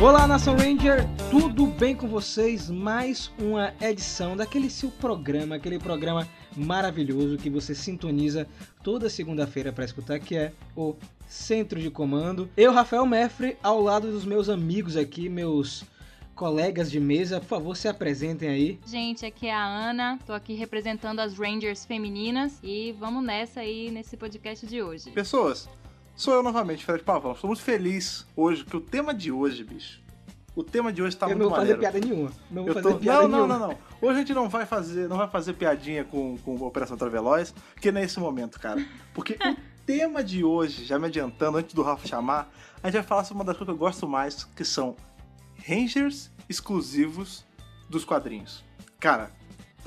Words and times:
Olá, 0.00 0.26
Nação 0.26 0.56
Ranger, 0.56 1.06
tudo 1.30 1.66
bem 1.66 1.94
com 1.94 2.08
vocês? 2.08 2.70
Mais 2.70 3.30
uma 3.38 3.74
edição 3.82 4.34
daquele 4.34 4.70
seu 4.70 4.90
programa, 4.90 5.56
aquele 5.56 5.78
programa 5.78 6.26
maravilhoso 6.56 7.36
que 7.36 7.50
você 7.50 7.74
sintoniza 7.74 8.48
toda 8.82 9.10
segunda-feira 9.10 9.74
para 9.74 9.84
escutar, 9.84 10.18
que 10.18 10.34
é 10.34 10.54
o 10.74 10.96
Centro 11.28 11.78
de 11.78 11.90
Comando. 11.90 12.48
Eu, 12.56 12.72
Rafael 12.72 13.04
Meffre, 13.04 13.58
ao 13.62 13.78
lado 13.78 14.10
dos 14.10 14.24
meus 14.24 14.48
amigos 14.48 14.96
aqui, 14.96 15.28
meus 15.28 15.84
colegas 16.34 16.90
de 16.90 16.98
mesa, 16.98 17.38
por 17.38 17.48
favor, 17.48 17.76
se 17.76 17.86
apresentem 17.86 18.48
aí. 18.48 18.80
Gente, 18.86 19.26
aqui 19.26 19.48
é 19.48 19.54
a 19.54 19.66
Ana, 19.66 20.18
tô 20.26 20.32
aqui 20.32 20.54
representando 20.54 21.20
as 21.20 21.36
Rangers 21.36 21.84
femininas 21.84 22.58
e 22.62 22.96
vamos 22.98 23.22
nessa 23.22 23.60
aí 23.60 23.90
nesse 23.90 24.16
podcast 24.16 24.66
de 24.66 24.80
hoje. 24.80 25.10
Pessoas, 25.10 25.68
Sou 26.20 26.34
eu 26.34 26.42
novamente, 26.42 26.84
Fred 26.84 27.02
Pavão. 27.02 27.32
Estou 27.32 27.48
muito 27.48 27.62
feliz 27.62 28.26
hoje, 28.36 28.62
que 28.62 28.76
o 28.76 28.80
tema 28.82 29.14
de 29.14 29.32
hoje, 29.32 29.64
bicho. 29.64 30.02
O 30.54 30.62
tema 30.62 30.92
de 30.92 31.02
hoje 31.02 31.16
tá 31.16 31.24
eu 31.24 31.30
muito 31.30 31.44
não 31.44 31.48
vou 31.48 31.56
maneiro. 31.56 31.80
fazer 31.80 31.92
piada 31.92 32.06
nenhuma. 32.06 32.32
Não 32.50 32.62
vou 32.62 32.68
Eu 32.68 32.74
fazer 32.74 32.92
tô... 32.92 32.98
piada 32.98 33.22
não, 33.22 33.28
nenhuma. 33.28 33.46
não, 33.46 33.58
não, 33.58 33.68
não. 33.68 33.78
Hoje 34.02 34.16
a 34.16 34.18
gente 34.18 34.34
não 34.34 34.46
vai 34.46 34.66
fazer, 34.66 35.08
não 35.08 35.16
vai 35.16 35.28
fazer 35.30 35.54
piadinha 35.54 36.04
com, 36.04 36.36
com 36.44 36.56
Operação 36.56 36.94
Traveloz, 36.98 37.54
que 37.80 37.90
nesse 37.90 38.20
momento, 38.20 38.60
cara. 38.60 38.86
Porque 39.14 39.32
o 39.32 39.56
tema 39.86 40.22
de 40.22 40.44
hoje, 40.44 40.84
já 40.84 40.98
me 40.98 41.06
adiantando, 41.06 41.56
antes 41.56 41.74
do 41.74 41.80
Rafa 41.80 42.06
chamar, 42.06 42.52
a 42.82 42.88
gente 42.88 42.98
vai 43.00 43.02
falar 43.02 43.24
sobre 43.24 43.38
uma 43.38 43.44
das 43.46 43.56
coisas 43.56 43.74
que 43.74 43.82
eu 43.82 43.86
gosto 43.86 44.06
mais, 44.06 44.44
que 44.44 44.62
são 44.62 44.96
Rangers 45.66 46.30
exclusivos 46.50 47.46
dos 47.88 48.04
quadrinhos. 48.04 48.62
Cara, 48.98 49.30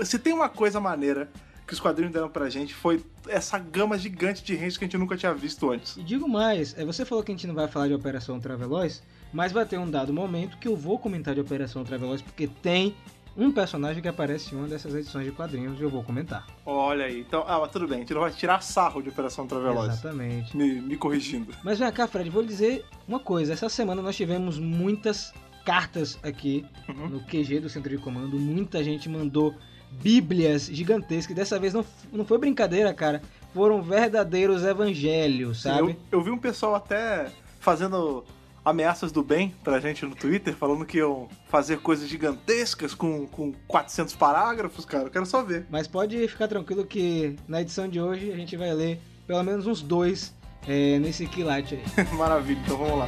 se 0.04 0.18
tem 0.18 0.34
uma 0.34 0.50
coisa 0.50 0.80
maneira 0.80 1.32
que 1.68 1.74
os 1.74 1.80
quadrinhos 1.80 2.14
deram 2.14 2.30
pra 2.30 2.50
gente, 2.50 2.74
foi 2.74 3.02
essa 3.28 3.58
gama 3.58 3.98
gigante 3.98 4.44
de 4.44 4.54
Rangers 4.56 4.78
que 4.78 4.84
a 4.84 4.88
gente 4.88 4.98
nunca 4.98 5.16
tinha 5.18 5.34
visto 5.34 5.70
antes. 5.72 5.96
E 5.98 6.04
digo 6.04 6.28
mais, 6.28 6.78
é, 6.78 6.84
você 6.86 7.06
falou 7.06 7.24
que 7.24 7.32
a 7.32 7.36
gente 7.36 7.48
não 7.48 7.56
vai 7.56 7.68
falar 7.68 7.88
de 7.88 7.94
Operação 7.94 8.40
Traveloz, 8.40 9.02
mas 9.32 9.52
vai 9.52 9.66
ter 9.66 9.78
um 9.80 9.90
dado 9.90 10.14
momento 10.14 10.58
que 10.58 10.68
eu 10.68 10.76
vou 10.76 11.00
comentar 11.00 11.34
de 11.34 11.42
Operação 11.42 11.84
Traveloz, 11.84 12.22
porque 12.22 12.48
tem 12.48 12.96
um 13.36 13.52
personagem 13.52 14.00
que 14.00 14.08
aparece 14.08 14.54
em 14.54 14.58
uma 14.60 14.68
dessas 14.68 14.94
edições 14.94 15.26
de 15.26 15.32
quadrinhos 15.32 15.80
e 15.80 15.82
eu 15.84 15.90
vou 15.90 16.04
comentar. 16.04 16.46
Olha 16.66 17.06
aí, 17.06 17.22
então, 17.22 17.44
ah, 17.48 17.60
mas 17.62 17.72
tudo 17.72 17.88
bem, 17.88 17.98
a 17.98 18.00
gente 18.02 18.14
não 18.14 18.22
vai 18.22 18.32
tirar 18.32 18.62
sarro 18.62 19.02
de 19.02 19.10
Operação 19.10 19.48
Traveloz. 19.48 19.94
Exatamente. 19.94 20.56
Me, 20.56 20.80
me 20.82 20.96
corrigindo. 20.98 21.52
Mas 21.64 21.80
vem 21.80 21.92
cá, 21.92 22.06
Fred, 22.08 22.30
vou 22.30 22.42
lhe 22.44 22.48
dizer 22.48 22.86
uma 23.08 23.20
coisa. 23.20 23.54
Essa 23.54 23.70
semana 23.70 24.02
nós 24.04 24.16
tivemos 24.16 24.60
muitas 24.60 25.34
cartas 25.66 26.20
aqui 26.22 26.64
Uhum. 26.90 27.08
no 27.08 27.20
QG 27.22 27.62
do 27.62 27.70
Centro 27.70 27.90
de 27.90 27.98
Comando. 27.98 28.38
Muita 28.38 28.84
gente 28.84 29.08
mandou 29.10 29.56
bíblias 30.02 30.66
gigantescas. 30.66 31.36
Dessa 31.36 31.60
vez 31.60 31.74
não, 31.74 31.86
não 32.12 32.26
foi 32.26 32.38
brincadeira, 32.38 32.94
cara. 32.94 33.22
Foram 33.54 33.82
verdadeiros 33.82 34.64
evangelhos, 34.64 35.62
sabe? 35.62 35.98
Eu, 36.12 36.20
eu 36.20 36.24
vi 36.24 36.32
um 36.32 36.38
pessoal 36.38 36.76
até 36.76 37.28
fazendo 37.60 38.26
ameaças 38.66 39.12
do 39.12 39.24
bem 39.24 39.54
pra 39.64 39.80
gente 39.80 40.06
no 40.06 40.16
Twitter, 40.16 40.56
falando 40.56 40.86
que 40.86 40.98
iam 40.98 41.28
fazer 41.50 41.80
coisas 41.80 42.08
gigantescas 42.08 42.94
com, 42.94 43.28
com 43.28 43.54
400 43.68 44.16
parágrafos, 44.16 44.86
cara. 44.86 45.06
Eu 45.06 45.12
quero 45.12 45.26
só 45.26 45.44
ver. 45.44 45.66
Mas 45.70 45.88
pode 45.88 46.28
ficar 46.28 46.48
tranquilo 46.48 46.86
que 46.86 47.36
na 47.48 47.62
edição 47.62 47.88
de 47.88 48.00
hoje 48.00 48.32
a 48.32 48.36
gente 48.36 48.56
vai 48.56 48.74
ler 48.74 49.00
pelo 49.28 49.44
menos 49.44 49.68
uns 49.68 49.82
dois 49.82 50.34
é, 50.68 50.98
nesse 51.00 51.26
quilate 51.28 51.76
aí. 51.76 52.08
Maravilha, 52.16 52.62
então 52.64 52.78
vamos 52.78 53.00
lá. 53.00 53.08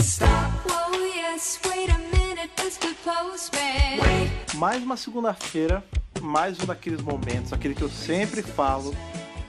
Stop, 0.00 0.30
whoa, 0.68 0.96
yes, 0.96 1.60
wait 1.66 1.90
a 1.90 1.98
minute. 1.98 2.09
Mais 4.54 4.82
uma 4.82 4.96
segunda-feira, 4.96 5.84
mais 6.22 6.58
um 6.58 6.64
daqueles 6.64 7.02
momentos, 7.02 7.52
aquele 7.52 7.74
que 7.74 7.82
eu 7.82 7.90
sempre 7.90 8.42
falo, 8.42 8.94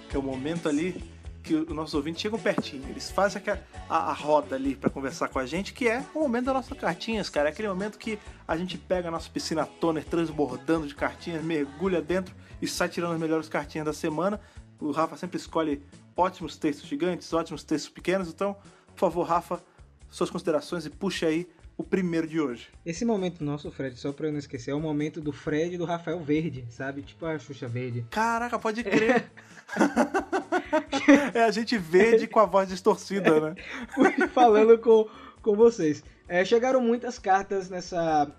que 0.09 0.15
é 0.15 0.19
o 0.19 0.21
momento 0.21 0.67
ali 0.67 1.01
que 1.41 1.55
os 1.55 1.69
nossos 1.69 1.93
ouvintes 1.93 2.21
chegam 2.21 2.37
pertinho, 2.37 2.83
eles 2.89 3.09
fazem 3.09 3.41
aquela- 3.41 3.61
a, 3.89 4.11
a 4.11 4.13
roda 4.13 4.55
ali 4.57 4.75
pra 4.75 4.89
conversar 4.89 5.29
com 5.29 5.39
a 5.39 5.45
gente, 5.45 5.71
que 5.73 5.87
é 5.87 6.03
o 6.13 6.19
momento 6.19 6.45
das 6.45 6.53
nossas 6.53 6.77
cartinhas, 6.77 7.29
cara. 7.29 7.47
É 7.49 7.51
aquele 7.53 7.69
momento 7.69 7.97
que 7.97 8.19
a 8.47 8.57
gente 8.57 8.77
pega 8.77 9.07
a 9.07 9.11
nossa 9.11 9.29
piscina 9.29 9.65
toner 9.65 10.03
transbordando 10.05 10.85
de 10.85 10.93
cartinhas, 10.93 11.41
mergulha 11.43 12.01
dentro 12.01 12.35
e 12.61 12.67
sai 12.67 12.89
tirando 12.89 13.13
as 13.13 13.19
melhores 13.19 13.47
cartinhas 13.47 13.85
da 13.85 13.93
semana. 13.93 14.39
O 14.79 14.91
Rafa 14.91 15.15
sempre 15.15 15.37
escolhe 15.37 15.81
ótimos 16.15 16.57
textos 16.57 16.87
gigantes, 16.89 17.31
ótimos 17.31 17.63
textos 17.63 17.89
pequenos, 17.89 18.27
então, 18.27 18.53
por 18.87 18.99
favor, 18.99 19.23
Rafa, 19.23 19.63
suas 20.09 20.29
considerações 20.29 20.85
e 20.85 20.89
puxa 20.89 21.27
aí 21.27 21.47
o 21.77 21.83
primeiro 21.83 22.27
de 22.27 22.39
hoje. 22.39 22.69
Esse 22.85 23.03
momento 23.05 23.43
nosso, 23.43 23.71
Fred, 23.71 23.97
só 23.97 24.11
pra 24.11 24.27
eu 24.27 24.31
não 24.31 24.39
esquecer, 24.39 24.71
é 24.71 24.75
o 24.75 24.79
momento 24.79 25.19
do 25.19 25.31
Fred 25.31 25.75
e 25.75 25.77
do 25.77 25.85
Rafael 25.85 26.19
Verde, 26.19 26.65
sabe? 26.69 27.01
Tipo 27.01 27.25
a 27.25 27.39
Xuxa 27.39 27.67
Verde. 27.67 28.05
Caraca, 28.09 28.59
pode 28.59 28.83
crer. 28.85 29.31
é 31.33 31.43
a 31.43 31.51
gente 31.51 31.77
verde 31.77 32.27
com 32.27 32.39
a 32.39 32.45
voz 32.45 32.69
distorcida, 32.69 33.39
né? 33.39 33.55
falando 34.33 34.77
com, 34.77 35.07
com 35.41 35.55
vocês. 35.55 36.03
É, 36.27 36.45
chegaram 36.45 36.79
muitas 36.81 37.17
cartas 37.17 37.69
nessa 37.69 38.31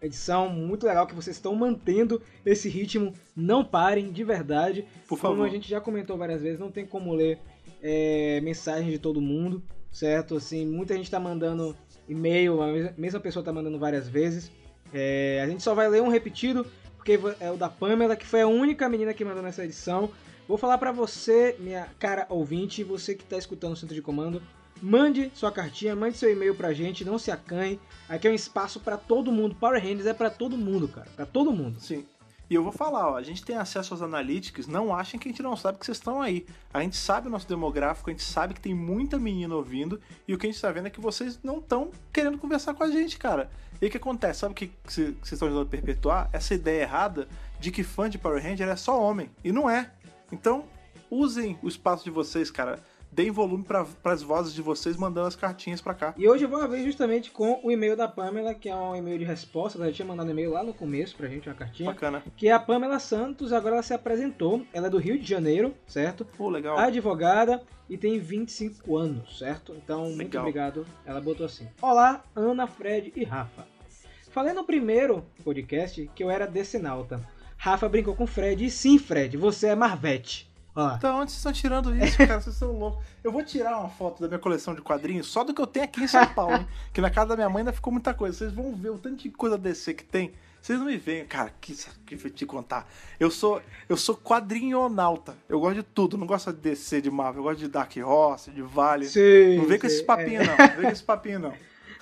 edição, 0.00 0.48
muito 0.48 0.86
legal 0.86 1.06
que 1.06 1.14
vocês 1.14 1.36
estão 1.36 1.54
mantendo 1.54 2.20
esse 2.44 2.68
ritmo. 2.68 3.12
Não 3.34 3.64
parem, 3.64 4.12
de 4.12 4.22
verdade. 4.22 4.86
Por 5.08 5.18
Como 5.18 5.34
favor. 5.34 5.46
a 5.46 5.50
gente 5.50 5.68
já 5.68 5.80
comentou 5.80 6.16
várias 6.16 6.42
vezes, 6.42 6.60
não 6.60 6.70
tem 6.70 6.86
como 6.86 7.12
ler 7.14 7.38
é, 7.82 8.40
mensagem 8.42 8.90
de 8.90 8.98
todo 8.98 9.20
mundo, 9.20 9.62
certo? 9.90 10.36
Assim, 10.36 10.66
muita 10.66 10.94
gente 10.94 11.10
tá 11.10 11.18
mandando 11.18 11.76
e-mail, 12.08 12.62
a 12.62 12.66
mes- 12.68 12.96
mesma 12.96 13.20
pessoa 13.20 13.44
tá 13.44 13.52
mandando 13.52 13.78
várias 13.78 14.08
vezes. 14.08 14.50
É, 14.92 15.40
a 15.42 15.48
gente 15.48 15.62
só 15.62 15.74
vai 15.74 15.88
ler 15.88 16.02
um 16.02 16.08
repetido, 16.08 16.66
porque 16.96 17.18
é 17.40 17.50
o 17.50 17.56
da 17.56 17.68
Pamela, 17.68 18.16
que 18.16 18.26
foi 18.26 18.42
a 18.42 18.46
única 18.46 18.88
menina 18.88 19.12
que 19.14 19.24
mandou 19.24 19.42
nessa 19.42 19.64
edição. 19.64 20.10
Vou 20.46 20.58
falar 20.58 20.78
pra 20.78 20.92
você, 20.92 21.56
minha 21.58 21.88
cara 21.98 22.26
ouvinte, 22.28 22.84
você 22.84 23.14
que 23.14 23.24
tá 23.24 23.36
escutando 23.38 23.72
o 23.72 23.76
Centro 23.76 23.94
de 23.94 24.02
Comando, 24.02 24.42
mande 24.82 25.30
sua 25.34 25.50
cartinha, 25.50 25.96
mande 25.96 26.18
seu 26.18 26.30
e-mail 26.30 26.54
pra 26.54 26.72
gente, 26.74 27.04
não 27.04 27.18
se 27.18 27.30
acanhe. 27.30 27.80
Aqui 28.08 28.28
é 28.28 28.30
um 28.30 28.34
espaço 28.34 28.78
pra 28.78 28.96
todo 28.98 29.32
mundo. 29.32 29.54
Power 29.54 29.80
Rangers 29.82 30.06
é 30.06 30.12
pra 30.12 30.28
todo 30.28 30.56
mundo, 30.56 30.86
cara. 30.86 31.08
Pra 31.16 31.24
todo 31.24 31.50
mundo. 31.52 31.80
Sim. 31.80 32.04
E 32.48 32.54
eu 32.54 32.62
vou 32.62 32.72
falar, 32.72 33.10
ó, 33.10 33.16
a 33.16 33.22
gente 33.22 33.42
tem 33.42 33.56
acesso 33.56 33.94
aos 33.94 34.02
analytics, 34.02 34.66
não 34.66 34.94
achem 34.94 35.18
que 35.18 35.28
a 35.28 35.30
gente 35.30 35.42
não 35.42 35.56
sabe 35.56 35.78
que 35.78 35.86
vocês 35.86 35.96
estão 35.96 36.20
aí. 36.20 36.46
A 36.72 36.80
gente 36.82 36.96
sabe 36.96 37.26
o 37.26 37.30
nosso 37.30 37.48
demográfico, 37.48 38.10
a 38.10 38.12
gente 38.12 38.22
sabe 38.22 38.52
que 38.52 38.60
tem 38.60 38.74
muita 38.74 39.18
menina 39.18 39.54
ouvindo, 39.54 40.00
e 40.28 40.34
o 40.34 40.38
que 40.38 40.46
a 40.46 40.50
gente 40.50 40.60
tá 40.60 40.70
vendo 40.70 40.86
é 40.86 40.90
que 40.90 41.00
vocês 41.00 41.40
não 41.42 41.58
estão 41.58 41.90
querendo 42.12 42.36
conversar 42.36 42.74
com 42.74 42.84
a 42.84 42.90
gente, 42.90 43.16
cara. 43.16 43.50
E 43.80 43.86
o 43.86 43.90
que 43.90 43.96
acontece? 43.96 44.40
Sabe 44.40 44.52
o 44.52 44.54
que 44.54 44.70
vocês 44.86 45.16
estão 45.32 45.48
ajudando 45.48 45.66
a 45.66 45.70
perpetuar? 45.70 46.28
Essa 46.32 46.54
ideia 46.54 46.82
errada 46.82 47.28
de 47.58 47.70
que 47.70 47.82
fã 47.82 48.10
de 48.10 48.18
Power 48.18 48.42
Ranger 48.42 48.68
é 48.68 48.76
só 48.76 49.02
homem. 49.02 49.30
E 49.42 49.50
não 49.50 49.68
é. 49.68 49.90
Então, 50.30 50.64
usem 51.10 51.58
o 51.62 51.68
espaço 51.68 52.04
de 52.04 52.10
vocês, 52.10 52.50
cara. 52.50 52.78
Deem 53.14 53.30
volume 53.30 53.62
para 53.62 53.86
as 54.02 54.22
vozes 54.24 54.52
de 54.52 54.60
vocês 54.60 54.96
mandando 54.96 55.28
as 55.28 55.36
cartinhas 55.36 55.80
pra 55.80 55.94
cá. 55.94 56.12
E 56.16 56.28
hoje 56.28 56.44
eu 56.44 56.48
vou 56.48 56.60
abrir 56.60 56.82
justamente 56.82 57.30
com 57.30 57.60
o 57.62 57.70
e-mail 57.70 57.96
da 57.96 58.08
Pamela, 58.08 58.52
que 58.52 58.68
é 58.68 58.74
um 58.74 58.96
e-mail 58.96 59.20
de 59.20 59.24
resposta. 59.24 59.78
Ela 59.78 59.92
tinha 59.92 60.04
mandado 60.04 60.32
e-mail 60.32 60.50
lá 60.50 60.64
no 60.64 60.74
começo 60.74 61.14
pra 61.14 61.28
gente, 61.28 61.48
uma 61.48 61.54
cartinha. 61.54 61.92
Bacana. 61.92 62.24
Que 62.36 62.48
é 62.48 62.52
a 62.52 62.58
Pamela 62.58 62.98
Santos, 62.98 63.52
agora 63.52 63.76
ela 63.76 63.84
se 63.84 63.94
apresentou. 63.94 64.66
Ela 64.72 64.88
é 64.88 64.90
do 64.90 64.98
Rio 64.98 65.16
de 65.16 65.24
Janeiro, 65.24 65.72
certo? 65.86 66.24
Pô, 66.24 66.50
legal. 66.50 66.76
Advogada 66.76 67.62
e 67.88 67.96
tem 67.96 68.18
25 68.18 68.96
anos, 68.96 69.38
certo? 69.38 69.76
Então, 69.76 70.06
muito 70.06 70.18
Legal. 70.18 70.42
obrigado. 70.42 70.86
Ela 71.06 71.20
botou 71.20 71.46
assim: 71.46 71.68
Olá, 71.80 72.24
Ana, 72.34 72.66
Fred 72.66 73.12
e 73.14 73.22
Rafa. 73.22 73.64
Falei 74.32 74.52
no 74.52 74.64
primeiro 74.64 75.24
podcast 75.44 76.10
que 76.16 76.24
eu 76.24 76.30
era 76.32 76.48
decenalta. 76.48 77.20
Rafa 77.56 77.88
brincou 77.88 78.16
com 78.16 78.26
Fred 78.26 78.64
e 78.64 78.70
sim, 78.70 78.98
Fred, 78.98 79.36
você 79.36 79.68
é 79.68 79.76
Marvete. 79.76 80.52
Olha 80.74 80.86
lá. 80.86 80.94
Então, 80.96 81.20
onde 81.20 81.30
vocês 81.30 81.38
estão 81.38 81.52
tirando 81.52 81.94
isso, 81.94 82.18
cara? 82.18 82.40
Vocês 82.40 82.56
são 82.56 82.72
loucos. 82.72 83.04
Eu 83.22 83.30
vou 83.30 83.44
tirar 83.44 83.78
uma 83.78 83.88
foto 83.88 84.20
da 84.20 84.28
minha 84.28 84.40
coleção 84.40 84.74
de 84.74 84.82
quadrinhos 84.82 85.26
só 85.26 85.44
do 85.44 85.54
que 85.54 85.60
eu 85.60 85.66
tenho 85.66 85.84
aqui 85.84 86.02
em 86.02 86.08
São 86.08 86.26
Paulo, 86.34 86.56
hein? 86.56 86.66
Que 86.92 87.00
na 87.00 87.10
casa 87.10 87.28
da 87.28 87.36
minha 87.36 87.48
mãe 87.48 87.60
ainda 87.60 87.72
ficou 87.72 87.92
muita 87.92 88.12
coisa. 88.12 88.36
Vocês 88.36 88.52
vão 88.52 88.74
ver 88.74 88.90
o 88.90 88.98
tanto 88.98 89.22
de 89.22 89.30
coisa 89.30 89.56
DC 89.56 89.94
que 89.94 90.04
tem. 90.04 90.32
Vocês 90.60 90.78
não 90.78 90.86
me 90.86 90.96
veem, 90.96 91.26
cara, 91.26 91.52
que, 91.60 91.76
que 92.06 92.14
eu 92.14 92.30
te 92.30 92.46
contar. 92.46 92.88
Eu 93.20 93.30
sou, 93.30 93.60
eu 93.88 93.96
sou 93.98 94.16
quadrinhonauta. 94.16 95.36
Eu 95.48 95.60
gosto 95.60 95.76
de 95.76 95.82
tudo. 95.82 96.16
Não 96.16 96.26
gosto 96.26 96.52
de 96.52 96.58
DC, 96.58 97.02
de 97.02 97.10
Marvel. 97.10 97.40
Eu 97.40 97.44
gosto 97.44 97.58
de 97.60 97.68
Dark 97.68 97.94
Horse, 97.96 98.50
de 98.50 98.62
Vale. 98.62 99.06
Sim, 99.06 99.58
não 99.58 99.66
vem 99.66 99.78
com 99.78 99.86
esses 99.86 100.00
é. 100.00 100.04
papinhos, 100.04 100.46
não. 100.46 100.56
Não 100.56 100.68
vem 100.68 100.82
com 100.82 100.88
esses 100.88 101.02
papinhos, 101.02 101.42
não. 101.42 101.52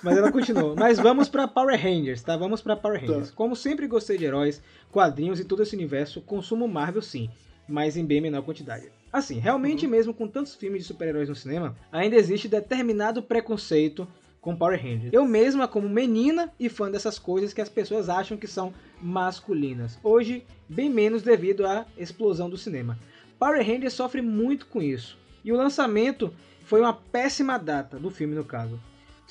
Mas 0.01 0.17
ela 0.17 0.31
continuou. 0.31 0.75
Mas 0.77 0.99
vamos 0.99 1.29
pra 1.29 1.47
Power 1.47 1.79
Rangers, 1.81 2.21
tá? 2.21 2.35
Vamos 2.35 2.61
pra 2.61 2.75
Power 2.75 2.99
Rangers. 2.99 3.29
Tá. 3.29 3.35
Como 3.35 3.55
sempre 3.55 3.87
gostei 3.87 4.17
de 4.17 4.25
heróis, 4.25 4.61
quadrinhos 4.91 5.39
e 5.39 5.45
todo 5.45 5.63
esse 5.63 5.75
universo, 5.75 6.21
consumo 6.21 6.67
Marvel 6.67 7.01
sim, 7.01 7.29
mas 7.67 7.97
em 7.97 8.05
bem 8.05 8.21
menor 8.21 8.43
quantidade. 8.43 8.91
Assim, 9.11 9.37
realmente 9.37 9.85
mesmo 9.85 10.13
com 10.13 10.27
tantos 10.27 10.55
filmes 10.55 10.81
de 10.81 10.87
super-heróis 10.87 11.29
no 11.29 11.35
cinema, 11.35 11.75
ainda 11.91 12.15
existe 12.15 12.47
determinado 12.47 13.21
preconceito 13.21 14.07
com 14.41 14.55
Power 14.55 14.77
Rangers. 14.77 15.13
Eu 15.13 15.25
mesma, 15.25 15.67
como 15.67 15.87
menina 15.87 16.51
e 16.59 16.67
fã 16.67 16.91
dessas 16.91 17.17
coisas 17.17 17.53
que 17.53 17.61
as 17.61 17.69
pessoas 17.69 18.09
acham 18.09 18.35
que 18.35 18.47
são 18.47 18.73
masculinas. 19.01 19.97
Hoje, 20.03 20.45
bem 20.67 20.89
menos 20.89 21.21
devido 21.21 21.65
à 21.65 21.85
explosão 21.97 22.49
do 22.49 22.57
cinema. 22.57 22.99
Power 23.39 23.65
Rangers 23.65 23.93
sofre 23.93 24.21
muito 24.21 24.65
com 24.65 24.81
isso. 24.81 25.17
E 25.45 25.51
o 25.51 25.55
lançamento 25.55 26.33
foi 26.65 26.81
uma 26.81 26.93
péssima 26.93 27.57
data 27.57 27.97
do 27.97 28.09
filme 28.09 28.35
no 28.35 28.43
caso. 28.43 28.79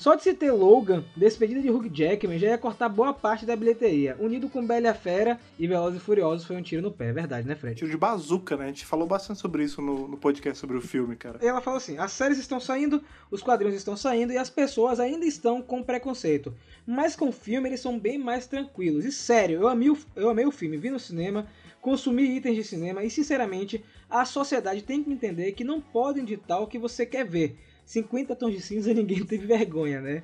Só 0.03 0.15
de 0.15 0.23
se 0.23 0.33
ter 0.33 0.51
Logan, 0.51 1.01
despedida 1.15 1.61
de 1.61 1.69
Hugh 1.69 1.89
Jackman, 1.89 2.37
já 2.37 2.47
ia 2.47 2.57
cortar 2.57 2.89
boa 2.89 3.13
parte 3.13 3.45
da 3.45 3.55
bilheteria. 3.55 4.17
Unido 4.19 4.49
com 4.49 4.67
Bela 4.67 4.89
a 4.89 4.93
Fera 4.93 5.39
e 5.57 5.65
Velozes 5.65 6.01
e 6.01 6.03
Furiosos 6.03 6.45
foi 6.45 6.57
um 6.57 6.61
tiro 6.61 6.81
no 6.81 6.91
pé, 6.91 7.07
é 7.07 7.13
verdade, 7.13 7.47
né, 7.47 7.55
Fred? 7.55 7.77
Tiro 7.77 7.89
de 7.89 7.95
bazuca, 7.95 8.57
né? 8.57 8.65
A 8.65 8.67
gente 8.67 8.85
falou 8.85 9.07
bastante 9.07 9.39
sobre 9.39 9.63
isso 9.63 9.81
no, 9.81 10.09
no 10.09 10.17
podcast 10.17 10.59
sobre 10.59 10.75
o 10.75 10.81
filme, 10.81 11.15
cara. 11.15 11.39
E 11.41 11.47
ela 11.47 11.61
fala 11.61 11.77
assim: 11.77 11.97
as 11.97 12.11
séries 12.11 12.37
estão 12.37 12.59
saindo, 12.59 13.01
os 13.31 13.41
quadrinhos 13.41 13.77
estão 13.77 13.95
saindo 13.95 14.33
e 14.33 14.37
as 14.37 14.49
pessoas 14.49 14.99
ainda 14.99 15.25
estão 15.25 15.61
com 15.61 15.81
preconceito. 15.81 16.53
Mas 16.85 17.15
com 17.15 17.29
o 17.29 17.31
filme 17.31 17.69
eles 17.69 17.79
são 17.79 17.97
bem 17.97 18.17
mais 18.17 18.45
tranquilos. 18.45 19.05
E 19.05 19.11
sério, 19.13 19.61
eu 19.61 19.69
amei 19.69 19.89
o, 19.89 19.97
eu 20.17 20.29
amei 20.29 20.45
o 20.45 20.51
filme, 20.51 20.75
vi 20.75 20.89
no 20.89 20.99
cinema, 20.99 21.47
consumi 21.79 22.23
itens 22.23 22.57
de 22.57 22.63
cinema 22.65 23.05
e 23.05 23.09
sinceramente 23.09 23.81
a 24.09 24.25
sociedade 24.25 24.81
tem 24.81 25.01
que 25.01 25.09
entender 25.09 25.53
que 25.53 25.63
não 25.63 25.79
podem 25.79 26.25
ditar 26.25 26.59
o 26.59 26.67
que 26.67 26.77
você 26.77 27.05
quer 27.05 27.25
ver. 27.25 27.57
50 27.85 28.35
tons 28.35 28.53
de 28.53 28.61
cinza 28.61 28.93
ninguém 28.93 29.23
teve 29.25 29.45
vergonha, 29.45 30.01
né? 30.01 30.23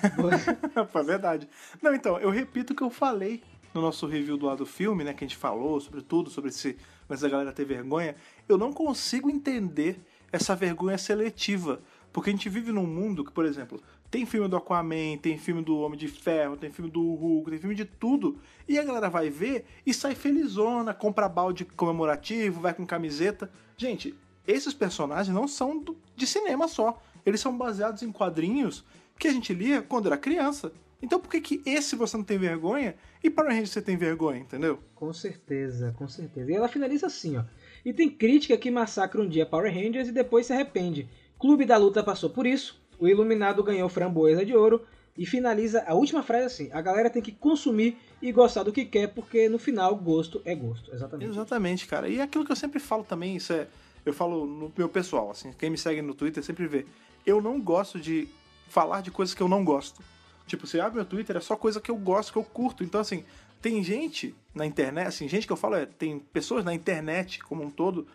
Foi 0.90 1.04
verdade. 1.04 1.48
Não, 1.82 1.94
então, 1.94 2.18
eu 2.18 2.30
repito 2.30 2.72
o 2.72 2.76
que 2.76 2.82
eu 2.82 2.90
falei 2.90 3.42
no 3.74 3.80
nosso 3.80 4.06
review 4.06 4.36
do 4.36 4.46
lado 4.46 4.58
do 4.58 4.66
filme, 4.66 5.04
né? 5.04 5.12
Que 5.12 5.24
a 5.24 5.28
gente 5.28 5.36
falou 5.36 5.80
sobre 5.80 6.02
tudo, 6.02 6.30
sobre 6.30 6.50
esse. 6.50 6.76
Mas 7.08 7.22
a 7.22 7.28
galera 7.28 7.52
ter 7.52 7.64
vergonha. 7.64 8.16
Eu 8.48 8.56
não 8.56 8.72
consigo 8.72 9.30
entender 9.30 10.00
essa 10.32 10.54
vergonha 10.54 10.98
seletiva. 10.98 11.80
Porque 12.12 12.30
a 12.30 12.32
gente 12.32 12.48
vive 12.48 12.72
num 12.72 12.86
mundo 12.86 13.24
que, 13.24 13.30
por 13.30 13.44
exemplo, 13.44 13.80
tem 14.10 14.26
filme 14.26 14.48
do 14.48 14.56
Aquaman, 14.56 15.16
tem 15.22 15.38
filme 15.38 15.62
do 15.62 15.78
Homem 15.78 15.96
de 15.96 16.08
Ferro, 16.08 16.56
tem 16.56 16.72
filme 16.72 16.90
do 16.90 17.00
Hulk, 17.00 17.50
tem 17.50 17.60
filme 17.60 17.74
de 17.74 17.84
tudo. 17.84 18.38
E 18.68 18.78
a 18.78 18.82
galera 18.82 19.08
vai 19.08 19.30
ver 19.30 19.64
e 19.86 19.94
sai 19.94 20.16
felizona, 20.16 20.92
compra 20.92 21.28
balde 21.28 21.64
comemorativo, 21.64 22.60
vai 22.60 22.74
com 22.74 22.84
camiseta. 22.84 23.50
Gente, 23.76 24.16
esses 24.50 24.74
personagens 24.74 25.34
não 25.34 25.46
são 25.48 25.78
do- 25.78 25.96
de 26.16 26.26
cinema 26.26 26.66
só. 26.68 27.00
Eles 27.24 27.40
são 27.40 27.56
baseados 27.56 28.02
em 28.02 28.10
quadrinhos 28.12 28.84
que 29.18 29.28
a 29.28 29.32
gente 29.32 29.52
lia 29.52 29.82
quando 29.82 30.06
era 30.06 30.16
criança. 30.16 30.72
Então 31.02 31.18
por 31.18 31.30
que, 31.30 31.40
que 31.40 31.62
esse 31.64 31.96
você 31.96 32.16
não 32.16 32.24
tem 32.24 32.36
vergonha 32.38 32.94
e 33.24 33.30
Power 33.30 33.50
Rangers 33.50 33.70
você 33.70 33.80
tem 33.82 33.96
vergonha, 33.96 34.40
entendeu? 34.40 34.78
Com 34.94 35.12
certeza, 35.12 35.94
com 35.96 36.06
certeza. 36.08 36.50
E 36.50 36.54
ela 36.54 36.68
finaliza 36.68 37.06
assim, 37.06 37.36
ó. 37.38 37.44
E 37.84 37.92
tem 37.92 38.10
crítica 38.10 38.56
que 38.56 38.70
massacra 38.70 39.20
um 39.20 39.28
dia 39.28 39.46
Power 39.46 39.72
Rangers 39.72 40.08
e 40.08 40.12
depois 40.12 40.46
se 40.46 40.52
arrepende. 40.52 41.08
Clube 41.38 41.64
da 41.64 41.76
Luta 41.78 42.02
passou 42.02 42.28
por 42.28 42.46
isso, 42.46 42.78
o 42.98 43.08
Iluminado 43.08 43.62
ganhou 43.64 43.88
Framboesa 43.88 44.44
de 44.44 44.54
Ouro 44.54 44.82
e 45.16 45.24
finaliza 45.24 45.82
a 45.86 45.94
última 45.94 46.22
frase 46.22 46.44
assim: 46.44 46.68
a 46.72 46.82
galera 46.82 47.08
tem 47.08 47.22
que 47.22 47.32
consumir 47.32 47.96
e 48.20 48.30
gostar 48.30 48.62
do 48.62 48.72
que 48.72 48.84
quer, 48.84 49.06
porque 49.14 49.48
no 49.48 49.58
final 49.58 49.96
gosto 49.96 50.42
é 50.44 50.54
gosto. 50.54 50.92
Exatamente. 50.94 51.30
Exatamente, 51.30 51.86
cara. 51.86 52.08
E 52.08 52.20
aquilo 52.20 52.44
que 52.44 52.52
eu 52.52 52.56
sempre 52.56 52.78
falo 52.78 53.04
também, 53.04 53.36
isso 53.36 53.54
é. 53.54 53.66
Eu 54.04 54.12
falo 54.14 54.46
no 54.46 54.72
meu 54.76 54.88
pessoal, 54.88 55.30
assim, 55.30 55.52
quem 55.52 55.70
me 55.70 55.78
segue 55.78 56.00
no 56.02 56.14
Twitter 56.14 56.42
sempre 56.42 56.66
vê. 56.66 56.86
Eu 57.26 57.40
não 57.40 57.60
gosto 57.60 57.98
de 57.98 58.28
falar 58.68 59.02
de 59.02 59.10
coisas 59.10 59.34
que 59.34 59.42
eu 59.42 59.48
não 59.48 59.64
gosto. 59.64 60.02
Tipo, 60.46 60.66
você 60.66 60.80
abre 60.80 60.96
meu 60.96 61.04
Twitter, 61.04 61.36
é 61.36 61.40
só 61.40 61.56
coisa 61.56 61.80
que 61.80 61.90
eu 61.90 61.96
gosto, 61.96 62.32
que 62.32 62.38
eu 62.38 62.44
curto. 62.44 62.82
Então, 62.82 63.00
assim, 63.00 63.24
tem 63.60 63.82
gente 63.82 64.34
na 64.54 64.64
internet, 64.66 65.06
assim, 65.06 65.28
gente 65.28 65.46
que 65.46 65.52
eu 65.52 65.56
falo, 65.56 65.76
é, 65.76 65.86
tem 65.86 66.18
pessoas 66.18 66.64
na 66.64 66.74
internet 66.74 67.40
como 67.40 67.62
um 67.62 67.70
todo 67.70 68.06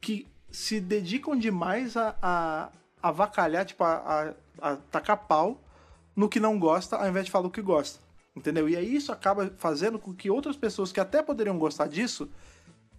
que 0.00 0.26
se 0.50 0.80
dedicam 0.80 1.36
demais 1.36 1.96
a, 1.96 2.16
a, 2.22 2.70
a 3.02 3.08
avacalhar, 3.08 3.64
tipo, 3.64 3.84
a, 3.84 4.34
a, 4.60 4.70
a 4.70 4.76
tacar 4.76 5.26
pau 5.26 5.60
no 6.16 6.28
que 6.28 6.40
não 6.40 6.58
gosta, 6.58 6.96
ao 6.96 7.08
invés 7.08 7.26
de 7.26 7.30
falar 7.30 7.46
o 7.46 7.50
que 7.50 7.62
gosta. 7.62 8.00
Entendeu? 8.34 8.68
E 8.68 8.76
aí 8.76 8.96
isso 8.96 9.12
acaba 9.12 9.52
fazendo 9.58 9.98
com 9.98 10.12
que 10.12 10.30
outras 10.30 10.56
pessoas 10.56 10.90
que 10.90 10.98
até 10.98 11.22
poderiam 11.22 11.58
gostar 11.58 11.86
disso 11.86 12.28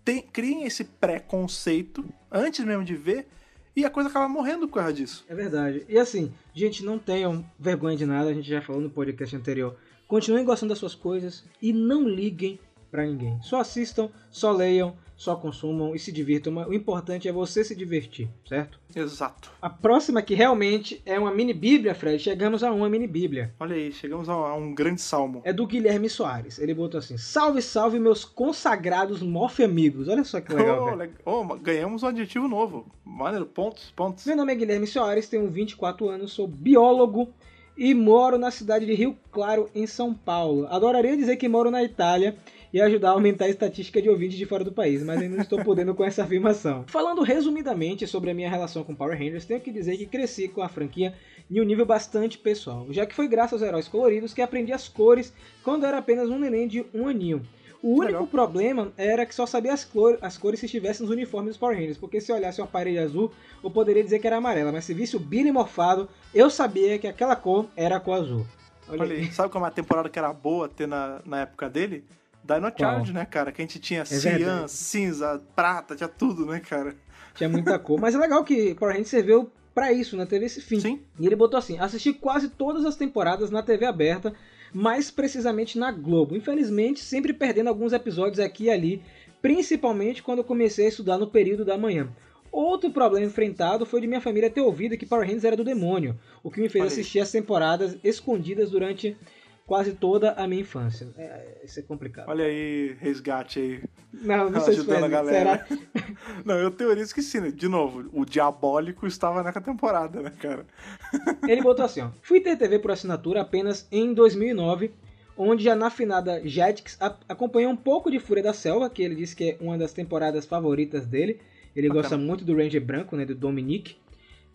tem- 0.06 0.22
criem 0.22 0.64
esse 0.66 0.84
preconceito 0.86 2.06
antes 2.32 2.64
mesmo 2.64 2.84
de 2.86 2.96
ver 2.96 3.28
e 3.76 3.84
a 3.84 3.90
coisa 3.90 4.08
acaba 4.10 4.30
morrendo 4.30 4.68
por 4.68 4.76
causa 4.76 4.94
disso. 4.94 5.26
É 5.28 5.36
verdade. 5.36 5.84
E 5.90 5.98
assim, 5.98 6.32
gente, 6.54 6.86
não 6.86 6.98
tenham 6.98 7.44
vergonha 7.60 7.98
de 7.98 8.06
nada, 8.06 8.30
a 8.30 8.34
gente 8.34 8.48
já 8.48 8.62
falou 8.62 8.82
no 8.82 8.90
podcast 8.90 9.36
anterior. 9.36 9.76
Continuem 10.08 10.46
gostando 10.46 10.70
das 10.70 10.78
suas 10.80 10.96
coisas 10.96 11.44
e 11.62 11.74
não 11.74 12.08
liguem 12.08 12.60
pra 12.92 13.06
ninguém. 13.06 13.38
Só 13.42 13.60
assistam, 13.60 14.10
só 14.32 14.52
leiam, 14.52 14.96
só 15.16 15.36
consumam 15.36 15.96
e 15.96 16.00
se 16.00 16.12
divirtam. 16.12 16.56
O 16.68 16.74
importante 16.74 17.28
é 17.28 17.32
você 17.32 17.64
se 17.64 17.76
divertir, 17.76 18.28
certo? 18.48 18.80
Exato. 18.96 19.52
A 19.62 19.70
próxima 19.70 20.22
que 20.22 20.34
realmente 20.34 21.02
é 21.06 21.18
uma 21.20 21.32
mini 21.34 21.54
bíblia, 21.54 21.96
Fred. 21.96 22.20
Chegamos 22.20 22.64
a 22.64 22.72
uma 22.72 22.90
mini 22.90 23.08
bíblia. 23.08 23.54
Olha 23.60 23.76
aí, 23.76 23.92
chegamos 23.92 24.28
a, 24.30 24.54
um 24.56 24.74
grande 24.74 25.02
salmo. 25.02 25.42
É 25.46 25.54
do 25.54 25.66
Guilherme 25.66 26.10
Soares. 26.10 26.60
Ele 26.60 26.74
botou 26.74 26.98
assim: 27.00 27.18
Salve, 27.18 27.62
salve, 27.62 28.00
meus 28.00 28.26
consagrados 28.26 29.22
morfe 29.22 29.64
amigos. 29.64 30.08
Olha 30.08 30.24
só 30.24 30.42
que 30.42 30.54
legal, 30.54 30.90
Oh, 30.92 30.96
leg- 30.96 31.14
oh, 31.26 31.44
ganhamos 31.56 32.04
um 32.04 32.08
adjetivo 32.08 32.48
novo. 32.48 32.86
Maneiro, 33.04 33.46
pontos, 33.46 33.92
pontos. 33.96 34.26
Meu 34.26 34.36
nome 34.36 34.52
é 34.52 34.56
Guilherme 34.56 34.88
Soares, 34.88 35.30
tenho 35.30 35.50
24 35.50 36.10
anos, 36.10 36.34
sou 36.34 36.48
biólogo 36.48 37.30
e 37.78 37.94
moro 37.94 38.38
na 38.38 38.52
cidade 38.52 38.86
de 38.86 38.94
Rio 38.94 39.18
Claro, 39.32 39.70
em 39.76 39.86
São 39.86 40.14
Paulo. 40.14 40.66
Adoraria 40.68 41.16
dizer 41.18 41.36
que 41.36 41.48
moro 41.50 41.70
na 41.70 41.84
Itália 41.84 42.38
e 42.76 42.82
ajudar 42.82 43.08
a 43.08 43.12
aumentar 43.14 43.46
a 43.46 43.50
estatística 43.50 44.02
de 44.02 44.10
ouvintes 44.10 44.38
de 44.38 44.46
fora 44.46 44.62
do 44.62 44.70
país, 44.72 45.02
mas 45.02 45.22
ainda 45.22 45.38
não 45.38 45.42
estou 45.42 45.64
podendo 45.64 45.96
com 45.96 46.04
essa 46.04 46.24
afirmação. 46.24 46.84
Falando 46.88 47.22
resumidamente 47.22 48.06
sobre 48.06 48.32
a 48.32 48.34
minha 48.34 48.50
relação 48.50 48.84
com 48.84 48.94
Power 48.94 49.18
Rangers, 49.18 49.46
tenho 49.46 49.62
que 49.62 49.72
dizer 49.72 49.96
que 49.96 50.06
cresci 50.06 50.50
com 50.50 50.62
a 50.62 50.68
franquia 50.68 51.14
em 51.50 51.62
um 51.62 51.64
nível 51.64 51.86
bastante 51.86 52.38
pessoal, 52.38 52.86
já 52.90 53.06
que 53.06 53.16
foi 53.16 53.30
graças 53.30 53.62
aos 53.62 53.62
heróis 53.62 53.88
coloridos 53.88 54.34
que 54.34 54.42
aprendi 54.42 54.74
as 54.74 54.90
cores 54.90 55.32
quando 55.64 55.86
era 55.86 56.00
apenas 56.00 56.30
um 56.30 56.38
neném 56.38 56.68
de 56.68 56.86
um 56.94 57.08
aninho. 57.08 57.44
O 57.82 57.92
único 57.92 58.08
Legal. 58.08 58.28
problema 58.28 58.92
era 58.98 59.26
que 59.26 59.34
só 59.34 59.46
sabia 59.46 59.72
as, 59.72 59.86
clor- 59.86 60.18
as 60.22 60.38
cores 60.38 60.60
se 60.60 60.66
estivesse 60.66 61.02
nos 61.02 61.10
uniformes 61.12 61.52
dos 61.52 61.58
Power 61.58 61.78
Rangers, 61.78 61.98
porque 61.98 62.20
se 62.20 62.34
olhasse 62.34 62.60
uma 62.60 62.68
parede 62.68 62.98
azul, 62.98 63.32
eu 63.64 63.72
poderia 63.72 64.04
dizer 64.04 64.20
que 64.20 64.28
era 64.28 64.36
amarela, 64.36 64.74
mas 64.74 64.84
se 64.84 64.94
visse 64.94 65.16
o 65.16 65.20
Billy 65.20 65.50
morfado, 65.50 66.10
eu 66.34 66.50
sabia 66.50 67.00
que 67.00 67.08
aquela 67.08 67.38
cor 67.38 67.68
era 67.78 67.96
a 67.96 68.00
cor 68.02 68.16
azul. 68.16 68.46
Olha, 68.90 69.02
Olha 69.02 69.16
aí, 69.16 69.32
sabe 69.32 69.48
como 69.50 69.64
é 69.64 69.70
uma 69.70 69.74
temporada 69.74 70.10
que 70.10 70.20
era 70.20 70.34
boa 70.34 70.68
ter 70.68 70.88
na, 70.90 71.22
na 71.26 71.42
época 71.44 71.70
dele? 71.70 72.04
Dino 72.46 72.72
Charge, 72.78 73.12
né, 73.12 73.26
cara? 73.26 73.52
Que 73.52 73.62
a 73.62 73.66
gente 73.66 73.80
tinha 73.80 74.06
cian, 74.06 74.18
É 74.32 74.38
verdade. 74.38 74.72
cinza, 74.72 75.42
prata, 75.56 75.96
tinha 75.96 76.08
tudo, 76.08 76.46
né, 76.46 76.60
cara? 76.60 76.96
Tinha 77.34 77.50
muita 77.50 77.78
cor. 77.80 78.00
Mas 78.00 78.16
é 78.16 78.18
legal 78.18 78.44
que 78.44 78.76
Power 78.76 78.94
Rangers 78.94 79.10
serviu 79.10 79.52
pra 79.74 79.92
isso, 79.92 80.16
né? 80.16 80.26
Teve 80.26 80.46
esse 80.46 80.62
fim. 80.62 80.80
Sim. 80.80 81.02
E 81.20 81.26
ele 81.26 81.36
botou 81.36 81.58
assim: 81.58 81.78
assisti 81.80 82.14
quase 82.14 82.50
todas 82.50 82.86
as 82.86 82.96
temporadas 82.96 83.50
na 83.52 83.62
TV 83.64 83.86
aberta, 83.86 84.34
mais 84.74 85.12
precisamente 85.12 85.78
na 85.78 85.92
Globo. 85.92 86.36
Infelizmente, 86.36 87.02
sempre 87.02 87.34
perdendo 87.34 87.68
alguns 87.68 87.92
episódios 87.94 88.40
aqui 88.40 88.66
e 88.66 88.70
ali, 88.70 89.02
principalmente 89.42 90.24
quando 90.24 90.40
eu 90.40 90.44
comecei 90.46 90.86
a 90.86 90.90
estudar 90.90 91.18
no 91.18 91.28
período 91.28 91.66
da 91.66 91.78
manhã. 91.78 92.08
Outro 92.52 92.90
problema 92.90 93.26
enfrentado 93.26 93.86
foi 93.86 94.00
de 94.00 94.08
minha 94.08 94.22
família 94.22 94.50
ter 94.50 94.62
ouvido 94.62 94.98
que 94.98 95.06
Power 95.06 95.26
Rangers 95.26 95.44
era 95.44 95.58
do 95.58 95.64
demônio, 95.64 96.18
o 96.42 96.50
que 96.50 96.62
me 96.62 96.70
fez 96.70 96.86
assistir 96.86 97.20
as 97.20 97.30
temporadas 97.30 97.98
escondidas 98.02 98.72
durante 98.72 99.18
quase 99.66 99.94
toda 99.94 100.32
a 100.34 100.48
minha 100.48 100.62
infância. 100.62 101.08
É, 101.18 101.62
isso 101.64 101.80
é 101.80 101.84
complicado. 101.84 102.30
Olha 102.30 102.46
aí, 102.46 102.96
resgate 103.00 103.60
aí. 103.60 103.84
Não, 104.14 104.50
não 104.50 104.62
sei 104.62 104.76
se 104.76 104.80
Ajudando 104.82 105.04
a 105.04 105.06
assim. 105.06 105.10
galera. 105.10 105.68
Será? 105.68 105.82
Não, 106.46 106.56
eu 106.56 106.72
teorizo 106.72 107.14
que 107.14 107.22
sim, 107.22 107.42
né? 107.42 107.52
De 107.52 107.68
novo, 107.68 108.10
o 108.14 108.24
diabólico 108.26 109.06
estava 109.06 109.44
naquela 109.44 109.66
temporada, 109.66 110.22
né, 110.22 110.32
cara? 110.40 110.66
Ele 111.48 111.62
botou 111.62 111.84
assim, 111.84 112.02
ó. 112.02 112.10
Fui 112.22 112.40
ter 112.40 112.56
TV 112.58 112.80
por 112.80 112.92
assinatura 112.92 113.42
apenas 113.42 113.88
em 113.92 114.14
2009, 114.14 114.92
onde 115.38 115.70
a 115.70 115.76
nafinada 115.76 116.42
Jetix 116.48 116.98
acompanhou 117.28 117.72
um 117.72 117.76
pouco 117.76 118.10
de 118.10 118.20
Fúria 118.20 118.44
da 118.44 118.54
Selva, 118.54 118.90
que 118.90 119.04
ele 119.04 119.16
disse 119.16 119.36
que 119.36 119.52
é 119.52 119.58
uma 119.60 119.78
das 119.78 119.92
temporadas 119.92 120.46
favoritas 120.46 121.06
dele. 121.06 121.42
Ele 121.76 121.90
Bacana. 121.90 122.02
gosta 122.04 122.18
muito 122.18 122.46
do 122.46 122.56
Ranger 122.56 122.82
Branco, 122.84 123.18
né, 123.18 123.26
do 123.26 123.36
Dominique. 123.36 123.98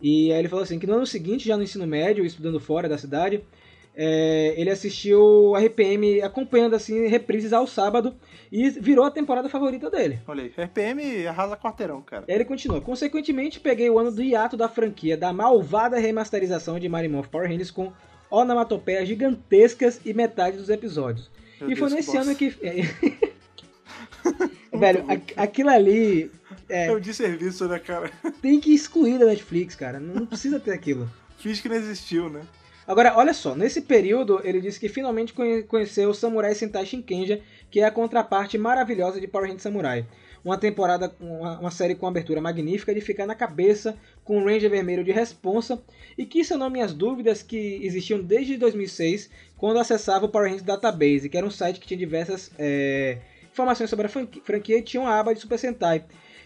E 0.01 0.33
aí 0.33 0.39
ele 0.39 0.49
falou 0.49 0.63
assim, 0.63 0.79
que 0.79 0.87
no 0.87 0.95
ano 0.95 1.07
seguinte, 1.07 1.47
já 1.47 1.57
no 1.57 1.63
ensino 1.63 1.87
médio, 1.87 2.25
estudando 2.25 2.59
fora 2.59 2.89
da 2.89 2.97
cidade, 2.97 3.45
é, 4.03 4.55
ele 4.57 4.71
assistiu 4.71 5.53
RPM 5.55 6.23
acompanhando 6.23 6.75
assim 6.75 7.07
reprises 7.07 7.53
ao 7.53 7.67
sábado 7.67 8.17
e 8.51 8.71
virou 8.71 9.05
a 9.05 9.11
temporada 9.11 9.47
favorita 9.51 9.91
dele. 9.91 10.21
Olha 10.27 10.45
aí, 10.45 10.49
RPM 10.57 11.27
arrasa 11.27 11.55
quarteirão, 11.55 12.01
cara. 12.01 12.25
Ele 12.27 12.47
continua. 12.47 12.81
Consequentemente, 12.81 13.61
peguei 13.61 13.91
o 13.91 13.99
ano 13.99 14.11
do 14.11 14.23
hiato 14.23 14.57
da 14.57 14.71
franquia 14.71 15.19
da 15.19 15.35
malvada 15.35 15.99
remasterização 15.99 16.79
de 16.79 16.89
Mario 16.89 17.11
Morph 17.11 17.29
Power 17.29 17.47
Rangers 17.47 17.71
com 17.71 17.93
onomatopeias 18.31 19.07
gigantescas 19.07 20.01
e 20.07 20.15
metade 20.15 20.57
dos 20.57 20.71
episódios. 20.71 21.31
Meu 21.61 21.71
e 21.71 21.77
foi 21.77 21.89
Deus, 21.91 21.93
nesse 21.93 22.13
bosta. 22.17 22.31
ano 22.31 22.39
que. 22.39 22.55
Velho, 24.73 25.05
aqu- 25.11 25.35
aquilo 25.37 25.69
ali 25.69 26.31
É 26.69 26.87
é, 26.87 26.93
o 26.93 27.01
de 27.01 27.13
serviço, 27.13 27.69
né, 27.69 27.79
cara? 27.79 28.11
tem 28.41 28.59
que 28.61 28.73
excluir 28.73 29.19
da 29.19 29.27
Netflix, 29.27 29.75
cara. 29.75 30.01
Não 30.01 30.25
precisa 30.25 30.59
ter 30.59 30.73
aquilo. 30.73 31.11
Finge 31.39 31.61
que 31.61 31.69
não 31.69 31.77
existiu, 31.77 32.31
né? 32.31 32.43
Agora, 32.91 33.17
olha 33.17 33.33
só, 33.33 33.55
nesse 33.55 33.83
período 33.83 34.41
ele 34.43 34.61
disse 34.61 34.81
que 34.81 34.89
finalmente 34.89 35.33
conhe- 35.33 35.63
conheceu 35.63 36.11
o 36.11 36.15
Samurai 36.15 36.57
Sentai 36.57 36.85
Shinkenja, 36.85 37.41
que 37.71 37.79
é 37.79 37.85
a 37.85 37.91
contraparte 37.91 38.59
maravilhosa 38.59 39.21
de 39.21 39.29
Power 39.29 39.47
Rangers 39.47 39.63
Samurai. 39.63 40.05
Uma 40.45 40.59
temporada, 40.59 41.15
uma, 41.21 41.61
uma 41.61 41.71
série 41.71 41.95
com 41.95 42.09
abertura 42.09 42.41
magnífica 42.41 42.93
de 42.93 43.01
ficar 43.01 43.27
na 43.27 43.35
cabeça, 43.37 43.97
com 44.25 44.41
o 44.43 44.45
Ranger 44.45 44.69
vermelho 44.71 45.05
de 45.05 45.13
responsa, 45.13 45.81
e 46.19 46.27
que 46.27 46.45
sanou 46.45 46.69
minhas 46.69 46.93
dúvidas 46.93 47.45
que 47.45 47.79
existiam 47.81 48.21
desde 48.21 48.57
2006, 48.57 49.31
quando 49.57 49.79
acessava 49.79 50.27
o 50.27 50.29
Power 50.29 50.47
Rangers 50.49 50.67
Database, 50.67 51.29
que 51.29 51.37
era 51.37 51.47
um 51.47 51.51
site 51.51 51.79
que 51.79 51.87
tinha 51.87 51.99
diversas 51.99 52.51
é, 52.59 53.19
informações 53.53 53.89
sobre 53.89 54.07
a 54.07 54.09
franqui- 54.09 54.41
franquia 54.41 54.79
e 54.79 54.83
tinha 54.83 55.01
uma 55.01 55.17
aba 55.17 55.33
de 55.33 55.39
Super 55.41 55.59
Sentai. 55.61 56.03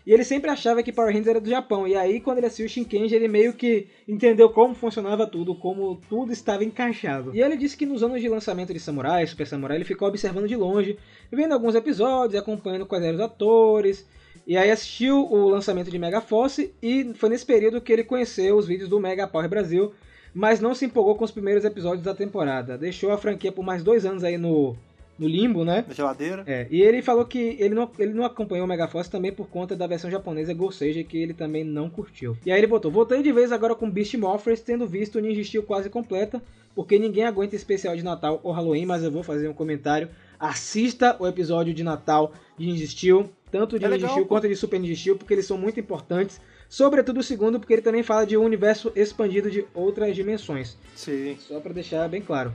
E 0.06 0.12
ele 0.12 0.22
sempre 0.22 0.50
achava 0.50 0.82
que 0.82 0.92
Power 0.92 1.08
Rangers 1.10 1.28
era 1.28 1.40
do 1.40 1.48
Japão. 1.48 1.88
E 1.88 1.94
aí, 1.94 2.20
quando 2.20 2.38
ele 2.38 2.46
assistiu 2.46 2.68
Shinkenji, 2.68 3.14
ele 3.14 3.26
meio 3.26 3.54
que 3.54 3.88
entendeu 4.06 4.50
como 4.50 4.74
funcionava 4.74 5.26
tudo, 5.26 5.54
como 5.54 5.98
tudo 6.10 6.30
estava 6.30 6.62
encaixado. 6.62 7.34
E 7.34 7.40
ele 7.40 7.56
disse 7.56 7.76
que 7.76 7.86
nos 7.86 8.02
anos 8.02 8.20
de 8.20 8.28
lançamento 8.28 8.72
de 8.72 8.80
Samurai, 8.80 9.26
Super 9.26 9.46
Samurai, 9.46 9.78
ele 9.78 9.84
ficou 9.84 10.06
observando 10.06 10.46
de 10.46 10.56
longe, 10.56 10.98
vendo 11.32 11.52
alguns 11.52 11.74
episódios, 11.74 12.38
acompanhando 12.38 12.84
quais 12.84 13.02
eram 13.02 13.14
os 13.14 13.20
atores. 13.20 14.06
E 14.46 14.58
aí 14.58 14.70
assistiu 14.70 15.24
o 15.24 15.48
lançamento 15.48 15.90
de 15.90 15.98
Mega 15.98 16.20
Force 16.20 16.74
e 16.82 17.12
foi 17.14 17.30
nesse 17.30 17.46
período 17.46 17.80
que 17.80 17.92
ele 17.92 18.04
conheceu 18.04 18.58
os 18.58 18.66
vídeos 18.66 18.90
do 18.90 19.00
Mega 19.00 19.26
Power 19.26 19.48
Brasil, 19.48 19.94
mas 20.34 20.60
não 20.60 20.74
se 20.74 20.84
empolgou 20.84 21.14
com 21.14 21.24
os 21.24 21.30
primeiros 21.30 21.64
episódios 21.64 22.04
da 22.04 22.14
temporada. 22.14 22.76
Deixou 22.76 23.10
a 23.10 23.16
franquia 23.16 23.50
por 23.50 23.64
mais 23.64 23.82
dois 23.82 24.04
anos 24.04 24.22
aí 24.22 24.36
no, 24.36 24.76
no 25.18 25.28
limbo, 25.28 25.64
né? 25.64 25.84
Da 25.86 25.94
geladeira. 25.94 26.42
É, 26.46 26.66
e 26.70 26.82
ele 26.82 27.02
falou 27.02 27.24
que 27.24 27.56
ele 27.58 27.74
não, 27.74 27.90
ele 27.98 28.12
não 28.12 28.24
acompanhou 28.24 28.64
o 28.64 28.68
Megaforce 28.68 29.10
também 29.10 29.32
por 29.32 29.48
conta 29.48 29.76
da 29.76 29.86
versão 29.86 30.10
japonesa 30.10 30.52
Goseiger, 30.52 31.06
que 31.06 31.16
ele 31.18 31.32
também 31.34 31.64
não 31.64 31.88
curtiu. 31.88 32.36
E 32.44 32.50
aí 32.50 32.58
ele 32.58 32.66
botou, 32.66 32.90
voltei 32.90 33.22
de 33.22 33.32
vez 33.32 33.52
agora 33.52 33.74
com 33.74 33.90
Beast 33.90 34.14
Morphers, 34.14 34.60
tendo 34.60 34.86
visto 34.86 35.20
Ninja 35.20 35.42
Steel 35.44 35.62
quase 35.62 35.88
completa, 35.88 36.42
porque 36.74 36.98
ninguém 36.98 37.24
aguenta 37.24 37.54
especial 37.54 37.96
de 37.96 38.02
Natal 38.02 38.40
ou 38.42 38.52
Halloween, 38.52 38.86
mas 38.86 39.02
eu 39.02 39.10
vou 39.10 39.22
fazer 39.22 39.48
um 39.48 39.54
comentário. 39.54 40.08
Assista 40.38 41.16
o 41.20 41.26
episódio 41.26 41.72
de 41.72 41.84
Natal 41.84 42.32
de 42.58 42.66
Ninja 42.66 42.86
Steel, 42.86 43.30
tanto 43.50 43.78
de 43.78 43.84
É 43.84 43.88
Ninja 43.88 43.96
legal, 43.96 44.10
Steel 44.10 44.26
pô. 44.26 44.34
quanto 44.34 44.48
de 44.48 44.56
Super 44.56 44.80
Ninja 44.80 44.96
Steel, 44.96 45.16
porque 45.16 45.32
eles 45.34 45.46
são 45.46 45.56
muito 45.56 45.78
importantes. 45.78 46.40
Sobretudo 46.68 47.20
o 47.20 47.22
segundo, 47.22 47.60
porque 47.60 47.72
ele 47.74 47.82
também 47.82 48.02
fala 48.02 48.26
de 48.26 48.36
um 48.36 48.42
universo 48.42 48.90
expandido 48.96 49.48
de 49.48 49.64
outras 49.72 50.16
dimensões. 50.16 50.76
Sim. 50.96 51.36
Só 51.38 51.60
pra 51.60 51.72
deixar 51.72 52.08
bem 52.08 52.20
claro. 52.20 52.52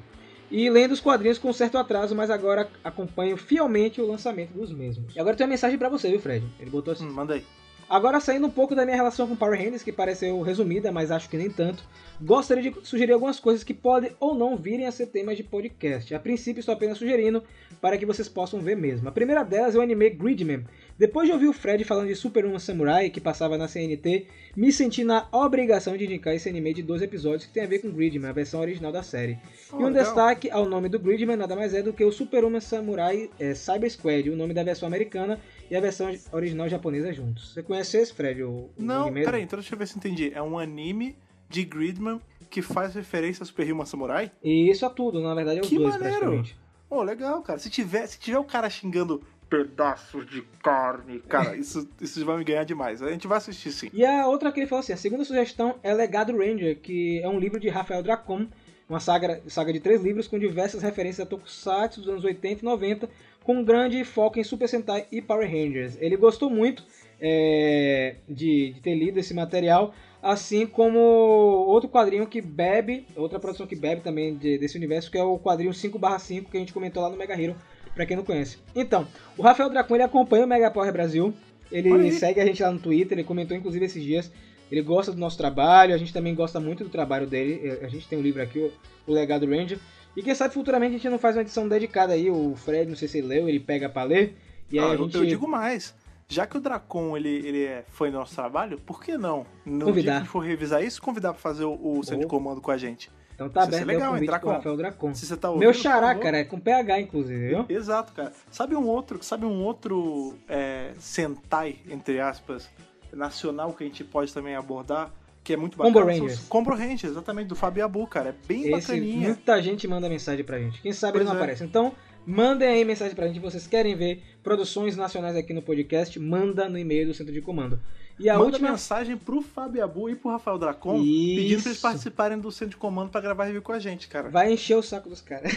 E 0.51 0.69
lendo 0.69 0.91
os 0.91 0.99
quadrinhos 0.99 1.37
com 1.37 1.53
certo 1.53 1.77
atraso, 1.77 2.15
mas 2.15 2.29
agora 2.29 2.67
acompanho 2.83 3.37
fielmente 3.37 4.01
o 4.01 4.07
lançamento 4.07 4.51
dos 4.51 4.71
mesmos. 4.71 5.15
E 5.15 5.19
agora 5.19 5.35
tem 5.35 5.45
uma 5.45 5.51
mensagem 5.51 5.77
pra 5.77 5.89
você, 5.89 6.09
viu, 6.09 6.19
Fred? 6.19 6.45
Ele 6.59 6.69
botou 6.69 6.91
assim. 6.91 7.07
Hum, 7.07 7.13
manda 7.13 7.35
aí. 7.35 7.43
Agora 7.89 8.19
saindo 8.19 8.45
um 8.45 8.51
pouco 8.51 8.75
da 8.75 8.85
minha 8.85 8.95
relação 8.95 9.27
com 9.27 9.35
Power 9.35 9.57
Rangers, 9.57 9.81
que 9.81 9.91
pareceu 9.91 10.39
resumida, 10.41 10.91
mas 10.91 11.09
acho 11.09 11.27
que 11.27 11.35
nem 11.35 11.49
tanto, 11.49 11.83
gostaria 12.21 12.69
de 12.71 12.87
sugerir 12.87 13.13
algumas 13.13 13.39
coisas 13.39 13.63
que 13.63 13.73
podem 13.73 14.11
ou 14.19 14.35
não 14.35 14.55
virem 14.55 14.85
a 14.85 14.91
ser 14.91 15.07
temas 15.07 15.35
de 15.35 15.43
podcast. 15.43 16.13
A 16.13 16.19
princípio 16.19 16.59
estou 16.59 16.73
apenas 16.73 16.99
sugerindo 16.99 17.43
para 17.81 17.97
que 17.97 18.05
vocês 18.05 18.29
possam 18.29 18.59
ver 18.59 18.77
mesmo. 18.77 19.09
A 19.09 19.11
primeira 19.11 19.41
delas 19.41 19.73
é 19.73 19.79
o 19.79 19.81
anime 19.81 20.11
Gridman. 20.11 20.65
Depois 20.99 21.27
de 21.29 21.33
ouvir 21.33 21.47
o 21.47 21.53
Fred 21.53 21.81
falando 21.85 22.07
de 22.09 22.15
Super 22.15 22.45
Uma 22.45 22.59
Samurai, 22.59 23.09
que 23.09 23.21
passava 23.21 23.57
na 23.57 23.69
CNT, 23.69 24.27
me 24.53 24.69
senti 24.69 25.01
na 25.05 25.29
obrigação 25.31 25.95
de 25.95 26.03
indicar 26.03 26.35
esse 26.35 26.49
anime 26.49 26.73
de 26.73 26.83
12 26.83 27.05
episódios 27.05 27.45
que 27.45 27.53
tem 27.53 27.63
a 27.63 27.67
ver 27.67 27.79
com 27.79 27.89
Gridman, 27.89 28.29
a 28.29 28.33
versão 28.33 28.59
original 28.59 28.91
da 28.91 29.01
série. 29.01 29.39
Oh, 29.71 29.79
e 29.79 29.83
um 29.83 29.87
legal. 29.87 30.03
destaque 30.03 30.51
ao 30.51 30.65
nome 30.67 30.89
do 30.89 30.99
Gridman 30.99 31.37
nada 31.37 31.55
mais 31.55 31.73
é 31.73 31.81
do 31.81 31.93
que 31.93 32.03
o 32.03 32.11
Super 32.11 32.43
Uma 32.43 32.59
Samurai 32.59 33.29
é, 33.39 33.55
Cyber 33.55 33.89
Squad, 33.89 34.29
o 34.29 34.35
nome 34.35 34.53
da 34.53 34.61
versão 34.61 34.87
americana 34.87 35.39
e 35.71 35.75
a 35.77 35.79
versão 35.79 36.13
original 36.33 36.67
japonesa 36.67 37.13
juntos. 37.13 37.53
Você 37.53 37.63
conhece 37.63 37.95
esse, 37.97 38.13
Fred? 38.13 38.43
O, 38.43 38.49
o 38.49 38.71
Não, 38.77 39.03
anime? 39.03 39.23
peraí, 39.23 39.41
então 39.43 39.57
deixa 39.57 39.73
eu 39.73 39.79
ver 39.79 39.87
se 39.87 39.93
eu 39.95 39.99
entendi. 39.99 40.33
É 40.35 40.41
um 40.41 40.59
anime 40.59 41.15
de 41.47 41.63
Gridman 41.63 42.19
que 42.49 42.61
faz 42.61 42.93
referência 42.93 43.43
a 43.43 43.45
Super 43.45 43.71
Human 43.71 43.85
Samurai? 43.85 44.31
E 44.43 44.69
isso 44.69 44.85
é 44.85 44.89
tudo, 44.89 45.21
na 45.21 45.33
verdade 45.33 45.59
é 45.59 45.61
os 45.61 45.69
Que 45.69 45.75
dois 45.77 45.93
maneiro! 45.93 46.17
praticamente. 46.17 46.57
Oh, 46.89 47.03
legal, 47.03 47.41
cara. 47.41 47.57
Se 47.57 47.69
tiver, 47.69 48.05
se 48.07 48.19
tiver 48.19 48.39
o 48.39 48.43
cara 48.43 48.69
xingando 48.69 49.21
pedaços 49.49 50.25
de 50.29 50.43
carne, 50.63 51.19
cara, 51.19 51.55
isso, 51.57 51.87
isso 51.99 52.23
vai 52.25 52.37
me 52.37 52.43
ganhar 52.43 52.63
demais. 52.63 53.01
A 53.01 53.11
gente 53.11 53.27
vai 53.27 53.37
assistir 53.37 53.71
sim. 53.71 53.89
E 53.93 54.05
a 54.05 54.27
outra 54.27 54.51
que 54.51 54.59
ele 54.59 54.67
falou 54.67 54.81
assim, 54.81 54.93
a 54.93 54.97
segunda 54.97 55.25
sugestão 55.25 55.75
é 55.83 55.93
Legado 55.93 56.37
Ranger, 56.37 56.77
que 56.79 57.19
é 57.21 57.27
um 57.27 57.39
livro 57.39 57.59
de 57.59 57.69
Rafael 57.69 58.03
Dracon, 58.03 58.47
uma 58.87 58.99
saga, 58.99 59.41
saga 59.47 59.71
de 59.73 59.79
três 59.79 60.01
livros 60.01 60.27
com 60.27 60.39
diversas 60.39 60.81
referências 60.81 61.25
a 61.25 61.29
Tokusatsu 61.29 62.01
dos 62.01 62.09
anos 62.09 62.23
80 62.23 62.61
e 62.61 62.65
90, 62.65 63.09
com 63.43 63.55
um 63.57 63.63
grande 63.63 64.03
foco 64.03 64.39
em 64.39 64.43
Super 64.43 64.67
Sentai 64.67 65.05
e 65.11 65.21
Power 65.21 65.47
Rangers. 65.49 65.97
Ele 65.99 66.15
gostou 66.17 66.49
muito 66.49 66.83
é, 67.21 68.15
de, 68.27 68.73
de 68.73 68.81
ter 68.81 68.95
lido 68.95 69.19
esse 69.19 69.33
material, 69.33 69.93
assim 70.21 70.65
como 70.65 70.97
outro 70.99 71.89
quadrinho 71.89 72.25
que 72.27 72.41
bebe, 72.41 73.05
outra 73.15 73.39
produção 73.39 73.67
que 73.67 73.75
bebe 73.75 74.01
também 74.01 74.35
de- 74.35 74.57
desse 74.57 74.77
universo, 74.77 75.11
que 75.11 75.17
é 75.17 75.23
o 75.23 75.37
quadrinho 75.37 75.71
5/5 75.71 76.49
que 76.49 76.57
a 76.57 76.59
gente 76.59 76.73
comentou 76.73 77.03
lá 77.03 77.09
no 77.09 77.17
Mega 77.17 77.39
Hero, 77.39 77.55
pra 77.99 78.05
quem 78.05 78.15
não 78.15 78.23
conhece. 78.23 78.57
Então, 78.73 79.05
o 79.37 79.41
Rafael 79.41 79.69
Dracon 79.69 79.95
ele 79.95 80.03
acompanha 80.03 80.45
o 80.45 80.47
Mega 80.47 80.71
Power 80.71 80.89
Brasil, 80.93 81.33
ele 81.69 82.09
segue 82.13 82.39
a 82.39 82.45
gente 82.45 82.63
lá 82.63 82.71
no 82.71 82.79
Twitter, 82.79 83.17
ele 83.17 83.27
comentou 83.27 83.57
inclusive 83.57 83.83
esses 83.85 84.01
dias. 84.01 84.31
Ele 84.71 84.81
gosta 84.81 85.11
do 85.11 85.17
nosso 85.17 85.37
trabalho, 85.37 85.93
a 85.93 85.97
gente 85.97 86.13
também 86.13 86.33
gosta 86.33 86.59
muito 86.61 86.85
do 86.85 86.89
trabalho 86.89 87.27
dele. 87.27 87.59
eh, 87.61 87.79
A 87.85 87.89
gente 87.89 88.07
tem 88.07 88.17
um 88.17 88.21
livro 88.21 88.41
aqui, 88.41 88.71
o, 89.05 89.11
Legado 89.13 89.45
Ranger. 89.45 89.77
E 90.15 90.21
quem 90.23 90.33
sabe 90.33 90.53
futuramente 90.53 90.91
a 90.95 90.97
gente 90.97 91.09
não 91.09 91.19
faz 91.19 91.35
uma 91.35 91.41
edição 91.41 91.67
dedicada 91.67 92.13
aí. 92.13 92.29
O 92.31 92.55
Fred, 92.55 92.87
não 92.89 92.95
sei 92.95 93.07
se 93.09 93.17
ele 93.17 93.27
leu, 93.27 93.49
ele 93.49 93.59
pega 93.59 93.89
pra 93.89 94.03
ler. 94.03 94.37
E 94.71 94.79
aí 94.79 94.85
Ah, 94.85 94.89
a 94.91 94.93
eu- 94.93 94.97
gente. 95.03 95.17
eu, 95.17 95.25
digo 95.25 95.45
mais. 95.47 95.93
Já 96.29 96.45
que 96.47 96.55
o 96.55 96.61
Dracon 96.61 97.17
ele, 97.17 97.29
ele 97.45 97.63
é 97.65 97.83
fã 97.89 98.05
do 98.09 98.17
nosso 98.17 98.33
trabalho, 98.35 98.79
por 98.85 99.03
que 99.03 99.17
não? 99.17 99.45
No 99.65 99.87
Convidar. 99.87 99.91
dia 99.91 100.03
que 100.03 100.09
a 100.09 100.19
gente 100.19 100.29
for 100.29 100.39
revisar 100.39 100.83
isso, 100.83 101.01
convidar 101.01 101.33
pra 101.33 101.41
fazer 101.41 101.65
o, 101.65 101.73
o 101.99 102.03
centro 102.03 102.21
de 102.21 102.27
comando 102.27 102.61
com 102.61 102.69
a 102.71 102.77
gente. 102.77 103.09
Então 103.39 103.47
tá 103.47 103.63
aberto 103.63 103.79
aí 103.79 103.85
legal, 103.85 104.11
convite 104.11 104.25
pro 104.25 104.31
Dracon? 104.31 104.51
Rafael 104.51 104.77
Dracon. 104.77 105.15
Se 105.15 105.25
você 105.25 105.37
tá 105.37 105.49
ouvindo, 105.49 105.63
Meu 105.63 105.73
xará, 105.73 106.13
cara, 106.13 106.39
é 106.39 106.43
com 106.43 106.59
PH, 106.59 106.99
inclusive, 106.99 107.47
viu? 107.47 107.65
Exato, 107.69 108.11
cara. 108.11 108.33
Sabe 108.51 108.75
um 108.75 108.85
outro, 108.85 109.23
sabe 109.23 109.45
um 109.45 109.63
outro 109.63 110.37
é, 110.49 110.91
Sentai, 110.99 111.77
entre 111.89 112.19
aspas, 112.19 112.69
nacional 113.13 113.71
que 113.71 113.85
a 113.85 113.87
gente 113.87 114.03
pode 114.03 114.33
também 114.33 114.55
abordar, 114.55 115.09
que 115.41 115.53
é 115.53 115.57
muito 115.57 115.77
Combo 115.77 115.99
bacana? 115.99 116.11
Os 116.11 116.19
Rangers. 116.19 116.39
Combo 116.49 116.69
Rangers, 116.71 117.11
exatamente, 117.13 117.47
do 117.47 117.55
Fabiabu, 117.55 118.05
cara. 118.07 118.29
É 118.29 118.35
bem 118.45 118.63
Esse, 118.63 118.71
bacaninha. 118.71 119.27
muita 119.29 119.61
gente 119.61 119.87
manda 119.87 120.09
mensagem 120.09 120.43
pra 120.43 120.59
gente. 120.59 120.81
Quem 120.81 120.91
sabe 120.91 121.19
ele 121.19 121.23
não 121.23 121.31
é. 121.31 121.35
aparece. 121.35 121.63
Então, 121.63 121.93
mandem 122.25 122.67
aí 122.67 122.83
mensagem 122.83 123.15
pra 123.15 123.25
gente. 123.25 123.39
Vocês 123.39 123.65
querem 123.65 123.95
ver 123.95 124.21
produções 124.43 124.97
nacionais 124.97 125.37
aqui 125.37 125.53
no 125.53 125.61
podcast? 125.61 126.19
Manda 126.19 126.67
no 126.67 126.77
e-mail 126.77 127.07
do 127.07 127.13
Centro 127.13 127.33
de 127.33 127.41
Comando. 127.41 127.79
E 128.19 128.29
a 128.29 128.37
última. 128.37 128.71
mensagem 128.71 129.15
pro 129.15 129.41
Fabiabu 129.41 130.09
e 130.09 130.15
pro 130.15 130.29
Rafael 130.29 130.57
Dracon 130.57 130.97
Isso. 130.97 131.41
pedindo 131.41 131.61
pra 131.61 131.71
eles 131.71 131.81
participarem 131.81 132.37
do 132.37 132.51
centro 132.51 132.71
de 132.71 132.77
comando 132.77 133.09
pra 133.09 133.21
gravar 133.21 133.45
review 133.45 133.61
com 133.61 133.71
a 133.71 133.79
gente, 133.79 134.09
cara. 134.09 134.29
Vai 134.29 134.51
encher 134.51 134.75
o 134.75 134.83
saco 134.83 135.07
dos 135.07 135.21
caras. 135.21 135.53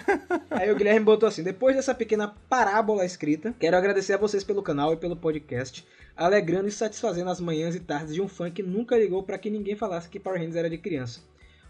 Aí 0.50 0.72
o 0.72 0.76
Guilherme 0.76 1.04
botou 1.04 1.28
assim: 1.28 1.42
depois 1.42 1.76
dessa 1.76 1.94
pequena 1.94 2.34
parábola 2.48 3.04
escrita, 3.04 3.54
quero 3.60 3.76
agradecer 3.76 4.14
a 4.14 4.18
vocês 4.18 4.42
pelo 4.42 4.62
canal 4.62 4.94
e 4.94 4.96
pelo 4.96 5.14
podcast, 5.14 5.86
alegrando 6.16 6.68
e 6.68 6.72
satisfazendo 6.72 7.30
as 7.30 7.40
manhãs 7.40 7.74
e 7.74 7.80
tardes 7.80 8.14
de 8.14 8.22
um 8.22 8.28
fã 8.28 8.50
que 8.50 8.62
nunca 8.62 8.96
ligou 8.96 9.22
pra 9.22 9.36
que 9.36 9.50
ninguém 9.50 9.76
falasse 9.76 10.08
que 10.08 10.18
Power 10.18 10.38
Rangers 10.38 10.56
era 10.56 10.70
de 10.70 10.78
criança. 10.78 11.20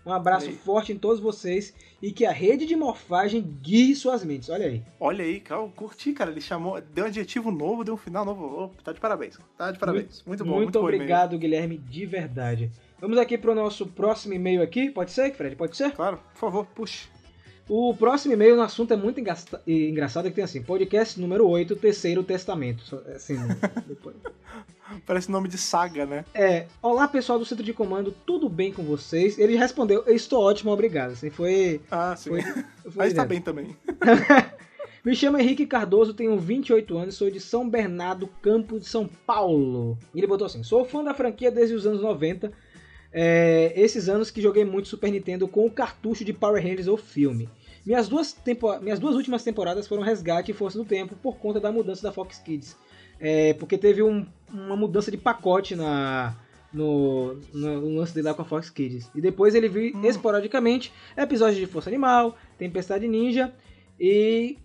Um 0.08 0.12
abraço 0.14 0.50
forte 0.52 0.90
em 0.90 0.96
todos 0.96 1.20
vocês 1.20 1.74
e 2.00 2.10
que 2.10 2.24
a 2.24 2.32
rede 2.32 2.64
de 2.64 2.74
morfagem 2.74 3.42
guie 3.60 3.94
suas 3.94 4.24
mentes. 4.24 4.48
Olha 4.48 4.66
aí. 4.66 4.82
Olha 4.98 5.22
aí, 5.22 5.38
cara, 5.38 5.60
eu 5.60 5.68
curti, 5.68 6.14
cara. 6.14 6.30
Ele 6.30 6.40
chamou, 6.40 6.80
deu 6.80 7.04
um 7.04 7.08
adjetivo 7.08 7.50
novo, 7.50 7.84
deu 7.84 7.92
um 7.92 7.98
final 7.98 8.24
novo. 8.24 8.46
Ô, 8.46 8.68
tá 8.82 8.92
de 8.92 9.00
parabéns. 9.00 9.38
Tá 9.58 9.70
de 9.70 9.78
parabéns. 9.78 10.22
Muito, 10.26 10.44
bom, 10.44 10.52
Muito, 10.52 10.62
muito 10.62 10.78
bom 10.80 10.86
o 10.86 10.88
e-mail. 10.88 11.02
obrigado, 11.02 11.38
Guilherme, 11.38 11.76
de 11.76 12.06
verdade. 12.06 12.72
Vamos 12.98 13.18
aqui 13.18 13.36
pro 13.36 13.54
nosso 13.54 13.86
próximo 13.86 14.32
e-mail 14.32 14.62
aqui. 14.62 14.90
Pode 14.90 15.12
ser, 15.12 15.34
Fred? 15.34 15.54
Pode 15.56 15.76
ser? 15.76 15.92
Claro, 15.92 16.18
por 16.32 16.38
favor, 16.40 16.66
puxe. 16.74 17.06
O 17.68 17.94
próximo 17.94 18.32
e-mail 18.32 18.56
no 18.56 18.62
assunto 18.62 18.94
é 18.94 18.96
muito 18.96 19.20
engasta- 19.20 19.60
engraçado 19.66 20.24
que 20.28 20.34
tem 20.34 20.44
assim, 20.44 20.62
podcast 20.62 21.20
número 21.20 21.46
8, 21.46 21.76
Terceiro 21.76 22.22
Testamento. 22.22 22.82
Só- 22.82 23.02
Assim, 23.14 23.36
depois. 23.86 24.16
Parece 25.06 25.30
nome 25.30 25.48
de 25.50 25.58
saga, 25.58 26.06
né? 26.06 26.24
É, 26.32 26.64
olá 26.80 27.06
pessoal 27.06 27.38
do 27.38 27.44
Centro 27.44 27.62
de 27.62 27.74
Comando, 27.74 28.10
tudo 28.24 28.48
bem 28.48 28.72
com 28.72 28.82
vocês? 28.82 29.38
Ele 29.38 29.54
respondeu, 29.54 30.02
eu 30.06 30.14
estou 30.16 30.42
ótimo, 30.42 30.70
obrigado. 30.72 31.10
Assim, 31.12 31.28
foi... 31.28 31.82
Ah, 31.90 32.16
sim. 32.16 32.30
foi, 32.30 32.40
foi 32.42 32.62
Mas 32.94 33.12
tá 33.12 33.26
direto. 33.26 33.28
bem 33.28 33.40
também. 33.42 33.76
Me 35.04 35.14
chamo 35.14 35.38
Henrique 35.38 35.66
Cardoso, 35.66 36.14
tenho 36.14 36.38
28 36.38 36.96
anos, 36.96 37.14
sou 37.16 37.30
de 37.30 37.38
São 37.38 37.68
Bernardo, 37.68 38.26
Campo 38.42 38.78
de 38.80 38.86
São 38.86 39.06
Paulo. 39.26 39.98
E 40.14 40.18
ele 40.18 40.26
botou 40.26 40.46
assim: 40.46 40.62
sou 40.62 40.84
fã 40.86 41.04
da 41.04 41.14
franquia 41.14 41.50
desde 41.50 41.74
os 41.74 41.86
anos 41.86 42.00
90. 42.02 42.50
é, 43.12 43.72
esses 43.76 44.08
anos 44.08 44.30
que 44.30 44.40
joguei 44.42 44.64
muito 44.64 44.88
Super 44.88 45.10
Nintendo 45.10 45.46
com 45.48 45.64
o 45.64 45.70
cartucho 45.70 46.24
de 46.24 46.32
Power 46.32 46.62
Rangers 46.62 46.88
ou 46.88 46.96
filme. 46.96 47.48
Minhas 47.88 48.06
duas, 48.06 48.34
tempo- 48.34 48.78
Minhas 48.80 48.98
duas 49.00 49.14
últimas 49.16 49.42
temporadas 49.42 49.88
foram 49.88 50.02
Resgate 50.02 50.50
e 50.50 50.54
Força 50.54 50.76
do 50.76 50.84
Tempo 50.84 51.16
por 51.22 51.38
conta 51.38 51.58
da 51.58 51.72
mudança 51.72 52.02
da 52.02 52.12
Fox 52.12 52.38
Kids. 52.38 52.76
É, 53.18 53.54
porque 53.54 53.78
teve 53.78 54.02
um- 54.02 54.26
uma 54.52 54.76
mudança 54.76 55.10
de 55.10 55.16
pacote 55.16 55.74
na, 55.74 56.36
no, 56.70 57.36
no, 57.54 57.80
no 57.80 57.96
lance 57.98 58.14
dele 58.14 58.28
lá 58.28 58.34
com 58.34 58.42
a 58.42 58.44
Fox 58.44 58.68
Kids. 58.68 59.10
E 59.14 59.22
depois 59.22 59.54
ele 59.54 59.70
viu 59.70 59.96
Hum. 59.96 60.04
esporadicamente 60.04 60.92
episódios 61.16 61.56
de 61.58 61.64
Força 61.64 61.88
Animal, 61.88 62.36
Tempestade 62.58 63.08
Ninja 63.08 63.54
e 63.98 64.58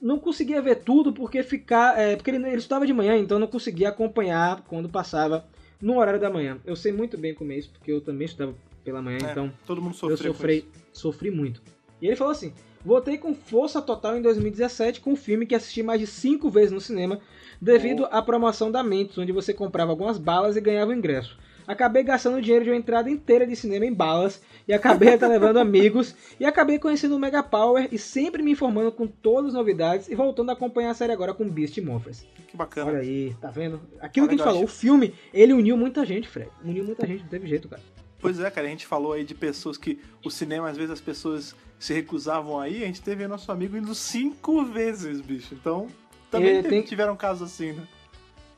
não 0.00 0.16
conseguia 0.20 0.62
ver 0.62 0.76
tudo 0.76 1.12
porque 1.12 1.42
ficar, 1.42 1.98
é, 1.98 2.14
porque 2.14 2.30
ele, 2.30 2.46
ele 2.46 2.58
estudava 2.58 2.86
de 2.86 2.92
manhã, 2.92 3.16
então 3.16 3.40
não 3.40 3.48
conseguia 3.48 3.88
acompanhar 3.88 4.62
quando 4.68 4.88
passava 4.88 5.44
no 5.82 5.98
horário 5.98 6.20
da 6.20 6.30
manhã. 6.30 6.58
Eu 6.64 6.76
sei 6.76 6.92
muito 6.92 7.18
bem 7.18 7.34
como 7.34 7.50
é 7.50 7.56
isso, 7.58 7.70
porque 7.70 7.90
eu 7.90 8.00
também 8.00 8.26
estudava 8.26 8.54
pela 8.84 9.02
manhã, 9.02 9.18
É, 9.20 9.30
então 9.32 9.52
Todo 9.66 9.82
mundo 9.82 9.94
eu 9.94 9.98
sofreu 10.10 10.32
com 10.32 10.38
sofri, 10.38 10.64
sofri 10.92 11.30
muito. 11.32 11.60
E 12.00 12.06
ele 12.06 12.16
falou 12.16 12.32
assim: 12.32 12.52
voltei 12.84 13.18
com 13.18 13.34
força 13.34 13.82
total 13.82 14.16
em 14.16 14.22
2017 14.22 15.00
com 15.00 15.12
um 15.12 15.16
filme 15.16 15.46
que 15.46 15.54
assisti 15.54 15.82
mais 15.82 16.00
de 16.00 16.06
cinco 16.06 16.48
vezes 16.48 16.72
no 16.72 16.80
cinema, 16.80 17.20
devido 17.60 18.06
à 18.10 18.22
promoção 18.22 18.70
da 18.70 18.82
Mentos, 18.82 19.18
onde 19.18 19.32
você 19.32 19.52
comprava 19.52 19.90
algumas 19.90 20.18
balas 20.18 20.56
e 20.56 20.60
ganhava 20.60 20.90
o 20.90 20.94
ingresso. 20.94 21.38
Acabei 21.68 22.02
gastando 22.02 22.38
o 22.38 22.40
dinheiro 22.40 22.64
de 22.64 22.70
uma 22.70 22.76
entrada 22.78 23.10
inteira 23.10 23.46
de 23.46 23.54
cinema 23.54 23.84
em 23.84 23.92
balas 23.92 24.40
e 24.66 24.72
acabei 24.72 25.12
até 25.12 25.28
levando 25.28 25.58
amigos 25.60 26.14
e 26.40 26.46
acabei 26.46 26.78
conhecendo 26.78 27.14
o 27.14 27.18
Mega 27.18 27.42
Power 27.42 27.90
e 27.92 27.98
sempre 27.98 28.42
me 28.42 28.52
informando 28.52 28.90
com 28.90 29.06
todas 29.06 29.48
as 29.48 29.54
novidades 29.54 30.08
e 30.08 30.14
voltando 30.14 30.48
a 30.48 30.54
acompanhar 30.54 30.92
a 30.92 30.94
série 30.94 31.12
agora 31.12 31.34
com 31.34 31.46
Beast 31.46 31.76
Morphers. 31.76 32.26
Que 32.46 32.56
bacana. 32.56 32.92
Olha 32.92 33.00
aí, 33.00 33.36
tá 33.38 33.50
vendo? 33.50 33.82
Aquilo 34.00 34.24
Olha 34.24 34.34
que 34.34 34.42
a 34.42 34.44
gente 34.44 34.54
falou, 34.54 34.64
o 34.64 34.66
filme, 34.66 35.14
ele 35.32 35.52
uniu 35.52 35.76
muita 35.76 36.06
gente, 36.06 36.26
Fred. 36.26 36.48
Uniu 36.64 36.84
muita 36.84 37.06
gente, 37.06 37.20
não 37.20 37.28
teve 37.28 37.46
jeito, 37.46 37.68
cara. 37.68 37.82
Pois 38.20 38.40
é, 38.40 38.50
cara, 38.50 38.66
a 38.66 38.70
gente 38.70 38.86
falou 38.86 39.12
aí 39.12 39.24
de 39.24 39.34
pessoas 39.34 39.76
que 39.76 39.98
o 40.24 40.30
cinema, 40.30 40.68
às 40.68 40.76
vezes, 40.76 40.90
as 40.92 41.00
pessoas 41.00 41.54
se 41.78 41.94
recusavam 41.94 42.58
aí, 42.58 42.82
a 42.82 42.86
gente 42.86 43.00
teve 43.00 43.26
nosso 43.28 43.50
amigo 43.52 43.76
indo 43.76 43.94
cinco 43.94 44.64
vezes, 44.64 45.20
bicho. 45.20 45.54
Então, 45.54 45.86
também 46.30 46.56
teve- 46.56 46.68
tem- 46.68 46.82
tiveram 46.82 47.16
casos 47.16 47.50
assim, 47.52 47.72
né? 47.72 47.82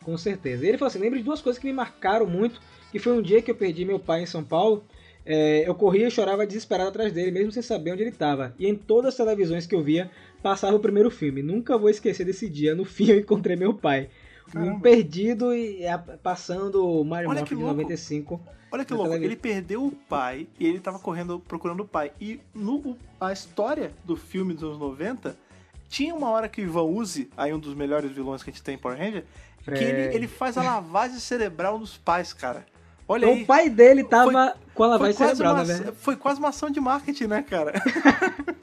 Com 0.02 0.17
certeza. 0.17 0.64
E 0.64 0.69
ele 0.69 0.79
falou 0.79 0.88
assim: 0.88 0.99
lembro 0.99 1.19
de 1.19 1.25
duas 1.25 1.43
coisas 1.43 1.61
que 1.61 1.67
me 1.67 1.75
marcaram 1.75 2.26
muito, 2.26 2.59
que 2.90 2.99
foi 2.99 3.12
um 3.12 3.21
dia 3.21 3.43
que 3.43 3.50
eu 3.50 3.55
perdi 3.55 3.85
meu 3.85 3.99
pai 3.99 4.23
em 4.23 4.26
São 4.26 4.43
Paulo. 4.43 4.83
É, 5.26 5.69
eu 5.69 5.75
corria 5.75 6.09
e 6.09 6.11
chorava 6.11 6.47
desesperado 6.47 6.88
atrás 6.88 7.12
dele, 7.12 7.31
mesmo 7.31 7.52
sem 7.52 7.62
saber 7.62 7.93
onde 7.93 8.02
ele 8.02 8.11
estava. 8.11 8.55
E 8.59 8.67
em 8.67 8.75
todas 8.75 9.11
as 9.11 9.17
televisões 9.17 9.67
que 9.67 9.75
eu 9.75 9.83
via, 9.83 10.11
passava 10.43 10.75
o 10.75 10.81
primeiro 10.81 11.11
filme. 11.11 11.43
Nunca 11.43 11.76
vou 11.76 11.90
esquecer 11.90 12.25
desse 12.25 12.49
dia. 12.49 12.75
No 12.75 12.87
fim, 12.87 13.11
eu 13.11 13.19
encontrei 13.21 13.55
meu 13.55 13.75
pai. 13.75 14.09
Um 14.50 14.61
Caramba. 14.64 14.80
perdido 14.80 15.54
e 15.54 15.80
passando 16.23 16.87
o 16.87 17.04
Mario 17.04 17.28
Olha 17.30 17.38
Morph 17.40 17.49
de 17.49 17.54
louco. 17.54 17.71
95. 17.76 18.40
Olha 18.73 18.85
que 18.85 18.95
louco, 18.95 19.14
ele 19.14 19.35
perdeu 19.37 19.85
o 19.85 19.90
pai 19.90 20.47
e 20.59 20.66
ele 20.66 20.78
tava 20.78 20.99
correndo, 20.99 21.40
procurando 21.40 21.80
o 21.80 21.87
pai. 21.87 22.12
E 22.21 22.40
no, 22.54 22.97
a 23.21 23.33
história 23.33 23.92
do 24.04 24.16
filme 24.16 24.54
dos 24.54 24.62
anos 24.62 24.78
90, 24.78 25.37
tinha 25.88 26.14
uma 26.14 26.30
hora 26.30 26.49
que 26.49 26.61
o 26.61 26.64
Ivan 26.64 26.83
Uzi, 26.85 27.28
aí 27.37 27.52
um 27.52 27.59
dos 27.59 27.75
melhores 27.75 28.12
vilões 28.12 28.42
que 28.42 28.50
a 28.50 28.52
gente 28.52 28.62
tem 28.62 28.76
em 28.76 28.78
Power 28.78 28.97
Ranger, 28.97 29.25
que 29.64 29.71
ele, 29.73 30.02
Fred. 30.02 30.16
ele 30.16 30.28
faz 30.28 30.57
a 30.57 30.62
lavagem 30.62 31.19
cerebral 31.19 31.78
dos 31.78 31.97
pais, 31.97 32.33
cara. 32.33 32.64
Olha 33.09 33.25
Então, 33.25 33.35
aí. 33.38 33.42
o 33.42 33.47
pai 33.47 33.69
dele 33.69 34.04
tava 34.04 34.54
com 34.73 34.85
a 34.85 34.87
foi 34.87 34.88
lavagem 34.88 35.16
cerebral, 35.16 35.54
uma, 35.54 35.64
né, 35.64 35.75
velho? 35.75 35.92
foi 35.95 36.14
quase 36.16 36.38
uma 36.38 36.50
ação 36.50 36.71
de 36.71 36.80
marketing, 36.80 37.26
né, 37.26 37.42
cara? 37.42 37.73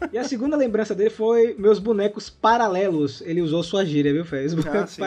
E 0.09 0.17
a 0.17 0.23
segunda 0.23 0.55
lembrança 0.55 0.95
dele 0.95 1.09
foi 1.09 1.53
meus 1.59 1.79
bonecos 1.79 2.29
paralelos. 2.29 3.19
Ele 3.21 3.41
usou 3.41 3.61
sua 3.61 3.83
gíria, 3.85 4.13
viu, 4.13 4.23
Fred? 4.23 4.45
Os 4.45 4.53
bonecos 4.53 4.81
Ah, 4.83 4.87
sim. 4.87 5.01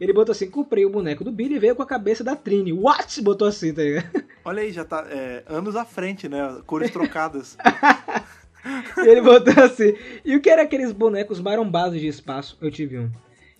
Ele 0.00 0.12
botou 0.12 0.32
assim: 0.32 0.50
comprei 0.50 0.84
o 0.84 0.90
boneco 0.90 1.24
do 1.24 1.32
Billy 1.32 1.56
e 1.56 1.58
veio 1.58 1.74
com 1.74 1.82
a 1.82 1.86
cabeça 1.86 2.22
da 2.22 2.36
Trini. 2.36 2.72
What? 2.72 3.20
Botou 3.22 3.48
assim, 3.48 3.72
tá 3.72 3.82
ligado? 3.82 4.24
Olha 4.44 4.62
aí, 4.62 4.72
já 4.72 4.84
tá 4.84 5.06
é, 5.10 5.42
anos 5.46 5.76
à 5.76 5.84
frente, 5.84 6.28
né? 6.28 6.60
Cores 6.66 6.90
trocadas. 6.90 7.56
Ele 8.98 9.20
botou 9.20 9.62
assim. 9.62 9.94
E 10.24 10.36
o 10.36 10.40
que 10.40 10.50
era 10.50 10.62
aqueles 10.62 10.92
bonecos 10.92 11.40
marombados 11.40 12.00
de 12.00 12.06
espaço? 12.06 12.56
Eu 12.60 12.70
tive 12.70 12.98
um. 12.98 13.10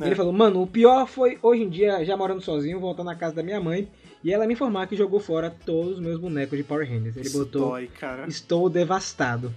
É. 0.00 0.07
Ele 0.07 0.14
falou, 0.14 0.33
mano, 0.33 0.62
o 0.62 0.66
pior 0.66 1.07
foi 1.07 1.38
hoje 1.42 1.62
em 1.62 1.68
dia, 1.68 2.04
já 2.04 2.16
morando 2.16 2.40
sozinho, 2.40 2.78
voltar 2.78 3.02
na 3.02 3.16
casa 3.16 3.35
da 3.35 3.42
minha 3.42 3.61
mãe 3.61 3.88
e 4.23 4.33
ela 4.33 4.47
me 4.47 4.52
informar 4.52 4.87
que 4.87 4.97
jogou 4.97 5.21
fora 5.21 5.54
todos 5.64 5.95
os 5.95 6.00
meus 6.00 6.18
bonecos 6.18 6.57
de 6.57 6.64
Power 6.64 6.88
Rangers. 6.88 7.16
Ele 7.16 7.26
Isso 7.26 7.38
botou, 7.38 7.71
dói, 7.71 7.90
estou 8.28 8.68
devastado. 8.68 9.52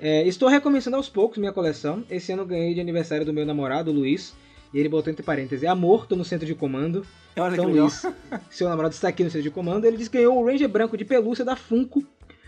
É, 0.00 0.26
estou 0.26 0.48
recomeçando 0.48 0.96
aos 0.96 1.08
poucos 1.08 1.38
minha 1.38 1.52
coleção. 1.52 2.04
Esse 2.10 2.32
ano 2.32 2.44
ganhei 2.44 2.74
de 2.74 2.80
aniversário 2.80 3.24
do 3.24 3.32
meu 3.32 3.46
namorado, 3.46 3.92
Luiz. 3.92 4.34
E 4.72 4.78
ele 4.78 4.88
botou 4.88 5.10
entre 5.10 5.22
parênteses, 5.22 5.68
amor, 5.68 6.06
tô 6.06 6.16
no 6.16 6.24
centro 6.24 6.46
de 6.46 6.54
comando. 6.54 7.04
Olha 7.36 7.52
Então, 7.54 7.66
que. 7.66 7.78
Luiz, 7.80 8.06
seu 8.50 8.68
namorado 8.68 8.94
está 8.94 9.08
aqui 9.08 9.22
no 9.22 9.30
centro 9.30 9.42
de 9.44 9.50
comando. 9.50 9.84
Ele 9.84 9.96
disse 9.96 10.08
que 10.10 10.18
ganhou 10.18 10.38
o 10.40 10.46
Ranger 10.46 10.68
branco 10.68 10.96
de 10.96 11.04
pelúcia 11.04 11.44
da 11.44 11.54
Funko 11.56 12.02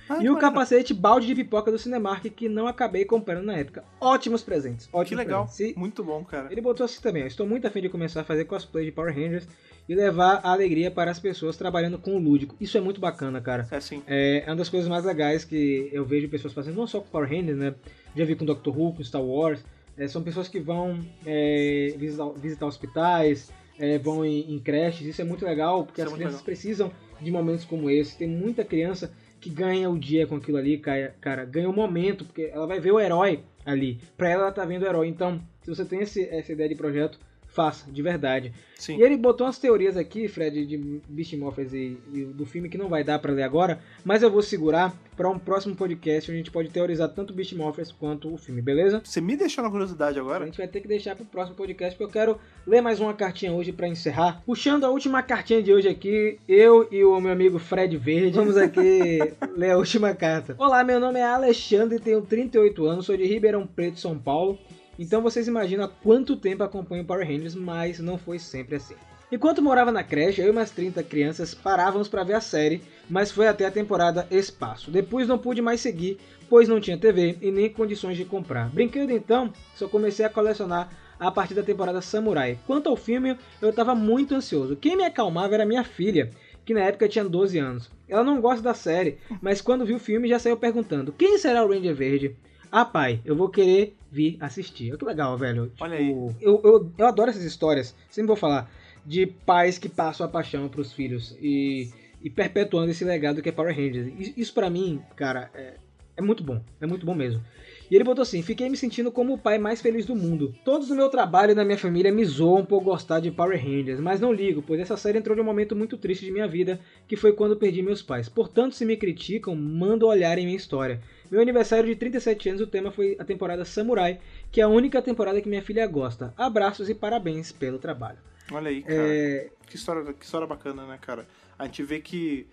Ah, 0.09 0.23
e 0.23 0.28
o 0.31 0.37
capacete 0.37 0.93
balde 0.95 1.26
de 1.26 1.35
pipoca 1.35 1.71
do 1.71 1.78
Cinemark 1.78 2.25
que 2.31 2.49
não 2.49 2.66
acabei 2.66 3.04
comprando 3.04 3.43
na 3.45 3.54
época. 3.57 3.85
Ótimos 4.00 4.43
presentes. 4.43 4.88
Ótimos 4.93 5.09
Que 5.09 5.14
legal. 5.26 5.45
presentes. 5.47 5.76
Muito 5.76 6.02
bom, 6.04 6.25
cara. 6.25 6.49
ele 6.50 6.61
botou 6.61 6.85
assim 6.85 7.00
também, 7.00 7.26
estou 7.26 7.47
muito 7.47 7.66
afim 7.66 7.81
de 7.83 7.88
começar 7.88 8.21
a 8.23 8.25
fazer 8.25 8.45
cosplay 8.47 8.85
de 8.87 8.93
Power 8.93 9.14
Rangers 9.14 9.47
e 9.87 9.95
levar 9.95 10.40
a 10.43 10.52
alegria 10.52 10.90
para 10.90 11.11
as 11.11 11.19
pessoas 11.19 11.57
trabalhando 11.59 11.99
com 11.99 12.16
o 12.16 12.19
lúdico. 12.19 12.54
Isso 12.59 12.76
é 12.78 12.81
muito 12.81 13.00
bacana, 13.00 13.38
cara. 13.40 13.66
É 13.71 13.76
assim. 13.76 14.02
É 14.07 14.45
uma 14.47 14.57
das 14.57 14.71
coisas 14.71 14.88
mais 14.88 15.04
legais 15.04 15.45
que 15.45 15.90
eu 15.93 16.04
vejo 16.07 16.26
pessoas 16.28 16.54
fazendo, 16.54 16.76
não 16.76 16.87
só 16.87 17.00
com 17.00 17.09
Power 17.09 17.28
Rangers, 17.28 17.59
né? 17.59 17.75
Já 18.16 18.25
vi 18.25 18.35
com 18.35 18.47
Doctor 18.47 18.78
Who, 18.78 18.95
com 18.95 19.04
Star 19.04 19.23
Wars. 19.23 19.62
É, 19.96 20.08
são 20.08 20.22
pessoas 20.22 20.48
que 20.48 20.58
vão 20.60 20.98
é, 21.24 21.94
visitar, 21.96 22.28
visitar 22.30 22.66
hospitais, 22.66 23.52
é, 23.78 23.98
vão 23.98 24.24
em, 24.24 24.52
em 24.54 24.58
creches. 24.58 25.06
Isso 25.06 25.20
é 25.20 25.24
muito 25.24 25.44
legal, 25.44 25.84
porque 25.84 26.00
Isso 26.00 26.02
é 26.02 26.04
as 26.04 26.10
muito 26.10 26.18
crianças 26.18 26.40
legal. 26.40 26.44
precisam 26.44 26.92
de 27.20 27.30
momentos 27.30 27.64
como 27.64 27.88
esse. 27.88 28.16
Tem 28.18 28.28
muita 28.28 28.64
criança 28.64 29.12
que 29.40 29.50
ganha 29.50 29.88
o 29.90 29.98
dia 29.98 30.26
com 30.26 30.36
aquilo 30.36 30.56
ali, 30.56 30.78
cara, 30.78 31.14
cara 31.20 31.44
ganha 31.44 31.68
o 31.68 31.72
momento, 31.72 32.24
porque 32.24 32.50
ela 32.52 32.66
vai 32.66 32.80
ver 32.80 32.92
o 32.92 32.98
herói 33.00 33.40
ali. 33.64 34.00
Pra 34.16 34.30
ela, 34.30 34.42
ela 34.44 34.52
tá 34.52 34.64
vendo 34.64 34.82
o 34.82 34.86
herói. 34.86 35.06
Então, 35.08 35.40
se 35.62 35.68
você 35.68 35.84
tem 35.84 36.00
esse- 36.00 36.26
essa 36.28 36.52
ideia 36.52 36.68
de 36.68 36.74
projeto, 36.74 37.18
faça, 37.54 37.90
de 37.90 38.02
verdade. 38.02 38.52
Sim. 38.76 38.99
E 38.99 39.02
ele 39.02 39.16
botou 39.16 39.46
umas 39.46 39.58
teorias 39.58 39.96
aqui, 39.96 40.26
Fred, 40.28 40.66
de 40.66 40.76
Beast 41.08 41.32
Morphers 41.34 41.73
e, 41.73 41.96
e 42.12 42.25
do 42.25 42.44
filme 42.44 42.68
que 42.68 42.76
não 42.76 42.88
vai 42.88 43.04
dar 43.04 43.18
pra 43.20 43.32
ler 43.32 43.44
agora, 43.44 43.78
mas 44.04 44.23
eu 44.23 44.30
vou 44.30 44.42
segurar 44.42 44.92
pra 45.16 45.31
um 45.31 45.38
próximo 45.38 45.76
podcast 45.76 46.29
onde 46.31 46.40
a 46.40 46.42
gente 46.42 46.50
pode 46.50 46.68
teorizar 46.70 47.09
tanto 47.09 47.33
Beast 47.33 47.52
Morphers 47.52 47.92
quanto 47.92 48.35
o 48.35 48.37
filme, 48.37 48.61
beleza? 48.61 49.00
Você 49.05 49.20
me 49.20 49.37
deixou 49.37 49.62
na 49.62 49.70
curiosidade 49.70 50.18
A 50.18 50.22
agora? 50.22 50.44
gente 50.44 50.59
vai 50.59 50.66
ter 50.66 50.81
que 50.81 50.88
deixar 50.88 51.14
pro 51.14 51.24
próximo 51.24 51.57
podcast, 51.57 51.96
porque 51.96 52.18
eu 52.18 52.22
quero 52.22 52.38
ler 52.66 52.81
mais 52.81 52.98
uma 52.98 53.14
cartinha 53.14 53.52
hoje 53.52 53.72
pra 53.72 53.87
encerrar. 53.87 54.42
Puxando 54.44 54.85
a 54.85 54.90
última 54.90 55.22
cartinha 55.22 55.62
de 55.62 55.72
hoje 55.72 55.88
aqui, 55.88 56.38
eu 56.48 56.88
e 56.90 57.05
o 57.05 57.20
meu 57.20 57.33
amigo 57.33 57.61
Fred 57.61 57.96
Verde, 57.96 58.37
vamos 58.37 58.57
aqui 58.57 59.20
ler 59.57 59.70
a 59.70 59.79
última 59.79 60.12
carta. 60.14 60.57
Olá, 60.59 60.83
meu 60.83 60.98
nome 60.98 61.20
é 61.20 61.24
Alexandre, 61.24 62.00
tenho 62.00 62.20
38 62.20 62.85
anos, 62.85 63.07
sou 63.07 63.16
de 63.16 63.24
Ribeirão 63.24 63.64
Preto, 63.66 64.00
São 64.00 64.18
Paulo. 64.18 64.59
Então 64.98 65.20
vocês 65.20 65.48
imaginam 65.48 65.85
há 65.85 65.88
quanto 65.88 66.37
tempo 66.37 66.62
acompanho 66.62 67.04
Power 67.04 67.26
Rangers, 67.26 67.54
mas 67.54 67.98
não 67.98 68.16
foi 68.16 68.38
sempre 68.38 68.76
assim. 68.76 68.94
Enquanto 69.33 69.62
morava 69.62 69.90
na 69.90 70.04
creche, 70.04 70.40
eu 70.40 70.46
e 70.46 70.50
umas 70.50 70.70
30 70.70 71.02
crianças 71.02 71.54
parávamos 71.54 72.09
para 72.09 72.22
ver 72.22 72.35
a 72.35 72.40
série, 72.40 72.83
mas 73.11 73.33
foi 73.33 73.48
até 73.48 73.66
a 73.66 73.70
temporada 73.70 74.28
Espaço. 74.30 74.90
Depois 74.90 75.26
não 75.26 75.38
pude 75.38 75.61
mais 75.61 75.80
seguir, 75.80 76.18
pois 76.48 76.68
não 76.68 76.80
tinha 76.80 76.96
TV 76.96 77.37
e 77.42 77.50
nem 77.50 77.68
condições 77.68 78.16
de 78.16 78.24
comprar. 78.24 78.68
Brinquedo 78.68 79.11
então, 79.11 79.52
só 79.74 79.88
comecei 79.88 80.24
a 80.24 80.30
colecionar 80.30 80.88
a 81.18 81.30
partir 81.30 81.54
da 81.54 81.62
temporada 81.62 82.00
Samurai. 82.00 82.59
Quanto 82.66 82.88
ao 82.88 82.96
filme, 82.96 83.37
eu 83.61 83.70
estava 83.70 83.94
muito 83.94 84.35
ansioso. 84.35 84.76
Quem 84.76 84.96
me 84.96 85.04
acalmava 85.04 85.54
era 85.54 85.66
minha 85.66 85.83
filha, 85.83 86.30
que 86.64 86.74
na 86.74 86.80
época 86.80 87.09
tinha 87.09 87.24
12 87.24 87.59
anos. 87.59 87.90
Ela 88.09 88.22
não 88.22 88.40
gosta 88.40 88.62
da 88.62 88.74
série, 88.74 89.18
mas 89.40 89.61
quando 89.61 89.87
viu 89.87 89.96
o 89.96 90.00
filme 90.00 90.28
já 90.28 90.38
saiu 90.38 90.57
perguntando: 90.57 91.12
quem 91.12 91.38
será 91.38 91.64
o 91.64 91.68
Ranger 91.68 91.94
Verde? 91.94 92.37
Ah, 92.76 92.84
pai, 92.84 93.20
eu 93.24 93.37
vou 93.37 93.48
querer 93.48 93.94
vir 94.10 94.37
assistir. 94.40 94.90
Olha 94.90 94.98
que 94.98 95.04
legal, 95.04 95.38
velho. 95.38 95.70
Olha 95.78 95.96
aí. 95.96 96.10
Eu, 96.40 96.60
eu, 96.64 96.92
eu 96.98 97.06
adoro 97.06 97.30
essas 97.30 97.44
histórias, 97.44 97.94
sempre 98.10 98.26
vou 98.26 98.34
falar, 98.34 98.68
de 99.06 99.26
pais 99.26 99.78
que 99.78 99.88
passam 99.88 100.26
a 100.26 100.28
paixão 100.28 100.68
pros 100.68 100.92
filhos 100.92 101.38
e, 101.40 101.88
e 102.20 102.28
perpetuando 102.28 102.90
esse 102.90 103.04
legado 103.04 103.40
que 103.40 103.48
é 103.48 103.52
Power 103.52 103.72
Rangers. 103.72 104.12
Isso, 104.37 104.52
pra 104.52 104.68
mim, 104.68 105.00
cara, 105.14 105.52
é, 105.54 105.74
é 106.16 106.20
muito 106.20 106.42
bom. 106.42 106.60
É 106.80 106.87
muito 106.87 107.06
bom 107.06 107.14
mesmo. 107.14 107.40
E 107.88 107.94
ele 107.94 108.02
botou 108.02 108.22
assim: 108.22 108.42
fiquei 108.42 108.68
me 108.68 108.76
sentindo 108.76 109.12
como 109.12 109.34
o 109.34 109.38
pai 109.38 109.56
mais 109.56 109.80
feliz 109.80 110.04
do 110.04 110.16
mundo. 110.16 110.52
Todos 110.64 110.88
do 110.88 110.96
meu 110.96 111.08
trabalho 111.08 111.52
e 111.52 111.54
da 111.54 111.64
minha 111.64 111.78
família 111.78 112.10
me 112.10 112.24
zoam 112.24 112.64
por 112.64 112.82
gostar 112.82 113.20
de 113.20 113.30
Power 113.30 113.56
Rangers, 113.56 114.00
mas 114.00 114.20
não 114.20 114.32
ligo, 114.32 114.62
pois 114.62 114.80
essa 114.80 114.96
série 114.96 115.18
entrou 115.18 115.37
de 115.37 115.40
um 115.40 115.44
momento 115.44 115.76
muito 115.76 115.96
triste 115.96 116.24
de 116.24 116.32
minha 116.32 116.48
vida, 116.48 116.80
que 117.06 117.14
foi 117.14 117.32
quando 117.34 117.56
perdi 117.56 117.82
meus 117.82 118.02
pais. 118.02 118.28
Portanto, 118.28 118.74
se 118.74 118.84
me 118.84 118.96
criticam, 118.96 119.54
mando 119.54 120.08
olhar 120.08 120.37
em 120.38 120.44
minha 120.44 120.56
história. 120.56 121.00
Meu 121.35 121.42
aniversário 121.42 121.88
de 121.88 121.97
37 121.97 122.51
anos, 122.51 122.61
o 122.61 122.66
tema 122.68 122.92
foi 122.92 123.16
a 123.18 123.25
temporada 123.25 123.64
Samurai, 123.64 124.20
que 124.53 124.61
é 124.61 124.64
a 124.64 124.68
única 124.68 125.03
temporada 125.03 125.40
que 125.40 125.49
minha 125.49 125.62
filha 125.62 125.85
gosta. 125.85 126.33
Abraços 126.37 126.88
e 126.88 126.94
parabéns 126.94 127.51
pelo 127.51 127.77
trabalho. 127.77 128.18
Olha 128.53 128.68
aí, 128.68 128.83
cara. 128.83 128.97
É, 128.97 129.51
Que, 129.66 129.75
história, 129.75 130.12
que 130.12 130.25
história 130.25 130.47
bacana, 130.47 130.87
né, 130.87 130.97
cara? 131.03 131.27
A 131.59 131.64
gente 131.64 131.83
vê 131.83 131.99
que 131.99 132.47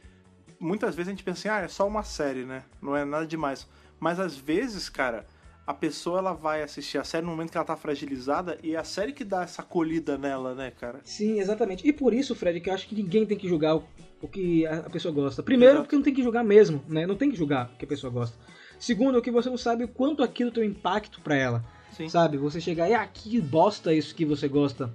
muitas 0.60 0.96
vezes 0.96 1.10
a 1.10 1.12
gente 1.12 1.24
pensa 1.24 1.48
assim, 1.48 1.60
ah, 1.60 1.63
é 1.63 1.67
só 1.67 1.88
uma 1.88 2.02
série, 2.02 2.44
né? 2.44 2.63
Não 2.82 2.98
é 2.98 3.06
nada 3.06 3.28
demais. 3.28 3.67
Mas 4.00 4.20
às 4.20 4.36
vezes, 4.36 4.89
cara, 4.89 5.28
a 5.67 5.76
pessoa 5.76 6.17
ela 6.17 6.34
vai 6.34 6.63
assistir 6.63 6.98
a 6.98 7.04
série 7.04 7.24
no 7.24 7.32
momento 7.32 7.52
que 7.52 7.58
ela 7.58 7.65
tá 7.65 7.76
fragilizada 7.76 8.58
e 8.63 8.74
é 8.74 8.80
a 8.80 8.84
série 8.84 9.13
que 9.13 9.24
dá 9.24 9.44
essa 9.44 9.62
acolhida 9.62 10.17
nela, 10.17 10.56
né, 10.56 10.72
cara? 10.72 11.02
sim, 11.04 11.39
exatamente. 11.39 11.88
E 11.88 11.94
por 11.94 12.15
isso, 12.15 12.34
Fred, 12.34 12.60
que 12.60 12.72
eu 12.72 12.74
acho 12.74 12.88
que 12.88 12.96
ninguém 12.96 13.28
tem 13.28 13.38
que 13.38 13.48
julgar 13.48 13.76
o, 13.76 13.84
o 14.20 14.28
que 14.28 14.65
a, 14.65 14.80
a 14.80 14.89
pessoa 14.89 15.13
gosta. 15.13 15.44
Primeiro, 15.44 15.74
Exato. 15.74 15.84
porque 15.84 15.96
não 15.96 16.04
tem 16.04 16.15
que 16.15 16.24
julgar 16.24 16.44
mesmo, 16.44 16.84
né? 16.88 17.06
Não 17.06 17.15
tem 17.15 17.30
que 17.30 17.38
julgar 17.38 17.70
o 17.76 17.78
que 17.78 17.86
a 17.86 17.88
pessoa 17.88 18.12
gosta. 18.12 18.36
Segundo, 18.82 19.22
que 19.22 19.32
você 19.32 19.50
não 19.50 19.58
sabe 19.58 19.86
o 19.86 19.88
quanto 19.88 20.24
aquilo 20.24 20.52
tem 20.52 20.63
um 20.63 20.67
impacto 20.67 21.22
pra 21.22 21.36
ela. 21.36 21.63
Sim. 21.91 22.10
Sabe? 22.10 22.38
Você 22.38 22.60
chegar 22.60 22.89
e, 22.89 22.94
ah, 22.94 23.08
que 23.08 23.39
bosta 23.39 23.94
isso 23.94 24.13
que 24.13 24.26
você 24.26 24.48
gosta. 24.48 24.94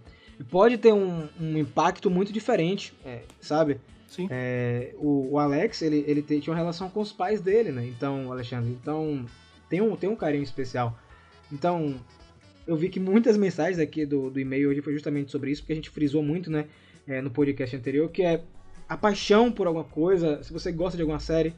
Pode 0.51 0.77
ter 0.77 0.92
um, 0.92 1.27
um 1.40 1.57
impacto 1.57 2.11
muito 2.11 2.33
diferente, 2.33 2.92
é, 3.05 3.22
sabe? 3.40 3.81
Sim. 4.07 4.29
É, 4.31 4.92
o, 4.99 5.31
o 5.33 5.38
Alex, 5.38 5.81
ele, 5.81 6.05
ele 6.07 6.20
tinha 6.20 6.53
uma 6.53 6.57
relação 6.57 6.90
com 6.90 7.01
os 7.01 7.12
pais 7.12 7.40
dele, 7.40 7.72
né? 7.72 7.87
Então, 7.87 8.31
Alexandre, 8.31 8.70
então 8.70 9.25
tem 9.70 9.81
um, 9.81 9.96
tem 9.96 10.11
um 10.11 10.16
carinho 10.16 10.42
especial. 10.42 10.99
Então, 11.51 11.94
eu 12.66 12.77
vi 12.77 12.90
que 12.90 13.01
muitas 13.01 13.37
mensagens 13.38 13.79
aqui 13.79 14.05
do, 14.05 14.29
do 14.29 14.38
e-mail 14.38 14.68
hoje 14.68 14.83
foi 14.83 14.92
justamente 14.92 15.31
sobre 15.31 15.51
isso, 15.51 15.62
porque 15.62 15.72
a 15.72 15.77
gente 15.77 15.88
frisou 15.88 16.22
muito, 16.22 16.51
né? 16.51 16.66
é, 17.07 17.20
no 17.20 17.31
podcast 17.31 17.75
anterior, 17.77 18.11
que 18.11 18.22
é 18.22 18.42
a 18.88 18.96
paixão 18.96 19.51
por 19.51 19.66
alguma 19.66 19.85
coisa. 19.85 20.42
Se 20.42 20.53
você 20.53 20.72
gosta 20.72 20.96
de 20.96 21.03
alguma 21.03 21.20
série, 21.20 21.55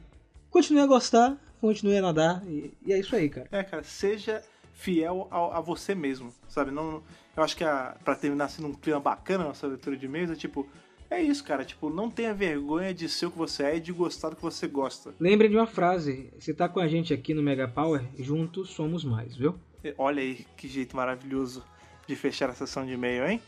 continue 0.51 0.83
a 0.83 0.87
gostar, 0.87 1.37
continue 1.61 1.97
a 1.99 2.03
nadar, 2.03 2.43
e, 2.47 2.73
e 2.85 2.93
é 2.93 2.99
isso 2.99 3.15
aí, 3.15 3.29
cara. 3.29 3.49
É, 3.51 3.63
cara, 3.63 3.83
seja 3.83 4.43
fiel 4.73 5.27
ao- 5.31 5.53
a, 5.53 5.61
você 5.61 5.95
mesmo, 5.95 6.33
sabe? 6.49 6.71
Não, 6.71 7.03
eu 7.37 7.43
acho 7.43 7.57
que 7.57 7.65
a, 7.65 7.97
pra 8.05 8.15
terminar 8.15 8.45
assim 8.47 8.63
num 8.63 8.73
clima 8.73 9.01
bacana 9.01 9.45
nossa 9.45 9.67
leitura 9.67 9.97
de 9.97 10.07
é 10.07 10.35
tipo, 10.35 10.67
É 11.11 11.23
isso, 11.23 11.43
cara. 11.43 11.65
Tipo, 11.65 11.89
não 11.89 12.11
tenha 12.11 12.35
vergonha 12.35 12.93
de 12.93 13.09
ser 13.09 13.27
o 13.27 13.31
que 13.31 13.39
você 13.39 13.63
é 13.63 13.77
e 13.77 13.81
de 13.81 13.93
gostar 13.93 14.29
do 14.29 14.37
que 14.37 14.43
você 14.43 14.69
gosta. 14.69 15.15
Lembre 15.19 15.49
de 15.49 15.57
uma 15.57 15.67
frase: 15.67 16.31
você 16.39 16.53
tá 16.53 16.69
com 16.69 16.81
a 16.81 16.87
gente 16.87 17.15
aqui 17.15 17.33
no 17.33 17.43
Mega 17.43 17.67
Power, 17.67 18.05
juntos 18.19 18.71
somos 18.71 19.05
mais, 19.05 19.35
viu? 19.35 19.59
Olha 19.97 20.21
aí 20.23 20.45
que 20.57 20.69
jeito 20.69 20.95
maravilhoso 20.95 21.65
de 22.07 22.15
fechar 22.15 22.51
a 22.51 22.55
sessão 22.55 22.85
de 22.85 22.93
e-mail, 22.93 23.27
hein? 23.27 23.41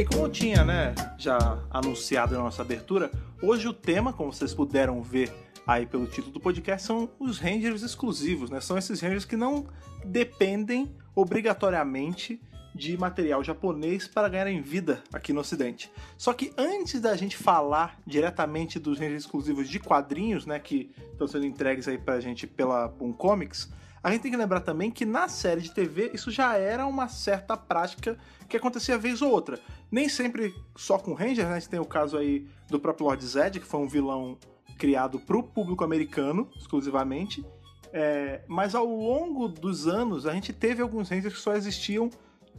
Bem, 0.00 0.06
como 0.06 0.24
eu 0.24 0.30
tinha, 0.30 0.64
né, 0.64 0.94
já 1.18 1.58
anunciado 1.70 2.34
na 2.34 2.40
nossa 2.40 2.62
abertura, 2.62 3.10
hoje 3.42 3.68
o 3.68 3.72
tema, 3.74 4.14
como 4.14 4.32
vocês 4.32 4.54
puderam 4.54 5.02
ver 5.02 5.30
aí 5.66 5.84
pelo 5.84 6.06
título 6.06 6.32
do 6.32 6.40
podcast, 6.40 6.86
são 6.86 7.10
os 7.18 7.38
Rangers 7.38 7.82
exclusivos, 7.82 8.48
né? 8.48 8.62
São 8.62 8.78
esses 8.78 8.98
Rangers 9.02 9.26
que 9.26 9.36
não 9.36 9.66
dependem 10.02 10.90
obrigatoriamente 11.14 12.40
de 12.74 12.96
material 12.96 13.44
japonês 13.44 14.08
para 14.08 14.26
ganharem 14.30 14.62
vida 14.62 15.02
aqui 15.12 15.34
no 15.34 15.40
ocidente. 15.40 15.92
Só 16.16 16.32
que 16.32 16.50
antes 16.56 16.98
da 16.98 17.14
gente 17.14 17.36
falar 17.36 18.00
diretamente 18.06 18.78
dos 18.78 18.98
Rangers 18.98 19.24
exclusivos 19.24 19.68
de 19.68 19.78
quadrinhos, 19.78 20.46
né, 20.46 20.58
que 20.58 20.90
estão 21.12 21.28
sendo 21.28 21.44
entregues 21.44 21.86
aí 21.86 21.98
pra 21.98 22.20
gente 22.20 22.46
pela 22.46 22.88
Boom 22.88 23.12
Comics, 23.12 23.70
a 24.02 24.10
gente 24.10 24.22
tem 24.22 24.30
que 24.30 24.36
lembrar 24.36 24.60
também 24.60 24.90
que 24.90 25.04
na 25.04 25.28
série 25.28 25.60
de 25.60 25.72
TV 25.72 26.10
isso 26.14 26.30
já 26.30 26.56
era 26.56 26.86
uma 26.86 27.08
certa 27.08 27.56
prática 27.56 28.16
que 28.48 28.56
acontecia 28.56 28.96
vez 28.96 29.20
ou 29.20 29.30
outra. 29.30 29.60
Nem 29.90 30.08
sempre 30.08 30.54
só 30.76 30.98
com 30.98 31.12
Rangers, 31.12 31.48
né? 31.48 31.56
A 31.56 31.58
gente 31.58 31.68
tem 31.68 31.80
o 31.80 31.84
caso 31.84 32.16
aí 32.16 32.46
do 32.68 32.80
próprio 32.80 33.06
Lord 33.06 33.24
Zed, 33.24 33.60
que 33.60 33.66
foi 33.66 33.80
um 33.80 33.88
vilão 33.88 34.38
criado 34.78 35.20
pro 35.20 35.42
público 35.42 35.84
americano, 35.84 36.48
exclusivamente. 36.56 37.44
É, 37.92 38.42
mas 38.48 38.74
ao 38.74 38.86
longo 38.86 39.48
dos 39.48 39.86
anos, 39.86 40.26
a 40.26 40.32
gente 40.32 40.52
teve 40.52 40.80
alguns 40.80 41.10
Rangers 41.10 41.34
que 41.34 41.40
só 41.40 41.54
existiam 41.54 42.08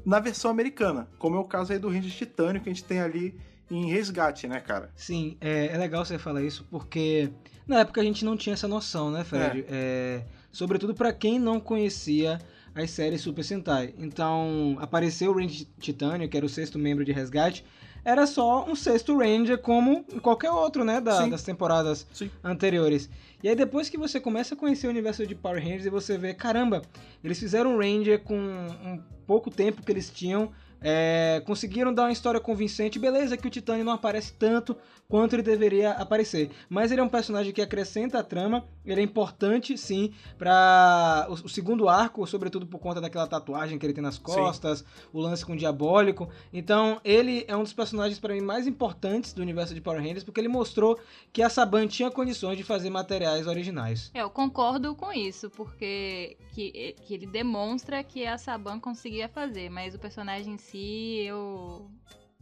na 0.05 0.19
versão 0.19 0.51
americana, 0.51 1.07
como 1.17 1.35
é 1.35 1.39
o 1.39 1.43
caso 1.43 1.73
aí 1.73 1.79
do 1.79 1.89
Ranger 1.89 2.11
Titânio, 2.11 2.61
que 2.61 2.69
a 2.69 2.73
gente 2.73 2.83
tem 2.83 2.99
ali 2.99 3.39
em 3.69 3.89
Resgate, 3.89 4.47
né, 4.47 4.59
cara? 4.59 4.91
Sim, 4.95 5.37
é, 5.39 5.67
é 5.67 5.77
legal 5.77 6.03
você 6.03 6.17
falar 6.17 6.43
isso 6.43 6.67
porque 6.69 7.31
na 7.67 7.79
época 7.79 8.01
a 8.01 8.03
gente 8.03 8.25
não 8.25 8.35
tinha 8.35 8.53
essa 8.53 8.67
noção, 8.67 9.09
né, 9.09 9.23
Fred? 9.23 9.65
É, 9.69 10.25
sobretudo 10.51 10.93
para 10.93 11.11
quem 11.13 11.39
não 11.39 11.59
conhecia 11.59 12.39
as 12.73 12.89
séries 12.91 13.21
Super 13.21 13.43
Sentai. 13.43 13.93
Então, 13.97 14.77
apareceu 14.79 15.31
o 15.31 15.35
Ranger 15.35 15.67
Titânio, 15.79 16.29
que 16.29 16.37
era 16.37 16.45
o 16.45 16.49
sexto 16.49 16.79
membro 16.79 17.03
de 17.03 17.11
resgate, 17.11 17.65
era 18.03 18.25
só 18.25 18.65
um 18.67 18.75
sexto 18.75 19.15
Ranger 19.17 19.57
como 19.59 20.03
qualquer 20.21 20.49
outro, 20.51 20.83
né, 20.83 20.99
da- 20.99 21.27
das 21.27 21.43
temporadas 21.43 22.07
Sim. 22.13 22.31
anteriores. 22.43 23.09
E 23.43 23.49
aí 23.49 23.55
depois 23.55 23.89
que 23.89 23.97
você 23.97 24.19
começa 24.19 24.55
a 24.55 24.57
conhecer 24.57 24.87
o 24.87 24.89
universo 24.89 25.27
de 25.27 25.35
Power 25.35 25.61
Rangers 25.61 25.85
e 25.85 25.89
você 25.89 26.17
vê, 26.17 26.33
caramba, 26.33 26.81
eles 27.23 27.37
fizeram 27.39 27.75
um 27.75 27.77
Ranger 27.77 28.19
com 28.23 28.37
um 28.39 28.99
pouco 29.27 29.51
tempo 29.51 29.83
que 29.83 29.91
eles 29.91 30.09
tinham, 30.09 30.51
é, 30.81 31.41
conseguiram 31.45 31.93
dar 31.93 32.03
uma 32.03 32.11
história 32.11 32.39
convincente. 32.39 32.99
Beleza 32.99 33.37
que 33.37 33.47
o 33.47 33.51
Titânio 33.51 33.85
não 33.85 33.93
aparece 33.93 34.33
tanto 34.33 34.75
quanto 35.11 35.33
ele 35.35 35.43
deveria 35.43 35.91
aparecer, 35.91 36.49
mas 36.69 36.89
ele 36.89 37.01
é 37.01 37.03
um 37.03 37.09
personagem 37.09 37.51
que 37.51 37.61
acrescenta 37.61 38.19
a 38.19 38.23
trama, 38.23 38.63
ele 38.85 39.01
é 39.01 39.03
importante 39.03 39.77
sim 39.77 40.13
para 40.37 41.27
o, 41.29 41.33
o 41.33 41.49
segundo 41.49 41.89
arco, 41.89 42.25
sobretudo 42.25 42.65
por 42.65 42.79
conta 42.79 43.01
daquela 43.01 43.27
tatuagem 43.27 43.77
que 43.77 43.85
ele 43.85 43.93
tem 43.93 44.01
nas 44.01 44.17
costas, 44.17 44.85
o 45.11 45.19
lance 45.19 45.45
com 45.45 45.51
o 45.51 45.57
Diabólico. 45.57 46.29
Então, 46.53 47.01
ele 47.03 47.43
é 47.45 47.57
um 47.57 47.63
dos 47.63 47.73
personagens 47.73 48.19
para 48.19 48.33
mim 48.33 48.39
mais 48.39 48.65
importantes 48.65 49.33
do 49.33 49.41
universo 49.41 49.73
de 49.73 49.81
Power 49.81 49.99
Rangers 50.01 50.23
porque 50.23 50.39
ele 50.39 50.47
mostrou 50.47 50.97
que 51.33 51.43
a 51.43 51.49
Saban 51.49 51.87
tinha 51.87 52.09
condições 52.09 52.57
de 52.57 52.63
fazer 52.63 52.89
materiais 52.89 53.47
originais. 53.47 54.11
É, 54.13 54.21
eu 54.21 54.29
concordo 54.29 54.95
com 54.95 55.11
isso, 55.11 55.49
porque 55.49 56.37
que, 56.53 56.95
que 57.01 57.13
ele 57.13 57.25
demonstra 57.25 58.01
que 58.01 58.25
a 58.25 58.37
Saban 58.37 58.79
conseguia 58.79 59.27
fazer, 59.27 59.69
mas 59.69 59.93
o 59.93 59.99
personagem 59.99 60.53
em 60.53 60.57
si, 60.57 60.70
eu. 60.77 61.89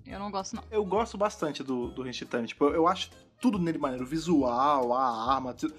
Eu 0.06 0.20
não 0.20 0.32
gosto, 0.32 0.56
não. 0.56 0.63
Eu 0.72 0.84
gosto 0.84 1.18
bastante 1.18 1.63
do, 1.63 1.89
do 1.89 2.10
Titânio. 2.12 2.48
Tipo, 2.48 2.65
eu, 2.65 2.76
eu 2.76 2.88
acho 2.88 3.12
tudo 3.39 3.60
nele 3.60 3.78
maneiro. 3.78 4.06
O 4.06 4.08
visual, 4.08 4.94
a 4.94 5.34
arma, 5.34 5.54
tudo. 5.54 5.74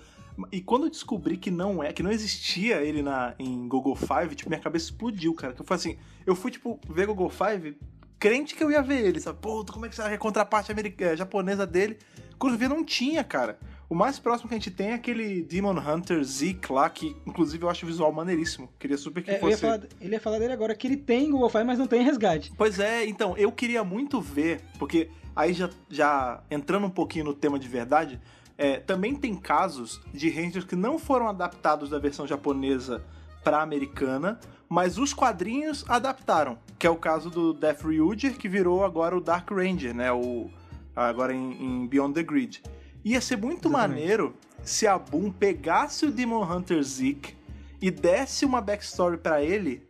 E 0.52 0.60
quando 0.60 0.84
eu 0.84 0.90
descobri 0.90 1.36
que 1.36 1.50
não 1.50 1.82
é, 1.82 1.92
que 1.92 2.02
não 2.02 2.10
existia 2.10 2.80
ele 2.82 3.02
na, 3.02 3.34
em 3.38 3.68
Google 3.68 3.96
Five, 3.96 4.34
tipo, 4.34 4.48
minha 4.48 4.60
cabeça 4.60 4.86
explodiu, 4.86 5.34
cara. 5.34 5.52
Que 5.52 5.60
eu 5.60 5.66
falei 5.66 5.80
assim, 5.80 5.98
eu 6.24 6.34
fui, 6.34 6.50
tipo, 6.50 6.80
ver 6.88 7.06
Google 7.06 7.28
Five, 7.28 7.76
crente 8.18 8.54
que 8.54 8.62
eu 8.62 8.70
ia 8.70 8.82
ver 8.82 9.04
ele, 9.04 9.20
sabe? 9.20 9.38
Pô, 9.40 9.64
como 9.64 9.86
é 9.86 9.88
que 9.88 9.96
será 9.96 10.10
é 10.10 10.14
a 10.14 10.18
contraparte 10.18 10.70
americana, 10.70 11.16
japonesa 11.16 11.66
dele? 11.66 11.98
Quando 12.38 12.54
eu 12.54 12.58
vi, 12.58 12.68
não 12.68 12.84
tinha, 12.84 13.24
cara. 13.24 13.58
O 13.90 13.94
mais 13.96 14.20
próximo 14.20 14.48
que 14.48 14.54
a 14.54 14.58
gente 14.58 14.70
tem 14.70 14.90
é 14.90 14.94
aquele 14.94 15.42
Demon 15.42 15.76
Hunter 15.76 16.22
Zeke 16.22 16.72
lá, 16.72 16.88
que 16.88 17.16
inclusive 17.26 17.64
eu 17.64 17.68
acho 17.68 17.84
o 17.84 17.88
visual 17.88 18.12
maneiríssimo. 18.12 18.68
Queria 18.78 18.96
super 18.96 19.20
que 19.20 19.32
É, 19.32 19.34
eu 19.34 19.36
ia 19.36 19.40
fosse. 19.40 19.60
falar, 19.60 19.80
ele 20.00 20.12
ia 20.14 20.20
falar 20.20 20.38
dele 20.38 20.52
agora, 20.52 20.76
que 20.76 20.86
ele 20.86 20.96
tem 20.96 21.28
Google 21.28 21.50
Fi, 21.50 21.64
mas 21.64 21.76
não 21.76 21.88
tem 21.88 22.04
resgate. 22.04 22.52
Pois 22.56 22.78
é, 22.78 23.04
então, 23.04 23.36
eu 23.36 23.50
queria 23.50 23.82
muito 23.82 24.20
ver, 24.20 24.60
porque 24.78 25.10
aí 25.34 25.52
já, 25.52 25.68
já 25.88 26.40
entrando 26.48 26.86
um 26.86 26.90
pouquinho 26.90 27.24
no 27.24 27.34
tema 27.34 27.58
de 27.58 27.66
verdade, 27.66 28.20
é, 28.56 28.76
também 28.78 29.16
tem 29.16 29.34
casos 29.34 30.00
de 30.14 30.30
Rangers 30.30 30.64
que 30.64 30.76
não 30.76 30.96
foram 30.96 31.28
adaptados 31.28 31.90
da 31.90 31.98
versão 31.98 32.28
japonesa 32.28 33.02
pra 33.42 33.60
americana, 33.60 34.38
mas 34.68 34.98
os 34.98 35.12
quadrinhos 35.12 35.84
adaptaram, 35.88 36.58
que 36.78 36.86
é 36.86 36.90
o 36.90 36.96
caso 36.96 37.28
do 37.28 37.52
Death 37.52 37.82
Ryuger, 37.82 38.36
que 38.38 38.48
virou 38.48 38.84
agora 38.84 39.16
o 39.16 39.20
Dark 39.20 39.50
Ranger, 39.50 39.92
né, 39.92 40.12
o, 40.12 40.48
agora 40.94 41.34
em, 41.34 41.60
em 41.60 41.86
Beyond 41.88 42.14
the 42.14 42.22
Grid. 42.22 42.62
Ia 43.04 43.20
ser 43.20 43.36
muito 43.36 43.68
Exatamente. 43.68 44.00
maneiro 44.00 44.34
se 44.62 44.86
a 44.86 44.98
Boom 44.98 45.30
pegasse 45.30 46.04
o 46.06 46.10
Demon 46.10 46.42
Hunter 46.44 46.82
Zeke 46.82 47.34
e 47.80 47.90
desse 47.90 48.44
uma 48.44 48.60
backstory 48.60 49.16
pra 49.16 49.42
ele 49.42 49.82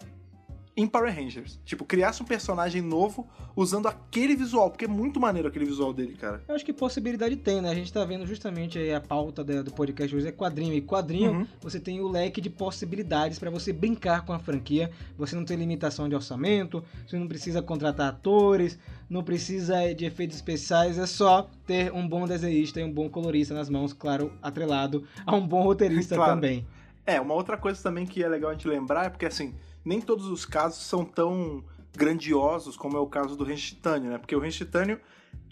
em 0.81 0.87
Power 0.87 1.15
Rangers. 1.15 1.59
Tipo, 1.65 1.85
criasse 1.85 2.23
um 2.23 2.27
personagem 2.27 2.81
novo 2.83 3.29
usando 3.57 3.87
aquele 3.89 4.35
visual, 4.37 4.71
porque 4.71 4.85
é 4.85 4.89
muito 4.89 5.19
maneiro 5.21 5.49
aquele 5.49 5.65
visual 5.65 5.93
dele, 5.93 6.15
cara. 6.15 6.43
Eu 6.49 6.55
acho 6.55 6.65
que 6.65 6.73
possibilidade 6.73 7.37
tem, 7.37 7.61
né? 7.61 7.71
A 7.71 7.75
gente 7.75 7.93
tá 7.93 8.05
vendo 8.05 8.27
justamente 8.27 8.79
aí 8.79 8.93
a 8.95 9.01
pauta 9.01 9.43
do 9.45 9.71
podcast 9.73 10.15
hoje 10.15 10.29
é 10.29 10.33
quadrinho. 10.33 10.75
E 10.75 10.81
quadrinho, 10.81 11.33
Uhum. 11.33 11.47
você 11.61 11.79
tem 11.81 12.01
o 12.01 12.09
leque 12.09 12.41
de 12.41 12.49
possibilidades 12.51 13.39
pra 13.39 13.51
você 13.51 13.73
brincar 13.73 14.25
com 14.25 14.33
a 14.33 14.39
franquia. 14.39 14.91
Você 15.19 15.35
não 15.37 15.45
tem 15.45 15.57
limitação 15.57 16.09
de 16.09 16.15
orçamento, 16.15 16.83
você 17.07 17.19
não 17.19 17.27
precisa 17.29 17.61
contratar 17.61 18.09
atores, 18.09 18.79
não 19.09 19.23
precisa 19.23 19.93
de 19.95 20.05
efeitos 20.05 20.37
especiais, 20.37 20.99
é 20.99 21.07
só 21.07 21.49
ter 21.67 21.93
um 21.93 22.07
bom 22.09 22.27
desenhista 22.27 22.81
e 22.81 22.85
um 22.85 22.93
bom 22.93 23.09
colorista 23.09 23.53
nas 23.55 23.69
mãos, 23.69 23.93
claro, 23.93 24.33
atrelado 24.41 25.05
a 25.27 25.35
um 25.35 25.47
bom 25.47 25.63
roteirista 25.63 26.15
Claro. 26.17 26.35
também. 26.35 26.67
É, 27.07 27.21
uma 27.21 27.35
outra 27.35 27.57
coisa 27.57 27.83
também 27.83 28.07
que 28.07 28.23
é 28.23 28.29
legal 28.29 28.51
a 28.51 28.53
gente 28.53 28.69
lembrar 28.69 29.07
é 29.07 29.09
porque, 29.11 29.27
assim, 29.27 29.53
nem 29.85 30.01
todos 30.01 30.27
os 30.27 30.45
casos 30.45 30.85
são 30.85 31.05
tão 31.05 31.65
grandiosos 31.97 32.77
como 32.77 32.97
é 32.97 33.01
o 33.01 33.07
caso 33.07 33.37
do 33.37 33.45
Range 33.45 33.63
Titânio, 33.63 34.11
né? 34.11 34.19
Porque 34.19 34.35
o 34.35 34.41
Range 34.41 34.57
Titânio, 34.57 35.01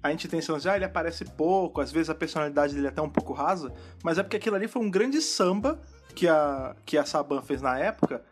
a 0.03 0.11
gente 0.11 0.29
tem 0.29 0.41
lance 0.49 0.63
de, 0.63 0.69
ah, 0.69 0.77
ele 0.77 0.85
aparece 0.85 1.25
pouco, 1.25 1.81
às 1.81 1.91
vezes 1.91 2.11
a 2.11 2.15
personalidade 2.15 2.75
dele 2.75 2.87
é 2.87 2.91
até 2.91 3.03
um 3.03 3.09
pouco 3.09 3.33
rasa, 3.33 3.73
mas 4.03 4.19
é 4.19 4.23
porque 4.23 4.37
aquilo 4.37 4.57
ali 4.57 4.69
foi 4.69 4.83
um 4.83 4.91
grande 4.91 5.21
samba 5.21 5.81
que 6.15 6.29
a, 6.29 6.75
que 6.85 6.97
a 6.97 7.05
Saban 7.05 7.43
fez 7.43 7.61
na 7.61 7.79
época 7.79 8.23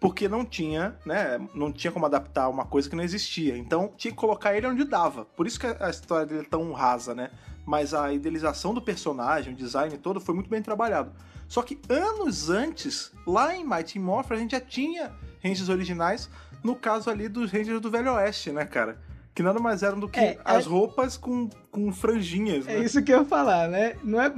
porque 0.00 0.28
não 0.28 0.46
tinha, 0.46 0.96
né? 1.04 1.38
Não 1.54 1.70
tinha 1.70 1.92
como 1.92 2.06
adaptar 2.06 2.48
uma 2.48 2.64
coisa 2.64 2.88
que 2.88 2.96
não 2.96 3.04
existia. 3.04 3.56
Então 3.56 3.92
tinha 3.96 4.10
que 4.10 4.16
colocar 4.16 4.56
ele 4.56 4.66
onde 4.66 4.82
dava. 4.82 5.26
Por 5.26 5.46
isso 5.46 5.60
que 5.60 5.66
a 5.66 5.90
história 5.90 6.24
dele 6.24 6.40
é 6.40 6.48
tão 6.48 6.72
rasa, 6.72 7.14
né? 7.14 7.30
Mas 7.66 7.92
a 7.92 8.10
idealização 8.10 8.72
do 8.72 8.80
personagem, 8.80 9.52
o 9.52 9.56
design 9.56 9.96
todo 9.98 10.18
foi 10.18 10.34
muito 10.34 10.48
bem 10.48 10.62
trabalhado. 10.62 11.12
Só 11.46 11.62
que 11.62 11.78
anos 11.90 12.48
antes, 12.48 13.12
lá 13.26 13.54
em 13.54 13.62
Mighty 13.62 13.98
Morphin, 13.98 14.34
a 14.34 14.38
gente 14.38 14.52
já 14.52 14.60
tinha 14.60 15.12
Rangers 15.42 15.68
originais, 15.68 16.28
no 16.62 16.74
caso 16.74 17.08
ali 17.10 17.28
dos 17.28 17.50
Rangers 17.50 17.80
do 17.80 17.90
Velho 17.90 18.12
Oeste, 18.14 18.50
né, 18.52 18.64
cara? 18.64 18.98
Que 19.34 19.42
nada 19.42 19.58
mais 19.60 19.82
eram 19.82 19.98
do 19.98 20.08
que 20.08 20.18
É, 20.20 20.38
as 20.44 20.66
é- 20.66 20.68
roupas 20.68 21.16
com, 21.16 21.48
com 21.70 21.92
franjinhas, 21.92 22.66
né? 22.66 22.76
É 22.76 22.78
isso 22.80 23.02
que 23.02 23.12
eu 23.12 23.20
ia 23.20 23.24
falar, 23.24 23.68
né? 23.68 23.94
Não 24.02 24.20
é, 24.20 24.32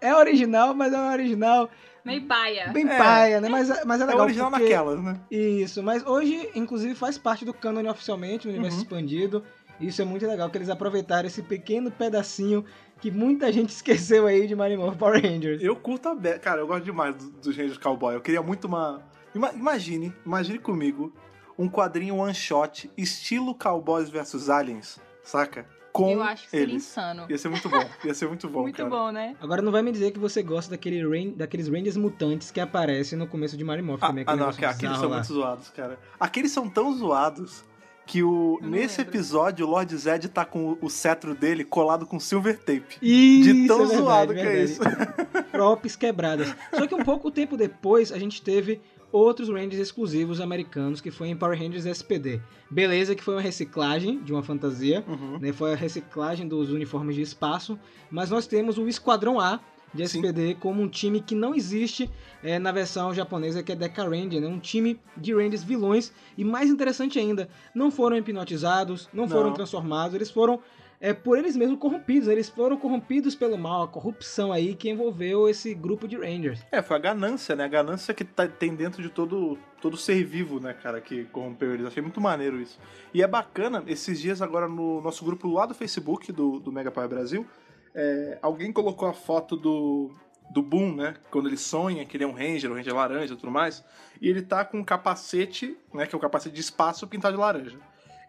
é 0.00 0.14
original, 0.14 0.74
mas 0.74 0.92
é 0.92 0.98
um 0.98 1.12
original 1.12 1.70
Meio 2.04 2.22
baia. 2.22 2.68
bem 2.72 2.88
É. 2.88 2.96
paia, 2.96 3.40
né? 3.40 3.48
Mas, 3.48 3.68
mas 3.84 4.00
é 4.00 4.04
É 4.04 4.06
legal 4.06 4.22
original 4.24 4.50
porque... 4.50 4.64
naquelas, 4.64 5.02
né? 5.02 5.20
Isso, 5.30 5.82
mas 5.82 6.04
hoje, 6.06 6.48
inclusive, 6.54 6.94
faz 6.94 7.18
parte 7.18 7.44
do 7.44 7.52
canon 7.52 7.88
oficialmente, 7.90 8.46
o 8.46 8.50
universo 8.50 8.78
Uhum. 8.78 8.82
expandido. 8.82 9.44
Isso 9.80 10.02
é 10.02 10.04
muito 10.04 10.26
legal, 10.26 10.50
que 10.50 10.58
eles 10.58 10.70
aproveitaram 10.70 11.28
esse 11.28 11.40
pequeno 11.42 11.88
pedacinho 11.90 12.64
que 13.00 13.10
muita 13.12 13.52
gente 13.52 13.68
esqueceu 13.76 14.26
aí 14.26 14.46
de 14.46 14.56
Mario 14.56 14.92
Power 14.96 15.22
Rangers. 15.22 15.62
Eu 15.62 15.76
curto 15.76 16.08
a 16.08 16.14
be... 16.16 16.36
Cara, 16.40 16.60
eu 16.62 16.66
gosto 16.66 16.84
demais 16.84 17.14
do- 17.14 17.30
dos 17.30 17.56
Rangers 17.56 17.78
Cowboy. 17.78 18.14
Eu 18.16 18.20
queria 18.20 18.42
muito 18.42 18.66
uma. 18.66 19.00
Ima- 19.34 19.52
Imagine, 19.52 20.12
imagine 20.24 20.58
comigo 20.58 21.12
um 21.58 21.68
quadrinho 21.68 22.16
one 22.16 22.34
shot, 22.34 22.90
estilo 22.96 23.54
Cowboys 23.54 24.08
vs 24.08 24.48
Aliens, 24.48 24.98
saca? 25.22 25.66
Com 25.92 26.10
Eu 26.10 26.22
acho 26.22 26.44
que 26.44 26.50
seria 26.50 26.64
eles. 26.66 26.76
insano. 26.84 27.26
Ia 27.28 27.38
ser 27.38 27.48
muito 27.48 27.68
bom. 27.68 27.84
Ia 28.04 28.14
ser 28.14 28.28
muito 28.28 28.48
bom, 28.48 28.60
Muito 28.62 28.76
cara. 28.76 28.88
bom, 28.88 29.10
né? 29.10 29.34
Agora 29.40 29.60
não 29.62 29.72
vai 29.72 29.82
me 29.82 29.90
dizer 29.90 30.12
que 30.12 30.18
você 30.18 30.42
gosta 30.42 30.70
daquele 30.70 31.02
Ran- 31.02 31.32
daqueles 31.34 31.66
Rangers 31.68 31.96
mutantes 31.96 32.50
que 32.52 32.60
aparecem 32.60 33.18
no 33.18 33.26
começo 33.26 33.56
de 33.56 33.64
Mario 33.64 33.84
Morphin 33.84 34.04
Ah, 34.04 34.08
também. 34.08 34.24
ah, 34.26 34.30
aquele 34.30 34.38
não, 34.40 34.46
negócio 34.46 34.58
que- 34.60 34.64
aqueles 34.66 34.96
são 34.98 35.08
lá. 35.08 35.16
muito 35.16 35.32
zoados, 35.32 35.68
cara. 35.70 35.98
Aqueles 36.20 36.52
são 36.52 36.68
tão 36.68 36.92
zoados 36.96 37.64
que 38.06 38.22
o, 38.22 38.58
não 38.62 38.68
nesse 38.70 38.98
lembro. 38.98 39.12
episódio 39.16 39.66
o 39.66 39.70
Lord 39.70 39.96
Zed 39.96 40.28
tá 40.28 40.44
com 40.44 40.78
o, 40.80 40.88
cetro 40.88 41.34
dele 41.34 41.64
colado 41.64 42.06
com 42.06 42.20
silver 42.20 42.58
tape. 42.58 42.96
Isso, 43.02 43.52
De 43.52 43.66
tão 43.66 43.76
é 43.76 43.86
verdade, 43.86 44.02
zoado 44.02 44.34
que 44.34 44.40
é 44.40 44.44
verdade. 44.44 44.70
isso. 44.70 44.80
Props 45.50 45.96
quebradas. 45.96 46.54
Só 46.74 46.86
que 46.86 46.94
um 46.94 47.02
pouco 47.04 47.30
tempo 47.30 47.56
depois, 47.56 48.12
a 48.12 48.18
gente 48.18 48.40
teve 48.40 48.80
outros 49.10 49.48
Rangers 49.48 49.76
exclusivos 49.80 50.40
americanos, 50.40 51.00
que 51.00 51.10
foi 51.10 51.28
em 51.28 51.36
Power 51.36 51.58
Rangers 51.58 51.86
SPD. 51.86 52.40
Beleza 52.70 53.14
que 53.14 53.22
foi 53.22 53.34
uma 53.34 53.40
reciclagem 53.40 54.20
de 54.22 54.32
uma 54.32 54.42
fantasia, 54.42 55.04
Uhum. 55.06 55.38
né? 55.38 55.52
Foi 55.52 55.72
a 55.72 55.76
reciclagem 55.76 56.46
dos 56.46 56.70
uniformes 56.70 57.16
de 57.16 57.22
espaço, 57.22 57.78
mas 58.10 58.30
nós 58.30 58.46
temos 58.46 58.76
o 58.78 58.86
Esquadrão 58.88 59.40
A 59.40 59.60
de 59.94 60.06
Sim. 60.06 60.18
SPD 60.18 60.54
como 60.60 60.82
um 60.82 60.88
time 60.88 61.18
que 61.20 61.34
não 61.34 61.54
existe 61.54 62.10
é, 62.42 62.58
na 62.58 62.70
versão 62.70 63.14
japonesa, 63.14 63.62
que 63.62 63.72
é 63.72 63.74
Deca 63.74 64.04
Ranger, 64.04 64.40
né? 64.40 64.46
Um 64.46 64.58
time 64.58 65.00
de 65.16 65.32
Rangers 65.32 65.64
vilões, 65.64 66.12
e 66.36 66.44
mais 66.44 66.68
interessante 66.68 67.18
ainda, 67.18 67.48
não 67.74 67.90
foram 67.90 68.16
hipnotizados, 68.18 69.08
não, 69.14 69.26
foram 69.26 69.46
Não. 69.48 69.54
transformados, 69.54 70.14
eles 70.14 70.30
foram 70.30 70.60
é, 71.00 71.12
por 71.12 71.38
eles 71.38 71.56
mesmos 71.56 71.78
corrompidos, 71.78 72.28
eles 72.28 72.48
foram 72.48 72.76
corrompidos 72.76 73.34
pelo 73.34 73.56
mal, 73.56 73.82
a 73.84 73.88
corrupção 73.88 74.52
aí 74.52 74.74
que 74.74 74.90
envolveu 74.90 75.48
esse 75.48 75.74
grupo 75.74 76.08
de 76.08 76.16
Rangers. 76.16 76.60
É, 76.72 76.82
foi 76.82 76.96
a 76.96 77.00
ganância, 77.00 77.54
né? 77.54 77.64
A 77.64 77.68
ganância 77.68 78.12
que 78.12 78.24
tá- 78.24 78.48
tem 78.48 78.74
dentro 78.74 79.02
de 79.02 79.08
todo, 79.08 79.56
todo 79.80 79.96
ser 79.96 80.24
vivo, 80.24 80.58
né, 80.58 80.72
cara, 80.74 81.00
que 81.00 81.24
corrompeu 81.26 81.72
eles. 81.74 81.86
Achei 81.86 82.02
muito 82.02 82.20
maneiro 82.20 82.60
isso. 82.60 82.80
E 83.14 83.22
é 83.22 83.26
bacana, 83.28 83.82
esses 83.86 84.20
dias 84.20 84.42
agora 84.42 84.66
no 84.68 85.00
nosso 85.00 85.24
grupo 85.24 85.48
lá 85.48 85.66
do 85.66 85.74
Facebook, 85.74 86.32
do, 86.32 86.58
do 86.58 86.72
Mega 86.72 86.90
Power 86.90 87.08
Brasil, 87.08 87.46
é, 87.94 88.38
alguém 88.42 88.72
colocou 88.72 89.08
a 89.08 89.12
foto 89.12 89.56
do, 89.56 90.10
do 90.50 90.62
Boom, 90.62 90.94
né? 90.96 91.14
Quando 91.30 91.48
ele 91.48 91.56
sonha 91.56 92.04
que 92.04 92.16
ele 92.16 92.24
é 92.24 92.26
um 92.26 92.32
Ranger, 92.32 92.70
um 92.70 92.74
Ranger 92.74 92.94
laranja 92.94 93.34
e 93.34 93.36
tudo 93.36 93.50
mais. 93.52 93.84
E 94.20 94.28
ele 94.28 94.42
tá 94.42 94.64
com 94.64 94.78
um 94.78 94.84
capacete, 94.84 95.76
né? 95.94 96.06
Que 96.06 96.14
é 96.14 96.18
o 96.18 96.20
capacete 96.20 96.54
de 96.54 96.60
espaço 96.60 97.06
pintado 97.06 97.36
de 97.36 97.40
laranja. 97.40 97.78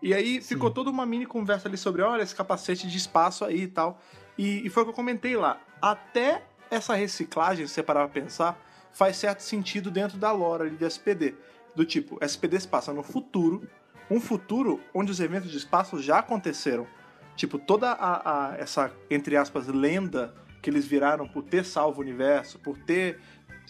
E 0.02 0.14
aí 0.14 0.42
ficou 0.42 0.70
toda 0.72 0.90
uma 0.90 1.06
mini 1.06 1.26
conversa 1.26 1.68
ali 1.68 1.78
sobre, 1.78 2.02
olha, 2.02 2.22
esse 2.24 2.34
capacete 2.36 2.88
de 2.88 2.98
espaço 2.98 3.44
aí 3.44 3.64
e 3.64 3.68
tal. 3.68 4.00
E, 4.38 4.66
e 4.66 4.70
foi 4.70 4.84
o 4.84 4.86
que 4.86 4.92
eu 4.92 4.96
comentei 4.96 5.36
lá. 5.36 5.60
Até 5.82 6.44
essa 6.72 6.94
reciclagem, 6.96 7.68
se 7.68 7.74
você 7.74 7.84
parar 7.84 8.08
pra 8.08 8.22
pensar, 8.22 8.60
faz 8.94 9.18
certo 9.18 9.42
sentido 9.42 9.92
dentro 9.92 10.18
da 10.18 10.32
lore 10.32 10.64
ali 10.64 10.76
de 10.78 10.86
SPD. 10.86 11.36
Do 11.76 11.84
tipo, 11.86 12.18
SPD 12.24 12.60
se 12.60 12.68
passa 12.68 12.94
no 12.94 13.04
futuro, 13.04 13.68
um 14.10 14.20
futuro 14.22 14.80
onde 14.94 15.12
os 15.12 15.20
eventos 15.20 15.52
de 15.52 15.58
espaço 15.58 16.02
já 16.02 16.20
aconteceram. 16.20 16.88
Tipo, 17.36 17.58
toda 17.60 17.92
a, 17.92 18.52
a- 18.52 18.58
essa, 18.58 18.92
entre 19.10 19.36
aspas, 19.36 19.68
lenda 19.68 20.34
que 20.62 20.70
eles 20.70 20.86
viraram 20.86 21.28
por 21.28 21.44
ter 21.44 21.64
salvo 21.66 22.00
o 22.00 22.02
universo, 22.02 22.60
por 22.60 22.78
ter 22.78 23.20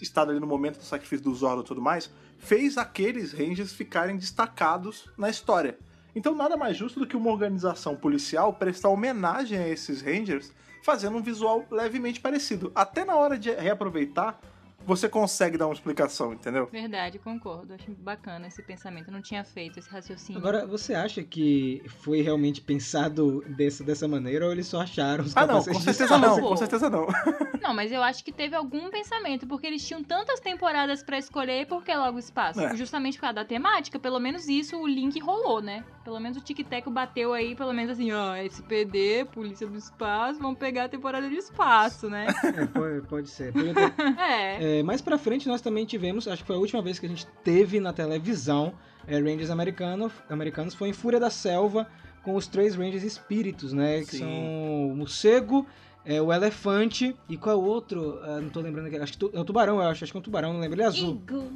estado 0.00 0.30
ali 0.30 0.40
no 0.40 0.46
momento 0.46 0.78
do 0.78 0.84
sacrifício 0.84 1.24
do 1.24 1.34
Zordon 1.34 1.62
e 1.62 1.64
tudo 1.66 1.80
mais, 1.82 2.10
fez 2.38 2.78
aqueles 2.78 3.32
Rangers 3.32 3.72
ficarem 3.72 4.16
destacados 4.16 5.08
na 5.16 5.28
história. 5.28 5.78
Então 6.14 6.34
nada 6.34 6.56
mais 6.56 6.76
justo 6.76 7.00
do 7.00 7.06
que 7.06 7.16
uma 7.16 7.30
organização 7.30 7.96
policial 7.96 8.52
prestar 8.52 8.88
homenagem 8.88 9.58
a 9.58 9.68
esses 9.68 10.02
Rangers 10.02 10.52
fazendo 10.82 11.16
um 11.16 11.22
visual 11.22 11.64
levemente 11.70 12.20
parecido. 12.20 12.72
Até 12.74 13.04
na 13.04 13.16
hora 13.16 13.38
de 13.38 13.50
reaproveitar, 13.50 14.40
você 14.84 15.08
consegue 15.08 15.56
dar 15.56 15.66
uma 15.66 15.74
explicação, 15.74 16.32
entendeu? 16.32 16.68
Verdade, 16.70 17.18
concordo. 17.18 17.74
Acho 17.74 17.90
bacana 17.92 18.46
esse 18.48 18.62
pensamento. 18.62 19.08
Eu 19.08 19.12
não 19.12 19.22
tinha 19.22 19.44
feito 19.44 19.78
esse 19.78 19.88
raciocínio. 19.90 20.38
Agora, 20.40 20.66
você 20.66 20.94
acha 20.94 21.22
que 21.22 21.82
foi 22.02 22.20
realmente 22.22 22.60
pensado 22.60 23.44
desse, 23.48 23.84
dessa 23.84 24.08
maneira 24.08 24.46
ou 24.46 24.52
eles 24.52 24.66
só 24.66 24.80
acharam 24.80 25.24
os 25.24 25.36
Ah, 25.36 25.46
não, 25.46 25.62
com 25.62 25.74
certeza 25.80 26.18
não, 26.18 26.40
com 26.40 26.56
certeza 26.56 26.90
não. 26.90 27.06
Não, 27.60 27.74
mas 27.74 27.92
eu 27.92 28.02
acho 28.02 28.24
que 28.24 28.32
teve 28.32 28.56
algum 28.56 28.88
pensamento, 28.90 29.46
porque 29.46 29.66
eles 29.66 29.86
tinham 29.86 30.02
tantas 30.02 30.40
temporadas 30.40 31.02
pra 31.02 31.18
escolher, 31.18 31.66
por 31.66 31.84
que 31.84 31.94
logo 31.94 32.18
espaço? 32.18 32.58
É. 32.58 32.74
Justamente 32.74 33.16
por 33.18 33.20
causa 33.20 33.34
da 33.34 33.44
temática, 33.44 33.98
pelo 33.98 34.18
menos 34.18 34.48
isso 34.48 34.78
o 34.78 34.86
link 34.86 35.20
rolou, 35.20 35.60
né? 35.60 35.84
Pelo 36.02 36.18
menos 36.18 36.38
o 36.38 36.40
Tic 36.40 36.66
Tac 36.66 36.88
bateu 36.88 37.34
aí, 37.34 37.54
pelo 37.54 37.74
menos 37.74 37.92
assim, 37.92 38.10
ó, 38.12 38.34
SPD, 38.34 39.26
Polícia 39.26 39.66
do 39.66 39.76
Espaço, 39.76 40.40
vamos 40.40 40.58
pegar 40.58 40.84
a 40.84 40.88
temporada 40.88 41.28
de 41.28 41.36
espaço, 41.36 42.08
né? 42.08 42.28
É, 42.60 42.66
pode, 42.66 43.06
pode 43.06 43.28
ser. 43.30 43.52
Podia 43.52 43.74
ter- 43.74 43.92
é. 44.18 44.78
É, 44.78 44.79
mais 44.82 45.00
pra 45.00 45.18
frente 45.18 45.48
nós 45.48 45.60
também 45.60 45.84
tivemos, 45.84 46.26
acho 46.28 46.42
que 46.42 46.46
foi 46.46 46.56
a 46.56 46.58
última 46.58 46.80
vez 46.82 46.98
que 46.98 47.06
a 47.06 47.08
gente 47.08 47.26
teve 47.44 47.80
na 47.80 47.92
televisão 47.92 48.72
é, 49.06 49.18
Rangers 49.18 49.50
americano, 49.50 50.10
americanos, 50.28 50.74
foi 50.74 50.88
em 50.88 50.92
Fúria 50.92 51.18
da 51.18 51.30
Selva 51.30 51.86
com 52.22 52.34
os 52.34 52.46
três 52.46 52.74
Rangers 52.74 53.02
espíritos, 53.02 53.72
né? 53.72 54.00
Que 54.00 54.16
Sim. 54.16 54.18
são 54.18 54.90
o 54.90 54.96
morcego, 54.96 55.66
é, 56.04 56.20
o 56.20 56.32
elefante 56.32 57.16
e 57.28 57.36
qual 57.36 57.56
é 57.56 57.58
o 57.58 57.62
outro? 57.64 58.18
Ah, 58.22 58.40
não 58.40 58.50
tô 58.50 58.60
lembrando 58.60 58.86
aqui. 58.86 58.96
Acho 58.96 59.12
que 59.12 59.18
tu- 59.18 59.30
é 59.32 59.40
o 59.40 59.44
tubarão, 59.44 59.76
eu 59.76 59.88
acho. 59.88 60.04
Acho 60.04 60.12
que 60.12 60.18
é 60.18 60.20
um 60.20 60.22
tubarão, 60.22 60.52
não 60.52 60.60
lembro. 60.60 60.74
Ele 60.76 60.82
é 60.82 60.86
azul. 60.86 61.14
Igu, 61.14 61.52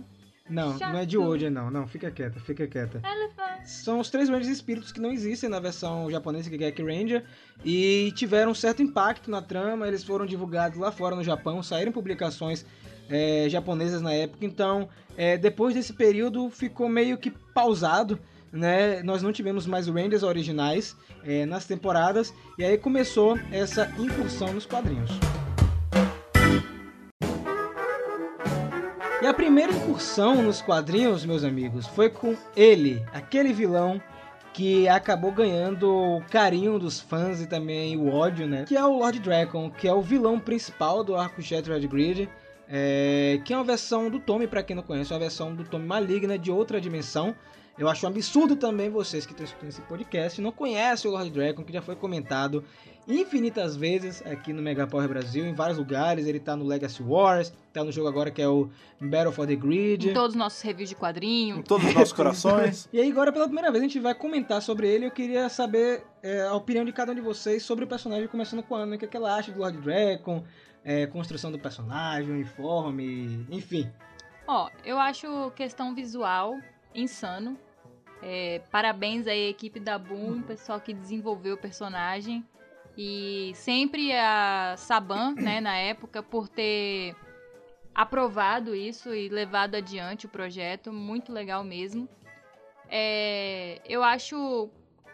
Não, 0.48 0.78
não 0.78 0.98
é 0.98 1.04
de 1.06 1.16
chato. 1.16 1.24
hoje, 1.26 1.50
não. 1.50 1.70
Não, 1.70 1.86
fica 1.86 2.10
quieta, 2.10 2.40
fica 2.40 2.66
quieta. 2.66 3.00
elefante. 3.04 3.70
São 3.70 4.00
os 4.00 4.08
três 4.10 4.28
Rangers 4.28 4.48
espíritos 4.48 4.90
que 4.92 5.00
não 5.00 5.10
existem 5.12 5.48
na 5.50 5.58
versão 5.60 6.10
japonesa, 6.10 6.48
que 6.50 6.56
é 6.56 6.58
Gek 6.70 6.82
Ranger, 6.82 7.24
e 7.64 8.12
tiveram 8.14 8.52
um 8.52 8.54
certo 8.54 8.82
impacto 8.82 9.30
na 9.30 9.40
trama. 9.42 9.86
Eles 9.88 10.02
foram 10.04 10.24
divulgados 10.26 10.78
lá 10.78 10.90
fora 10.92 11.14
no 11.16 11.22
Japão, 11.24 11.62
saíram 11.62 11.92
publicações 11.92 12.64
é, 13.08 13.46
japonesas 13.48 14.02
na 14.02 14.12
época. 14.12 14.44
Então, 14.44 14.88
é, 15.16 15.36
depois 15.36 15.74
desse 15.74 15.92
período, 15.92 16.50
ficou 16.50 16.88
meio 16.88 17.18
que 17.18 17.30
pausado. 17.30 18.18
Né? 18.52 19.02
Nós 19.02 19.22
não 19.22 19.32
tivemos 19.32 19.66
mais 19.66 19.88
Rangers 19.88 20.22
originais 20.22 20.96
é, 21.24 21.44
nas 21.44 21.66
temporadas, 21.66 22.32
e 22.56 22.64
aí 22.64 22.78
começou 22.78 23.38
essa 23.50 23.90
incursão 23.98 24.52
nos 24.52 24.64
quadrinhos. 24.64 25.10
E 29.20 29.26
a 29.26 29.32
primeira 29.32 29.72
incursão 29.72 30.42
nos 30.42 30.60
quadrinhos, 30.60 31.24
meus 31.24 31.44
amigos, 31.44 31.86
foi 31.86 32.10
com 32.10 32.36
ele, 32.54 33.02
aquele 33.12 33.54
vilão 33.54 34.00
que 34.52 34.86
acabou 34.86 35.32
ganhando 35.32 35.90
o 35.90 36.22
carinho 36.30 36.78
dos 36.78 37.00
fãs 37.00 37.40
e 37.40 37.46
também 37.46 37.96
o 37.96 38.12
ódio, 38.12 38.46
né? 38.46 38.64
Que 38.68 38.76
é 38.76 38.84
o 38.84 38.98
Lord 38.98 39.18
Dragon, 39.18 39.70
que 39.70 39.88
é 39.88 39.92
o 39.92 40.00
vilão 40.00 40.38
principal 40.38 41.02
do 41.02 41.16
arco 41.16 41.42
Shattered 41.42 41.88
Grid, 41.88 42.28
é, 42.68 43.40
que 43.44 43.52
é 43.52 43.56
uma 43.56 43.64
versão 43.64 44.08
do 44.10 44.18
Tommy, 44.18 44.46
pra 44.46 44.62
quem 44.62 44.74
não 44.76 44.82
conhece, 44.82 45.12
é 45.12 45.14
uma 45.14 45.20
versão 45.20 45.54
do 45.54 45.64
Tommy 45.64 45.86
maligna 45.86 46.38
de 46.38 46.50
outra 46.50 46.80
dimensão. 46.80 47.34
Eu 47.76 47.88
acho 47.88 48.06
um 48.06 48.08
absurdo 48.08 48.54
também 48.54 48.88
vocês 48.88 49.26
que 49.26 49.32
estão 49.32 49.44
escutando 49.44 49.68
esse 49.70 49.80
podcast 49.82 50.40
não 50.40 50.52
conhecem 50.52 51.10
o 51.10 51.14
Lord 51.14 51.28
Dragon, 51.30 51.64
que 51.64 51.72
já 51.72 51.82
foi 51.82 51.96
comentado 51.96 52.62
infinitas 53.06 53.76
vezes 53.76 54.22
aqui 54.24 54.52
no 54.52 54.62
Mega 54.62 54.86
Power 54.86 55.08
Brasil, 55.08 55.44
em 55.44 55.52
vários 55.54 55.76
lugares. 55.76 56.26
Ele 56.26 56.38
tá 56.38 56.54
no 56.56 56.64
Legacy 56.64 57.02
Wars, 57.02 57.52
tá 57.72 57.82
no 57.82 57.90
jogo 57.90 58.06
agora 58.08 58.30
que 58.30 58.40
é 58.40 58.48
o 58.48 58.70
Battle 59.00 59.32
for 59.32 59.46
the 59.46 59.56
Grid. 59.56 60.08
Em 60.08 60.14
todos 60.14 60.30
os 60.30 60.36
nossos 60.36 60.60
reviews 60.62 60.88
de 60.88 60.94
Em 60.94 60.98
quadrinho. 60.98 61.62
todos 61.64 61.84
os 61.86 61.94
nossos 61.94 62.12
corações. 62.14 62.88
E 62.92 63.00
aí, 63.00 63.10
agora 63.10 63.32
pela 63.32 63.46
primeira 63.46 63.72
vez, 63.72 63.82
a 63.82 63.86
gente 63.88 63.98
vai 63.98 64.14
comentar 64.14 64.62
sobre 64.62 64.88
ele. 64.88 65.06
Eu 65.06 65.10
queria 65.10 65.48
saber 65.48 66.04
é, 66.22 66.42
a 66.42 66.54
opinião 66.54 66.84
de 66.84 66.92
cada 66.92 67.10
um 67.10 67.14
de 67.16 67.20
vocês 67.20 67.62
sobre 67.64 67.84
o 67.84 67.88
personagem, 67.88 68.28
começando 68.28 68.62
com 68.62 68.76
a 68.76 68.82
Ana. 68.82 68.94
O 68.94 68.98
que, 68.98 69.04
é 69.04 69.08
que 69.08 69.16
ela 69.16 69.34
acha 69.34 69.50
do 69.50 69.58
Lord 69.58 69.78
Dragon, 69.78 70.44
é, 70.84 71.06
construção 71.06 71.50
do 71.50 71.58
personagem, 71.58 72.30
uniforme, 72.30 73.46
enfim. 73.50 73.90
Ó, 74.46 74.68
eu 74.84 74.98
acho 74.98 75.50
questão 75.52 75.94
visual 75.94 76.58
insano. 76.94 77.58
É, 78.22 78.60
parabéns 78.70 79.26
aí 79.26 79.46
à 79.46 79.50
equipe 79.50 79.80
da 79.80 79.98
Boom, 79.98 80.42
pessoal 80.42 80.80
que 80.80 80.92
desenvolveu 80.92 81.54
o 81.54 81.58
personagem. 81.58 82.44
E 82.96 83.52
sempre 83.54 84.12
a 84.12 84.74
Saban, 84.76 85.34
né, 85.34 85.60
na 85.60 85.76
época, 85.76 86.22
por 86.22 86.48
ter 86.48 87.16
aprovado 87.94 88.74
isso 88.74 89.14
e 89.14 89.28
levado 89.28 89.74
adiante 89.74 90.26
o 90.26 90.28
projeto, 90.28 90.92
muito 90.92 91.32
legal 91.32 91.64
mesmo. 91.64 92.08
É, 92.88 93.80
eu 93.84 94.02
acho 94.02 94.68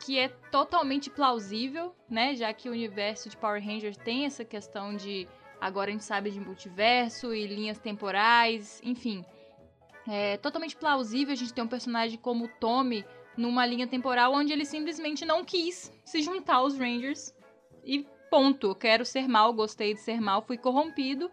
que 0.05 0.19
é 0.19 0.29
totalmente 0.51 1.11
plausível, 1.11 1.95
né? 2.09 2.35
Já 2.35 2.53
que 2.53 2.69
o 2.69 2.73
universo 2.73 3.29
de 3.29 3.37
Power 3.37 3.65
Rangers 3.65 3.97
tem 3.97 4.25
essa 4.25 4.45
questão 4.45 4.97
de 4.97 5.29
agora 5.61 5.91
a 5.91 5.93
gente 5.93 6.05
sabe 6.05 6.31
de 6.31 6.41
multiverso 6.41 7.35
e 7.35 7.47
linhas 7.47 7.79
temporais, 7.79 8.81
enfim. 8.85 9.25
É 10.09 10.37
totalmente 10.39 10.77
plausível 10.77 11.33
a 11.33 11.37
gente 11.37 11.53
ter 11.53 11.63
um 11.63 11.69
personagem 11.69 12.19
como 12.19 12.47
o 12.47 12.49
Tommy 12.49 13.05
numa 13.37 13.65
linha 13.67 13.87
temporal 13.87 14.33
onde 14.33 14.53
ele 14.53 14.65
simplesmente 14.65 15.25
não 15.25 15.45
quis 15.45 15.93
se 16.05 16.23
juntar 16.23 16.57
aos 16.57 16.77
Rangers 16.79 17.35
e 17.85 18.07
ponto. 18.31 18.75
Quero 18.75 19.05
ser 19.05 19.29
mal, 19.29 19.53
gostei 19.53 19.95
de 19.95 20.01
ser 20.01 20.21
mal, 20.21 20.43
fui 20.43 20.57
corrompido 20.57 21.31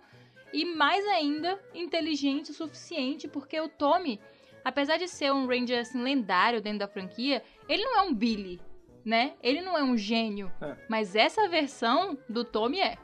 e 0.54 0.66
mais 0.66 1.06
ainda 1.08 1.60
inteligente 1.74 2.52
o 2.52 2.54
suficiente 2.54 3.28
porque 3.28 3.60
o 3.60 3.70
Tommy, 3.70 4.20
apesar 4.64 4.98
de 4.98 5.08
ser 5.08 5.32
um 5.32 5.48
Ranger 5.48 5.80
assim, 5.80 6.02
lendário 6.02 6.62
dentro 6.62 6.80
da 6.80 6.88
franquia, 6.88 7.44
ele 7.68 7.84
não 7.84 7.98
é 8.00 8.02
um 8.04 8.14
Billy, 8.14 8.60
né? 9.04 9.34
Ele 9.42 9.62
não 9.62 9.78
é 9.78 9.84
um 9.84 9.98
gênio, 9.98 10.52
É. 10.62 10.76
mas 10.90 11.16
essa 11.16 11.48
versão 11.48 12.18
do 12.30 12.44
Tommy 12.44 12.80
é. 12.80 12.98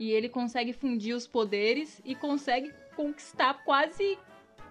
E 0.00 0.10
ele 0.10 0.28
consegue 0.28 0.72
fundir 0.72 1.14
os 1.14 1.26
poderes 1.26 2.00
e 2.04 2.16
consegue 2.16 2.72
conquistar 2.96 3.62
quase 3.64 4.18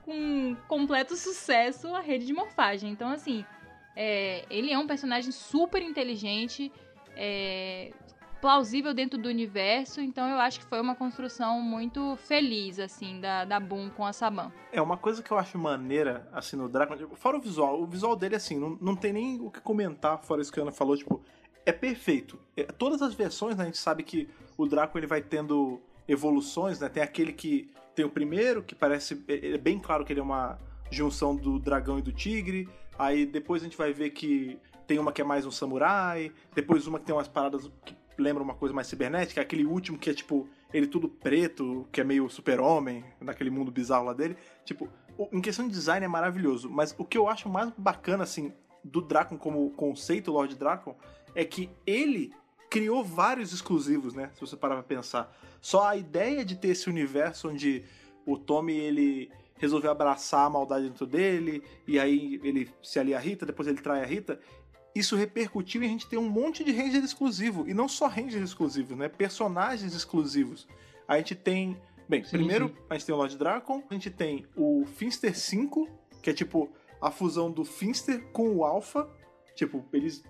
com 0.03 0.57
completo 0.67 1.15
sucesso 1.15 1.93
a 1.95 2.01
rede 2.01 2.25
de 2.25 2.33
morfagem. 2.33 2.89
Então, 2.91 3.09
assim, 3.09 3.45
é, 3.95 4.43
ele 4.49 4.71
é 4.71 4.77
um 4.77 4.87
personagem 4.87 5.31
super 5.31 5.83
inteligente, 5.83 6.71
é, 7.15 7.91
plausível 8.41 8.93
dentro 8.93 9.19
do 9.19 9.29
universo, 9.29 10.01
então 10.01 10.27
eu 10.29 10.39
acho 10.39 10.59
que 10.61 10.65
foi 10.65 10.79
uma 10.81 10.95
construção 10.95 11.61
muito 11.61 12.15
feliz, 12.15 12.79
assim, 12.79 13.19
da, 13.19 13.45
da 13.45 13.59
Boom 13.59 13.89
com 13.89 14.05
a 14.05 14.13
Saban. 14.13 14.51
É 14.71 14.81
uma 14.81 14.97
coisa 14.97 15.21
que 15.21 15.29
eu 15.29 15.37
acho 15.37 15.57
maneira, 15.57 16.27
assim, 16.31 16.55
no 16.55 16.67
Dragon. 16.67 16.95
Fora 17.15 17.37
o 17.37 17.41
visual. 17.41 17.81
O 17.81 17.85
visual 17.85 18.15
dele, 18.15 18.35
assim, 18.35 18.57
não, 18.57 18.77
não 18.81 18.95
tem 18.95 19.13
nem 19.13 19.41
o 19.41 19.51
que 19.51 19.61
comentar, 19.61 20.17
fora 20.23 20.41
isso 20.41 20.51
que 20.51 20.59
a 20.59 20.63
Ana 20.63 20.71
falou, 20.71 20.97
tipo, 20.97 21.21
é 21.65 21.71
perfeito. 21.71 22.39
É, 22.55 22.63
todas 22.63 23.01
as 23.01 23.13
versões, 23.13 23.55
né, 23.55 23.63
a 23.63 23.65
gente 23.65 23.77
sabe 23.77 24.03
que 24.03 24.29
o 24.57 24.65
Draco 24.65 24.97
ele 24.97 25.07
vai 25.07 25.21
tendo 25.21 25.81
evoluções, 26.07 26.79
né? 26.79 26.89
Tem 26.89 27.03
aquele 27.03 27.31
que 27.31 27.69
tem 27.95 28.05
o 28.05 28.09
primeiro, 28.09 28.63
que 28.63 28.73
parece. 28.73 29.23
É 29.27 29.51
é 29.51 29.57
bem 29.57 29.79
claro 29.79 30.03
que 30.03 30.13
ele 30.13 30.19
é 30.19 30.23
uma 30.23 30.57
junção 30.91 31.35
do 31.35 31.59
dragão 31.59 31.99
e 31.99 32.01
do 32.01 32.11
tigre. 32.11 32.67
Aí 32.97 33.25
depois 33.25 33.61
a 33.61 33.65
gente 33.65 33.77
vai 33.77 33.93
ver 33.93 34.09
que 34.09 34.59
tem 34.87 34.97
uma 34.97 35.11
que 35.11 35.21
é 35.21 35.23
mais 35.23 35.45
um 35.45 35.51
samurai. 35.51 36.31
Depois 36.53 36.87
uma 36.87 36.99
que 36.99 37.05
tem 37.05 37.15
umas 37.15 37.27
paradas 37.27 37.69
que 37.85 37.95
lembram 38.17 38.43
uma 38.43 38.55
coisa 38.55 38.73
mais 38.73 38.87
cibernética. 38.87 39.41
Aquele 39.41 39.65
último 39.65 39.97
que 39.97 40.09
é 40.09 40.13
tipo. 40.13 40.47
Ele 40.73 40.85
tudo 40.85 41.09
preto, 41.09 41.87
que 41.91 41.99
é 41.99 42.03
meio 42.03 42.29
super-homem, 42.29 43.03
naquele 43.19 43.49
mundo 43.49 43.71
bizarro 43.71 44.05
lá 44.05 44.13
dele. 44.13 44.37
Tipo, 44.63 44.87
em 45.31 45.41
questão 45.41 45.67
de 45.67 45.73
design 45.73 46.05
é 46.05 46.07
maravilhoso. 46.07 46.69
Mas 46.69 46.93
o 46.97 47.03
que 47.03 47.17
eu 47.17 47.27
acho 47.27 47.49
mais 47.49 47.71
bacana, 47.75 48.23
assim, 48.23 48.53
do 48.83 49.01
Dracon 49.01 49.37
como 49.37 49.69
conceito 49.71 50.31
Lord 50.31 50.55
Dracon, 50.55 50.95
é 51.35 51.45
que 51.45 51.69
ele 51.85 52.33
criou 52.69 53.03
vários 53.03 53.51
exclusivos, 53.51 54.13
né? 54.13 54.29
Se 54.33 54.41
você 54.41 54.55
parar 54.55 54.75
pra 54.75 54.83
pensar. 54.83 55.35
Só 55.59 55.87
a 55.87 55.95
ideia 55.95 56.45
de 56.45 56.55
ter 56.55 56.69
esse 56.69 56.89
universo 56.89 57.49
onde 57.49 57.83
o 58.25 58.37
Tommy, 58.37 58.77
ele 58.77 59.31
resolveu 59.57 59.91
abraçar 59.91 60.45
a 60.45 60.49
maldade 60.49 60.87
dentro 60.87 61.05
dele, 61.05 61.61
e 61.85 61.99
aí 61.99 62.39
ele 62.43 62.69
se 62.81 62.99
alia 62.99 63.17
a 63.17 63.19
Rita, 63.19 63.45
depois 63.45 63.67
ele 63.67 63.81
trai 63.81 64.01
a 64.01 64.05
Rita. 64.05 64.39
Isso 64.95 65.15
repercutiu 65.15 65.83
e 65.83 65.85
a 65.85 65.89
gente 65.89 66.07
tem 66.07 66.17
um 66.17 66.29
monte 66.29 66.63
de 66.63 66.71
Ranger 66.71 67.03
exclusivo. 67.03 67.67
E 67.67 67.73
não 67.73 67.87
só 67.87 68.07
Ranger 68.07 68.41
exclusivos, 68.41 68.97
né? 68.97 69.07
Personagens 69.07 69.93
exclusivos. 69.93 70.67
A 71.07 71.17
gente 71.17 71.35
tem. 71.35 71.77
Bem, 72.07 72.23
Sim, 72.23 72.37
primeiro 72.37 72.69
sim. 72.69 72.75
a 72.89 72.93
gente 72.95 73.05
tem 73.05 73.13
o 73.13 73.17
Lord 73.19 73.37
Dracon, 73.37 73.83
a 73.87 73.93
gente 73.93 74.09
tem 74.09 74.43
o 74.55 74.83
Finster 74.95 75.37
5, 75.37 75.87
que 76.23 76.31
é 76.31 76.33
tipo 76.33 76.67
a 76.99 77.11
fusão 77.11 77.51
do 77.51 77.63
Finster 77.63 78.23
com 78.31 78.55
o 78.55 78.63
Alpha. 78.63 79.07
Tipo, 79.53 79.85
eles 79.93 80.23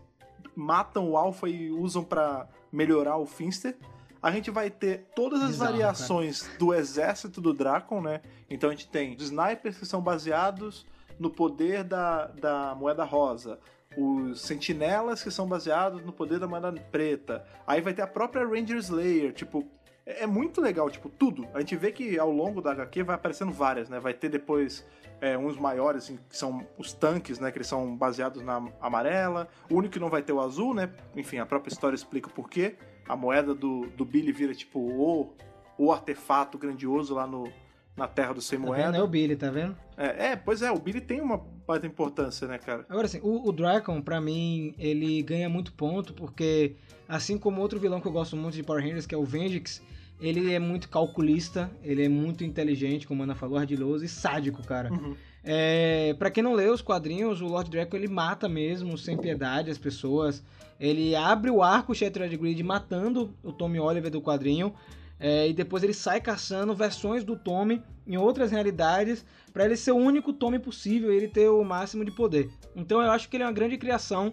matam 0.55 1.09
o 1.09 1.17
Alpha 1.17 1.47
e 1.47 1.71
usam 1.71 2.03
pra 2.03 2.47
melhorar 2.71 3.17
o 3.17 3.25
Finster. 3.25 3.77
A 4.21 4.31
gente 4.31 4.51
vai 4.51 4.69
ter 4.69 5.05
todas 5.15 5.41
as 5.41 5.51
Bizarro, 5.51 5.71
variações 5.71 6.49
do 6.59 6.73
exército 6.73 7.39
do 7.39 7.53
Dracon, 7.53 8.01
né? 8.01 8.21
Então 8.49 8.69
a 8.69 8.73
gente 8.73 8.89
tem 8.89 9.15
os 9.15 9.23
snipers 9.23 9.77
que 9.77 9.85
são 9.85 10.01
baseados 10.01 10.85
no 11.17 11.29
poder 11.29 11.83
da, 11.83 12.27
da 12.27 12.75
moeda 12.75 13.03
rosa. 13.03 13.59
Os 13.97 14.41
sentinelas 14.41 15.23
que 15.23 15.31
são 15.31 15.47
baseados 15.47 16.03
no 16.05 16.11
poder 16.11 16.39
da 16.39 16.47
moeda 16.47 16.71
preta. 16.91 17.45
Aí 17.65 17.81
vai 17.81 17.93
ter 17.93 18.01
a 18.01 18.07
própria 18.07 18.45
Ranger 18.45 18.77
Slayer. 18.77 19.33
Tipo, 19.33 19.65
é 20.09 20.23
é 20.23 20.27
muito 20.27 20.59
legal, 20.59 20.89
tipo, 20.89 21.07
tudo. 21.07 21.47
A 21.53 21.59
gente 21.59 21.75
vê 21.75 21.91
que 21.91 22.17
ao 22.17 22.31
longo 22.31 22.61
da 22.61 22.71
HQ 22.71 23.03
vai 23.03 23.15
aparecendo 23.15 23.51
várias, 23.51 23.89
né? 23.89 23.99
Vai 23.99 24.13
ter 24.13 24.29
depois 24.29 24.85
é, 25.21 25.37
uns 25.37 25.57
maiores, 25.57 26.03
assim, 26.03 26.19
que 26.27 26.35
são 26.35 26.65
os 26.77 26.91
tanques, 26.93 27.39
né? 27.39 27.51
Que 27.51 27.59
eles 27.59 27.67
são 27.67 27.95
baseados 27.95 28.41
na 28.41 28.67
amarela. 28.81 29.47
O 29.69 29.75
único 29.75 29.93
que 29.93 29.99
não 29.99 30.09
vai 30.09 30.21
ter 30.21 30.33
o 30.33 30.41
azul, 30.41 30.73
né? 30.73 30.91
Enfim, 31.15 31.37
a 31.37 31.45
própria 31.45 31.71
história 31.71 31.95
explica 31.95 32.27
o 32.27 32.31
porquê. 32.31 32.75
A 33.07 33.15
moeda 33.15 33.53
do, 33.53 33.87
do 33.95 34.03
Billy 34.03 34.31
vira, 34.31 34.53
tipo, 34.53 34.79
o, 34.79 35.33
o 35.77 35.91
artefato 35.91 36.57
grandioso 36.57 37.13
lá 37.13 37.25
no, 37.25 37.51
na 37.99 38.07
Terra 38.07 38.33
do 38.33 38.41
Sem 38.41 38.59
Tá 38.59 38.65
Moeda. 38.65 38.85
vendo? 38.85 38.97
É 38.97 39.03
o 39.03 39.07
Billy, 39.07 39.35
tá 39.35 39.51
vendo? 39.51 39.77
É, 39.97 40.29
é, 40.31 40.35
pois 40.35 40.61
é, 40.61 40.71
o 40.71 40.79
Billy 40.79 41.01
tem 41.01 41.21
uma 41.21 41.37
baita 41.67 41.85
importância, 41.85 42.47
né, 42.47 42.57
cara? 42.57 42.85
Agora 42.89 43.05
assim, 43.05 43.19
o, 43.21 43.47
o 43.47 43.51
Dracon, 43.51 44.01
pra 44.01 44.19
mim, 44.21 44.73
ele 44.77 45.21
ganha 45.21 45.49
muito 45.49 45.73
ponto, 45.73 46.13
porque 46.13 46.75
assim 47.07 47.37
como 47.37 47.61
outro 47.61 47.79
vilão 47.79 47.99
que 47.99 48.07
eu 48.07 48.11
gosto 48.11 48.35
muito 48.35 48.55
de 48.55 48.63
Power 48.63 48.81
Rangers, 48.83 49.05
que 49.05 49.13
é 49.13 49.17
o 49.17 49.25
Vengix, 49.25 49.81
ele 50.19 50.53
é 50.53 50.59
muito 50.59 50.89
calculista, 50.89 51.71
ele 51.83 52.03
é 52.03 52.09
muito 52.09 52.43
inteligente, 52.43 53.07
como 53.07 53.21
a 53.21 53.25
Ana 53.25 53.35
falou, 53.35 53.57
ardiloso 53.57 54.03
e 54.03 54.07
sádico, 54.07 54.61
cara. 54.63 54.91
Uhum. 54.91 55.15
É, 55.43 56.13
para 56.19 56.29
quem 56.29 56.43
não 56.43 56.53
lê 56.53 56.67
os 56.67 56.81
quadrinhos, 56.81 57.41
o 57.41 57.47
Lord 57.47 57.69
Draco 57.69 57.95
ele 57.95 58.07
mata 58.07 58.49
mesmo, 58.49 58.97
sem 58.97 59.17
piedade, 59.17 59.71
as 59.71 59.77
pessoas. 59.77 60.43
Ele 60.79 61.15
abre 61.15 61.49
o 61.49 61.63
arco 61.63 61.95
Shattered 61.95 62.35
Grid 62.37 62.61
matando 62.63 63.33
o 63.43 63.51
Tommy 63.51 63.79
Oliver 63.79 64.11
do 64.11 64.21
quadrinho. 64.21 64.73
é, 65.19 65.49
e 65.49 65.53
depois 65.53 65.83
ele 65.83 65.93
sai 65.93 66.21
caçando 66.21 66.73
versões 66.73 67.25
do 67.25 67.35
Tommy 67.35 67.83
em 68.07 68.17
outras 68.17 68.51
realidades 68.51 69.25
para 69.51 69.65
ele 69.65 69.75
ser 69.75 69.91
o 69.91 69.97
único 69.97 70.31
Tommy 70.31 70.57
possível 70.57 71.11
e 71.11 71.17
ele 71.17 71.27
ter 71.27 71.49
o 71.49 71.63
máximo 71.63 72.05
de 72.05 72.11
poder. 72.11 72.49
Então 72.75 73.01
eu 73.01 73.11
acho 73.11 73.27
que 73.27 73.35
ele 73.35 73.43
é 73.43 73.45
uma 73.45 73.51
grande 73.51 73.77
criação. 73.77 74.31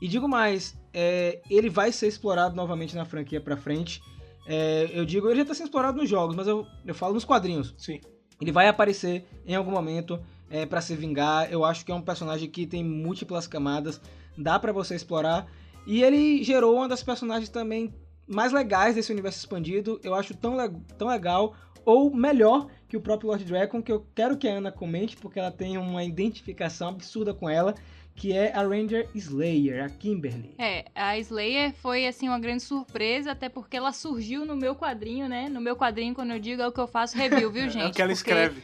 E 0.00 0.08
digo 0.08 0.26
mais, 0.26 0.76
é, 0.92 1.40
ele 1.50 1.68
vai 1.68 1.92
ser 1.92 2.08
explorado 2.08 2.56
novamente 2.56 2.96
na 2.96 3.04
franquia 3.04 3.40
pra 3.40 3.56
frente. 3.56 4.02
É, 4.46 4.90
eu 4.92 5.04
digo, 5.04 5.28
ele 5.28 5.40
já 5.40 5.44
tá 5.46 5.54
sendo 5.54 5.66
explorado 5.66 5.98
nos 5.98 6.08
jogos, 6.08 6.34
mas 6.34 6.46
eu, 6.46 6.66
eu 6.84 6.94
falo 6.94 7.14
nos 7.14 7.24
quadrinhos. 7.24 7.74
Sim. 7.78 8.00
Ele 8.40 8.50
vai 8.50 8.66
aparecer 8.66 9.24
em 9.46 9.54
algum 9.54 9.70
momento 9.70 10.20
é, 10.50 10.66
para 10.66 10.80
se 10.80 10.96
vingar. 10.96 11.50
Eu 11.52 11.64
acho 11.64 11.84
que 11.84 11.92
é 11.92 11.94
um 11.94 12.02
personagem 12.02 12.48
que 12.50 12.66
tem 12.66 12.82
múltiplas 12.82 13.46
camadas, 13.46 14.00
dá 14.36 14.58
pra 14.58 14.72
você 14.72 14.94
explorar. 14.96 15.46
E 15.86 16.02
ele 16.02 16.42
gerou 16.42 16.76
uma 16.76 16.88
das 16.88 17.02
personagens 17.02 17.48
também 17.48 17.94
mais 18.26 18.52
legais 18.52 18.94
desse 18.94 19.12
universo 19.12 19.38
expandido. 19.38 20.00
Eu 20.02 20.14
acho 20.14 20.34
tão, 20.36 20.56
le- 20.56 20.76
tão 20.98 21.08
legal, 21.08 21.54
ou 21.84 22.12
melhor 22.14 22.66
que 22.88 22.96
o 22.96 23.00
próprio 23.00 23.28
Lord 23.28 23.44
Dragon, 23.44 23.80
que 23.82 23.92
eu 23.92 24.06
quero 24.14 24.36
que 24.36 24.48
a 24.48 24.54
Ana 24.54 24.72
comente, 24.72 25.16
porque 25.16 25.38
ela 25.38 25.50
tem 25.50 25.78
uma 25.78 26.02
identificação 26.04 26.88
absurda 26.88 27.32
com 27.32 27.48
ela, 27.48 27.74
que 28.14 28.32
é 28.32 28.52
a 28.54 28.62
Ranger 28.62 29.08
Slayer, 29.14 29.84
a 29.84 29.88
Kimberly. 29.88 30.54
É, 30.58 30.84
a 30.94 31.18
Slayer 31.18 31.72
foi, 31.74 32.06
assim, 32.06 32.28
uma 32.28 32.38
grande 32.38 32.62
surpresa, 32.62 33.32
até 33.32 33.48
porque 33.48 33.76
ela 33.76 33.92
surgiu 33.92 34.44
no 34.44 34.54
meu 34.56 34.74
quadrinho, 34.76 35.28
né? 35.28 35.48
No 35.48 35.60
meu 35.60 35.74
quadrinho, 35.76 36.14
quando 36.14 36.30
eu 36.32 36.38
digo, 36.38 36.62
é 36.62 36.66
o 36.66 36.72
que 36.72 36.80
eu 36.80 36.86
faço 36.86 37.16
review, 37.16 37.50
viu, 37.50 37.68
gente? 37.68 37.82
é 37.86 37.88
o 37.88 37.92
que 37.92 38.02
ela 38.02 38.12
Porque- 38.14 38.30
escreve. 38.30 38.62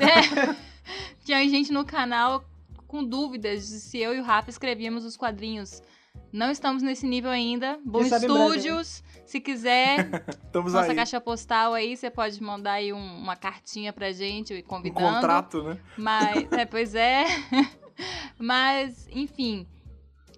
É. 0.00 0.54
Tinha 1.24 1.48
gente 1.48 1.72
no 1.72 1.84
canal 1.84 2.44
com 2.86 3.02
dúvidas 3.04 3.66
de 3.68 3.80
se 3.80 3.98
eu 3.98 4.14
e 4.14 4.20
o 4.20 4.22
Rafa 4.22 4.50
escrevíamos 4.50 5.04
os 5.04 5.16
quadrinhos. 5.16 5.82
Não 6.32 6.50
estamos 6.50 6.82
nesse 6.82 7.06
nível 7.06 7.30
ainda. 7.30 7.78
Bom 7.84 8.00
breve, 8.00 8.26
Estúdios, 8.26 9.02
se 9.26 9.40
quiser, 9.40 10.24
Estamos 10.44 10.72
nossa 10.72 10.90
aí. 10.90 10.96
caixa 10.96 11.20
postal 11.20 11.74
aí, 11.74 11.96
você 11.96 12.10
pode 12.10 12.40
mandar 12.42 12.72
aí 12.74 12.92
um- 12.92 13.18
uma 13.18 13.34
cartinha 13.36 13.92
pra 13.92 14.12
gente, 14.12 14.54
Um 14.54 14.62
convidando. 14.62 15.00
contrato, 15.14 15.62
né? 15.62 15.78
Mas, 15.96 16.50
é, 16.52 16.64
pois 16.64 16.94
é. 16.94 17.24
Mas, 18.38 19.06
enfim. 19.10 19.66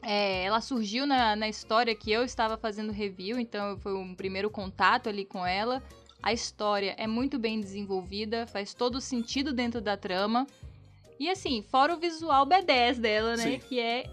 é, 0.02 0.44
ela 0.44 0.60
surgiu 0.60 1.06
na, 1.06 1.34
na 1.34 1.48
história 1.48 1.94
que 1.94 2.10
eu 2.10 2.22
estava 2.22 2.56
fazendo 2.56 2.92
review, 2.92 3.38
então 3.38 3.78
foi 3.78 3.94
um 3.94 4.14
primeiro 4.14 4.50
contato 4.50 5.08
ali 5.08 5.24
com 5.24 5.46
ela. 5.46 5.82
A 6.22 6.32
história 6.32 6.94
é 6.98 7.06
muito 7.06 7.38
bem 7.38 7.60
desenvolvida, 7.60 8.46
faz 8.46 8.74
todo 8.74 9.00
sentido 9.00 9.52
dentro 9.52 9.80
da 9.80 9.96
trama. 9.96 10.46
E 11.18 11.30
assim, 11.30 11.62
fora 11.62 11.94
o 11.94 11.98
visual 11.98 12.46
B10 12.46 12.98
dela, 12.98 13.36
né? 13.36 13.42
Sim. 13.42 13.58
Que 13.58 13.80
é 13.80 14.04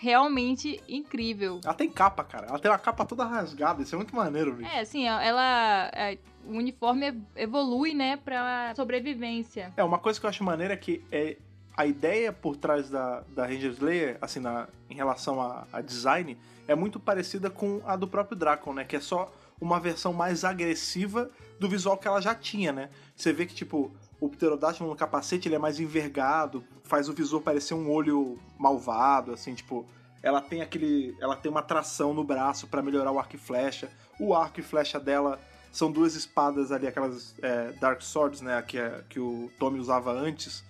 realmente 0.00 0.82
incrível. 0.88 1.60
Ela 1.62 1.74
tem 1.74 1.90
capa, 1.90 2.24
cara. 2.24 2.46
Ela 2.48 2.58
tem 2.58 2.70
uma 2.70 2.78
capa 2.78 3.04
toda 3.04 3.24
rasgada. 3.24 3.82
Isso 3.82 3.94
é 3.94 3.98
muito 3.98 4.16
maneiro, 4.16 4.54
bicho. 4.54 4.70
É, 4.70 4.80
assim, 4.80 5.06
ela. 5.06 5.90
é, 5.94 6.18
o 6.44 6.56
uniforme 6.56 7.22
evolui, 7.36 7.92
né, 7.92 8.16
pra 8.16 8.72
sobrevivência. 8.74 9.72
É, 9.76 9.84
uma 9.84 9.98
coisa 9.98 10.18
que 10.18 10.24
eu 10.24 10.30
acho 10.30 10.42
maneira 10.42 10.72
é 10.72 10.76
que 10.76 11.04
é, 11.12 11.36
a 11.76 11.86
ideia 11.86 12.32
por 12.32 12.56
trás 12.56 12.90
da, 12.90 13.20
da 13.34 13.46
Ranger 13.46 13.72
Slayer, 13.72 14.18
assim, 14.20 14.40
na, 14.40 14.68
em 14.88 14.94
relação 14.94 15.40
a, 15.40 15.66
a 15.72 15.80
design, 15.80 16.36
é 16.68 16.74
muito 16.74 17.00
parecida 17.00 17.48
com 17.50 17.80
a 17.84 17.96
do 17.96 18.06
próprio 18.06 18.36
Dracon, 18.36 18.74
né? 18.74 18.84
Que 18.84 18.96
é 18.96 19.00
só 19.00 19.32
uma 19.60 19.78
versão 19.80 20.12
mais 20.12 20.44
agressiva 20.44 21.30
do 21.58 21.68
visual 21.68 21.96
que 21.98 22.08
ela 22.08 22.20
já 22.20 22.34
tinha, 22.34 22.72
né? 22.72 22.90
Você 23.14 23.32
vê 23.32 23.46
que, 23.46 23.54
tipo, 23.54 23.92
o 24.20 24.28
pterodátilo 24.28 24.88
no 24.88 24.96
capacete 24.96 25.48
ele 25.48 25.54
é 25.54 25.58
mais 25.58 25.78
envergado, 25.80 26.64
faz 26.84 27.08
o 27.08 27.12
visor 27.12 27.40
parecer 27.42 27.74
um 27.74 27.90
olho 27.90 28.38
malvado, 28.58 29.32
assim, 29.32 29.54
tipo, 29.54 29.86
ela 30.22 30.40
tem 30.40 30.60
aquele, 30.62 31.16
ela 31.20 31.36
tem 31.36 31.50
uma 31.50 31.62
tração 31.62 32.12
no 32.12 32.22
braço 32.24 32.66
pra 32.66 32.82
melhorar 32.82 33.10
o 33.12 33.18
arco 33.18 33.36
e 33.36 33.38
flecha. 33.38 33.90
O 34.18 34.34
arco 34.34 34.60
e 34.60 34.62
flecha 34.62 34.98
dela 35.00 35.38
são 35.72 35.90
duas 35.90 36.14
espadas 36.14 36.72
ali, 36.72 36.86
aquelas 36.86 37.34
é, 37.42 37.72
Dark 37.80 38.02
Swords, 38.02 38.40
né, 38.40 38.60
que, 38.62 38.76
é- 38.78 39.02
que 39.08 39.20
o 39.20 39.50
Tommy 39.58 39.78
usava 39.78 40.12
antes, 40.12 40.64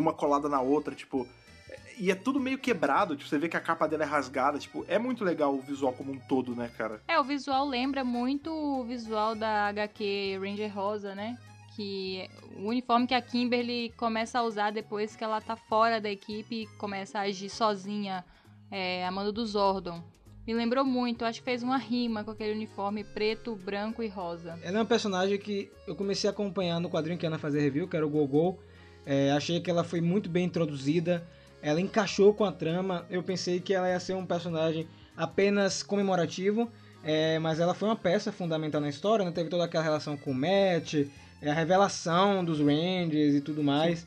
uma 0.00 0.12
colada 0.12 0.48
na 0.48 0.60
outra, 0.60 0.94
tipo, 0.94 1.26
e 1.98 2.10
é 2.10 2.14
tudo 2.14 2.38
meio 2.38 2.58
quebrado, 2.58 3.16
tipo, 3.16 3.28
você 3.28 3.38
vê 3.38 3.48
que 3.48 3.56
a 3.56 3.60
capa 3.60 3.88
dela 3.88 4.02
é 4.02 4.06
rasgada, 4.06 4.58
tipo, 4.58 4.84
é 4.86 4.98
muito 4.98 5.24
legal 5.24 5.54
o 5.54 5.60
visual 5.60 5.92
como 5.92 6.12
um 6.12 6.18
todo, 6.18 6.54
né, 6.54 6.70
cara? 6.76 7.00
É, 7.08 7.18
o 7.18 7.24
visual 7.24 7.66
lembra 7.66 8.04
muito 8.04 8.50
o 8.50 8.84
visual 8.84 9.34
da 9.34 9.68
HQ 9.68 10.38
Ranger 10.40 10.74
Rosa, 10.74 11.14
né? 11.14 11.38
Que 11.74 12.20
é 12.20 12.28
o 12.58 12.68
uniforme 12.68 13.06
que 13.06 13.14
a 13.14 13.20
Kimberly 13.20 13.92
começa 13.96 14.38
a 14.38 14.42
usar 14.42 14.70
depois 14.70 15.16
que 15.16 15.24
ela 15.24 15.40
tá 15.40 15.56
fora 15.56 16.00
da 16.00 16.10
equipe 16.10 16.62
e 16.62 16.66
começa 16.78 17.18
a 17.18 17.22
agir 17.22 17.48
sozinha, 17.48 18.24
é, 18.70 19.06
a 19.06 19.10
mando 19.10 19.32
do 19.32 19.44
Zordon. 19.46 20.02
Me 20.46 20.54
lembrou 20.54 20.84
muito, 20.84 21.24
acho 21.24 21.40
que 21.40 21.44
fez 21.44 21.62
uma 21.62 21.76
rima 21.76 22.22
com 22.22 22.30
aquele 22.30 22.52
uniforme 22.52 23.02
preto, 23.02 23.56
branco 23.56 24.02
e 24.02 24.08
rosa. 24.08 24.58
Ela 24.62 24.78
é 24.78 24.80
uma 24.80 24.86
personagem 24.86 25.38
que 25.38 25.72
eu 25.88 25.96
comecei 25.96 26.30
a 26.30 26.32
acompanhar 26.32 26.78
no 26.78 26.88
quadrinho 26.88 27.18
que 27.18 27.26
Ana 27.26 27.38
fazer 27.38 27.60
review, 27.60 27.88
que 27.88 27.96
era 27.96 28.06
o 28.06 28.10
Gogol. 28.10 28.60
É, 29.06 29.30
achei 29.30 29.60
que 29.60 29.70
ela 29.70 29.84
foi 29.84 30.00
muito 30.00 30.28
bem 30.28 30.44
introduzida. 30.44 31.26
Ela 31.62 31.80
encaixou 31.80 32.34
com 32.34 32.44
a 32.44 32.52
trama. 32.52 33.06
Eu 33.08 33.22
pensei 33.22 33.60
que 33.60 33.72
ela 33.72 33.88
ia 33.88 34.00
ser 34.00 34.14
um 34.14 34.26
personagem 34.26 34.86
apenas 35.16 35.82
comemorativo. 35.82 36.70
é, 37.04 37.38
mas 37.38 37.60
ela 37.60 37.72
foi 37.72 37.88
uma 37.88 37.96
peça 37.96 38.32
fundamental 38.32 38.80
na 38.80 38.88
história, 38.88 39.24
né? 39.24 39.30
Teve 39.30 39.48
toda 39.48 39.64
aquela 39.64 39.84
relação 39.84 40.16
com 40.16 40.32
o 40.32 40.34
Matt, 40.34 40.94
é, 41.40 41.50
a 41.50 41.54
revelação 41.54 42.44
dos 42.44 42.58
Rangers 42.58 43.34
e 43.34 43.40
tudo 43.40 43.62
mais. 43.62 44.06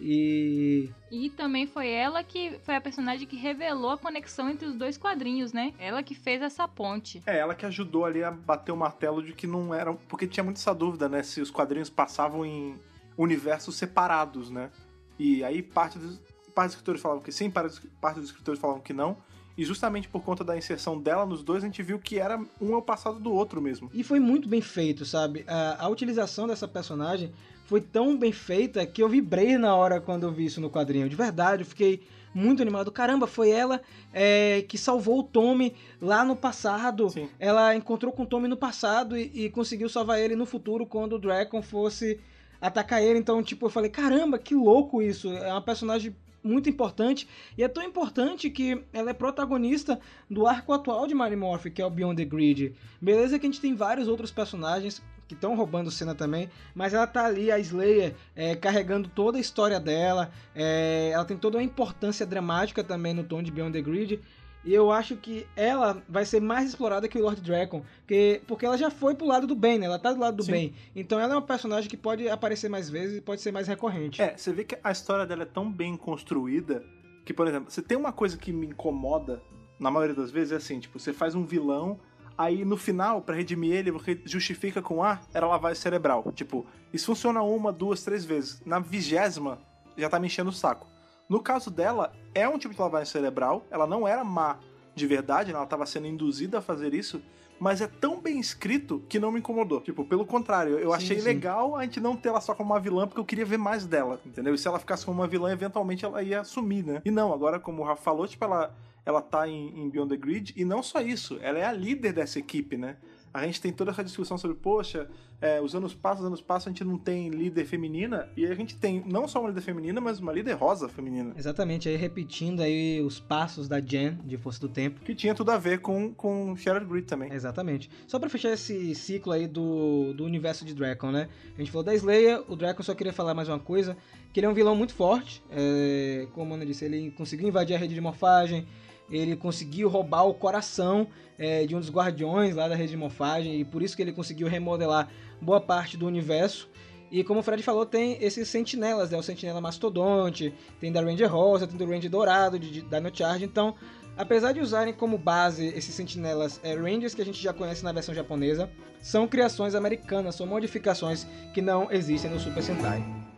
E 0.00 0.90
E 1.12 1.28
também 1.30 1.66
foi 1.66 1.90
ela 1.90 2.24
que 2.24 2.58
foi 2.62 2.74
a 2.74 2.80
personagem 2.80 3.26
que 3.26 3.36
revelou 3.36 3.90
a 3.90 3.98
conexão 3.98 4.48
entre 4.48 4.66
os 4.66 4.74
dois 4.74 4.96
quadrinhos, 4.96 5.52
né? 5.52 5.74
Ela 5.78 6.02
que 6.02 6.14
fez 6.14 6.40
essa 6.40 6.66
ponte. 6.66 7.22
É, 7.26 7.38
ela 7.38 7.54
que 7.54 7.66
ajudou 7.66 8.04
ali 8.04 8.24
a 8.24 8.30
bater 8.30 8.72
o 8.72 8.76
martelo 8.76 9.22
de 9.22 9.32
que 9.32 9.46
não 9.46 9.74
eram. 9.74 9.96
Porque 10.08 10.26
tinha 10.26 10.42
muita 10.42 10.58
essa 10.58 10.74
dúvida, 10.74 11.08
né? 11.08 11.22
Se 11.22 11.40
os 11.40 11.50
quadrinhos 11.50 11.90
passavam 11.90 12.44
em 12.46 12.80
universos 13.16 13.76
separados, 13.76 14.50
né? 14.50 14.70
E 15.18 15.44
aí 15.44 15.62
parte 15.62 15.98
dos, 15.98 16.20
parte 16.54 16.68
dos 16.68 16.74
escritores 16.74 17.00
falavam 17.00 17.22
que 17.22 17.32
sim, 17.32 17.50
parte 17.50 17.80
dos, 18.14 18.24
escritores 18.24 18.60
falavam 18.60 18.80
que 18.80 18.92
não. 18.92 19.16
E 19.56 19.64
justamente 19.64 20.08
por 20.08 20.22
conta 20.22 20.42
da 20.42 20.56
inserção 20.56 20.98
dela 20.98 21.26
nos 21.26 21.42
dois, 21.42 21.62
a 21.62 21.66
gente 21.66 21.82
viu 21.82 21.98
que 21.98 22.18
era 22.18 22.38
um 22.60 22.72
é 22.72 22.76
o 22.76 22.82
passado 22.82 23.18
do 23.18 23.32
outro 23.32 23.60
mesmo. 23.60 23.90
E 23.92 24.02
foi 24.02 24.18
muito 24.18 24.48
bem 24.48 24.62
feito, 24.62 25.04
sabe? 25.04 25.44
A, 25.46 25.84
a 25.84 25.88
utilização 25.88 26.46
dessa 26.46 26.66
personagem 26.66 27.32
foi 27.66 27.80
tão 27.80 28.16
bem 28.16 28.32
feita 28.32 28.84
que 28.86 29.02
eu 29.02 29.08
vibrei 29.08 29.58
na 29.58 29.74
hora 29.74 30.00
quando 30.00 30.22
eu 30.24 30.32
vi 30.32 30.46
isso 30.46 30.60
no 30.60 30.70
quadrinho. 30.70 31.08
De 31.08 31.16
verdade, 31.16 31.62
eu 31.62 31.66
fiquei 31.66 32.02
muito 32.34 32.62
animado. 32.62 32.90
Caramba, 32.90 33.26
foi 33.26 33.50
ela 33.50 33.80
é, 34.12 34.64
que 34.68 34.78
salvou 34.78 35.20
o 35.20 35.22
Tommy 35.22 35.74
lá 36.00 36.24
no 36.24 36.36
passado. 36.36 37.10
Sim. 37.10 37.28
Ela 37.38 37.74
encontrou 37.74 38.12
com 38.12 38.22
o 38.22 38.26
Tommy 38.26 38.48
no 38.48 38.56
passado 38.56 39.16
e, 39.16 39.30
e 39.34 39.50
conseguiu 39.50 39.88
salvar 39.88 40.18
ele 40.18 40.36
no 40.36 40.46
futuro 40.46 40.86
quando 40.86 41.14
o 41.14 41.18
Dragon 41.18 41.60
fosse 41.62 42.18
atacar 42.60 43.02
ele. 43.02 43.18
Então, 43.18 43.42
tipo, 43.42 43.66
eu 43.66 43.70
falei, 43.70 43.90
caramba, 43.90 44.38
que 44.38 44.54
louco 44.54 45.02
isso. 45.02 45.32
É 45.32 45.50
uma 45.50 45.62
personagem 45.62 46.14
muito 46.42 46.68
importante. 46.68 47.28
E 47.56 47.62
é 47.62 47.68
tão 47.68 47.82
importante 47.82 48.50
que 48.50 48.82
ela 48.92 49.10
é 49.10 49.14
protagonista 49.14 50.00
do 50.28 50.46
arco 50.46 50.72
atual 50.72 51.06
de 51.06 51.14
Mary 51.14 51.36
Morph, 51.36 51.66
que 51.66 51.82
é 51.82 51.86
o 51.86 51.90
Beyond 51.90 52.16
the 52.16 52.24
Grid. 52.24 52.74
Beleza 53.00 53.38
que 53.38 53.46
a 53.46 53.50
gente 53.50 53.60
tem 53.60 53.74
vários 53.74 54.08
outros 54.08 54.30
personagens 54.30 55.02
que 55.28 55.34
estão 55.34 55.54
roubando 55.54 55.92
cena 55.92 56.12
também, 56.12 56.50
mas 56.74 56.92
ela 56.92 57.06
tá 57.06 57.24
ali, 57.24 57.52
a 57.52 57.58
Slayer, 57.60 58.16
é, 58.34 58.56
carregando 58.56 59.08
toda 59.08 59.38
a 59.38 59.40
história 59.40 59.78
dela, 59.78 60.32
é, 60.52 61.10
ela 61.14 61.24
tem 61.24 61.36
toda 61.36 61.56
uma 61.56 61.62
importância 61.62 62.26
dramática 62.26 62.82
também 62.82 63.14
no 63.14 63.22
tom 63.22 63.40
de 63.40 63.52
Beyond 63.52 63.72
the 63.72 63.80
Grid, 63.80 64.20
e 64.64 64.74
eu 64.74 64.90
acho 64.90 65.16
que 65.16 65.46
ela 65.56 66.02
vai 66.08 66.24
ser 66.24 66.40
mais 66.40 66.68
explorada 66.68 67.08
que 67.08 67.18
o 67.18 67.22
Lord 67.22 67.40
Dragon, 67.40 67.82
que, 68.06 68.42
porque 68.46 68.66
ela 68.66 68.76
já 68.76 68.90
foi 68.90 69.14
pro 69.14 69.26
lado 69.26 69.46
do 69.46 69.54
bem, 69.54 69.78
né? 69.78 69.86
Ela 69.86 69.98
tá 69.98 70.12
do 70.12 70.20
lado 70.20 70.36
do 70.36 70.42
Sim. 70.42 70.52
bem. 70.52 70.74
Então 70.94 71.18
ela 71.18 71.32
é 71.32 71.36
uma 71.36 71.42
personagem 71.42 71.88
que 71.88 71.96
pode 71.96 72.28
aparecer 72.28 72.68
mais 72.68 72.90
vezes 72.90 73.18
e 73.18 73.20
pode 73.20 73.40
ser 73.40 73.52
mais 73.52 73.66
recorrente. 73.66 74.20
É, 74.20 74.36
você 74.36 74.52
vê 74.52 74.64
que 74.64 74.78
a 74.82 74.90
história 74.90 75.26
dela 75.26 75.42
é 75.42 75.46
tão 75.46 75.70
bem 75.70 75.96
construída 75.96 76.84
que, 77.24 77.32
por 77.32 77.46
exemplo, 77.46 77.70
você 77.70 77.80
tem 77.80 77.96
uma 77.96 78.12
coisa 78.12 78.36
que 78.36 78.52
me 78.52 78.66
incomoda, 78.66 79.42
na 79.78 79.90
maioria 79.90 80.14
das 80.14 80.30
vezes, 80.30 80.52
é 80.52 80.56
assim, 80.56 80.78
tipo, 80.78 80.98
você 80.98 81.12
faz 81.12 81.34
um 81.34 81.44
vilão, 81.44 81.98
aí 82.36 82.64
no 82.64 82.76
final, 82.76 83.22
pra 83.22 83.36
redimir 83.36 83.72
ele, 83.72 83.90
você 83.90 84.20
justifica 84.24 84.82
com, 84.82 85.02
ah, 85.02 85.20
era 85.32 85.46
lavagem 85.46 85.80
cerebral. 85.80 86.30
Tipo, 86.34 86.66
isso 86.92 87.06
funciona 87.06 87.40
uma, 87.42 87.72
duas, 87.72 88.02
três 88.02 88.24
vezes. 88.24 88.60
Na 88.66 88.78
vigésima, 88.78 89.58
já 89.96 90.08
tá 90.08 90.18
me 90.18 90.26
enchendo 90.26 90.50
o 90.50 90.52
saco. 90.52 90.86
No 91.30 91.40
caso 91.40 91.70
dela, 91.70 92.12
é 92.34 92.48
um 92.48 92.58
tipo 92.58 92.74
de 92.74 92.80
lavagem 92.80 93.06
cerebral, 93.06 93.64
ela 93.70 93.86
não 93.86 94.06
era 94.06 94.24
má 94.24 94.58
de 94.96 95.06
verdade, 95.06 95.52
né? 95.52 95.56
ela 95.56 95.66
tava 95.66 95.86
sendo 95.86 96.08
induzida 96.08 96.58
a 96.58 96.60
fazer 96.60 96.92
isso, 96.92 97.22
mas 97.60 97.80
é 97.80 97.86
tão 97.86 98.20
bem 98.20 98.40
escrito 98.40 99.00
que 99.08 99.20
não 99.20 99.30
me 99.30 99.38
incomodou. 99.38 99.80
Tipo, 99.80 100.04
pelo 100.04 100.26
contrário, 100.26 100.78
eu 100.80 100.90
Sim, 100.90 100.96
achei 100.96 101.18
sim. 101.20 101.24
legal 101.24 101.76
a 101.76 101.84
gente 101.84 102.00
não 102.00 102.16
ter 102.16 102.30
ela 102.30 102.40
só 102.40 102.52
como 102.52 102.72
uma 102.72 102.80
vilã, 102.80 103.06
porque 103.06 103.20
eu 103.20 103.24
queria 103.24 103.46
ver 103.46 103.58
mais 103.58 103.86
dela, 103.86 104.20
entendeu? 104.26 104.52
E 104.54 104.58
se 104.58 104.66
ela 104.66 104.80
ficasse 104.80 105.04
como 105.04 105.20
uma 105.20 105.28
vilã, 105.28 105.52
eventualmente 105.52 106.04
ela 106.04 106.20
ia 106.20 106.42
sumir, 106.42 106.84
né? 106.84 107.00
E 107.04 107.12
não, 107.12 107.32
agora, 107.32 107.60
como 107.60 107.82
o 107.82 107.84
Rafa 107.84 108.02
falou, 108.02 108.26
tipo, 108.26 108.44
ela, 108.44 108.74
ela 109.06 109.22
tá 109.22 109.46
em, 109.46 109.84
em 109.84 109.88
Beyond 109.88 110.08
the 110.10 110.16
Grid, 110.16 110.52
e 110.56 110.64
não 110.64 110.82
só 110.82 111.00
isso, 111.00 111.38
ela 111.40 111.60
é 111.60 111.64
a 111.64 111.72
líder 111.72 112.12
dessa 112.12 112.40
equipe, 112.40 112.76
né? 112.76 112.96
A 113.32 113.46
gente 113.46 113.60
tem 113.60 113.72
toda 113.72 113.92
essa 113.92 114.02
discussão 114.02 114.36
sobre, 114.36 114.56
poxa, 114.56 115.08
é, 115.40 115.60
os 115.60 115.74
anos 115.74 115.94
passam, 115.94 116.20
os 116.20 116.26
anos 116.26 116.40
passam, 116.40 116.70
a 116.70 116.72
gente 116.72 116.84
não 116.84 116.98
tem 116.98 117.30
líder 117.30 117.64
feminina, 117.64 118.28
e 118.36 118.46
a 118.46 118.54
gente 118.54 118.76
tem 118.76 119.02
não 119.06 119.26
só 119.26 119.40
uma 119.40 119.48
líder 119.48 119.62
feminina, 119.62 120.00
mas 120.00 120.20
uma 120.20 120.32
líder 120.32 120.52
rosa 120.52 120.88
feminina. 120.88 121.32
Exatamente, 121.36 121.88
aí 121.88 121.96
repetindo 121.96 122.60
aí 122.60 123.00
os 123.00 123.18
passos 123.18 123.68
da 123.68 123.80
Jen 123.80 124.18
de 124.24 124.36
Força 124.36 124.60
do 124.60 124.68
Tempo. 124.68 125.00
Que 125.00 125.14
tinha 125.14 125.34
tudo 125.34 125.50
a 125.50 125.58
ver 125.58 125.80
com, 125.80 126.12
com 126.12 126.54
Shattered 126.56 126.86
Grid 126.86 127.06
também. 127.06 127.32
Exatamente. 127.32 127.90
Só 128.06 128.18
pra 128.18 128.28
fechar 128.28 128.52
esse 128.52 128.94
ciclo 128.94 129.32
aí 129.32 129.46
do, 129.46 130.12
do 130.14 130.24
universo 130.24 130.64
de 130.64 130.74
Dragon, 130.74 131.10
né? 131.10 131.28
A 131.56 131.58
gente 131.60 131.70
falou 131.70 131.84
da 131.84 131.94
Slayer, 131.94 132.42
o 132.48 132.56
Dragon 132.56 132.82
só 132.82 132.94
queria 132.94 133.12
falar 133.12 133.34
mais 133.34 133.48
uma 133.48 133.58
coisa, 133.58 133.96
que 134.32 134.40
ele 134.40 134.46
é 134.46 134.48
um 134.48 134.54
vilão 134.54 134.76
muito 134.76 134.94
forte, 134.94 135.42
é, 135.50 136.26
como 136.32 136.52
a 136.52 136.56
Ana 136.56 136.66
disse, 136.66 136.84
ele 136.84 137.10
conseguiu 137.12 137.48
invadir 137.48 137.74
a 137.74 137.78
rede 137.78 137.94
de 137.94 138.00
morfagem, 138.00 138.66
ele 139.10 139.36
conseguiu 139.36 139.88
roubar 139.88 140.24
o 140.24 140.34
coração 140.34 141.08
é, 141.38 141.66
de 141.66 141.74
um 141.74 141.80
dos 141.80 141.90
guardiões 141.90 142.54
lá 142.54 142.68
da 142.68 142.74
rede 142.74 142.90
de 142.90 142.96
morfagem, 142.96 143.58
e 143.60 143.64
por 143.64 143.82
isso 143.82 143.96
que 143.96 144.02
ele 144.02 144.12
conseguiu 144.12 144.46
remodelar 144.46 145.08
boa 145.40 145.60
parte 145.60 145.96
do 145.96 146.06
universo. 146.06 146.68
E 147.10 147.24
como 147.24 147.40
o 147.40 147.42
Fred 147.42 147.62
falou, 147.62 147.84
tem 147.84 148.22
esses 148.22 148.48
sentinelas, 148.48 149.10
né? 149.10 149.18
O 149.18 149.22
sentinela 149.22 149.60
mastodonte, 149.60 150.54
tem 150.78 150.92
da 150.92 151.00
Ranger 151.00 151.32
Rosa, 151.32 151.66
tem 151.66 151.76
do 151.76 151.84
Ranger 151.84 152.08
Dourado, 152.08 152.58
de, 152.58 152.70
de 152.70 152.82
Dino 152.82 153.10
Charge. 153.12 153.44
Então, 153.44 153.74
apesar 154.16 154.52
de 154.52 154.60
usarem 154.60 154.94
como 154.94 155.18
base 155.18 155.66
esses 155.66 155.94
sentinelas 155.94 156.60
é, 156.62 156.74
Rangers 156.74 157.14
que 157.14 157.22
a 157.22 157.24
gente 157.24 157.42
já 157.42 157.52
conhece 157.52 157.82
na 157.82 157.90
versão 157.90 158.14
japonesa, 158.14 158.70
são 159.00 159.26
criações 159.26 159.74
americanas, 159.74 160.36
são 160.36 160.46
modificações 160.46 161.26
que 161.52 161.60
não 161.60 161.90
existem 161.90 162.30
no 162.30 162.38
Super 162.38 162.62
Sentai. 162.62 163.29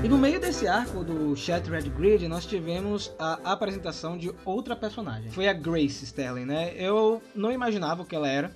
E 0.00 0.08
no 0.08 0.16
meio 0.16 0.40
desse 0.40 0.68
arco 0.68 1.02
do 1.02 1.34
Shattered 1.34 1.90
Grid, 1.90 2.28
nós 2.28 2.46
tivemos 2.46 3.12
a 3.18 3.52
apresentação 3.52 4.16
de 4.16 4.32
outra 4.44 4.76
personagem. 4.76 5.28
Foi 5.32 5.48
a 5.48 5.52
Grace 5.52 6.04
Sterling, 6.04 6.44
né? 6.44 6.72
Eu 6.76 7.20
não 7.34 7.50
imaginava 7.50 8.02
o 8.02 8.04
que 8.04 8.14
ela 8.14 8.28
era. 8.28 8.52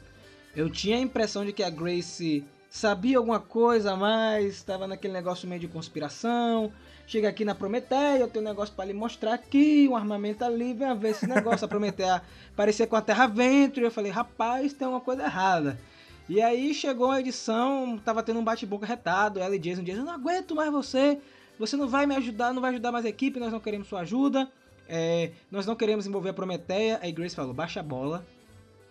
Eu 0.54 0.70
tinha 0.70 0.96
a 0.96 1.00
impressão 1.00 1.44
de 1.44 1.52
que 1.52 1.64
a 1.64 1.68
Grace 1.68 2.44
sabia 2.70 3.18
alguma 3.18 3.40
coisa 3.40 3.92
a 3.92 3.96
mais, 3.96 4.54
estava 4.54 4.86
naquele 4.86 5.12
negócio 5.12 5.48
meio 5.48 5.60
de 5.60 5.66
conspiração. 5.66 6.72
Chega 7.08 7.28
aqui 7.28 7.44
na 7.44 7.56
Prometeia, 7.56 8.20
eu 8.20 8.28
tenho 8.28 8.44
um 8.44 8.48
negócio 8.48 8.72
para 8.74 8.84
lhe 8.84 8.94
mostrar 8.94 9.34
aqui, 9.34 9.88
um 9.90 9.96
armamento 9.96 10.44
ali, 10.44 10.72
vem 10.72 10.96
ver 10.96 11.10
esse 11.10 11.26
negócio. 11.26 11.64
A 11.64 11.68
Prometeia 11.68 12.22
parecia 12.54 12.86
com 12.86 12.94
a 12.94 13.02
Terra 13.02 13.26
Venture. 13.26 13.84
Eu 13.84 13.90
falei, 13.90 14.12
rapaz, 14.12 14.72
tem 14.72 14.86
uma 14.86 15.00
coisa 15.00 15.24
errada. 15.24 15.76
E 16.28 16.40
aí 16.40 16.72
chegou 16.72 17.10
a 17.10 17.20
edição, 17.20 17.98
tava 18.04 18.22
tendo 18.22 18.38
um 18.38 18.44
bate-boca 18.44 18.86
retado, 18.86 19.40
ela 19.40 19.54
e 19.54 19.58
Jason 19.58 19.82
eu 19.86 20.04
não 20.04 20.12
aguento 20.12 20.54
mais 20.54 20.70
você, 20.70 21.18
você 21.58 21.76
não 21.76 21.88
vai 21.88 22.06
me 22.06 22.14
ajudar, 22.14 22.52
não 22.52 22.62
vai 22.62 22.70
ajudar 22.70 22.92
mais 22.92 23.04
a 23.04 23.08
equipe, 23.08 23.40
nós 23.40 23.52
não 23.52 23.60
queremos 23.60 23.88
sua 23.88 24.00
ajuda, 24.00 24.50
é, 24.88 25.32
nós 25.50 25.66
não 25.66 25.74
queremos 25.74 26.06
envolver 26.06 26.30
a 26.30 26.34
Prometeia. 26.34 26.98
Aí 27.02 27.12
Grace 27.12 27.34
falou, 27.34 27.52
baixa 27.52 27.80
a 27.80 27.82
bola, 27.82 28.24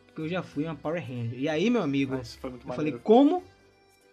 porque 0.07 0.21
eu 0.21 0.29
já 0.29 0.43
fui 0.43 0.65
uma 0.65 0.75
Power 0.75 1.01
Ranger. 1.01 1.39
E 1.39 1.47
aí, 1.47 1.69
meu 1.69 1.81
amigo, 1.81 2.19
foi 2.39 2.49
muito 2.49 2.67
eu 2.67 2.73
falei, 2.73 2.93
como? 3.03 3.43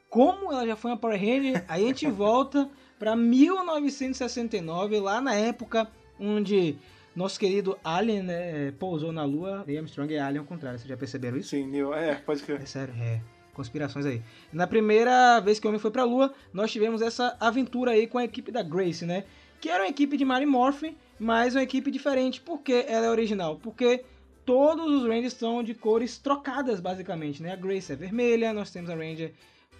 Como 0.09 0.53
ela 0.53 0.66
já 0.66 0.77
foi 0.77 0.91
uma 0.91 0.97
Power 0.97 1.19
Ranger? 1.19 1.64
Aí 1.69 1.85
a 1.85 1.89
gente 1.89 2.07
volta 2.11 2.69
pra 2.99 3.14
1969, 3.14 5.01
lá 5.01 5.21
na 5.21 5.35
época 5.35 5.89
onde 6.19 6.77
nosso 7.19 7.39
querido 7.39 7.77
Alien 7.83 8.23
né, 8.23 8.73
pousou 8.79 9.12
na 9.12 9.25
Lua. 9.25 9.64
Neil 9.66 9.81
Armstrong 9.81 10.14
é 10.14 10.21
Alien 10.21 10.39
ao 10.39 10.47
contrário, 10.47 10.79
vocês 10.79 10.89
já 10.89 10.97
perceberam 10.97 11.37
isso? 11.37 11.51
Sim, 11.51 11.66
Neil, 11.66 11.93
é, 11.93 12.14
pode 12.14 12.43
crer. 12.43 12.62
É 12.62 12.66
sério, 12.66 12.95
é. 12.97 13.21
Conspirações 13.53 14.07
aí. 14.07 14.23
Na 14.53 14.69
primeira 14.69 15.41
vez 15.41 15.59
que 15.59 15.66
o 15.66 15.69
homem 15.69 15.81
foi 15.81 15.91
pra 15.91 16.05
Lua, 16.05 16.33
nós 16.53 16.71
tivemos 16.71 17.03
essa 17.03 17.37
aventura 17.41 17.91
aí 17.91 18.07
com 18.07 18.19
a 18.19 18.25
equipe 18.25 18.53
da 18.53 18.62
Grace, 18.62 19.05
né? 19.05 19.25
Que 19.61 19.69
era 19.69 19.83
uma 19.83 19.89
equipe 19.89 20.16
de 20.16 20.25
Mary 20.25 20.47
Morphin, 20.47 20.97
mas 21.19 21.57
uma 21.57 21.62
equipe 21.64 21.91
diferente. 21.91 22.41
Por 22.41 22.61
que 22.61 22.85
ela 22.87 23.07
é 23.07 23.11
original? 23.11 23.59
Porque 23.61 24.05
todos 24.47 24.87
os 24.87 25.03
Rangers 25.03 25.33
estão 25.33 25.61
de 25.64 25.75
cores 25.75 26.19
trocadas, 26.19 26.79
basicamente, 26.79 27.43
né? 27.43 27.53
A 27.53 27.57
Grace 27.57 27.93
é 27.93 27.97
vermelha, 27.97 28.53
nós 28.53 28.71
temos 28.71 28.89
a 28.91 28.95
Ranger 28.95 29.35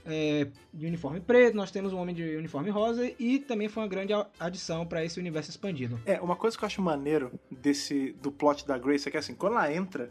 é, 0.09 0.49
de 0.73 0.87
uniforme 0.87 1.21
preto, 1.21 1.55
nós 1.55 1.71
temos 1.71 1.93
um 1.93 1.99
homem 1.99 2.15
de 2.15 2.37
uniforme 2.37 2.71
rosa 2.71 3.13
e 3.19 3.39
também 3.39 3.69
foi 3.69 3.83
uma 3.83 3.89
grande 3.89 4.13
adição 4.41 4.87
para 4.87 5.05
esse 5.05 5.21
universo 5.21 5.51
expandido. 5.51 6.01
É, 6.07 6.21
uma 6.21 6.35
coisa 6.35 6.57
que 6.57 6.65
eu 6.65 6.67
acho 6.67 6.81
maneiro 6.81 7.31
desse 7.51 8.13
do 8.23 8.33
plot 8.33 8.67
da 8.67 8.79
Grace 8.79 9.07
é 9.07 9.11
que 9.11 9.19
assim, 9.19 9.35
quando 9.35 9.53
ela 9.53 9.73
entra, 9.73 10.11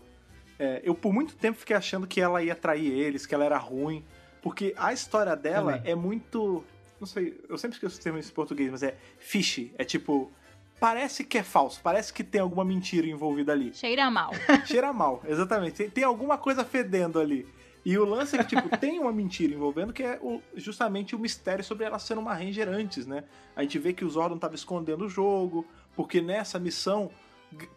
é, 0.59 0.81
eu 0.83 0.93
por 0.93 1.11
muito 1.11 1.35
tempo 1.35 1.57
fiquei 1.57 1.75
achando 1.75 2.05
que 2.05 2.21
ela 2.21 2.41
ia 2.43 2.55
trair 2.55 2.91
eles, 2.91 3.25
que 3.25 3.33
ela 3.33 3.43
era 3.43 3.57
ruim, 3.57 4.05
porque 4.41 4.73
a 4.77 4.93
história 4.93 5.35
dela 5.35 5.77
Também. 5.77 5.91
é 5.91 5.95
muito, 5.95 6.63
não 6.99 7.07
sei, 7.07 7.39
eu 7.49 7.57
sempre 7.57 7.75
esqueço 7.75 7.99
o 7.99 8.03
termo 8.03 8.19
em 8.19 8.23
português, 8.23 8.71
mas 8.71 8.83
é 8.83 8.95
fishy, 9.17 9.73
é 9.77 9.83
tipo 9.83 10.31
parece 10.79 11.23
que 11.23 11.39
é 11.39 11.43
falso, 11.43 11.79
parece 11.81 12.13
que 12.13 12.23
tem 12.23 12.39
alguma 12.39 12.63
mentira 12.63 13.07
envolvida 13.07 13.51
ali. 13.51 13.73
Cheira 13.73 14.09
mal. 14.11 14.31
Cheira 14.65 14.93
mal, 14.93 15.23
exatamente. 15.27 15.75
Tem, 15.75 15.89
tem 15.89 16.03
alguma 16.03 16.37
coisa 16.37 16.63
fedendo 16.63 17.19
ali. 17.19 17.47
E 17.89 17.97
o 17.97 18.03
lance 18.03 18.35
é 18.35 18.43
que, 18.43 18.53
tipo, 18.53 18.77
tem 18.77 18.99
uma 18.99 19.13
mentira 19.13 19.53
envolvendo 19.53 19.93
que 19.93 20.03
é 20.03 20.19
o- 20.21 20.41
justamente 20.55 21.15
o 21.15 21.19
mistério 21.19 21.63
sobre 21.63 21.85
ela 21.85 21.97
sendo 21.97 22.19
uma 22.19 22.33
Ranger 22.33 22.67
antes, 22.67 23.07
né? 23.07 23.23
A 23.55 23.61
gente 23.61 23.79
vê 23.79 23.93
que 23.93 24.03
o 24.03 24.09
Zordon 24.09 24.37
tava 24.37 24.55
escondendo 24.55 25.05
o 25.05 25.09
jogo, 25.09 25.65
porque 25.95 26.19
nessa 26.19 26.59
missão, 26.59 27.09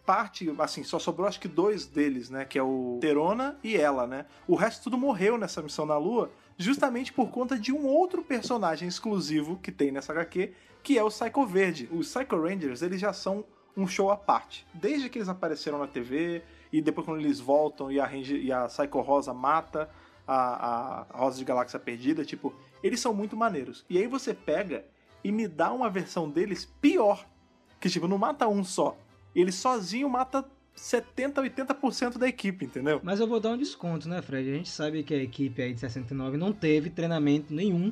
parte, 0.05 0.53
assim, 0.59 0.83
só 0.83 0.99
sobrou 0.99 1.25
acho 1.29 1.39
que 1.39 1.47
dois 1.47 1.85
deles, 1.85 2.29
né? 2.29 2.43
Que 2.43 2.59
é 2.59 2.63
o 2.63 2.97
Terona 2.99 3.57
e 3.63 3.77
ela, 3.77 4.05
né? 4.05 4.25
O 4.45 4.55
resto 4.55 4.83
tudo 4.83 4.97
morreu 4.97 5.37
nessa 5.37 5.61
missão 5.61 5.85
na 5.85 5.97
Lua, 5.97 6.29
justamente 6.57 7.13
por 7.13 7.29
conta 7.29 7.57
de 7.57 7.71
um 7.71 7.85
outro 7.85 8.21
personagem 8.21 8.89
exclusivo 8.89 9.59
que 9.63 9.71
tem 9.71 9.91
nessa 9.93 10.11
HQ, 10.11 10.51
que 10.83 10.97
é 10.97 11.03
o 11.05 11.07
Psycho 11.07 11.45
Verde. 11.45 11.87
Os 11.89 12.13
Psycho 12.13 12.35
Rangers, 12.35 12.81
eles 12.81 12.99
já 12.99 13.13
são 13.13 13.45
um 13.77 13.87
show 13.87 14.11
à 14.11 14.17
parte. 14.17 14.67
Desde 14.73 15.09
que 15.09 15.19
eles 15.19 15.29
apareceram 15.29 15.79
na 15.79 15.87
TV, 15.87 16.41
e 16.73 16.81
depois 16.81 17.05
quando 17.05 17.21
eles 17.21 17.39
voltam 17.39 17.89
e 17.89 17.97
a, 17.99 18.05
Ranger, 18.05 18.37
e 18.43 18.51
a 18.51 18.65
Psycho 18.65 18.99
Rosa 18.99 19.33
mata 19.33 19.89
a, 20.27 21.05
a 21.11 21.17
Rosa 21.17 21.37
de 21.37 21.45
Galáxia 21.45 21.79
Perdida, 21.79 22.23
tipo, 22.25 22.53
eles 22.83 22.99
são 22.99 23.13
muito 23.13 23.35
maneiros. 23.35 23.85
E 23.89 23.97
aí 23.97 24.07
você 24.07 24.33
pega 24.33 24.85
e 25.23 25.31
me 25.31 25.47
dá 25.47 25.71
uma 25.71 25.89
versão 25.89 26.29
deles 26.29 26.65
pior. 26.81 27.25
Que, 27.79 27.89
tipo, 27.89 28.07
não 28.07 28.17
mata 28.17 28.47
um 28.47 28.63
só. 28.63 28.97
Ele 29.35 29.51
sozinho 29.51 30.09
mata 30.09 30.45
70, 30.75 31.41
80% 31.41 32.17
da 32.17 32.27
equipe, 32.27 32.65
entendeu? 32.65 32.99
Mas 33.03 33.19
eu 33.19 33.27
vou 33.27 33.39
dar 33.39 33.49
um 33.51 33.57
desconto, 33.57 34.07
né, 34.07 34.21
Fred? 34.21 34.49
A 34.51 34.55
gente 34.55 34.69
sabe 34.69 35.03
que 35.03 35.13
a 35.13 35.17
equipe 35.23 35.61
aí 35.61 35.73
de 35.73 35.79
69 35.79 36.37
não 36.37 36.53
teve 36.53 36.89
treinamento 36.89 37.53
nenhum 37.53 37.91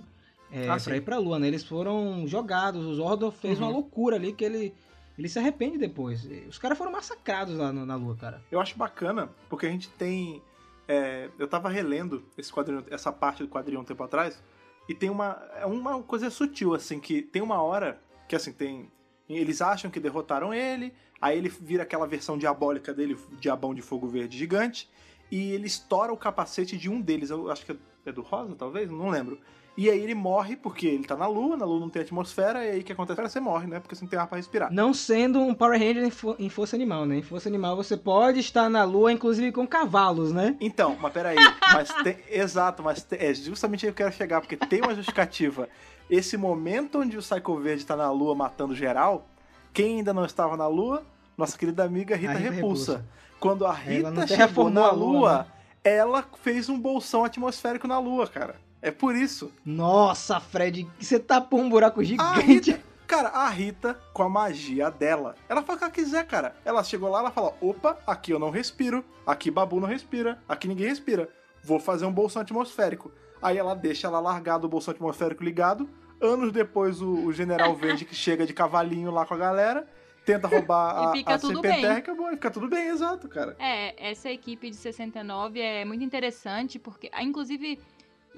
é, 0.52 0.68
Ah, 0.68 0.78
pra 0.84 0.98
ir 0.98 1.02
pra 1.02 1.18
Lua, 1.20 1.38
né? 1.38 1.48
Eles 1.48 1.64
foram 1.64 2.26
jogados, 2.28 2.84
o 2.84 2.94
Zordon 2.96 3.30
fez 3.30 3.60
Uhum. 3.60 3.66
uma 3.68 3.72
loucura 3.74 4.16
ali 4.16 4.34
que 4.34 4.44
ele, 4.44 4.74
ele 5.18 5.30
se 5.30 5.38
arrepende 5.38 5.78
depois. 5.78 6.28
Os 6.50 6.58
caras 6.58 6.76
foram 6.78 6.92
massacrados 6.92 7.56
lá 7.56 7.72
no- 7.72 7.86
na 7.86 7.96
Lua, 7.96 8.16
cara. 8.16 8.42
Eu 8.52 8.60
acho 8.60 8.76
bacana, 8.78 9.30
porque 9.50 9.68
a 9.68 9.70
gente 9.70 9.90
tem. 9.90 10.42
É, 10.90 11.30
eu 11.38 11.48
tava 11.48 11.70
relendo 11.70 12.26
esse 12.36 12.52
quadrinho, 12.52 12.84
essa 12.90 13.12
parte 13.12 13.44
do 13.44 13.48
quadrinho 13.48 13.80
um 13.80 13.84
tempo 13.84 14.04
atrás, 14.04 14.44
e 14.90 14.96
tem 14.96 15.08
uma. 15.08 15.40
É 15.56 15.66
uma 15.68 16.02
coisa 16.02 16.32
sutil, 16.32 16.74
assim, 16.74 17.00
que 17.00 17.22
tem 17.22 17.44
uma 17.44 17.62
hora 17.62 18.02
que 18.28 18.36
assim, 18.36 18.52
tem. 18.52 18.92
Eles 19.30 19.62
acham 19.62 19.92
que 19.92 20.00
derrotaram 20.00 20.52
ele, 20.52 20.92
aí 21.22 21.38
ele 21.38 21.48
vira 21.48 21.84
aquela 21.84 22.08
versão 22.08 22.40
diabólica 22.40 22.92
dele, 22.92 23.16
diabão 23.40 23.76
de 23.76 23.84
fogo 23.84 24.08
verde 24.08 24.36
gigante, 24.36 24.90
e 25.30 25.52
ele 25.52 25.68
estoura 25.68 26.12
o 26.12 26.18
capacete 26.18 26.76
de 26.76 26.90
um 26.90 27.00
deles. 27.00 27.30
Eu 27.30 27.52
acho 27.52 27.64
que 27.64 27.78
é 28.04 28.12
do 28.12 28.24
Rosa, 28.24 28.56
talvez? 28.56 28.90
Não 28.90 29.10
lembro. 29.10 29.40
E 29.82 29.90
aí 29.90 29.98
ele 30.04 30.14
morre 30.14 30.58
porque 30.58 30.86
ele 30.88 31.06
tá 31.06 31.16
na 31.16 31.26
lua, 31.26 31.56
na 31.56 31.64
lua 31.64 31.80
não 31.80 31.88
tem 31.90 32.02
atmosfera, 32.02 32.66
e 32.66 32.72
aí 32.72 32.80
o 32.82 32.84
que 32.84 32.92
acontece? 32.92 33.22
Você 33.22 33.40
morre, 33.40 33.66
né? 33.66 33.80
Porque 33.80 33.96
você 33.96 34.04
não 34.04 34.10
tem 34.10 34.20
ar 34.20 34.28
pra 34.28 34.36
respirar. 34.36 34.70
Não 34.74 34.94
sendo 34.94 35.40
um 35.40 35.54
Power 35.54 35.80
Ranger 35.80 36.04
em, 36.04 36.10
fo- 36.10 36.36
em 36.38 36.50
força 36.50 36.76
animal, 36.76 37.06
né? 37.06 37.16
Em 37.20 37.22
força 37.22 37.48
animal 37.48 37.78
você 37.78 37.96
pode 37.96 38.42
estar 38.42 38.70
na 38.70 38.84
Lua, 38.84 39.10
inclusive 39.14 39.54
com 39.54 39.66
cavalos, 39.66 40.34
né? 40.34 40.58
Então, 40.60 40.98
mas 41.00 41.14
peraí, 41.14 41.38
mas 41.72 41.88
tem, 42.04 42.18
exato, 42.30 42.84
mas 42.84 43.04
tem- 43.04 43.20
é 43.22 43.34
justamente 43.34 43.86
aí 43.86 43.94
que 43.94 44.02
eu 44.02 44.06
quero 44.08 44.18
chegar, 44.18 44.42
porque 44.42 44.58
tem 44.58 44.82
uma 44.82 44.94
justificativa. 44.94 45.70
Esse 46.10 46.36
momento 46.36 47.00
onde 47.00 47.18
o 47.18 47.22
Psycho 47.22 47.56
Verde 47.60 47.86
tá 47.86 47.96
na 47.96 48.12
lua 48.12 48.36
matando 48.36 48.76
geral, 48.76 49.30
quem 49.72 50.00
ainda 50.00 50.14
não 50.14 50.26
estava 50.26 50.58
na 50.58 50.68
lua? 50.68 51.04
Nossa 51.38 51.58
querida 51.58 51.86
amiga 51.86 52.18
Rita, 52.18 52.34
Rita 52.34 52.52
Repulsa. 52.52 52.92
Repulsa. 52.98 53.06
Quando 53.40 53.66
a 53.66 53.72
Rita 53.72 54.28
chegou 54.28 54.70
na 54.70 54.88
a 54.88 54.92
lua, 54.92 55.20
lua, 55.20 55.38
né? 55.38 55.46
ela 55.86 56.26
fez 56.44 56.68
um 56.68 56.78
bolsão 56.78 57.24
atmosférico 57.24 57.88
na 57.88 57.98
lua, 57.98 58.28
cara. 58.28 58.56
É 58.82 58.92
por 58.92 59.16
isso. 59.16 59.52
Nossa, 59.66 60.40
Fred, 60.40 60.88
você 61.00 61.20
tapou 61.20 61.60
um 61.60 61.70
buraco 61.70 62.00
A 62.00 62.04
gigante. 62.04 62.72
Rita, 62.72 62.82
cara, 63.06 63.30
a 63.30 63.50
Rita, 63.50 64.00
com 64.14 64.24
a 64.24 64.30
magia 64.30 64.90
dela, 64.90 65.36
ela 65.50 65.62
faz 65.62 65.76
o 65.76 65.80
que 65.80 65.84
ela 65.86 65.94
quiser, 65.94 66.26
cara. 66.26 66.56
Ela 66.64 66.84
chegou 66.84 67.10
lá, 67.10 67.20
ela 67.20 67.32
fala: 67.32 67.54
opa, 67.60 67.98
aqui 68.08 68.32
eu 68.32 68.40
não 68.40 68.50
respiro, 68.50 69.04
aqui 69.26 69.52
babu 69.52 69.80
não 69.80 69.88
respira, 69.88 70.42
aqui 70.48 70.68
ninguém 70.68 70.88
respira. 70.88 71.30
Vou 71.64 71.80
fazer 71.80 72.06
um 72.06 72.12
bolsão 72.12 72.42
atmosférico. 72.42 73.12
Aí 73.42 73.58
ela 73.58 73.76
deixa 73.76 74.08
ela 74.08 74.20
largado 74.20 74.68
o 74.68 74.70
bolsão 74.70 74.94
atmosférico 74.94 75.44
ligado. 75.44 75.90
Anos 76.22 76.52
depois, 76.52 77.02
o, 77.02 77.26
o 77.26 77.32
General 77.34 77.74
Verde 77.76 78.04
que 78.06 78.16
chega 78.16 78.46
de 78.46 78.54
cavalinho 78.54 79.12
lá 79.12 79.26
com 79.26 79.34
a 79.34 79.38
galera, 79.38 79.88
tenta 80.26 80.48
roubar 80.50 81.04
E 81.04 81.06
a, 81.06 81.12
fica 81.12 81.36
a 81.36 81.62
bem. 81.62 81.82
e 81.82 81.86
acabou. 81.86 82.28
E 82.28 82.32
fica 82.32 82.52
tudo 82.52 82.68
bem, 82.68 82.88
exato, 82.88 83.28
cara. 83.30 83.56
É, 83.58 84.12
essa 84.12 84.30
equipe 84.30 84.70
de 84.70 84.76
69 84.76 85.60
é 85.60 85.86
muito 85.86 86.04
interessante, 86.04 86.78
porque, 86.78 87.10
ah, 87.14 87.24
inclusive, 87.24 87.80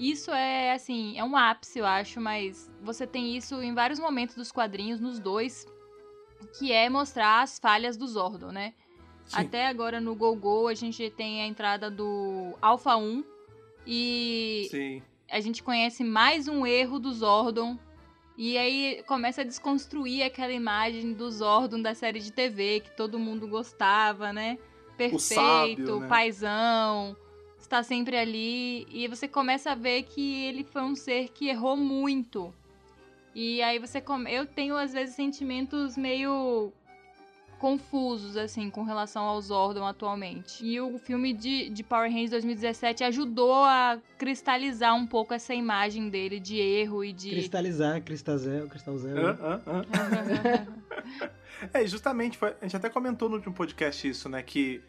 isso 0.09 0.31
é, 0.31 0.73
assim, 0.73 1.17
é 1.17 1.23
um 1.23 1.37
ápice, 1.37 1.77
eu 1.77 1.85
acho, 1.85 2.19
mas 2.19 2.71
você 2.81 3.05
tem 3.05 3.37
isso 3.37 3.61
em 3.61 3.73
vários 3.73 3.99
momentos 3.99 4.35
dos 4.35 4.51
quadrinhos, 4.51 4.99
nos 4.99 5.19
dois, 5.19 5.67
que 6.57 6.71
é 6.71 6.89
mostrar 6.89 7.43
as 7.43 7.59
falhas 7.59 7.97
do 7.97 8.07
Zordon, 8.07 8.51
né? 8.51 8.73
Sim. 9.25 9.37
Até 9.37 9.67
agora 9.67 10.01
no 10.01 10.15
Go-Go 10.15 10.67
a 10.67 10.73
gente 10.73 11.09
tem 11.11 11.43
a 11.43 11.47
entrada 11.47 11.89
do 11.91 12.57
Alpha 12.61 12.95
1 12.97 13.23
e 13.85 14.67
Sim. 14.71 15.01
a 15.29 15.39
gente 15.39 15.61
conhece 15.61 16.03
mais 16.03 16.47
um 16.47 16.65
erro 16.65 16.99
do 16.99 17.13
Zordon. 17.13 17.77
E 18.37 18.57
aí 18.57 19.03
começa 19.05 19.41
a 19.41 19.43
desconstruir 19.43 20.23
aquela 20.23 20.51
imagem 20.51 21.13
do 21.13 21.29
Zordon 21.29 21.81
da 21.81 21.93
série 21.93 22.19
de 22.19 22.31
TV 22.31 22.79
que 22.79 22.95
todo 22.95 23.19
mundo 23.19 23.47
gostava, 23.47 24.33
né? 24.33 24.57
Perfeito, 24.97 25.19
sábio, 25.19 25.99
né? 25.99 26.07
paizão, 26.07 27.15
está 27.71 27.81
sempre 27.83 28.17
ali. 28.17 28.85
E 28.91 29.07
você 29.07 29.27
começa 29.27 29.71
a 29.71 29.75
ver 29.75 30.03
que 30.03 30.43
ele 30.45 30.63
foi 30.63 30.81
um 30.81 30.95
ser 30.95 31.29
que 31.29 31.47
errou 31.47 31.77
muito. 31.77 32.53
E 33.33 33.61
aí 33.61 33.79
você 33.79 34.01
come... 34.01 34.29
eu 34.31 34.45
tenho 34.45 34.75
às 34.75 34.91
vezes 34.91 35.15
sentimentos 35.15 35.95
meio 35.95 36.73
confusos 37.57 38.35
assim 38.35 38.71
com 38.71 38.83
relação 38.83 39.23
ao 39.23 39.39
Zordon 39.39 39.85
atualmente. 39.85 40.65
E 40.65 40.81
o 40.81 40.97
filme 40.97 41.31
de, 41.31 41.69
de 41.69 41.83
Power 41.83 42.11
Rangers 42.11 42.31
2017 42.31 43.03
ajudou 43.05 43.63
a 43.63 43.99
cristalizar 44.17 44.93
um 44.95 45.05
pouco 45.07 45.33
essa 45.33 45.53
imagem 45.53 46.09
dele 46.09 46.39
de 46.39 46.57
erro 46.57 47.05
e 47.05 47.13
de 47.13 47.29
Cristalizar, 47.29 48.01
cristalzel, 48.01 48.67
cristalzel. 48.67 49.15
Hã? 49.17 49.37
Hã? 49.41 49.61
Hã? 49.67 50.81
É, 51.71 51.85
justamente, 51.85 52.39
foi- 52.39 52.55
a 52.59 52.65
gente 52.65 52.75
até 52.75 52.89
comentou 52.89 53.29
no 53.29 53.35
último 53.35 53.53
podcast 53.53 54.07
isso, 54.09 54.27
né? 54.27 54.41
Que 54.41 54.81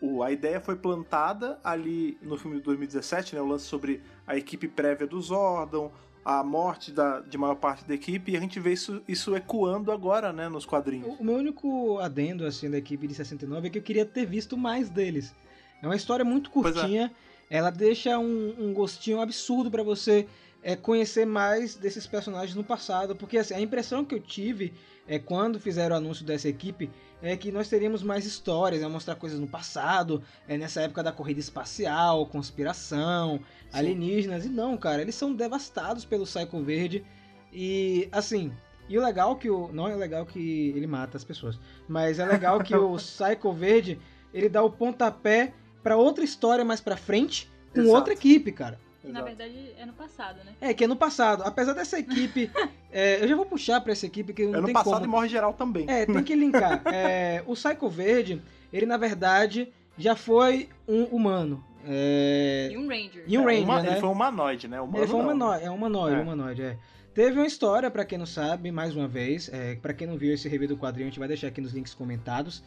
o, 0.00 0.22
a 0.22 0.30
ideia 0.30 0.60
foi 0.60 0.76
plantada 0.76 1.58
ali 1.62 2.18
no 2.22 2.36
filme 2.36 2.58
de 2.58 2.62
2017, 2.62 3.34
né? 3.34 3.40
O 3.40 3.46
lance 3.46 3.64
sobre 3.66 4.00
a 4.26 4.36
equipe 4.36 4.68
prévia 4.68 5.06
do 5.06 5.20
Zordon, 5.20 5.90
a 6.24 6.44
morte 6.44 6.92
da, 6.92 7.20
de 7.20 7.38
maior 7.38 7.54
parte 7.54 7.84
da 7.84 7.94
equipe, 7.94 8.32
e 8.32 8.36
a 8.36 8.40
gente 8.40 8.60
vê 8.60 8.72
isso, 8.72 9.02
isso 9.08 9.34
ecoando 9.34 9.90
agora, 9.90 10.32
né? 10.32 10.48
Nos 10.48 10.66
quadrinhos. 10.66 11.18
O 11.18 11.24
meu 11.24 11.36
único 11.36 11.98
adendo 11.98 12.44
assim 12.44 12.70
da 12.70 12.78
equipe 12.78 13.06
de 13.06 13.14
69 13.14 13.66
é 13.66 13.70
que 13.70 13.78
eu 13.78 13.82
queria 13.82 14.04
ter 14.04 14.26
visto 14.26 14.56
mais 14.56 14.90
deles. 14.90 15.34
É 15.82 15.86
uma 15.86 15.96
história 15.96 16.24
muito 16.24 16.50
é. 16.50 16.52
curtinha, 16.52 17.12
ela 17.48 17.70
deixa 17.70 18.18
um, 18.18 18.54
um 18.58 18.72
gostinho 18.74 19.20
absurdo 19.20 19.70
pra 19.70 19.82
você 19.82 20.26
é, 20.62 20.76
conhecer 20.76 21.24
mais 21.24 21.76
desses 21.76 22.06
personagens 22.06 22.54
no 22.54 22.64
passado, 22.64 23.16
porque 23.16 23.38
assim, 23.38 23.54
a 23.54 23.60
impressão 23.60 24.04
que 24.04 24.14
eu 24.14 24.20
tive 24.20 24.74
é 25.06 25.18
quando 25.18 25.58
fizeram 25.58 25.96
o 25.96 25.98
anúncio 25.98 26.24
dessa 26.24 26.48
equipe 26.48 26.90
é 27.22 27.36
que 27.36 27.50
nós 27.50 27.68
teríamos 27.68 28.02
mais 28.02 28.24
histórias, 28.24 28.80
né, 28.80 28.88
mostrar 28.88 29.14
coisas 29.16 29.40
no 29.40 29.46
passado, 29.46 30.22
é, 30.46 30.56
nessa 30.56 30.80
época 30.82 31.02
da 31.02 31.12
corrida 31.12 31.40
espacial, 31.40 32.26
conspiração, 32.26 33.40
Sim. 33.70 33.78
alienígenas, 33.78 34.44
e 34.44 34.48
não, 34.48 34.76
cara, 34.76 35.02
eles 35.02 35.14
são 35.14 35.34
devastados 35.34 36.04
pelo 36.04 36.24
Psycho 36.24 36.62
Verde, 36.62 37.04
e 37.52 38.08
assim, 38.12 38.52
e 38.88 38.96
o 38.96 39.02
legal 39.04 39.36
que 39.36 39.50
o. 39.50 39.70
Não 39.72 39.86
é 39.86 39.94
legal 39.94 40.24
que 40.24 40.72
ele 40.74 40.86
mata 40.86 41.16
as 41.16 41.24
pessoas. 41.24 41.58
Mas 41.86 42.18
é 42.18 42.24
legal 42.24 42.62
que 42.62 42.74
o 42.74 42.96
Psycho 42.96 43.52
Verde 43.52 44.00
ele 44.32 44.48
dá 44.48 44.62
o 44.62 44.70
pontapé 44.70 45.52
pra 45.82 45.96
outra 45.96 46.24
história 46.24 46.64
mais 46.64 46.80
pra 46.80 46.96
frente 46.96 47.50
com 47.72 47.80
Exato. 47.80 47.96
outra 47.96 48.12
equipe, 48.14 48.50
cara. 48.50 48.80
Que 49.00 49.12
na 49.12 49.22
verdade 49.22 49.72
é 49.78 49.86
no 49.86 49.92
passado, 49.92 50.38
né? 50.44 50.52
É, 50.60 50.74
que 50.74 50.84
é 50.84 50.86
no 50.86 50.96
passado. 50.96 51.42
Apesar 51.44 51.72
dessa 51.72 51.98
equipe. 51.98 52.50
é, 52.92 53.22
eu 53.22 53.28
já 53.28 53.36
vou 53.36 53.46
puxar 53.46 53.80
pra 53.80 53.92
essa 53.92 54.06
equipe 54.06 54.32
que 54.32 54.46
não 54.46 54.56
É 54.56 54.60
no 54.60 54.66
tem 54.66 54.72
passado 54.74 54.94
como. 54.94 55.04
e 55.04 55.08
morre 55.08 55.28
geral 55.28 55.52
também. 55.52 55.86
É, 55.88 56.04
tem 56.06 56.22
que 56.22 56.34
linkar. 56.34 56.82
É, 56.92 57.42
o 57.46 57.54
Psycho 57.54 57.88
Verde, 57.88 58.42
ele 58.72 58.86
na 58.86 58.96
verdade 58.96 59.68
já 59.96 60.14
foi 60.16 60.68
um 60.86 61.04
humano. 61.04 61.62
É, 61.86 62.68
E 62.72 62.76
um 62.76 62.88
Ranger. 62.88 63.24
E 63.26 63.38
um 63.38 63.42
É, 63.48 63.52
Ranger, 63.52 63.64
uma- 63.64 63.82
né? 63.82 63.90
Ele 63.92 64.00
foi 64.00 64.08
um 64.08 64.12
humanoide, 64.12 64.68
né? 64.68 64.80
Humano 64.80 64.98
Ele 64.98 65.06
foi 65.06 65.16
um 65.16 65.18
né? 65.22 65.24
humanoide, 65.32 65.64
é 65.64 65.70
um 65.70 65.74
humanoide, 65.74 66.14
É. 66.16 66.18
um 66.18 66.22
humanoide, 66.22 66.62
é. 66.62 66.76
Teve 67.14 67.38
uma 67.38 67.46
história, 67.46 67.90
pra 67.90 68.04
quem 68.04 68.16
não 68.18 68.26
sabe, 68.26 68.70
mais 68.70 68.94
uma 68.94 69.08
vez, 69.08 69.48
é, 69.52 69.74
para 69.76 69.92
quem 69.92 70.06
não 70.06 70.16
viu 70.16 70.32
esse 70.34 70.48
review 70.48 70.68
do 70.68 70.76
quadrinho, 70.76 71.06
a 71.06 71.10
gente 71.10 71.18
vai 71.18 71.26
deixar 71.26 71.48
aqui 71.48 71.60
nos 71.60 71.72
links 71.72 71.94
comentados, 71.94 72.62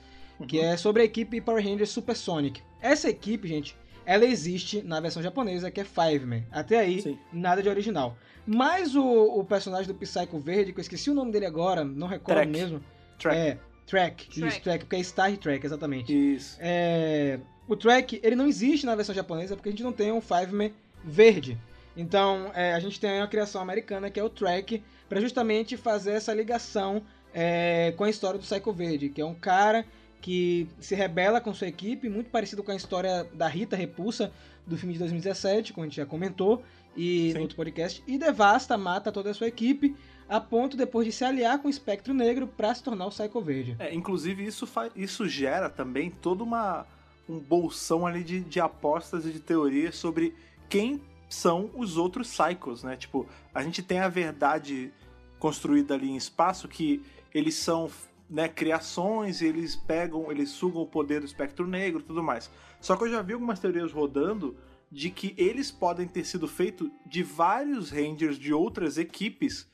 que 0.47 0.59
é 0.59 0.75
sobre 0.75 1.03
a 1.03 1.05
equipe 1.05 1.39
Power 1.39 1.63
Rangers 1.63 1.89
Supersonic. 1.91 2.61
Essa 2.81 3.09
equipe, 3.09 3.47
gente, 3.47 3.77
ela 4.05 4.25
existe 4.25 4.81
na 4.81 4.99
versão 4.99 5.21
japonesa, 5.21 5.71
que 5.71 5.79
é 5.79 5.83
Fiveman. 5.83 6.43
Até 6.51 6.79
aí, 6.79 7.01
Sim. 7.01 7.19
nada 7.31 7.61
de 7.61 7.69
original. 7.69 8.17
Mas 8.45 8.95
o, 8.95 9.03
o 9.03 9.43
personagem 9.43 9.87
do 9.87 9.93
Psycho 9.93 10.39
Verde, 10.39 10.73
que 10.73 10.79
eu 10.79 10.81
esqueci 10.81 11.09
o 11.09 11.13
nome 11.13 11.31
dele 11.31 11.45
agora, 11.45 11.83
não 11.83 12.07
recordo 12.07 12.37
Trek. 12.37 12.51
mesmo. 12.51 12.83
Track. 13.17 13.37
É, 13.37 13.57
Track. 13.85 14.29
Track. 14.29 14.47
Isso, 14.47 14.61
Track, 14.61 14.85
porque 14.85 14.95
é 14.95 15.03
Star 15.03 15.37
Trek, 15.37 15.65
exatamente. 15.65 16.35
Isso. 16.35 16.57
É, 16.59 17.39
o 17.67 17.75
Track, 17.75 18.19
ele 18.23 18.35
não 18.35 18.47
existe 18.47 18.85
na 18.85 18.95
versão 18.95 19.13
japonesa 19.13 19.55
porque 19.55 19.69
a 19.69 19.71
gente 19.71 19.83
não 19.83 19.93
tem 19.93 20.11
um 20.11 20.21
Fiveman 20.21 20.73
verde. 21.03 21.57
Então, 21.95 22.51
é, 22.55 22.73
a 22.73 22.79
gente 22.79 22.99
tem 22.99 23.19
uma 23.19 23.27
criação 23.27 23.61
americana 23.61 24.09
que 24.09 24.19
é 24.19 24.23
o 24.23 24.29
Track, 24.29 24.81
para 25.09 25.19
justamente 25.19 25.75
fazer 25.75 26.13
essa 26.13 26.33
ligação 26.33 27.03
é, 27.33 27.93
com 27.97 28.05
a 28.05 28.09
história 28.09 28.39
do 28.39 28.45
Psycho 28.45 28.71
Verde, 28.71 29.09
que 29.09 29.19
é 29.19 29.25
um 29.25 29.33
cara 29.33 29.85
que 30.21 30.67
se 30.79 30.93
rebela 30.95 31.41
com 31.41 31.53
sua 31.53 31.67
equipe, 31.67 32.07
muito 32.07 32.29
parecido 32.29 32.63
com 32.63 32.71
a 32.71 32.75
história 32.75 33.23
da 33.33 33.47
Rita 33.47 33.75
Repulsa 33.75 34.31
do 34.65 34.77
filme 34.77 34.93
de 34.93 34.99
2017, 34.99 35.73
como 35.73 35.83
a 35.83 35.87
gente 35.87 35.97
já 35.97 36.05
comentou, 36.05 36.63
e 36.95 37.29
Sim. 37.29 37.33
no 37.35 37.41
outro 37.41 37.55
podcast, 37.55 38.03
e 38.05 38.17
devasta, 38.17 38.77
mata 38.77 39.11
toda 39.11 39.31
a 39.31 39.33
sua 39.33 39.47
equipe, 39.47 39.95
a 40.29 40.39
ponto 40.39 40.77
depois 40.77 41.05
de 41.05 41.11
se 41.11 41.25
aliar 41.25 41.59
com 41.59 41.67
o 41.67 41.71
Espectro 41.71 42.13
Negro 42.13 42.47
para 42.47 42.73
se 42.75 42.83
tornar 42.83 43.07
o 43.07 43.09
Psycho 43.09 43.41
Verde. 43.41 43.75
É, 43.79 43.93
inclusive, 43.93 44.45
isso, 44.45 44.67
fa- 44.67 44.91
isso 44.95 45.27
gera 45.27 45.69
também 45.69 46.09
toda 46.09 46.43
uma 46.43 46.85
um 47.29 47.39
bolsão 47.39 48.05
ali 48.05 48.23
de, 48.23 48.41
de 48.41 48.59
apostas 48.59 49.25
e 49.25 49.31
de 49.31 49.39
teorias 49.39 49.95
sobre 49.95 50.33
quem 50.67 51.01
são 51.29 51.69
os 51.75 51.95
outros 51.97 52.29
Psychos, 52.35 52.83
né? 52.83 52.97
Tipo, 52.97 53.25
a 53.53 53.63
gente 53.63 53.81
tem 53.81 53.99
a 53.99 54.09
verdade 54.09 54.91
construída 55.39 55.93
ali 55.93 56.09
em 56.09 56.17
espaço 56.17 56.67
que 56.67 57.01
eles 57.33 57.55
são 57.55 57.89
né, 58.31 58.47
criações 58.47 59.41
e 59.41 59.45
eles 59.45 59.75
pegam, 59.75 60.31
eles 60.31 60.49
sugam 60.49 60.81
o 60.81 60.87
poder 60.87 61.19
do 61.19 61.25
espectro 61.25 61.67
negro 61.67 61.99
e 61.99 62.03
tudo 62.03 62.23
mais. 62.23 62.49
Só 62.79 62.95
que 62.95 63.03
eu 63.03 63.11
já 63.11 63.21
vi 63.21 63.33
algumas 63.33 63.59
teorias 63.59 63.91
rodando 63.91 64.55
de 64.89 65.09
que 65.09 65.35
eles 65.37 65.69
podem 65.69 66.07
ter 66.07 66.23
sido 66.23 66.47
feitos 66.47 66.89
de 67.05 67.23
vários 67.23 67.91
Rangers 67.91 68.39
de 68.39 68.53
outras 68.53 68.97
equipes 68.97 69.69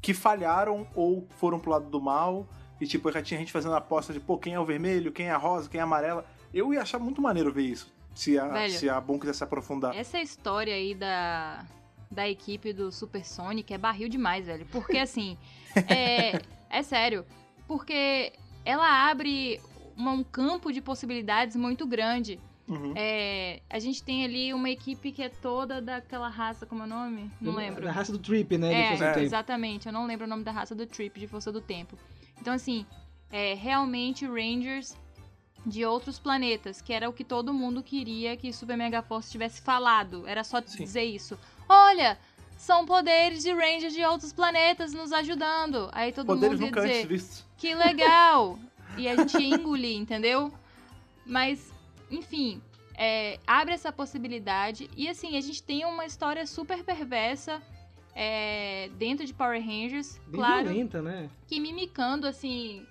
que 0.00 0.12
falharam 0.12 0.86
ou 0.94 1.26
foram 1.38 1.58
pro 1.58 1.70
lado 1.70 1.88
do 1.88 2.00
mal. 2.00 2.46
E 2.78 2.86
tipo, 2.86 3.10
já 3.10 3.22
tinha 3.22 3.40
gente 3.40 3.52
fazendo 3.52 3.74
aposta 3.74 4.12
de 4.12 4.20
pô, 4.20 4.36
quem 4.36 4.52
é 4.52 4.60
o 4.60 4.64
vermelho, 4.64 5.10
quem 5.10 5.28
é 5.28 5.30
a 5.30 5.38
rosa, 5.38 5.68
quem 5.68 5.78
é 5.78 5.80
a 5.80 5.84
amarela. 5.84 6.26
Eu 6.52 6.74
ia 6.74 6.82
achar 6.82 6.98
muito 6.98 7.22
maneiro 7.22 7.50
ver 7.50 7.62
isso. 7.62 7.90
Se 8.14 8.38
a, 8.38 8.46
Velho. 8.46 8.72
se 8.72 8.90
a 8.90 9.00
Boom 9.00 9.18
quisesse 9.18 9.38
se 9.38 9.44
aprofundar. 9.44 9.96
Essa 9.96 10.20
história 10.20 10.74
aí 10.74 10.94
da, 10.94 11.64
da 12.10 12.28
equipe 12.28 12.74
do 12.74 12.92
Super 12.92 13.24
Sonic 13.24 13.72
é 13.72 13.78
barril 13.78 14.08
demais, 14.10 14.46
velho. 14.46 14.66
Porque 14.66 14.98
assim, 14.98 15.38
é, 15.88 16.42
é 16.68 16.82
sério. 16.82 17.24
Porque 17.72 18.34
ela 18.66 19.08
abre 19.10 19.58
uma- 19.96 20.12
um 20.12 20.22
campo 20.22 20.70
de 20.70 20.82
possibilidades 20.82 21.56
muito 21.56 21.86
grande. 21.86 22.38
Uhum. 22.68 22.92
É, 22.94 23.60
a 23.70 23.78
gente 23.78 24.02
tem 24.02 24.24
ali 24.26 24.52
uma 24.52 24.68
equipe 24.68 25.10
que 25.10 25.22
é 25.22 25.30
toda 25.30 25.80
daquela 25.80 26.28
raça, 26.28 26.66
como 26.66 26.82
é 26.82 26.84
o 26.84 26.88
nome? 26.88 27.30
Não 27.40 27.54
lembro. 27.54 27.82
Da 27.84 27.90
raça 27.90 28.12
do 28.12 28.18
Trip, 28.18 28.58
né? 28.58 28.72
É, 28.92 28.96
Tempo. 28.98 29.20
exatamente. 29.20 29.86
Eu 29.86 29.92
não 29.92 30.06
lembro 30.06 30.26
o 30.26 30.28
nome 30.28 30.44
da 30.44 30.52
raça 30.52 30.74
do 30.74 30.86
Trip 30.86 31.18
de 31.18 31.26
Força 31.26 31.50
do 31.50 31.62
Tempo. 31.62 31.96
Então, 32.38 32.52
assim, 32.52 32.84
é 33.30 33.54
realmente 33.54 34.26
Rangers 34.26 34.94
de 35.64 35.82
outros 35.86 36.18
planetas, 36.18 36.82
que 36.82 36.92
era 36.92 37.08
o 37.08 37.12
que 37.12 37.24
todo 37.24 37.54
mundo 37.54 37.82
queria 37.82 38.36
que 38.36 38.52
Super 38.52 38.76
Mega 38.76 39.00
Force 39.00 39.30
tivesse 39.30 39.62
falado. 39.62 40.26
Era 40.26 40.44
só 40.44 40.60
Sim. 40.60 40.84
dizer 40.84 41.04
isso. 41.04 41.38
Olha, 41.66 42.18
são 42.62 42.86
poderes 42.86 43.42
de 43.42 43.52
Rangers 43.52 43.92
de 43.92 44.04
outros 44.04 44.32
planetas 44.32 44.92
nos 44.92 45.12
ajudando. 45.12 45.88
Aí 45.90 46.12
todo 46.12 46.26
Poderes 46.26 46.60
mundo 46.60 46.62
ia 46.62 46.66
nunca 46.66 46.80
dizer, 46.82 46.94
antes 46.94 47.08
vistos. 47.08 47.44
que 47.58 47.74
legal! 47.74 48.56
e 48.96 49.08
a 49.08 49.16
gente 49.16 49.36
ia 49.36 49.56
engolir, 49.56 49.96
entendeu? 49.96 50.52
Mas, 51.26 51.72
enfim, 52.08 52.62
é, 52.94 53.40
abre 53.44 53.74
essa 53.74 53.90
possibilidade. 53.90 54.88
E 54.96 55.08
assim, 55.08 55.36
a 55.36 55.40
gente 55.40 55.60
tem 55.60 55.84
uma 55.84 56.06
história 56.06 56.46
super 56.46 56.84
perversa 56.84 57.60
é, 58.14 58.88
dentro 58.96 59.26
de 59.26 59.34
Power 59.34 59.60
Rangers. 59.60 60.20
Bem 60.28 60.40
claro 60.40 60.68
violenta, 60.68 61.02
né? 61.02 61.28
que 61.48 61.58
mimicando, 61.58 62.28
assim, 62.28 62.86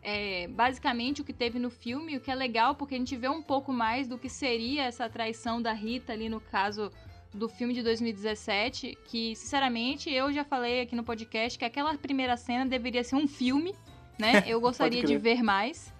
é, 0.00 0.46
basicamente 0.46 1.22
o 1.22 1.24
que 1.24 1.32
teve 1.32 1.58
no 1.58 1.70
filme, 1.70 2.16
o 2.16 2.20
que 2.20 2.30
é 2.30 2.36
legal, 2.36 2.76
porque 2.76 2.94
a 2.94 2.98
gente 2.98 3.16
vê 3.16 3.28
um 3.28 3.42
pouco 3.42 3.72
mais 3.72 4.06
do 4.06 4.16
que 4.16 4.28
seria 4.28 4.84
essa 4.84 5.10
traição 5.10 5.60
da 5.60 5.72
Rita 5.72 6.12
ali 6.12 6.28
no 6.28 6.40
caso 6.40 6.92
do 7.38 7.48
filme 7.48 7.72
de 7.72 7.82
2017, 7.82 8.98
que, 9.04 9.34
sinceramente, 9.36 10.10
eu 10.10 10.32
já 10.32 10.44
falei 10.44 10.82
aqui 10.82 10.94
no 10.94 11.04
podcast 11.04 11.58
que 11.58 11.64
aquela 11.64 11.96
primeira 11.96 12.36
cena 12.36 12.66
deveria 12.66 13.04
ser 13.04 13.16
um 13.16 13.28
filme, 13.28 13.74
né? 14.18 14.44
Eu 14.46 14.60
gostaria 14.60 15.02
de 15.02 15.16
ver 15.16 15.42
mais. 15.42 15.94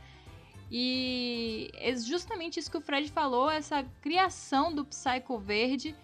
E 0.70 1.70
é 1.74 1.96
justamente 1.96 2.60
isso 2.60 2.70
que 2.70 2.76
o 2.76 2.80
Fred 2.80 3.10
falou, 3.10 3.50
essa 3.50 3.82
criação 4.02 4.74
do 4.74 4.84
Psycho 4.84 5.38
Verde 5.38 5.94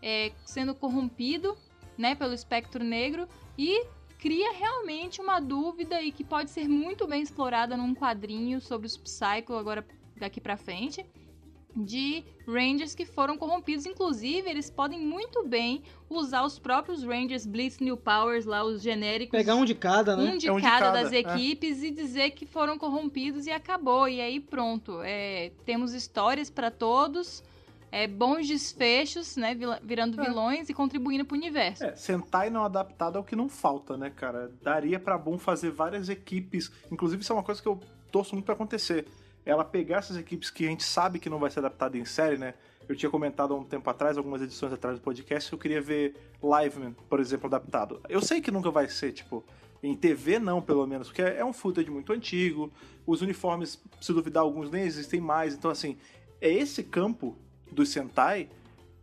é, 0.00 0.32
sendo 0.46 0.74
corrompido, 0.74 1.58
né, 1.98 2.14
pelo 2.14 2.32
espectro 2.32 2.82
negro 2.82 3.28
e 3.56 3.86
cria 4.18 4.52
realmente 4.52 5.20
uma 5.20 5.38
dúvida 5.40 6.02
e 6.02 6.10
que 6.10 6.24
pode 6.24 6.50
ser 6.50 6.66
muito 6.66 7.06
bem 7.06 7.22
explorada 7.22 7.76
num 7.76 7.94
quadrinho 7.94 8.60
sobre 8.60 8.86
os 8.86 8.96
Psycho 8.96 9.54
agora 9.54 9.86
daqui 10.16 10.40
pra 10.40 10.56
frente 10.56 11.04
de 11.76 12.24
Rangers 12.46 12.94
que 12.94 13.04
foram 13.04 13.36
corrompidos, 13.36 13.84
inclusive 13.86 14.48
eles 14.48 14.70
podem 14.70 15.00
muito 15.00 15.46
bem 15.46 15.82
usar 16.08 16.44
os 16.44 16.58
próprios 16.58 17.02
Rangers 17.02 17.46
Blitz 17.46 17.78
New 17.80 17.96
Powers 17.96 18.44
lá 18.44 18.62
os 18.62 18.80
genéricos 18.82 19.36
Pegar 19.36 19.56
um 19.56 19.64
de 19.64 19.74
cada, 19.74 20.16
né? 20.16 20.32
um 20.32 20.38
de 20.38 20.46
É 20.48 20.52
um 20.52 20.56
de 20.56 20.62
cada 20.62 20.86
cada, 20.86 21.02
das 21.02 21.12
é. 21.12 21.18
equipes 21.18 21.82
e 21.82 21.90
dizer 21.90 22.30
que 22.30 22.46
foram 22.46 22.78
corrompidos 22.78 23.46
e 23.46 23.50
acabou. 23.50 24.08
E 24.08 24.20
aí 24.20 24.38
pronto. 24.38 25.00
É, 25.02 25.50
temos 25.64 25.92
histórias 25.94 26.48
pra 26.50 26.70
todos, 26.70 27.42
é, 27.90 28.06
bons 28.06 28.46
desfechos, 28.46 29.36
né? 29.36 29.56
Virando 29.82 30.20
É. 30.20 30.24
vilões 30.24 30.68
e 30.68 30.74
contribuindo 30.74 31.24
pro 31.24 31.36
universo. 31.36 31.84
É, 31.84 31.96
Sentai 31.96 32.50
não 32.50 32.64
adaptado 32.64 33.16
é 33.18 33.20
o 33.20 33.24
que 33.24 33.34
não 33.34 33.48
falta, 33.48 33.96
né, 33.96 34.10
cara? 34.10 34.50
Daria 34.62 35.00
pra 35.00 35.16
Boom 35.18 35.38
fazer 35.38 35.70
várias 35.70 36.08
equipes. 36.08 36.70
Inclusive, 36.92 37.22
isso 37.22 37.32
é 37.32 37.36
uma 37.36 37.42
coisa 37.42 37.60
que 37.60 37.68
eu 37.68 37.80
torço 38.12 38.34
muito 38.34 38.44
pra 38.44 38.54
acontecer. 38.54 39.06
Ela 39.44 39.64
pegar 39.64 39.98
essas 39.98 40.16
equipes 40.16 40.50
que 40.50 40.64
a 40.66 40.68
gente 40.68 40.84
sabe 40.84 41.18
que 41.18 41.28
não 41.28 41.38
vai 41.38 41.50
ser 41.50 41.60
adaptada 41.60 41.98
em 41.98 42.04
série, 42.04 42.38
né? 42.38 42.54
Eu 42.88 42.94
tinha 42.94 43.10
comentado 43.10 43.54
há 43.54 43.56
um 43.56 43.64
tempo 43.64 43.88
atrás, 43.88 44.16
algumas 44.16 44.42
edições 44.42 44.72
atrás 44.72 44.98
do 44.98 45.02
podcast, 45.02 45.48
que 45.48 45.54
eu 45.54 45.58
queria 45.58 45.80
ver 45.80 46.14
Liveman, 46.42 46.94
por 47.08 47.20
exemplo, 47.20 47.46
adaptado. 47.46 48.00
Eu 48.08 48.20
sei 48.20 48.40
que 48.40 48.50
nunca 48.50 48.70
vai 48.70 48.88
ser, 48.88 49.12
tipo, 49.12 49.44
em 49.82 49.94
TV 49.94 50.38
não, 50.38 50.62
pelo 50.62 50.86
menos, 50.86 51.08
porque 51.08 51.22
é 51.22 51.44
um 51.44 51.52
footage 51.52 51.90
muito 51.90 52.12
antigo, 52.12 52.72
os 53.06 53.22
uniformes, 53.22 53.82
se 54.00 54.12
duvidar, 54.12 54.42
alguns 54.42 54.70
nem 54.70 54.84
existem 54.84 55.20
mais. 55.20 55.54
Então, 55.54 55.70
assim, 55.70 55.96
é 56.40 56.50
esse 56.50 56.82
campo 56.82 57.36
do 57.70 57.84
Sentai 57.84 58.48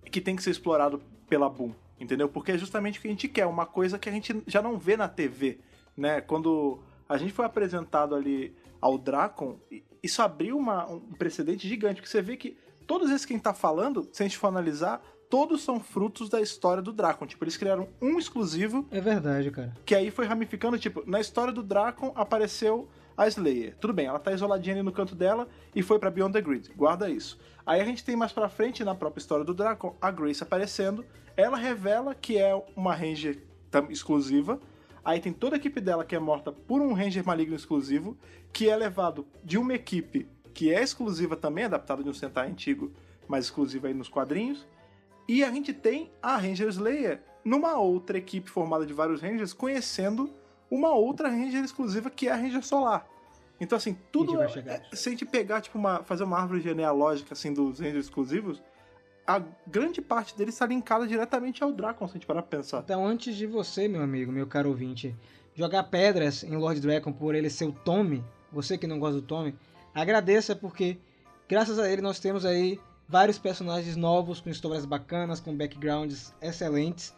que 0.05 0.21
tem 0.21 0.35
que 0.35 0.43
ser 0.43 0.51
explorado 0.51 1.01
pela 1.29 1.49
Boom, 1.49 1.73
entendeu? 1.99 2.27
Porque 2.27 2.51
é 2.51 2.57
justamente 2.57 2.99
o 2.99 3.01
que 3.01 3.07
a 3.07 3.11
gente 3.11 3.27
quer, 3.27 3.45
uma 3.45 3.65
coisa 3.65 3.97
que 3.97 4.09
a 4.09 4.11
gente 4.11 4.43
já 4.47 4.61
não 4.61 4.77
vê 4.77 4.97
na 4.97 5.07
TV, 5.07 5.59
né? 5.95 6.21
Quando 6.21 6.79
a 7.07 7.17
gente 7.17 7.31
foi 7.31 7.45
apresentado 7.45 8.15
ali 8.15 8.55
ao 8.79 8.97
Dracon, 8.97 9.59
isso 10.03 10.21
abriu 10.21 10.57
uma- 10.57 10.89
um 10.89 10.99
precedente 10.99 11.67
gigante, 11.67 11.95
porque 12.01 12.09
você 12.09 12.21
vê 12.21 12.35
que 12.37 12.57
todos 12.87 13.09
esses 13.09 13.25
que 13.25 13.33
a 13.33 13.35
gente 13.35 13.43
tá 13.43 13.53
falando, 13.53 14.07
se 14.11 14.23
a 14.23 14.25
gente 14.25 14.37
for 14.37 14.47
analisar, 14.47 15.01
todos 15.29 15.61
são 15.63 15.79
frutos 15.79 16.27
da 16.29 16.41
história 16.41 16.81
do 16.83 16.91
Dracon. 16.91 17.25
Tipo, 17.25 17.43
eles 17.45 17.55
criaram 17.55 17.87
um 18.01 18.17
exclusivo 18.19 18.85
É 18.91 18.99
verdade, 18.99 19.49
cara. 19.51 19.73
que 19.85 19.95
aí 19.95 20.11
foi 20.11 20.25
ramificando, 20.25 20.77
tipo, 20.77 21.03
na 21.09 21.19
história 21.21 21.53
do 21.53 21.63
Dracon 21.63 22.11
apareceu 22.15 22.87
a 23.15 23.27
Slayer. 23.27 23.75
Tudo 23.79 23.93
bem, 23.93 24.07
ela 24.07 24.19
tá 24.19 24.31
isoladinha 24.33 24.75
ali 24.75 24.83
no 24.83 24.91
canto 24.91 25.15
dela 25.15 25.47
e 25.75 25.81
foi 25.81 25.99
pra 25.99 26.09
Beyond 26.11 26.33
the 26.33 26.41
Grid. 26.41 26.69
Guarda 26.75 27.09
isso. 27.09 27.39
Aí 27.65 27.79
a 27.79 27.85
gente 27.85 28.03
tem 28.03 28.15
mais 28.15 28.31
pra 28.33 28.49
frente, 28.49 28.83
na 28.83 28.95
própria 28.95 29.21
história 29.21 29.45
do 29.45 29.53
Dracon, 29.53 29.95
a 30.01 30.09
Grace 30.11 30.41
aparecendo. 30.43 31.05
Ela 31.37 31.55
revela 31.57 32.13
que 32.15 32.37
é 32.37 32.53
uma 32.75 32.93
Ranger 32.93 33.41
exclusiva. 33.89 34.59
Aí 35.03 35.19
tem 35.19 35.33
toda 35.33 35.55
a 35.55 35.57
equipe 35.57 35.81
dela 35.81 36.05
que 36.05 36.15
é 36.15 36.19
morta 36.19 36.51
por 36.51 36.81
um 36.81 36.93
Ranger 36.93 37.25
maligno 37.25 37.55
exclusivo, 37.55 38.17
que 38.53 38.69
é 38.69 38.75
levado 38.75 39.25
de 39.43 39.57
uma 39.57 39.73
equipe 39.73 40.27
que 40.53 40.73
é 40.73 40.81
exclusiva 40.81 41.35
também, 41.35 41.65
adaptada 41.65 42.03
de 42.03 42.09
um 42.09 42.13
Sentai 42.13 42.49
antigo, 42.49 42.91
mas 43.27 43.45
exclusiva 43.45 43.87
aí 43.87 43.93
nos 43.93 44.09
quadrinhos. 44.09 44.67
E 45.27 45.43
a 45.43 45.51
gente 45.51 45.73
tem 45.73 46.11
a 46.21 46.35
Ranger 46.35 46.67
Slayer 46.67 47.21
numa 47.43 47.77
outra 47.77 48.17
equipe 48.17 48.49
formada 48.49 48.85
de 48.85 48.93
vários 48.93 49.21
Rangers, 49.21 49.53
conhecendo 49.53 50.29
uma 50.69 50.93
outra 50.93 51.29
Ranger 51.29 51.63
exclusiva 51.63 52.09
que 52.09 52.27
é 52.27 52.31
a 52.31 52.35
Ranger 52.35 52.63
Solar. 52.63 53.07
Então, 53.59 53.77
assim, 53.77 53.95
tudo. 54.11 54.37
vai 54.37 54.49
chegar. 54.49 54.75
é- 54.91 54.95
se 54.95 55.09
a 55.09 55.11
gente 55.11 55.25
pegar, 55.25 55.61
tipo, 55.61 55.77
uma, 55.77 56.03
fazer 56.03 56.23
uma 56.23 56.37
árvore 56.37 56.61
genealógica 56.61 57.33
assim, 57.33 57.53
dos 57.53 57.79
Rangers 57.79 58.05
exclusivos, 58.05 58.61
a 59.25 59.41
grande 59.67 60.01
parte 60.01 60.35
deles 60.37 60.55
está 60.55 60.65
linkada 60.65 61.07
diretamente 61.07 61.63
ao 61.63 61.71
Dracon, 61.71 62.07
se 62.07 62.11
a 62.11 62.13
gente 62.15 62.25
parar 62.25 62.41
pra 62.41 62.57
pensar. 62.57 62.79
Então, 62.79 63.05
antes 63.05 63.35
de 63.35 63.45
você, 63.45 63.87
meu 63.87 64.01
amigo, 64.01 64.31
meu 64.31 64.47
caro 64.47 64.69
ouvinte, 64.69 65.15
jogar 65.55 65.83
pedras 65.83 66.43
em 66.43 66.55
Lord 66.55 66.79
Dragon 66.79 67.11
por 67.13 67.35
ele 67.35 67.49
ser 67.49 67.65
o 67.65 67.71
Tommy, 67.71 68.23
você 68.51 68.77
que 68.77 68.87
não 68.87 68.99
gosta 68.99 69.21
do 69.21 69.27
Tommy, 69.27 69.55
agradeça 69.93 70.55
porque, 70.55 70.97
graças 71.47 71.77
a 71.79 71.89
ele, 71.89 72.01
nós 72.01 72.19
temos 72.19 72.45
aí 72.45 72.79
vários 73.07 73.37
personagens 73.37 73.95
novos, 73.95 74.39
com 74.39 74.49
histórias 74.49 74.85
bacanas, 74.85 75.39
com 75.39 75.55
backgrounds 75.55 76.33
excelentes. 76.41 77.13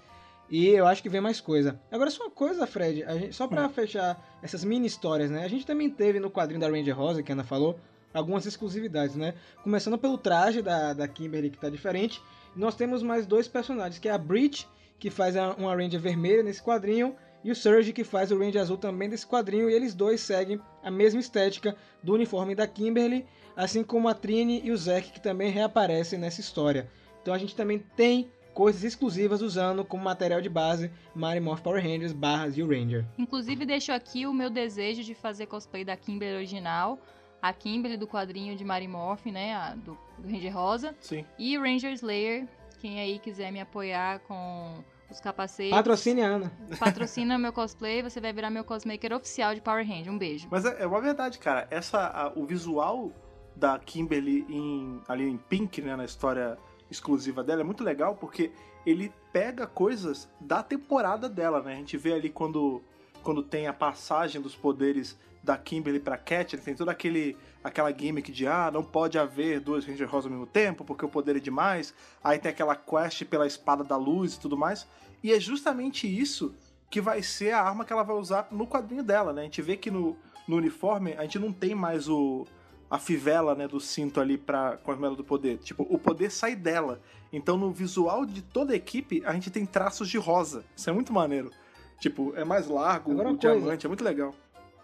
E 0.50 0.68
eu 0.68 0.86
acho 0.86 1.02
que 1.02 1.10
vem 1.10 1.22
mais 1.22 1.40
coisa. 1.40 1.80
Agora, 1.92 2.12
só 2.12 2.24
uma 2.26 2.32
coisa, 2.32 2.68
Fred, 2.68 3.04
a 3.04 3.16
gente- 3.16 3.34
só 3.34 3.48
pra 3.48 3.70
fechar 3.70 4.38
essas 4.42 4.64
mini 4.64 4.86
histórias, 4.88 5.32
né? 5.32 5.44
A 5.44 5.48
gente 5.48 5.66
também 5.66 5.90
teve 5.90 6.20
no 6.20 6.30
quadrinho 6.30 6.60
da 6.60 6.68
Ranger 6.70 6.96
Rosa, 6.96 7.24
que 7.24 7.32
a 7.32 7.36
Ana 7.36 7.44
falou, 7.44 7.80
algumas 8.14 8.46
exclusividades, 8.46 9.16
né? 9.16 9.34
Começando 9.64 9.98
pelo 9.98 10.18
traje 10.18 10.62
da, 10.62 10.94
da 10.94 11.08
Kimberly, 11.08 11.50
que 11.50 11.58
tá 11.58 11.70
diferente. 11.70 12.22
Nós 12.56 12.76
temos 12.76 13.02
mais 13.02 13.26
dois 13.26 13.48
personagens, 13.48 14.00
que 14.00 14.08
é 14.08 14.12
a 14.12 14.18
Breach, 14.18 14.68
que 15.00 15.10
faz 15.10 15.36
uma 15.58 15.76
Ranger 15.76 16.00
vermelha 16.00 16.44
nesse 16.44 16.62
quadrinho, 16.62 17.16
e 17.44 17.52
o 17.52 17.56
Surge, 17.56 17.92
que 17.92 18.04
faz 18.04 18.32
o 18.32 18.40
Ranger 18.40 18.62
azul 18.62 18.78
também 18.78 19.10
desse 19.10 19.28
quadrinho, 19.28 19.70
e 19.70 19.74
eles 19.74 19.94
dois 19.94 20.22
seguem 20.22 20.62
a 20.82 20.90
mesma 20.90 21.20
estética 21.20 21.76
do 22.02 22.14
uniforme 22.14 22.56
da 22.56 22.66
Kimberly, 22.66 23.26
assim 23.56 23.84
como 23.84 24.08
a 24.08 24.14
Trini 24.14 24.62
e 24.64 24.72
o 24.72 24.78
Zack, 24.78 25.12
que 25.12 25.20
também 25.20 25.52
reaparecem 25.52 26.18
nessa 26.18 26.40
história. 26.40 26.90
Então 27.22 27.34
a 27.34 27.38
gente 27.38 27.56
também 27.56 27.80
tem 27.98 28.30
coisas 28.54 28.84
exclusivas 28.84 29.42
usando 29.42 29.84
como 29.84 30.04
material 30.04 30.40
de 30.40 30.50
base 30.50 30.92
Mighty 31.16 31.40
Morph 31.40 31.62
Power 31.62 31.84
Rangers 31.84 32.14
barras 32.14 32.54
Zeo 32.54 32.68
Ranger. 32.68 33.06
Inclusive, 33.18 33.66
deixo 33.66 33.92
aqui 33.92 34.26
o 34.26 34.34
meu 34.34 34.50
desejo 34.50 35.04
de 35.04 35.16
fazer 35.16 35.48
cosplay 35.48 35.84
da 35.84 35.98
Kimberly 35.98 36.38
original, 36.38 37.00
a 37.44 37.52
Kimberly 37.52 37.98
do 37.98 38.08
quadrinho 38.08 38.56
de 38.56 38.64
Marimorph, 38.64 39.26
né, 39.26 39.54
a 39.54 39.76
do, 39.76 39.98
do 40.18 40.32
Ranger 40.32 40.54
Rosa, 40.56 40.96
Sim. 41.02 41.26
e 41.38 41.58
o 41.58 41.62
Ranger 41.62 41.92
Slayer, 41.92 42.48
quem 42.80 43.02
aí 43.02 43.20
quiser 43.20 43.52
me 43.52 43.60
apoiar 43.60 44.20
com 44.20 44.82
os 45.12 45.20
capacetes. 45.20 45.72
Patrocine 45.76 46.22
a 46.22 46.28
Ana. 46.28 46.52
Patrocina 46.80 47.38
meu 47.38 47.52
cosplay, 47.52 48.02
você 48.02 48.22
vai 48.22 48.32
virar 48.32 48.50
meu 48.50 48.64
cosmaker 48.64 49.14
oficial 49.14 49.54
de 49.54 49.60
Power 49.60 49.86
Ranger. 49.86 50.12
Um 50.14 50.18
beijo. 50.18 50.48
Mas 50.50 50.64
é, 50.66 50.84
é 50.84 50.88
uma 50.88 51.02
verdade, 51.02 51.38
cara. 51.38 51.68
Essa, 51.70 52.00
a- 52.08 52.32
o 52.34 52.46
visual 52.46 53.12
da 53.56 53.78
Kimberly 53.78 54.46
em, 54.50 55.02
ali 55.08 55.30
em 55.30 55.38
Pink, 55.38 55.82
né, 55.82 55.96
na 55.98 56.06
história 56.06 56.58
exclusiva 56.90 57.44
dela, 57.44 57.60
é 57.62 57.64
muito 57.64 57.84
legal 57.84 58.16
porque 58.16 58.52
ele 58.86 59.12
pega 59.34 59.68
coisas 59.68 60.30
da 60.40 60.64
temporada 60.64 61.28
dela, 61.30 61.62
né? 61.62 61.74
A 61.74 61.78
gente 61.78 61.98
vê 61.98 62.14
ali 62.14 62.30
quando, 62.30 62.82
quando 63.22 63.44
tem 63.44 63.68
a 63.68 63.74
passagem 63.74 64.42
dos 64.42 64.56
poderes 64.56 65.18
da 65.44 65.58
Kimberly 65.58 66.00
pra 66.00 66.18
Cat, 66.18 66.56
ele 66.56 66.62
tem 66.62 66.74
toda 66.74 66.92
aquele, 66.92 67.36
aquela 67.62 67.92
gimmick 67.92 68.32
de 68.32 68.48
ah, 68.48 68.72
não 68.72 68.84
pode 68.84 69.20
haver 69.20 69.60
duas 69.60 69.86
Ranger 69.86 70.10
Rosa 70.10 70.28
ao 70.28 70.32
mesmo 70.32 70.48
tempo 70.48 70.86
porque 70.86 71.06
o 71.06 71.10
poder 71.10 71.36
é 71.36 71.40
demais. 71.40 71.94
Aí 72.24 72.40
tem 72.40 72.50
aquela 72.50 72.76
quest 72.76 73.26
pela 73.26 73.46
espada 73.46 73.84
da 73.84 73.98
luz 73.98 74.36
e 74.36 74.40
tudo 74.40 74.58
mais. 74.58 74.88
E 75.22 75.34
é 75.34 75.40
justamente 75.40 76.08
isso 76.08 76.56
que 76.90 77.02
vai 77.02 77.22
ser 77.22 77.52
a 77.52 77.62
arma 77.62 77.84
que 77.84 77.92
ela 77.92 78.04
vai 78.04 78.16
usar 78.16 78.48
no 78.52 78.66
quadrinho 78.66 79.04
dela, 79.04 79.34
né? 79.34 79.42
A 79.42 79.46
gente 79.46 79.62
vê 79.62 79.76
que 79.76 79.92
no, 79.92 80.16
no 80.48 80.56
uniforme 80.56 81.14
a 81.14 81.24
gente 81.24 81.40
não 81.40 81.52
tem 81.52 81.76
mais 81.76 82.08
o 82.08 82.48
a 82.90 83.00
fivela, 83.00 83.56
né, 83.56 83.68
do 83.68 83.80
cinto 83.80 84.22
ali 84.22 84.38
para 84.38 84.78
com 84.78 84.92
as 84.92 85.00
melas 85.00 85.18
do 85.18 85.24
poder. 85.24 85.58
Tipo, 85.58 85.86
o 85.90 85.98
poder 85.98 86.30
sai 86.30 86.56
dela. 86.56 87.02
Então 87.34 87.58
no 87.58 87.72
visual 87.72 88.24
de 88.24 88.44
toda 88.44 88.72
a 88.74 88.76
equipe 88.76 89.24
a 89.26 89.34
gente 89.34 89.50
tem 89.50 89.66
traços 89.66 90.08
de 90.08 90.18
rosa. 90.18 90.64
Isso 90.76 90.90
é 90.90 90.94
muito 90.94 91.12
maneiro. 91.12 91.52
Tipo, 92.00 92.34
é 92.36 92.44
mais 92.46 92.68
largo, 92.68 93.12
Agora 93.12 93.32
o 93.32 93.38
coisa. 93.38 93.60
diamante, 93.60 93.86
é 93.86 93.90
muito 93.90 94.04
legal. 94.04 94.36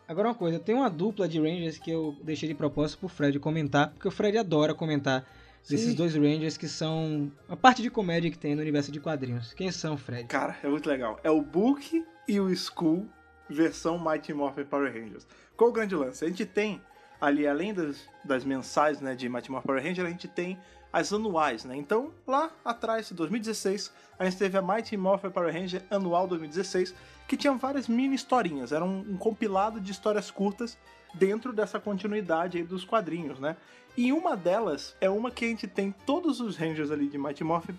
Agora 0.09 0.29
uma 0.29 0.33
coisa, 0.33 0.57
tem 0.57 0.73
uma 0.73 0.89
dupla 0.89 1.27
de 1.27 1.39
Rangers 1.39 1.77
que 1.77 1.91
eu 1.91 2.17
deixei 2.23 2.49
de 2.49 2.55
propósito 2.55 2.97
pro 2.97 3.07
Fred 3.07 3.37
comentar, 3.37 3.91
porque 3.91 4.07
o 4.07 4.11
Fred 4.11 4.39
adora 4.39 4.73
comentar 4.73 5.23
desses 5.69 5.91
Sim. 5.91 5.95
dois 5.95 6.15
Rangers 6.15 6.57
que 6.57 6.67
são 6.67 7.31
a 7.47 7.55
parte 7.55 7.83
de 7.83 7.91
comédia 7.91 8.31
que 8.31 8.37
tem 8.37 8.55
no 8.55 8.61
universo 8.61 8.91
de 8.91 8.99
quadrinhos. 8.99 9.53
Quem 9.53 9.71
são, 9.71 9.95
Fred? 9.95 10.23
Cara, 10.23 10.57
é 10.63 10.67
muito 10.67 10.89
legal. 10.89 11.19
É 11.23 11.29
o 11.29 11.43
Book 11.43 12.03
e 12.27 12.39
o 12.39 12.49
Skull 12.49 13.07
versão 13.47 14.03
Mighty 14.03 14.33
Morphin 14.33 14.63
Power 14.63 14.91
Rangers. 14.91 15.27
Qual 15.55 15.69
o 15.69 15.73
grande 15.73 15.93
lance? 15.93 16.25
A 16.25 16.27
gente 16.27 16.43
tem 16.43 16.81
ali, 17.21 17.45
além 17.45 17.71
das, 17.71 18.09
das 18.25 18.43
mensais 18.43 18.99
né, 18.99 19.13
de 19.13 19.29
Mighty 19.29 19.51
Morphin 19.51 19.67
Power 19.67 19.83
Ranger, 19.83 20.07
a 20.07 20.09
gente 20.09 20.27
tem 20.27 20.57
as 20.91 21.13
anuais, 21.13 21.63
né? 21.63 21.75
Então, 21.75 22.11
lá 22.25 22.51
atrás, 22.65 23.11
em 23.11 23.15
2016, 23.15 23.91
a 24.17 24.25
gente 24.25 24.37
teve 24.37 24.57
a 24.57 24.61
Mighty 24.61 24.97
Morphin 24.97 25.29
Power 25.29 25.53
Ranger 25.53 25.83
anual 25.89 26.27
2016, 26.27 26.93
que 27.27 27.37
tinha 27.37 27.53
várias 27.53 27.87
mini 27.87 28.15
historinhas. 28.15 28.71
Era 28.71 28.83
um, 28.83 28.99
um 28.99 29.17
compilado 29.17 29.79
de 29.79 29.91
histórias 29.91 30.31
curtas 30.31 30.77
dentro 31.13 31.53
dessa 31.53 31.79
continuidade 31.79 32.63
dos 32.63 32.83
quadrinhos, 32.83 33.39
né? 33.39 33.55
E 33.95 34.11
uma 34.11 34.35
delas 34.35 34.95
é 34.99 35.09
uma 35.09 35.31
que 35.31 35.45
a 35.45 35.47
gente 35.47 35.67
tem 35.67 35.91
todos 36.05 36.39
os 36.39 36.55
Rangers 36.55 36.91
ali 36.91 37.07
de 37.07 37.17
Mighty 37.17 37.43
Morphin 37.43 37.77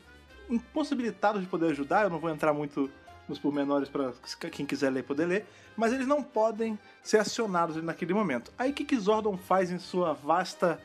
impossibilitados 0.49 1.41
de 1.41 1.49
poder 1.49 1.71
ajudar. 1.71 2.05
Eu 2.05 2.11
não 2.11 2.19
vou 2.19 2.31
entrar 2.31 2.53
muito 2.53 2.91
nos 3.29 3.39
pormenores 3.39 3.89
para 3.89 4.13
quem 4.51 4.67
quiser 4.67 4.91
ler 4.91 5.05
poder 5.05 5.25
ler, 5.25 5.47
mas 5.77 5.93
eles 5.93 6.07
não 6.07 6.23
podem 6.23 6.79
ser 7.03 7.19
acionados 7.19 7.81
naquele 7.83 8.13
momento. 8.13 8.53
Aí 8.59 8.73
o 8.73 8.75
que, 8.75 8.85
que 8.85 8.99
Zordon 8.99 9.39
faz 9.39 9.71
em 9.71 9.79
sua 9.79 10.13
vasta 10.13 10.81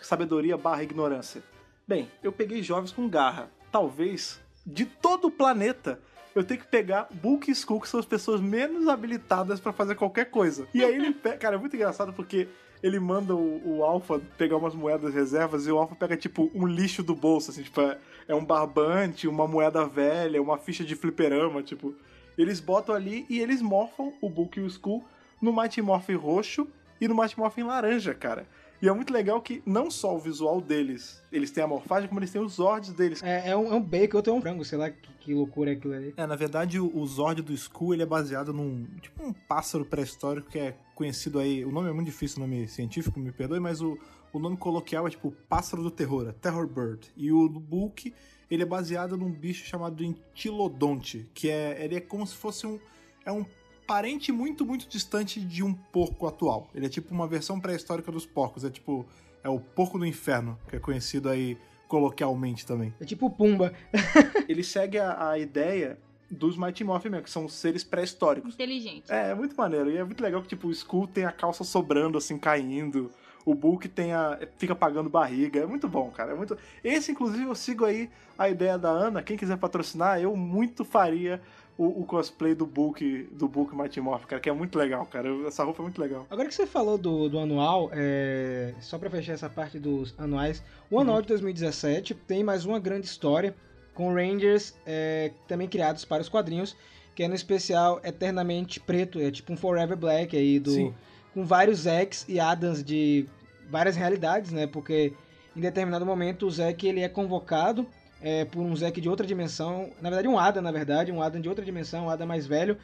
sabedoria 0.00 0.56
barra 0.58 0.82
ignorância? 0.82 1.42
Bem, 1.88 2.10
eu 2.20 2.32
peguei 2.32 2.64
jovens 2.64 2.90
com 2.90 3.08
garra. 3.08 3.48
Talvez, 3.70 4.40
de 4.66 4.84
todo 4.84 5.28
o 5.28 5.30
planeta, 5.30 6.00
eu 6.34 6.42
tenho 6.42 6.58
que 6.58 6.66
pegar 6.66 7.06
Book 7.12 7.48
e 7.48 7.52
Skull, 7.52 7.80
que 7.80 7.88
são 7.88 8.00
as 8.00 8.06
pessoas 8.06 8.40
menos 8.40 8.88
habilitadas 8.88 9.60
para 9.60 9.72
fazer 9.72 9.94
qualquer 9.94 10.24
coisa. 10.24 10.66
E 10.74 10.84
aí 10.84 10.96
ele 10.96 11.12
pega. 11.12 11.36
Cara, 11.36 11.54
é 11.54 11.58
muito 11.58 11.76
engraçado 11.76 12.12
porque 12.12 12.48
ele 12.82 12.98
manda 12.98 13.36
o, 13.36 13.78
o 13.78 13.84
Alpha 13.84 14.20
pegar 14.36 14.56
umas 14.56 14.74
moedas 14.74 15.14
reservas 15.14 15.64
e 15.68 15.70
o 15.70 15.78
Alpha 15.78 15.94
pega, 15.94 16.16
tipo, 16.16 16.50
um 16.52 16.66
lixo 16.66 17.04
do 17.04 17.14
bolso, 17.14 17.52
assim, 17.52 17.62
tipo, 17.62 17.80
é, 17.80 17.96
é 18.26 18.34
um 18.34 18.44
barbante, 18.44 19.28
uma 19.28 19.46
moeda 19.46 19.86
velha, 19.86 20.42
uma 20.42 20.58
ficha 20.58 20.84
de 20.84 20.96
fliperama, 20.96 21.62
tipo. 21.62 21.94
Eles 22.36 22.58
botam 22.58 22.96
ali 22.96 23.24
e 23.30 23.38
eles 23.38 23.62
morfam 23.62 24.12
o 24.20 24.28
Book 24.28 24.58
e 24.58 24.62
o 24.62 24.66
Skull 24.66 25.04
no 25.40 25.52
Mighty 25.52 25.80
Morphin 25.80 26.16
roxo 26.16 26.66
e 27.00 27.06
no 27.06 27.14
Mighty 27.14 27.38
Morphin 27.38 27.62
laranja, 27.62 28.12
cara. 28.12 28.48
E 28.80 28.88
é 28.88 28.92
muito 28.92 29.12
legal 29.12 29.40
que 29.40 29.62
não 29.64 29.90
só 29.90 30.14
o 30.14 30.18
visual 30.18 30.60
deles, 30.60 31.22
eles 31.32 31.50
têm 31.50 31.64
a 31.64 31.66
morfagem, 31.66 32.08
como 32.08 32.20
eles 32.20 32.30
têm 32.30 32.42
os 32.42 32.54
Zords 32.54 32.92
deles. 32.92 33.22
É, 33.22 33.50
é 33.50 33.56
um, 33.56 33.72
é 33.72 33.74
um 33.74 33.82
bacon, 33.82 34.18
outro 34.18 34.32
é 34.32 34.36
um 34.36 34.40
frango, 34.40 34.64
sei 34.64 34.78
lá 34.78 34.90
que, 34.90 35.12
que 35.20 35.34
loucura 35.34 35.70
é 35.70 35.74
aquilo 35.74 35.94
ali. 35.94 36.14
É, 36.16 36.26
na 36.26 36.36
verdade, 36.36 36.78
o, 36.78 36.94
o 36.96 37.06
Zord 37.06 37.42
do 37.42 37.52
Skull 37.52 37.94
ele 37.94 38.02
é 38.02 38.06
baseado 38.06 38.52
num. 38.52 38.86
Tipo 39.00 39.24
um 39.24 39.32
pássaro 39.32 39.84
pré-histórico 39.84 40.50
que 40.50 40.58
é 40.58 40.76
conhecido 40.94 41.38
aí. 41.38 41.64
O 41.64 41.72
nome 41.72 41.88
é 41.88 41.92
muito 41.92 42.06
difícil, 42.06 42.38
o 42.38 42.46
nome 42.46 42.68
científico, 42.68 43.18
me 43.18 43.32
perdoe, 43.32 43.60
mas 43.60 43.80
o, 43.80 43.98
o 44.32 44.38
nome 44.38 44.56
coloquial 44.56 45.06
é 45.06 45.10
tipo 45.10 45.32
pássaro 45.48 45.82
do 45.82 45.90
terror, 45.90 46.28
é 46.28 46.32
Terror 46.32 46.66
Bird. 46.66 47.10
E 47.16 47.32
o 47.32 47.48
Bulk, 47.48 48.12
ele 48.50 48.62
é 48.62 48.66
baseado 48.66 49.16
num 49.16 49.30
bicho 49.30 49.66
chamado 49.66 50.04
Entilodonte, 50.04 51.28
que 51.34 51.48
é. 51.48 51.82
Ele 51.82 51.96
é 51.96 52.00
como 52.00 52.26
se 52.26 52.34
fosse 52.34 52.66
um. 52.66 52.78
É 53.24 53.32
um 53.32 53.44
parente 53.86 54.32
muito, 54.32 54.64
muito 54.66 54.88
distante 54.88 55.40
de 55.40 55.62
um 55.62 55.72
porco 55.72 56.26
atual. 56.26 56.68
Ele 56.74 56.86
é 56.86 56.88
tipo 56.88 57.14
uma 57.14 57.26
versão 57.26 57.60
pré-histórica 57.60 58.10
dos 58.10 58.26
porcos. 58.26 58.64
É 58.64 58.70
tipo. 58.70 59.06
É 59.44 59.48
o 59.48 59.60
porco 59.60 59.96
do 59.96 60.04
inferno, 60.04 60.58
que 60.68 60.74
é 60.74 60.78
conhecido 60.80 61.28
aí 61.28 61.56
coloquialmente 61.86 62.66
também. 62.66 62.92
É 63.00 63.04
tipo 63.04 63.30
Pumba. 63.30 63.72
Ele 64.48 64.64
segue 64.64 64.98
a, 64.98 65.30
a 65.30 65.38
ideia 65.38 65.98
dos 66.30 66.56
Mighty 66.56 66.82
Morphin 66.82 67.10
mesmo, 67.10 67.24
que 67.24 67.30
são 67.30 67.48
seres 67.48 67.84
pré-históricos. 67.84 68.54
Inteligente. 68.54 69.10
É, 69.10 69.30
é 69.30 69.34
muito 69.34 69.56
maneiro. 69.56 69.90
E 69.90 69.96
é 69.96 70.04
muito 70.04 70.20
legal 70.20 70.42
que, 70.42 70.48
tipo, 70.48 70.68
o 70.68 70.72
Skull 70.72 71.06
tem 71.06 71.24
a 71.24 71.32
calça 71.32 71.64
sobrando, 71.64 72.18
assim, 72.18 72.36
caindo. 72.36 73.10
O 73.44 73.54
Bulk 73.54 73.88
tem 73.88 74.12
a. 74.12 74.38
fica 74.58 74.74
pagando 74.74 75.08
barriga. 75.08 75.60
É 75.60 75.66
muito 75.66 75.88
bom, 75.88 76.10
cara. 76.10 76.32
É 76.32 76.34
muito. 76.34 76.58
Esse, 76.82 77.12
inclusive, 77.12 77.44
eu 77.44 77.54
sigo 77.54 77.84
aí 77.84 78.10
a 78.36 78.48
ideia 78.48 78.76
da 78.76 78.90
Ana. 78.90 79.22
Quem 79.22 79.36
quiser 79.36 79.56
patrocinar, 79.56 80.20
eu 80.20 80.34
muito 80.36 80.84
faria 80.84 81.40
o, 81.78 82.02
o 82.02 82.04
cosplay 82.04 82.54
do 82.54 82.66
Bulk, 82.66 83.28
do 83.32 83.46
Bulk 83.48 83.74
Mighty 83.76 84.00
Morph, 84.00 84.24
cara, 84.24 84.40
que 84.40 84.48
é 84.48 84.52
muito 84.52 84.78
legal, 84.78 85.04
cara. 85.06 85.28
Essa 85.46 85.62
roupa 85.62 85.82
é 85.82 85.84
muito 85.84 86.00
legal. 86.00 86.26
Agora 86.30 86.48
que 86.48 86.54
você 86.54 86.66
falou 86.66 86.96
do, 86.96 87.28
do 87.28 87.38
anual, 87.38 87.90
é, 87.92 88.74
só 88.80 88.98
pra 88.98 89.10
fechar 89.10 89.34
essa 89.34 89.50
parte 89.50 89.78
dos 89.78 90.14
anuais, 90.16 90.62
o 90.90 90.98
anual 90.98 91.20
de 91.20 91.28
2017 91.28 92.14
tem 92.14 92.42
mais 92.42 92.64
uma 92.64 92.78
grande 92.78 93.06
história 93.06 93.54
com 93.94 94.12
Rangers 94.12 94.74
é, 94.86 95.32
também 95.46 95.68
criados 95.68 96.04
para 96.04 96.22
os 96.22 96.28
quadrinhos, 96.28 96.76
que 97.14 97.22
é 97.22 97.28
no 97.28 97.34
especial 97.34 98.00
Eternamente 98.04 98.78
Preto, 98.80 99.18
é 99.18 99.30
tipo 99.30 99.52
um 99.52 99.56
Forever 99.56 99.96
Black 99.96 100.36
aí, 100.36 100.58
do, 100.58 100.70
Sim. 100.70 100.94
com 101.32 101.44
vários 101.44 101.80
Zex 101.80 102.24
e 102.28 102.38
Adams 102.38 102.82
de 102.82 103.26
várias 103.70 103.96
realidades, 103.96 104.52
né? 104.52 104.66
Porque 104.66 105.12
em 105.54 105.60
determinado 105.60 106.04
momento 106.04 106.46
o 106.46 106.50
Zek 106.50 106.86
ele 106.86 107.00
é 107.00 107.08
convocado 107.08 107.86
é, 108.20 108.44
por 108.44 108.60
um 108.60 108.74
Zek 108.74 109.00
de 109.00 109.08
outra 109.08 109.26
dimensão, 109.26 109.90
na 110.00 110.08
verdade 110.08 110.28
um 110.28 110.38
Adam, 110.38 110.62
na 110.62 110.72
verdade, 110.72 111.12
um 111.12 111.22
Adam 111.22 111.40
de 111.40 111.48
outra 111.48 111.64
dimensão, 111.64 112.06
um 112.06 112.10
Adam 112.10 112.26
mais 112.26 112.46
velho, 112.46 112.76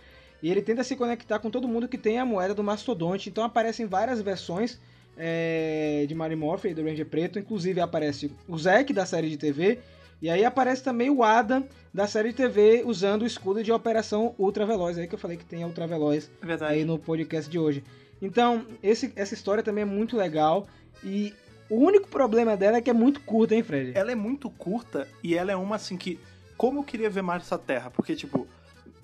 e 0.42 0.50
ele 0.50 0.60
tenta 0.60 0.82
se 0.82 0.96
conectar 0.96 1.38
com 1.38 1.50
todo 1.50 1.68
mundo 1.68 1.86
que 1.86 1.96
tem 1.96 2.18
a 2.18 2.24
moeda 2.24 2.52
do 2.52 2.64
Mastodonte. 2.64 3.30
Então 3.30 3.44
aparecem 3.44 3.86
várias 3.86 4.20
versões 4.20 4.78
é, 5.16 6.04
de 6.08 6.14
Mary 6.14 6.34
Morphy 6.34 6.70
e 6.70 6.74
do 6.74 6.82
Ranger 6.82 7.06
Preto. 7.06 7.38
Inclusive 7.38 7.80
aparece 7.80 8.32
o 8.48 8.58
Zack 8.58 8.92
da 8.92 9.06
série 9.06 9.30
de 9.30 9.36
TV. 9.36 9.78
E 10.20 10.28
aí 10.28 10.44
aparece 10.44 10.82
também 10.82 11.10
o 11.10 11.22
Adam 11.22 11.64
da 11.94 12.08
série 12.08 12.30
de 12.30 12.34
TV 12.34 12.82
usando 12.84 13.22
o 13.22 13.26
escudo 13.26 13.62
de 13.62 13.70
Operação 13.70 14.34
Ultra 14.36 14.66
Veloz. 14.66 14.98
Aí 14.98 15.06
que 15.06 15.14
eu 15.14 15.18
falei 15.18 15.36
que 15.36 15.44
tem 15.44 15.62
a 15.62 15.66
Ultra 15.66 15.86
Veloz 15.86 16.28
É 16.42 16.64
aí 16.64 16.84
no 16.84 16.98
podcast 16.98 17.48
de 17.48 17.58
hoje. 17.58 17.84
Então, 18.20 18.66
esse, 18.82 19.12
essa 19.14 19.34
história 19.34 19.62
também 19.62 19.82
é 19.82 19.84
muito 19.84 20.16
legal. 20.16 20.66
E 21.04 21.32
o 21.68 21.76
único 21.76 22.08
problema 22.08 22.56
dela 22.56 22.78
é 22.78 22.80
que 22.80 22.90
é 22.90 22.92
muito 22.92 23.20
curta, 23.20 23.54
hein, 23.54 23.62
Fred? 23.62 23.92
Ela 23.94 24.12
é 24.12 24.14
muito 24.14 24.50
curta 24.50 25.08
e 25.22 25.34
ela 25.34 25.52
é 25.52 25.56
uma 25.56 25.76
assim 25.76 25.96
que. 25.96 26.18
Como 26.56 26.80
eu 26.80 26.84
queria 26.84 27.10
ver 27.10 27.22
mais 27.22 27.42
essa 27.42 27.58
terra? 27.58 27.90
Porque, 27.90 28.14
tipo, 28.14 28.46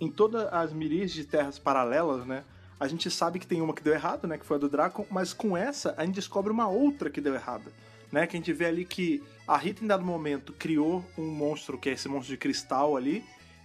em 0.00 0.10
todas 0.10 0.52
as 0.52 0.72
miríades 0.72 1.12
de 1.12 1.24
terras 1.24 1.58
paralelas, 1.58 2.24
né? 2.24 2.44
A 2.78 2.86
gente 2.86 3.10
sabe 3.10 3.38
que 3.38 3.46
tem 3.46 3.60
uma 3.60 3.74
que 3.74 3.82
deu 3.82 3.92
errado, 3.92 4.28
né? 4.28 4.38
Que 4.38 4.46
foi 4.46 4.56
a 4.56 4.60
do 4.60 4.68
Draco, 4.68 5.06
mas 5.10 5.32
com 5.32 5.56
essa 5.56 5.94
a 5.96 6.04
gente 6.04 6.14
descobre 6.14 6.52
uma 6.52 6.68
outra 6.68 7.10
que 7.10 7.20
deu 7.20 7.34
errado. 7.34 7.72
Né? 8.12 8.26
Que 8.26 8.36
a 8.36 8.38
gente 8.38 8.52
vê 8.52 8.66
ali 8.66 8.84
que 8.84 9.22
a 9.46 9.56
Rita, 9.56 9.84
em 9.84 9.86
dado 9.86 10.04
momento, 10.04 10.52
criou 10.52 11.04
um 11.16 11.26
monstro, 11.26 11.76
que 11.76 11.88
é 11.88 11.92
esse 11.92 12.08
monstro 12.08 12.32
de 12.32 12.38
cristal 12.38 12.96
ali, 12.96 13.24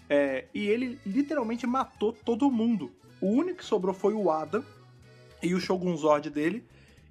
é, 0.09 0.45
e 0.53 0.67
ele 0.67 0.99
literalmente 1.05 1.67
matou 1.67 2.11
todo 2.11 2.49
mundo. 2.49 2.91
O 3.21 3.27
único 3.27 3.59
que 3.59 3.65
sobrou 3.65 3.93
foi 3.93 4.13
o 4.13 4.31
Adam 4.31 4.63
e 5.41 5.53
o 5.53 5.59
Shogun 5.59 5.95
Zord 5.95 6.29
dele. 6.29 6.65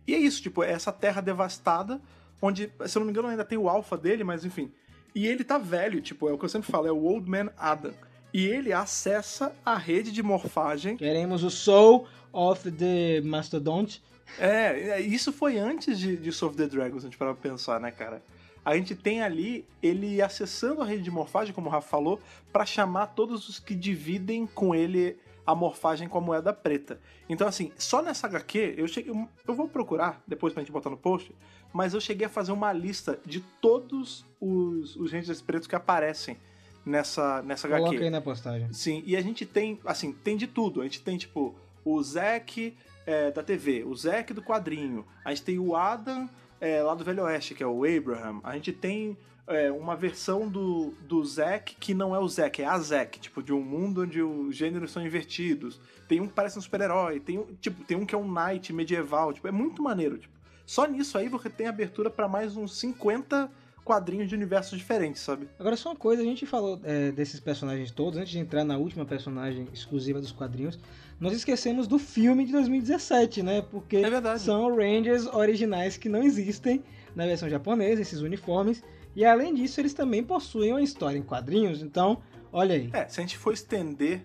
E 0.07 0.14
é 0.14 0.18
isso, 0.18 0.42
tipo, 0.42 0.62
é 0.62 0.70
essa 0.70 0.92
terra 0.92 1.20
devastada, 1.20 2.00
onde, 2.40 2.70
se 2.86 2.96
eu 2.96 3.00
não 3.00 3.07
me 3.07 3.12
engano, 3.12 3.28
ainda 3.28 3.44
tem 3.44 3.59
o 3.59 3.68
alfa 3.68 3.96
dele, 3.96 4.24
mas 4.24 4.44
enfim. 4.44 4.72
E 5.14 5.26
ele 5.26 5.44
tá 5.44 5.59
velho, 5.59 6.00
tipo, 6.00 6.28
é 6.28 6.32
o 6.32 6.38
que 6.38 6.44
eu 6.44 6.48
sempre 6.48 6.70
falo, 6.70 6.86
é 6.86 6.92
o 6.92 7.05
Old 7.05 7.28
Man 7.28 7.50
Adam. 7.57 7.94
E 8.32 8.46
ele 8.46 8.72
acessa 8.72 9.55
a 9.64 9.76
rede 9.76 10.11
de 10.11 10.22
morfagem. 10.22 10.96
Queremos 10.96 11.44
o 11.44 11.50
Soul 11.50 12.07
of 12.32 12.70
the 12.70 13.20
Mastodont. 13.20 14.03
É, 14.38 14.90
é, 14.90 15.00
isso 15.00 15.32
foi 15.32 15.59
antes 15.59 15.98
de, 15.98 16.16
de 16.16 16.32
Soul 16.32 16.50
of 16.50 16.59
the 16.59 16.66
Dragons, 16.66 17.05
a 17.05 17.07
gente 17.07 17.18
parar 17.18 17.34
pra 17.34 17.50
pensar, 17.50 17.78
né, 17.78 17.90
cara? 17.90 18.22
A 18.64 18.76
gente 18.76 18.94
tem 18.94 19.22
ali 19.22 19.66
ele 19.82 20.22
acessando 20.22 20.80
a 20.80 20.84
rede 20.84 21.03
de 21.03 21.11
morfagem, 21.11 21.53
como 21.53 21.68
o 21.68 21.70
Rafa 21.70 21.88
falou, 21.88 22.20
pra 22.53 22.64
chamar 22.64 23.09
todos 23.09 23.48
os 23.48 23.59
que 23.59 23.74
dividem 23.74 24.46
com 24.46 24.74
ele 24.74 25.18
a 25.47 25.55
morfagem 25.55 26.09
com 26.09 26.18
a 26.18 26.20
moeda 26.20 26.53
preta. 26.53 27.01
Então, 27.28 27.47
assim, 27.47 27.72
só 27.76 28.03
nessa 28.03 28.26
HQ, 28.26 28.74
eu 28.76 28.86
cheguei. 28.86 29.12
Eu 29.47 29.55
vou 29.55 29.68
procurar 29.68 30.22
depois 30.26 30.53
pra 30.53 30.62
gente 30.62 30.72
botar 30.72 30.90
no 30.90 30.97
post, 30.97 31.34
mas 31.72 31.95
eu 31.95 32.01
cheguei 32.01 32.26
a 32.26 32.30
fazer 32.30 32.53
uma 32.53 32.72
lista 32.72 33.18
de 33.24 33.40
todos 33.61 34.24
os, 34.40 34.97
os 34.97 35.12
Rangers 35.12 35.43
pretos 35.43 35.66
que 35.66 35.74
aparecem 35.74 36.36
nessa, 36.84 37.43
nessa 37.43 37.68
Coloca 37.68 37.90
HQ. 37.90 38.05
aí 38.05 38.11
na 38.11 38.20
postagem. 38.20 38.72
Sim, 38.72 39.03
e 39.07 39.16
a 39.16 39.20
gente 39.20 39.47
tem, 39.47 39.80
assim, 39.84 40.12
tem 40.12 40.36
de 40.36 40.47
tudo. 40.47 40.80
A 40.80 40.84
gente 40.84 41.01
tem, 41.01 41.16
tipo, 41.16 41.55
o 41.84 42.03
Zack 42.03 42.76
é, 43.07 43.30
da 43.30 43.43
TV, 43.43 43.84
o 43.84 43.95
Zack 43.95 44.32
do 44.32 44.43
quadrinho, 44.43 45.05
a 45.24 45.30
gente 45.30 45.43
tem 45.43 45.59
o 45.59 45.74
Adam 45.74 46.28
é, 46.63 46.81
lá 46.81 46.95
do 46.95 47.03
Velho 47.03 47.25
Oeste, 47.25 47.57
que 47.57 47.63
é 47.63 47.67
o 47.67 47.85
Abraham, 47.85 48.41
a 48.45 48.55
gente 48.55 48.71
tem 48.71 49.19
é, 49.49 49.73
uma 49.73 49.97
versão 49.97 50.49
do, 50.49 50.95
do 51.01 51.25
Zack 51.25 51.75
que 51.75 51.93
não 51.93 52.15
é 52.15 52.21
o 52.21 52.29
Zack, 52.29 52.63
é 52.63 52.67
a 52.67 52.79
Zack, 52.79 53.19
tipo, 53.19 53.43
de 53.43 53.53
um 53.53 53.61
mundo 53.61 54.03
onde 54.03 54.23
os 54.23 54.55
gêneros 54.55 54.93
são 54.93 55.05
invertidos. 55.05 55.81
Tem 56.07 56.21
um 56.21 56.29
que 56.29 56.33
parece 56.33 56.57
um 56.57 56.63
super-herói, 56.63 57.19
tem, 57.19 57.37
um, 57.37 57.47
tipo, 57.61 57.83
tem 57.83 57.97
um 57.97 58.07
que 58.07 58.15
é 58.15 58.19
um 58.19 58.33
knight 58.33 58.73
medieval, 58.73 59.33
tipo, 59.33 59.49
é 59.49 59.51
muito 59.51 59.83
maneiro, 59.83 60.19
tipo. 60.19 60.33
Só 60.65 60.87
nisso 60.87 61.19
aí 61.19 61.29
você 61.29 61.51
tem 61.51 61.67
abertura 61.67 62.09
pra 62.09 62.29
mais 62.29 62.57
uns 62.57 62.79
50 62.79 63.51
quadrinhos 63.85 64.28
de 64.28 64.35
universos 64.35 64.78
diferentes, 64.78 65.20
sabe? 65.22 65.49
Agora, 65.59 65.76
só 65.76 65.91
uma 65.91 65.97
coisa, 65.97 66.22
a 66.22 66.24
gente 66.24 66.47
falou 66.47 66.80
é, 66.85 67.11
desses 67.11 67.41
personagens 67.41 67.91
todos, 67.91 68.18
antes 68.18 68.30
de 68.30 68.39
entrar 68.39 68.64
na 68.64 68.76
última 68.76 69.05
personagem 69.05 69.68
exclusiva 69.72 70.20
dos 70.20 70.33
quadrinhos, 70.33 70.78
nós 71.20 71.33
esquecemos 71.33 71.87
do 71.87 71.99
filme 71.99 72.45
de 72.45 72.53
2017, 72.53 73.43
né? 73.43 73.62
Porque 73.62 73.99
É 73.99 74.39
são 74.39 74.74
Rangers 74.74 75.26
originais 75.26 75.97
que 75.97 76.09
não 76.09 76.22
existem 76.22 76.83
na 77.14 77.26
versão 77.26 77.49
japonesa, 77.49 78.01
esses 78.01 78.20
uniformes. 78.20 78.83
E 79.14 79.24
além 79.24 79.55
disso, 79.55 79.80
eles 79.80 79.93
também 79.93 80.22
possuem 80.22 80.72
uma 80.72 80.83
história 80.83 81.18
em 81.18 81.22
quadrinhos, 81.22 81.83
então, 81.83 82.22
olha 82.53 82.74
aí. 82.74 82.91
É, 82.93 83.07
se 83.09 83.20
a 83.20 83.22
gente 83.22 83.37
for 83.37 83.53
estender, 83.53 84.24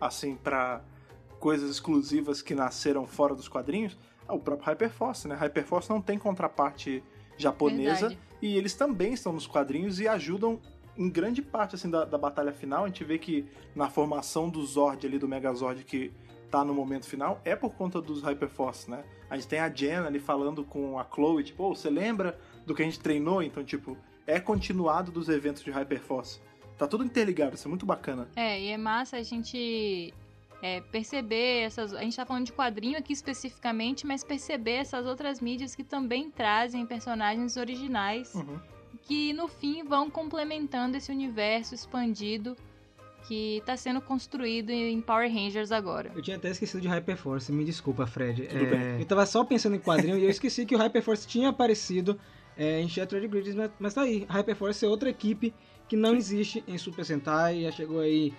assim, 0.00 0.36
pra 0.36 0.82
coisas 1.40 1.70
exclusivas 1.70 2.40
que 2.40 2.54
nasceram 2.54 3.06
fora 3.06 3.34
dos 3.34 3.48
quadrinhos, 3.48 3.96
é 4.28 4.32
o 4.32 4.38
próprio 4.38 4.66
Hyperforce, 4.66 5.26
né? 5.26 5.34
Hyperforce 5.34 5.88
não 5.88 6.00
tem 6.00 6.18
contraparte 6.18 7.02
japonesa 7.36 8.08
Verdade. 8.08 8.27
E 8.40 8.56
eles 8.56 8.74
também 8.74 9.12
estão 9.12 9.32
nos 9.32 9.46
quadrinhos 9.46 10.00
e 10.00 10.08
ajudam 10.08 10.60
em 10.96 11.08
grande 11.08 11.40
parte, 11.40 11.76
assim, 11.76 11.88
da, 11.88 12.04
da 12.04 12.18
batalha 12.18 12.52
final. 12.52 12.84
A 12.84 12.86
gente 12.88 13.04
vê 13.04 13.18
que 13.18 13.46
na 13.74 13.88
formação 13.88 14.48
do 14.48 14.64
Zord 14.64 15.06
ali, 15.06 15.18
do 15.18 15.28
Megazord 15.28 15.84
que 15.84 16.12
tá 16.50 16.64
no 16.64 16.74
momento 16.74 17.06
final, 17.06 17.40
é 17.44 17.54
por 17.54 17.74
conta 17.74 18.00
dos 18.00 18.22
Hyperforce, 18.22 18.90
né? 18.90 19.04
A 19.28 19.36
gente 19.36 19.46
tem 19.46 19.60
a 19.60 19.68
Jen 19.68 20.06
ali 20.06 20.18
falando 20.18 20.64
com 20.64 20.98
a 20.98 21.04
Chloe, 21.04 21.44
tipo, 21.44 21.62
"Ô, 21.62 21.74
você 21.76 21.90
lembra 21.90 22.38
do 22.66 22.74
que 22.74 22.82
a 22.82 22.84
gente 22.84 22.98
treinou? 22.98 23.42
Então, 23.42 23.62
tipo, 23.62 23.96
é 24.26 24.40
continuado 24.40 25.12
dos 25.12 25.28
eventos 25.28 25.62
de 25.62 25.70
Hyperforce. 25.70 26.40
Tá 26.76 26.86
tudo 26.86 27.04
interligado, 27.04 27.54
isso 27.54 27.66
é 27.66 27.68
muito 27.68 27.84
bacana. 27.84 28.28
É, 28.36 28.60
e 28.60 28.68
é 28.68 28.76
massa 28.76 29.16
a 29.16 29.22
gente 29.22 30.14
é, 30.62 30.80
perceber 30.80 31.60
essas. 31.62 31.92
A 31.94 32.02
gente 32.02 32.16
tá 32.16 32.26
falando 32.26 32.46
de 32.46 32.52
quadrinho 32.52 32.98
aqui 32.98 33.12
especificamente, 33.12 34.06
mas 34.06 34.24
perceber 34.24 34.72
essas 34.72 35.06
outras 35.06 35.40
mídias 35.40 35.74
que 35.74 35.84
também 35.84 36.30
trazem 36.30 36.84
personagens 36.86 37.56
originais 37.56 38.34
Uhum. 38.34 38.58
que 39.02 39.32
no 39.32 39.48
fim 39.48 39.84
vão 39.84 40.10
complementando 40.10 40.96
esse 40.96 41.10
universo 41.10 41.74
expandido 41.74 42.56
que 43.26 43.62
tá 43.66 43.76
sendo 43.76 44.00
construído 44.00 44.70
em 44.70 45.00
Power 45.02 45.30
Rangers 45.32 45.70
agora. 45.70 46.10
Eu 46.14 46.22
tinha 46.22 46.36
até 46.36 46.48
esquecido 46.50 46.80
de 46.80 46.88
Hyperforce, 46.88 47.52
me 47.52 47.64
desculpa, 47.64 48.06
Fred. 48.06 48.46
Tudo 48.46 48.64
É, 48.64 48.66
bem. 48.70 49.00
Eu 49.00 49.04
tava 49.06 49.26
só 49.26 49.44
pensando 49.44 49.76
em 49.76 49.78
quadrinho 49.80 50.16
e 50.18 50.24
eu 50.24 50.30
esqueci 50.30 50.64
que 50.64 50.74
o 50.74 50.78
Hyperforce 50.78 51.26
tinha 51.28 51.50
aparecido 51.50 52.18
é, 52.56 52.80
em 52.80 52.88
Shattered 52.88 53.28
Grids, 53.28 53.54
mas, 53.54 53.70
mas 53.78 53.92
tá 53.94 54.02
aí. 54.02 54.26
Hyperforce 54.28 54.84
é 54.84 54.88
outra 54.88 55.10
equipe 55.10 55.52
que 55.88 55.96
não 55.96 56.14
existe 56.14 56.64
em 56.66 56.78
Super 56.78 57.04
Sentai, 57.04 57.62
já 57.62 57.70
chegou 57.72 58.00
aí 58.00 58.32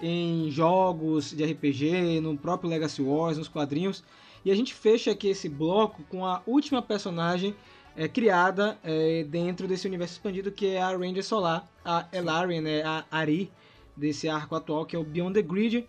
em 0.00 0.50
jogos 0.50 1.32
de 1.32 1.44
RPG, 1.44 2.20
no 2.20 2.36
próprio 2.36 2.70
Legacy 2.70 3.02
Wars, 3.02 3.38
nos 3.38 3.48
quadrinhos. 3.48 4.02
E 4.44 4.50
a 4.50 4.54
gente 4.54 4.72
fecha 4.72 5.10
aqui 5.10 5.28
esse 5.28 5.48
bloco 5.48 6.02
com 6.04 6.24
a 6.24 6.42
última 6.46 6.80
personagem 6.80 7.54
é, 7.96 8.08
criada 8.08 8.78
é, 8.82 9.24
dentro 9.24 9.68
desse 9.68 9.86
universo 9.86 10.14
expandido, 10.14 10.50
que 10.50 10.66
é 10.66 10.80
a 10.80 10.96
Ranger 10.96 11.24
Solar, 11.24 11.68
a 11.84 12.06
Elarian, 12.12 12.62
né, 12.62 12.82
a 12.82 13.04
Ari, 13.10 13.50
desse 13.96 14.28
arco 14.28 14.54
atual, 14.54 14.86
que 14.86 14.96
é 14.96 14.98
o 14.98 15.04
Beyond 15.04 15.34
the 15.34 15.42
Grid. 15.42 15.86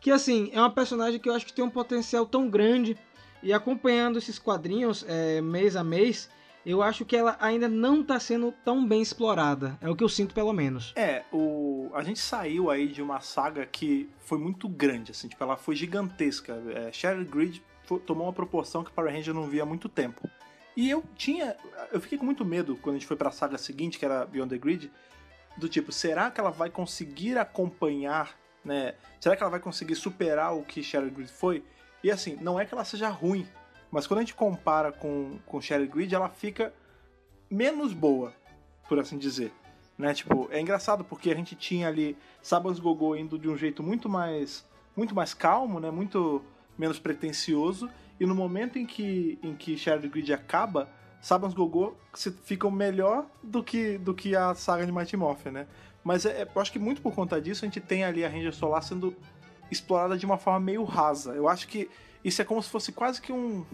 Que 0.00 0.10
assim, 0.10 0.50
é 0.52 0.58
uma 0.58 0.70
personagem 0.70 1.20
que 1.20 1.28
eu 1.28 1.34
acho 1.34 1.46
que 1.46 1.52
tem 1.52 1.64
um 1.64 1.70
potencial 1.70 2.26
tão 2.26 2.48
grande. 2.48 2.96
E 3.42 3.52
acompanhando 3.52 4.18
esses 4.18 4.38
quadrinhos 4.38 5.04
é, 5.06 5.40
mês 5.40 5.76
a 5.76 5.84
mês, 5.84 6.30
eu 6.64 6.82
acho 6.82 7.04
que 7.04 7.16
ela 7.16 7.36
ainda 7.40 7.68
não 7.68 8.00
está 8.00 8.18
sendo 8.18 8.52
tão 8.64 8.86
bem 8.86 9.02
explorada. 9.02 9.78
É 9.80 9.88
o 9.88 9.96
que 9.96 10.02
eu 10.02 10.08
sinto, 10.08 10.34
pelo 10.34 10.52
menos. 10.52 10.92
É, 10.96 11.22
o... 11.32 11.90
a 11.94 12.02
gente 12.02 12.18
saiu 12.18 12.70
aí 12.70 12.88
de 12.88 13.02
uma 13.02 13.20
saga 13.20 13.66
que 13.66 14.08
foi 14.20 14.38
muito 14.38 14.68
grande, 14.68 15.12
assim, 15.12 15.28
tipo, 15.28 15.42
ela 15.42 15.56
foi 15.56 15.76
gigantesca. 15.76 16.54
É, 16.74 16.92
Shattered 16.92 17.30
Grid 17.30 17.62
tomou 18.06 18.26
uma 18.26 18.32
proporção 18.32 18.82
que 18.82 18.90
Power 18.90 19.12
Ranger 19.12 19.34
não 19.34 19.46
via 19.46 19.62
há 19.62 19.66
muito 19.66 19.88
tempo. 19.88 20.28
E 20.76 20.90
eu 20.90 21.04
tinha. 21.16 21.56
Eu 21.92 22.00
fiquei 22.00 22.18
com 22.18 22.24
muito 22.24 22.44
medo 22.44 22.76
quando 22.76 22.96
a 22.96 22.98
gente 22.98 23.06
foi 23.06 23.16
pra 23.16 23.30
saga 23.30 23.58
seguinte, 23.58 23.98
que 23.98 24.04
era 24.04 24.24
Beyond 24.26 24.50
the 24.50 24.58
Grid, 24.58 24.90
do 25.56 25.68
tipo, 25.68 25.92
será 25.92 26.30
que 26.30 26.40
ela 26.40 26.50
vai 26.50 26.68
conseguir 26.70 27.38
acompanhar, 27.38 28.36
né? 28.64 28.94
Será 29.20 29.36
que 29.36 29.42
ela 29.42 29.50
vai 29.50 29.60
conseguir 29.60 29.94
superar 29.94 30.56
o 30.56 30.62
que 30.62 30.82
Shattered 30.82 31.14
Grid 31.14 31.30
foi? 31.30 31.62
E 32.02 32.10
assim, 32.10 32.36
não 32.40 32.58
é 32.58 32.64
que 32.64 32.74
ela 32.74 32.84
seja 32.84 33.08
ruim, 33.08 33.46
mas 33.94 34.08
quando 34.08 34.18
a 34.18 34.22
gente 34.22 34.34
compara 34.34 34.90
com, 34.90 35.38
com 35.46 35.60
Shattered 35.60 35.92
Grid, 35.92 36.12
ela 36.12 36.28
fica 36.28 36.74
menos 37.48 37.92
boa, 37.92 38.34
por 38.88 38.98
assim 38.98 39.16
dizer. 39.16 39.52
Né? 39.96 40.12
Tipo, 40.12 40.48
é 40.50 40.60
engraçado 40.60 41.04
porque 41.04 41.30
a 41.30 41.34
gente 41.36 41.54
tinha 41.54 41.86
ali 41.86 42.18
Sabans 42.42 42.80
Gogô 42.80 43.14
indo 43.14 43.38
de 43.38 43.48
um 43.48 43.56
jeito 43.56 43.84
muito 43.84 44.08
mais 44.08 44.66
muito 44.96 45.14
mais 45.14 45.32
calmo, 45.32 45.78
né? 45.78 45.92
Muito 45.92 46.42
menos 46.76 46.98
pretensioso, 46.98 47.88
e 48.18 48.26
no 48.26 48.34
momento 48.34 48.80
em 48.80 48.84
que 48.84 49.38
em 49.40 49.54
que 49.54 49.76
Shattered 49.76 50.08
Grid 50.08 50.32
acaba, 50.32 50.88
Sabans 51.20 51.54
Gogô 51.54 51.94
ficam 52.42 52.72
melhor 52.72 53.26
do 53.44 53.62
que 53.62 53.96
do 53.98 54.12
que 54.12 54.34
a 54.34 54.56
saga 54.56 54.84
de 54.84 54.90
Mighty 54.90 55.16
Morphin, 55.16 55.50
né? 55.50 55.68
Mas 56.02 56.26
é, 56.26 56.48
eu 56.52 56.60
acho 56.60 56.72
que 56.72 56.80
muito 56.80 57.00
por 57.00 57.14
conta 57.14 57.40
disso 57.40 57.64
a 57.64 57.68
gente 57.68 57.80
tem 57.80 58.02
ali 58.02 58.24
a 58.24 58.28
Ranger 58.28 58.52
Solar 58.52 58.82
sendo 58.82 59.14
explorada 59.70 60.18
de 60.18 60.26
uma 60.26 60.36
forma 60.36 60.58
meio 60.58 60.82
rasa. 60.82 61.32
Eu 61.34 61.48
acho 61.48 61.68
que 61.68 61.88
isso 62.24 62.40
é 62.40 62.44
como 62.44 62.62
se 62.62 62.68
fosse 62.70 62.90
quase 62.92 63.20
que 63.20 63.32
um, 63.32 63.64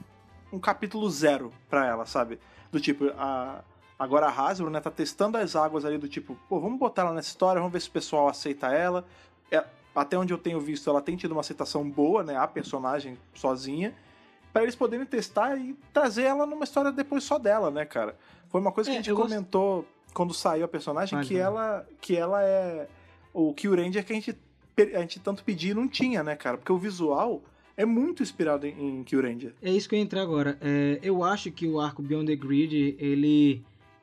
um 0.52 0.58
capítulo 0.58 1.08
zero 1.10 1.52
pra 1.68 1.86
ela, 1.86 2.04
sabe? 2.06 2.38
Do 2.72 2.80
tipo, 2.80 3.06
a, 3.16 3.62
agora 3.98 4.26
a 4.26 4.30
Hasbro, 4.30 4.68
né, 4.70 4.80
tá 4.80 4.90
testando 4.90 5.38
as 5.38 5.54
águas 5.56 5.84
ali 5.84 5.96
do 5.98 6.08
tipo, 6.08 6.36
pô, 6.48 6.58
vamos 6.60 6.78
botar 6.78 7.02
ela 7.02 7.12
nessa 7.12 7.28
história, 7.28 7.60
vamos 7.60 7.72
ver 7.72 7.80
se 7.80 7.88
o 7.88 7.92
pessoal 7.92 8.28
aceita 8.28 8.68
ela. 8.68 9.04
É, 9.50 9.64
até 9.94 10.16
onde 10.18 10.32
eu 10.32 10.38
tenho 10.38 10.60
visto, 10.60 10.88
ela 10.90 11.00
tem 11.02 11.16
tido 11.16 11.32
uma 11.32 11.40
aceitação 11.40 11.88
boa, 11.88 12.22
né, 12.22 12.36
a 12.36 12.46
personagem 12.46 13.16
sozinha, 13.34 13.94
Pra 14.52 14.64
eles 14.64 14.74
poderem 14.74 15.06
testar 15.06 15.56
e 15.56 15.76
trazer 15.92 16.24
ela 16.24 16.44
numa 16.44 16.64
história 16.64 16.90
depois 16.90 17.22
só 17.22 17.38
dela, 17.38 17.70
né, 17.70 17.84
cara? 17.84 18.16
Foi 18.48 18.60
uma 18.60 18.72
coisa 18.72 18.90
que 18.90 18.96
É, 18.96 18.98
a 18.98 19.02
gente 19.02 19.12
gost- 19.14 19.28
comentou 19.30 19.86
quando 20.12 20.34
saiu 20.34 20.64
a 20.64 20.68
personagem, 20.68 21.14
Vale, 21.14 21.28
que 21.28 21.34
vale. 21.34 21.44
ela 21.46 21.86
que 22.00 22.16
ela 22.16 22.42
é 22.42 22.88
o 23.32 23.54
Kill 23.54 23.76
Ranger 23.76 24.04
que 24.04 24.12
a 24.12 24.16
gente, 24.16 24.36
a 24.76 24.98
gente 25.02 25.20
tanto 25.20 25.44
pedia 25.44 25.70
e 25.70 25.74
não 25.74 25.86
tinha, 25.86 26.24
né, 26.24 26.34
cara? 26.34 26.56
Porque 26.58 26.72
o 26.72 26.76
visual 26.78 27.40
é 27.80 27.84
muito 27.86 28.22
inspirado 28.22 28.66
em, 28.66 29.00
em 29.00 29.04
Kill 29.04 29.22
Ranger. 29.22 29.54
É 29.62 29.72
isso 29.72 29.88
que 29.88 29.94
eu 29.94 29.98
ia 29.98 30.04
entrar 30.04 30.20
agora. 30.20 30.58
É, 30.60 31.00
eu 31.02 31.24
acho 31.24 31.50
que 31.50 31.66
o 31.66 31.80
arco 31.80 32.02
Beyond 32.02 32.26
the 32.26 32.36
Grid, 32.36 32.94
ele, 32.98 33.62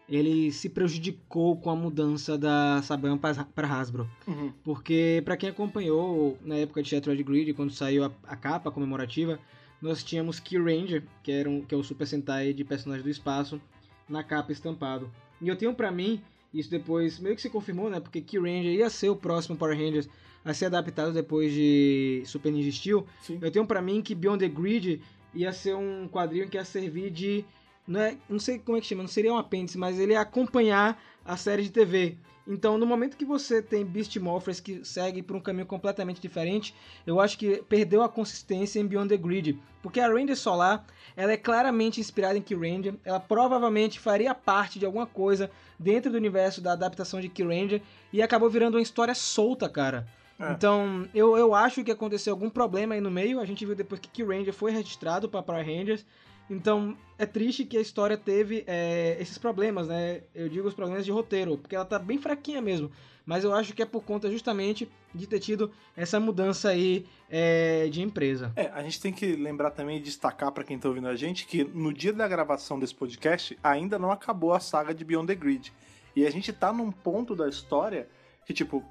ele 0.10 0.52
se 0.52 0.68
prejudicou 0.68 1.56
com 1.58 1.70
a 1.70 1.76
mudança 1.76 2.40
da 2.40 2.82
Saban 2.82 3.20
para 3.20 3.68
Hasbro. 3.68 4.10
Uhum. 4.28 4.52
Porque, 4.64 5.22
pra 5.24 5.38
quem 5.38 5.50
acompanhou 5.50 6.36
na 6.44 6.56
época 6.56 6.82
de 6.82 6.90
Shattered 6.90 7.22
Grid, 7.22 7.54
quando 7.54 7.72
saiu 7.72 8.06
a, 8.06 8.12
a 8.24 8.36
capa 8.36 8.72
comemorativa, 8.72 9.40
nós 9.80 10.04
tínhamos 10.04 10.40
Key 10.40 10.58
Ranger, 10.58 11.04
que, 11.22 11.32
era 11.32 11.48
um, 11.48 11.62
que 11.62 11.76
é 11.76 11.78
o 11.78 11.84
Super 11.84 12.08
Sentai 12.08 12.54
de 12.54 12.64
personagem 12.64 13.04
do 13.04 13.12
espaço, 13.12 13.62
na 14.10 14.24
capa 14.24 14.52
estampado. 14.52 15.08
E 15.40 15.48
eu 15.48 15.56
tenho 15.56 15.76
pra 15.76 15.92
mim, 15.92 16.20
isso 16.52 16.72
depois 16.72 17.20
meio 17.20 17.36
que 17.36 17.44
se 17.44 17.50
confirmou, 17.50 17.92
né? 17.92 18.00
Porque 18.00 18.22
Key 18.22 18.40
Ranger 18.40 18.74
ia 18.74 18.90
ser 18.90 19.10
o 19.10 19.16
próximo 19.16 19.56
Power 19.56 19.78
Rangers 19.78 20.10
a 20.44 20.54
ser 20.54 20.66
adaptado 20.66 21.12
depois 21.12 21.52
de 21.54 22.24
Super 22.26 22.52
Ninja 22.52 22.72
Steel. 22.72 23.06
Sim. 23.22 23.40
Eu 23.42 23.52
tenho 23.52 23.66
pra 23.66 23.82
mim 23.82 24.02
que 24.02 24.16
Beyond 24.16 24.48
the 24.48 24.54
Grid 24.54 25.02
ia 25.34 25.52
ser 25.52 25.76
um 25.76 26.08
quadrinho 26.08 26.50
que 26.50 26.58
ia 26.58 26.66
servir 26.66 27.12
de 27.12 27.46
não, 27.88 28.02
é, 28.02 28.18
não 28.30 28.40
sei 28.40 28.60
como 28.60 28.78
é 28.78 28.82
que 28.82 28.88
chama, 28.88 29.04
não 29.04 29.08
seria 29.08 29.34
um 29.34 29.38
apêndice, 29.38 29.78
mas 29.78 29.98
ele 29.98 30.14
é 30.14 30.18
acompanhar 30.18 31.02
a 31.24 31.38
série 31.38 31.64
de 31.64 31.72
TV. 31.72 32.18
Então, 32.48 32.78
no 32.78 32.86
momento 32.86 33.18
que 33.18 33.26
você 33.26 33.62
tem 33.62 33.86
Beast 33.86 34.16
Morphers 34.18 34.62
que 34.62 34.84
segue 34.86 35.22
por 35.22 35.36
um 35.36 35.40
caminho 35.40 35.66
completamente 35.66 36.22
diferente, 36.22 36.74
eu 37.06 37.20
acho 37.20 37.38
que 37.38 37.62
perdeu 37.68 38.02
a 38.02 38.08
consistência 38.08 38.80
em 38.80 38.88
Beyond 38.88 39.10
the 39.10 39.18
Grid. 39.18 39.60
Porque 39.84 40.00
a 40.00 40.08
Ranger 40.08 40.38
Solar, 40.38 40.86
ela 41.16 41.34
é 41.34 41.38
claramente 41.38 42.00
inspirada 42.00 42.38
em 42.38 42.42
Kyranger, 42.42 42.96
ela 43.04 43.20
provavelmente 43.20 44.00
faria 44.00 44.34
parte 44.34 44.80
de 44.80 44.86
alguma 44.86 45.06
coisa 45.06 45.52
dentro 45.78 46.10
do 46.10 46.18
universo 46.18 46.62
da 46.62 46.72
adaptação 46.72 47.20
de 47.20 47.28
Kyranger 47.28 47.82
e 48.14 48.22
acabou 48.22 48.50
virando 48.50 48.76
uma 48.76 48.82
história 48.82 49.14
solta, 49.14 49.68
cara. 49.68 50.08
É. 50.40 50.52
Então, 50.52 51.08
eu, 51.14 51.38
eu 51.38 51.56
acho 51.56 51.84
que 51.84 51.92
aconteceu 51.92 52.34
algum 52.34 52.50
problema 52.50 52.96
aí 52.96 53.02
no 53.02 53.12
meio. 53.12 53.40
A 53.40 53.46
gente 53.46 53.66
viu 53.66 53.76
depois 53.76 54.00
que 54.00 54.10
Kyranger 54.10 54.54
foi 54.54 54.72
registrado 54.72 55.28
para 55.28 55.42
Power 55.42 55.66
Rangers. 55.66 56.06
Então, 56.50 56.98
é 57.18 57.26
triste 57.26 57.66
que 57.66 57.78
a 57.78 57.82
história 57.82 58.18
teve 58.18 58.64
é, 58.68 59.18
esses 59.20 59.38
problemas, 59.38 59.88
né? 59.88 60.22
Eu 60.34 60.48
digo 60.48 60.68
os 60.68 60.74
problemas 60.74 61.04
de 61.04 61.12
roteiro, 61.12 61.58
porque 61.58 61.76
ela 61.76 61.84
tá 61.84 62.00
bem 62.00 62.18
fraquinha 62.18 62.62
mesmo. 62.62 62.90
Mas 63.26 63.44
eu 63.44 63.54
acho 63.54 63.74
que 63.74 63.82
é 63.82 63.86
por 63.86 64.04
conta 64.04 64.32
justamente 64.32 64.90
de 65.14 65.28
ter 65.28 65.40
tido 65.40 65.70
essa 65.98 66.18
mudança 66.18 66.70
aí 66.70 67.06
é, 67.30 67.90
de 67.90 68.02
empresa. 68.02 68.54
É, 68.56 68.68
a 68.68 68.82
gente 68.82 69.02
tem 69.02 69.12
que 69.12 69.36
lembrar 69.36 69.72
também 69.72 69.98
e 69.98 70.00
destacar 70.00 70.50
pra 70.54 70.64
quem 70.64 70.80
tá 70.80 70.88
ouvindo 70.88 71.10
a 71.10 71.16
gente 71.18 71.46
que 71.46 71.66
no 71.66 71.92
dia 71.92 72.14
da 72.14 72.26
gravação 72.26 72.80
desse 72.80 72.96
podcast 72.96 73.58
ainda 73.62 74.00
não 74.00 74.12
acabou 74.12 74.54
a 74.54 74.62
saga 74.62 74.94
de 74.94 75.04
Beyond 75.04 75.28
the 75.28 75.36
Grid. 75.36 75.74
E 76.16 76.26
a 76.26 76.32
gente 76.32 76.54
tá 76.54 76.72
num 76.72 76.90
ponto 76.90 77.36
da 77.36 77.50
história 77.50 78.08
que, 78.46 78.54
tipo, 78.54 78.82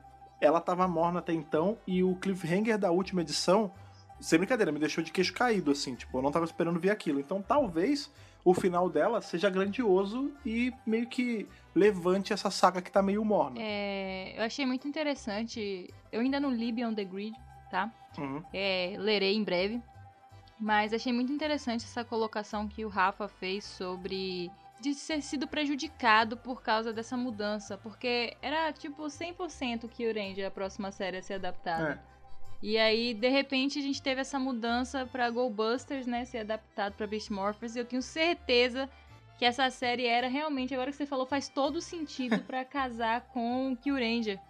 ela 0.41 0.61
tava 0.61 0.87
morna 0.87 1.21
até 1.21 1.33
então 1.33 1.79
e 1.87 2.03
o 2.03 2.15
cliffhanger 2.17 2.79
da 2.79 2.91
última 2.91 3.23
edição, 3.23 3.73
sem 4.21 4.39
brincadeira, 4.39 4.73
me 4.73 4.79
deixou 4.79 5.03
de 5.03 5.13
queixo 5.13 5.33
caído, 5.33 5.71
assim, 5.71 5.95
tipo, 5.95 6.17
eu 6.17 6.23
não 6.23 6.31
tava 6.31 6.45
esperando 6.45 6.79
ver 6.81 6.91
aquilo. 6.91 7.21
Então 7.21 7.43
talvez 7.43 8.11
o 8.45 8.55
final 8.55 8.89
dela 8.89 9.21
seja 9.21 9.51
grandioso 9.51 10.33
e 10.45 10.73
meio 10.87 11.09
que 11.09 11.49
levante 11.75 12.33
essa 12.33 12.51
saga 12.51 12.81
que 12.81 12.93
tá 12.93 13.03
meio 13.03 13.25
morna. 13.25 13.57
É, 13.61 14.35
eu 14.39 14.45
achei 14.45 14.65
muito 14.65 14.87
interessante. 14.87 15.93
Eu 16.13 16.21
ainda 16.21 16.39
não 16.39 16.53
li 16.53 16.71
Beyond 16.71 16.95
the 16.95 17.05
Grid, 17.05 17.37
tá? 17.71 17.93
Uhum. 18.17 18.43
É, 18.53 18.95
lerei 18.99 19.35
em 19.35 19.43
breve. 19.43 19.83
Mas 20.59 20.93
achei 20.93 21.13
muito 21.13 21.33
interessante 21.33 21.85
essa 21.85 22.05
colocação 22.05 22.69
que 22.69 22.85
o 22.85 22.89
Rafa 22.89 23.29
fez 23.29 23.65
sobre 23.65 24.51
de 24.81 24.95
ter 24.95 25.23
sido 25.23 25.47
prejudicado 25.47 26.37
por 26.37 26.63
causa 26.63 26.93
dessa 26.93 27.17
mudança. 27.17 27.77
Porque 27.79 28.37
era 28.43 28.73
tipo 28.73 29.05
100% 29.05 29.89
que 29.89 30.07
o 30.09 30.15
Ranger, 30.15 30.47
a 30.47 30.51
próxima 30.51 30.93
série, 30.93 31.17
a 31.19 31.23
ser 31.23 31.35
adaptada. 31.35 32.01
É. 32.13 32.17
E 32.63 32.79
aí, 32.79 33.13
de 33.15 33.29
repente, 33.29 33.79
a 33.79 33.83
gente 33.83 34.01
teve 34.03 34.21
essa 34.23 34.39
mudança 34.39 35.07
pra 35.07 35.29
Go 35.31 35.49
Busters, 35.51 36.07
né? 36.07 36.25
Ser 36.25 36.39
adaptado 36.39 36.95
pra 36.95 37.07
Beast 37.07 37.31
Morphers. 37.31 37.77
E 37.77 37.79
eu 37.79 37.85
tenho 37.85 38.03
certeza 38.03 38.89
que 39.39 39.45
essa 39.45 39.69
série 39.71 40.07
era 40.07 40.29
realmente, 40.29 40.73
agora 40.73 40.91
que 40.91 40.97
você 40.97 41.05
falou, 41.05 41.27
faz 41.27 41.49
todo 41.49 41.81
sentido 41.81 42.39
pra 42.45 42.65
casar 42.67 43.21
com 43.33 43.73
o 43.73 43.77
Kyuranger. 43.77 44.41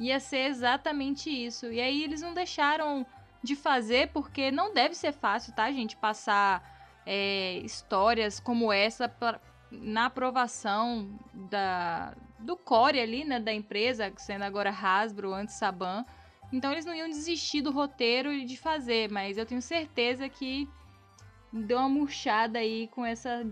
Ia 0.00 0.18
ser 0.18 0.46
exatamente 0.48 1.28
isso. 1.30 1.70
E 1.70 1.80
aí 1.80 2.02
eles 2.02 2.22
não 2.22 2.32
deixaram 2.34 3.06
de 3.42 3.54
fazer, 3.54 4.08
porque 4.08 4.50
não 4.50 4.72
deve 4.72 4.94
ser 4.94 5.12
fácil, 5.12 5.52
tá, 5.54 5.70
gente? 5.70 5.96
Passar 5.96 6.62
é, 7.04 7.58
histórias 7.58 8.40
como 8.40 8.72
essa 8.72 9.06
pra- 9.06 9.38
na 9.82 10.06
aprovação 10.06 11.08
da, 11.50 12.14
do 12.38 12.56
core 12.56 13.00
ali, 13.00 13.24
né? 13.24 13.40
Da 13.40 13.52
empresa, 13.52 14.12
sendo 14.16 14.42
agora 14.42 14.70
Hasbro, 14.70 15.32
antes 15.32 15.54
Saban. 15.54 16.04
Então 16.52 16.70
eles 16.70 16.84
não 16.84 16.94
iam 16.94 17.08
desistir 17.08 17.62
do 17.62 17.70
roteiro 17.70 18.32
e 18.32 18.44
de 18.44 18.56
fazer, 18.56 19.10
mas 19.10 19.36
eu 19.36 19.46
tenho 19.46 19.62
certeza 19.62 20.28
que 20.28 20.68
deu 21.52 21.78
uma 21.78 21.88
murchada 21.88 22.58
aí 22.58 22.88
com 22.88 23.04
essa, 23.04 23.46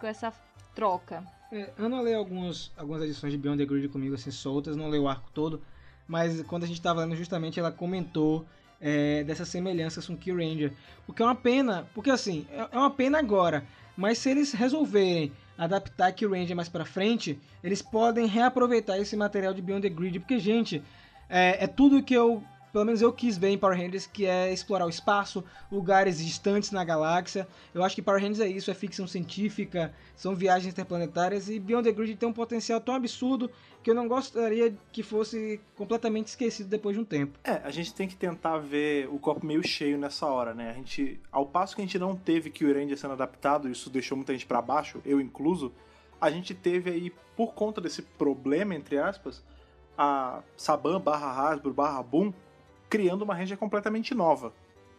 com 0.00 0.06
essa 0.06 0.32
troca. 0.74 1.24
É, 1.50 1.70
eu 1.78 1.88
não 1.88 2.02
leio 2.02 2.18
alguns, 2.18 2.72
algumas 2.76 3.02
edições 3.02 3.32
de 3.32 3.38
Beyond 3.38 3.58
the 3.58 3.66
Grid 3.66 3.88
comigo 3.88 4.14
assim 4.14 4.30
soltas, 4.30 4.76
não 4.76 4.88
leio 4.88 5.04
o 5.04 5.08
arco 5.08 5.30
todo, 5.32 5.62
mas 6.06 6.42
quando 6.42 6.64
a 6.64 6.66
gente 6.66 6.80
tava 6.80 7.00
lendo 7.04 7.16
justamente 7.16 7.58
ela 7.58 7.72
comentou 7.72 8.44
é, 8.80 9.24
dessas 9.24 9.48
semelhanças 9.48 10.06
com 10.06 10.16
Kill 10.16 10.36
Ranger. 10.36 10.72
O 11.06 11.12
que 11.12 11.22
é 11.22 11.24
uma 11.24 11.34
pena, 11.34 11.88
porque 11.94 12.10
assim, 12.10 12.46
é 12.50 12.68
é 12.72 12.78
uma 12.78 12.90
pena 12.90 13.18
agora, 13.18 13.64
mas 13.96 14.18
se 14.18 14.30
eles 14.30 14.52
resolverem 14.52 15.32
adaptar 15.58 16.12
Kill 16.12 16.30
Ranger 16.30 16.54
mais 16.54 16.68
pra 16.68 16.84
frente, 16.84 17.38
eles 17.62 17.82
podem 17.82 18.26
reaproveitar 18.26 18.98
esse 18.98 19.16
material 19.16 19.52
de 19.52 19.60
Beyond 19.60 19.82
the 19.82 19.94
Grid, 19.94 20.20
porque 20.20 20.38
gente, 20.38 20.82
é, 21.28 21.64
é 21.64 21.66
tudo 21.66 22.02
que 22.02 22.14
eu, 22.14 22.42
pelo 22.72 22.84
menos 22.84 23.00
eu 23.02 23.12
quis 23.12 23.36
ver 23.36 23.48
em 23.48 23.58
Power 23.58 23.76
Rangers, 23.76 24.06
que 24.06 24.26
é 24.26 24.52
explorar 24.52 24.86
o 24.86 24.88
espaço, 24.88 25.44
lugares 25.70 26.18
distantes 26.24 26.70
na 26.70 26.84
galáxia. 26.84 27.46
Eu 27.74 27.82
acho 27.82 27.94
que 27.94 28.02
Power 28.02 28.20
Rangers 28.20 28.40
é 28.40 28.48
isso, 28.48 28.70
é 28.70 28.74
ficção 28.74 29.06
científica, 29.06 29.92
são 30.14 30.34
viagens 30.34 30.72
interplanetárias 30.72 31.48
e 31.48 31.58
Beyond 31.58 31.88
the 31.88 31.92
Grid 31.92 32.16
tem 32.16 32.28
um 32.28 32.32
potencial 32.32 32.80
tão 32.80 32.94
absurdo 32.94 33.50
que 33.82 33.90
eu 33.90 33.94
não 33.94 34.08
gostaria 34.08 34.74
que 34.92 35.02
fosse 35.02 35.60
completamente 35.76 36.26
esquecido 36.26 36.68
depois 36.68 36.96
de 36.96 37.00
um 37.00 37.04
tempo. 37.04 37.38
É, 37.44 37.60
a 37.64 37.70
gente 37.70 37.94
tem 37.94 38.08
que 38.08 38.16
tentar 38.16 38.58
ver 38.58 39.08
o 39.08 39.18
copo 39.18 39.46
meio 39.46 39.66
cheio 39.66 39.96
nessa 39.96 40.26
hora, 40.26 40.52
né? 40.52 40.70
A 40.70 40.74
gente, 40.74 41.20
ao 41.30 41.46
passo 41.46 41.74
que 41.74 41.80
a 41.80 41.84
gente 41.84 41.98
não 41.98 42.16
teve 42.16 42.50
que 42.50 42.64
o 42.64 42.74
Ranger 42.74 42.98
sendo 42.98 43.12
adaptado, 43.12 43.68
isso 43.68 43.88
deixou 43.88 44.16
muita 44.16 44.32
gente 44.32 44.46
pra 44.46 44.60
baixo, 44.60 45.00
eu 45.04 45.20
incluso, 45.20 45.72
a 46.20 46.30
gente 46.30 46.54
teve 46.54 46.90
aí, 46.90 47.12
por 47.36 47.54
conta 47.54 47.80
desse 47.80 48.02
problema, 48.02 48.74
entre 48.74 48.98
aspas, 48.98 49.42
a 49.96 50.42
Saban 50.56 51.00
barra 51.00 51.30
Hasbro 51.30 51.72
barra 51.72 52.02
Boom 52.02 52.32
criando 52.88 53.22
uma 53.22 53.34
Ranger 53.34 53.56
completamente 53.56 54.14
nova. 54.14 54.52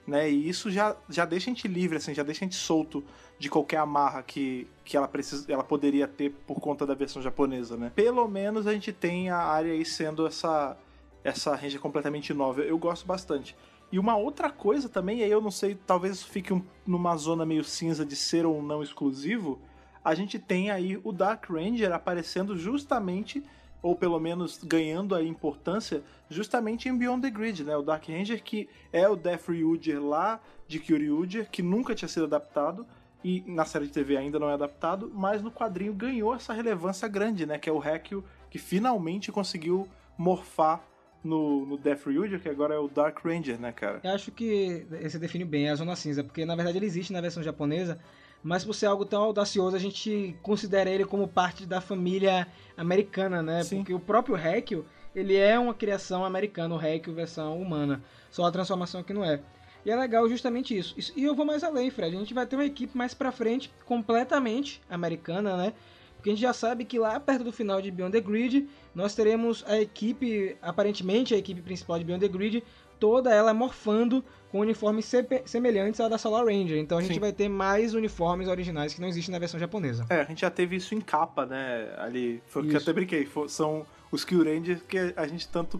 Né? 0.07 0.29
E 0.29 0.49
isso 0.49 0.71
já, 0.71 0.95
já 1.07 1.23
deixa 1.23 1.49
a 1.49 1.53
gente 1.53 1.67
livre, 1.67 1.97
assim, 1.97 2.13
já 2.13 2.23
deixa 2.23 2.43
a 2.43 2.45
gente 2.45 2.55
solto 2.55 3.03
de 3.37 3.49
qualquer 3.49 3.77
amarra 3.77 4.23
que, 4.23 4.67
que 4.83 4.97
ela, 4.97 5.07
precisa, 5.07 5.51
ela 5.51 5.63
poderia 5.63 6.07
ter 6.07 6.31
por 6.47 6.59
conta 6.59 6.85
da 6.85 6.95
versão 6.95 7.21
japonesa, 7.21 7.77
né? 7.77 7.91
Pelo 7.95 8.27
menos 8.27 8.65
a 8.65 8.73
gente 8.73 8.91
tem 8.91 9.29
a 9.29 9.37
área 9.37 9.71
aí 9.71 9.85
sendo 9.85 10.25
essa, 10.25 10.75
essa 11.23 11.55
Ranger 11.55 11.79
completamente 11.79 12.33
nova. 12.33 12.61
Eu 12.61 12.77
gosto 12.77 13.05
bastante. 13.05 13.55
E 13.91 13.99
uma 13.99 14.17
outra 14.17 14.49
coisa 14.49 14.89
também, 14.89 15.23
aí 15.23 15.31
eu 15.31 15.41
não 15.41 15.51
sei, 15.51 15.77
talvez 15.87 16.15
isso 16.15 16.27
fique 16.27 16.53
um- 16.53 16.63
numa 16.85 17.15
zona 17.15 17.45
meio 17.45 17.63
cinza 17.63 18.05
de 18.05 18.15
ser 18.15 18.45
ou 18.45 18.61
não 18.61 18.83
exclusivo, 18.83 19.59
a 20.03 20.15
gente 20.15 20.37
tem 20.39 20.69
aí 20.69 20.99
o 21.03 21.11
Dark 21.11 21.49
Ranger 21.49 21.91
aparecendo 21.91 22.57
justamente, 22.57 23.43
ou 23.81 23.95
pelo 23.95 24.19
menos 24.19 24.59
ganhando 24.63 25.15
a 25.15 25.23
importância, 25.23 26.03
justamente 26.29 26.89
em 26.89 26.97
Beyond 26.97 27.21
the 27.21 27.29
Grid, 27.29 27.63
né? 27.63 27.75
O 27.75 27.81
Dark 27.81 28.07
Ranger 28.07 28.43
que 28.43 28.69
é 28.91 29.07
o 29.07 29.15
Death 29.15 29.47
Ryuger 29.47 30.03
lá 30.03 30.39
de 30.67 30.79
Kyoryuger, 30.79 31.49
que 31.49 31.63
nunca 31.63 31.95
tinha 31.95 32.09
sido 32.09 32.25
adaptado, 32.25 32.85
e 33.23 33.43
na 33.47 33.65
série 33.65 33.87
de 33.87 33.91
TV 33.91 34.15
ainda 34.15 34.39
não 34.39 34.49
é 34.49 34.53
adaptado, 34.53 35.11
mas 35.13 35.41
no 35.41 35.51
quadrinho 35.51 35.93
ganhou 35.93 36.33
essa 36.33 36.53
relevância 36.53 37.07
grande, 37.07 37.45
né? 37.45 37.57
Que 37.57 37.69
é 37.69 37.73
o 37.73 37.83
Hekyu 37.83 38.23
que 38.49 38.57
finalmente 38.57 39.31
conseguiu 39.31 39.87
morfar 40.17 40.83
no, 41.23 41.65
no 41.65 41.77
Death 41.77 42.05
Ryuger, 42.05 42.39
que 42.39 42.49
agora 42.49 42.75
é 42.75 42.79
o 42.79 42.87
Dark 42.87 43.19
Ranger, 43.23 43.59
né, 43.59 43.71
cara? 43.71 43.99
Eu 44.03 44.11
acho 44.11 44.31
que 44.31 44.85
você 44.89 45.19
define 45.19 45.43
bem 45.43 45.69
a 45.69 45.75
zona 45.75 45.95
cinza, 45.95 46.23
porque 46.23 46.45
na 46.45 46.55
verdade 46.55 46.77
ele 46.77 46.85
existe 46.85 47.11
na 47.11 47.21
versão 47.21 47.43
japonesa, 47.43 47.99
mas 48.43 48.63
por 48.63 48.73
ser 48.73 48.85
algo 48.85 49.05
tão 49.05 49.21
audacioso, 49.23 49.75
a 49.75 49.79
gente 49.79 50.35
considera 50.41 50.89
ele 50.89 51.05
como 51.05 51.27
parte 51.27 51.65
da 51.65 51.81
família 51.81 52.47
americana, 52.77 53.41
né? 53.43 53.63
Sim. 53.63 53.77
Porque 53.77 53.93
o 53.93 53.99
próprio 53.99 54.35
Hekyu, 54.37 54.85
ele 55.15 55.35
é 55.35 55.57
uma 55.59 55.73
criação 55.73 56.23
americana, 56.23 56.75
o 56.75 56.81
Hekyu 56.81 57.13
versão 57.13 57.59
humana, 57.61 58.01
só 58.31 58.45
a 58.45 58.51
transformação 58.51 59.03
que 59.03 59.13
não 59.13 59.23
é. 59.25 59.41
E 59.85 59.91
é 59.91 59.95
legal 59.95 60.27
justamente 60.29 60.77
isso. 60.77 60.93
Isso- 60.97 61.13
E 61.15 61.23
eu 61.23 61.33
vou 61.35 61.45
mais 61.45 61.63
além, 61.63 61.89
Fred. 61.89 62.15
A 62.15 62.19
gente 62.19 62.33
vai 62.33 62.45
ter 62.45 62.55
uma 62.55 62.65
equipe 62.65 62.97
mais 62.97 63.13
pra 63.13 63.31
frente, 63.31 63.71
completamente 63.85 64.81
americana, 64.89 65.55
né? 65.55 65.73
Porque 66.15 66.29
a 66.29 66.33
gente 66.33 66.41
já 66.41 66.51
sabe 66.51 66.83
que 66.83 66.99
lá 66.99 67.17
perto 67.17 67.45
do 67.45 67.51
final 67.51 67.81
de 67.81 67.89
Beyond 67.89 68.11
the 68.11 68.19
Grid, 68.19 68.67
nós 68.93 69.15
teremos 69.15 69.63
a 69.65 69.79
equipe, 69.79 70.57
aparentemente 70.61 71.33
a 71.33 71.37
equipe 71.37 71.61
principal 71.61 71.97
de 71.97 72.03
Beyond 72.03 72.27
the 72.27 72.27
Grid, 72.27 72.63
toda 72.99 73.33
ela 73.33 73.53
morfando 73.53 74.23
com 74.51 74.59
uniformes 74.59 75.09
semelhantes 75.45 75.99
à 75.99 76.07
da 76.07 76.17
Solar 76.17 76.45
Ranger. 76.45 76.77
Então 76.77 76.97
a 76.97 77.01
gente 77.01 77.13
Sim. 77.13 77.19
vai 77.19 77.31
ter 77.31 77.47
mais 77.47 77.93
uniformes 77.93 78.47
originais 78.47 78.93
que 78.93 78.99
não 79.01 79.07
existem 79.07 79.31
na 79.31 79.39
versão 79.39 79.59
japonesa. 79.59 80.05
É, 80.09 80.21
a 80.21 80.25
gente 80.25 80.41
já 80.41 80.49
teve 80.49 80.75
isso 80.75 80.95
em 80.95 81.01
capa, 81.01 81.45
né? 81.45 81.93
Ali. 81.99 82.41
Foi 82.47 82.63
o 82.63 82.65
que 82.65 82.73
eu 82.73 82.77
Isso. 82.77 82.89
até 82.89 82.93
brinquei. 82.93 83.25
fo- 83.25 83.47
São 83.47 83.85
os 84.11 84.25
Kill 84.25 84.43
Rangers 84.43 84.81
que 84.87 84.97
a 85.15 85.27
gente 85.27 85.47
tanto 85.47 85.79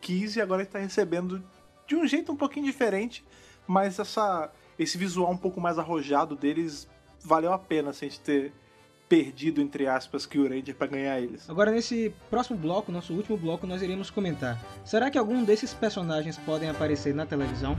quis 0.00 0.36
e 0.36 0.40
agora 0.40 0.62
está 0.62 0.78
recebendo 0.78 1.42
de 1.86 1.96
um 1.96 2.06
jeito 2.06 2.30
um 2.32 2.36
pouquinho 2.36 2.66
diferente. 2.66 3.24
Mas 3.66 3.98
essa, 3.98 4.50
esse 4.78 4.96
visual 4.96 5.30
um 5.32 5.36
pouco 5.36 5.60
mais 5.60 5.78
arrojado 5.78 6.34
deles 6.36 6.88
valeu 7.22 7.52
a 7.52 7.58
pena 7.58 7.90
assim, 7.90 8.06
a 8.06 8.08
gente 8.08 8.20
ter 8.20 8.52
perdido, 9.08 9.60
entre 9.60 9.86
aspas, 9.86 10.26
Kill 10.26 10.48
Ranger 10.48 10.74
pra 10.74 10.86
ganhar 10.86 11.18
eles. 11.20 11.48
Agora, 11.48 11.70
nesse 11.70 12.12
próximo 12.28 12.58
bloco, 12.58 12.92
nosso 12.92 13.14
último 13.14 13.36
bloco, 13.36 13.66
nós 13.66 13.80
iremos 13.82 14.10
comentar: 14.10 14.60
será 14.84 15.10
que 15.10 15.16
algum 15.18 15.42
desses 15.44 15.72
personagens 15.72 16.36
podem 16.38 16.68
aparecer 16.68 17.14
na 17.14 17.24
televisão? 17.24 17.74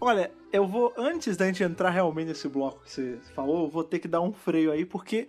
Olha, 0.00 0.30
eu 0.52 0.66
vou, 0.66 0.92
antes 0.96 1.36
da 1.36 1.46
gente 1.46 1.62
entrar 1.62 1.90
realmente 1.90 2.28
nesse 2.28 2.48
bloco 2.48 2.82
que 2.84 2.90
você 2.90 3.18
falou, 3.34 3.64
eu 3.64 3.68
vou 3.70 3.84
ter 3.84 3.98
que 3.98 4.08
dar 4.08 4.20
um 4.22 4.32
freio 4.32 4.72
aí, 4.72 4.84
porque 4.86 5.28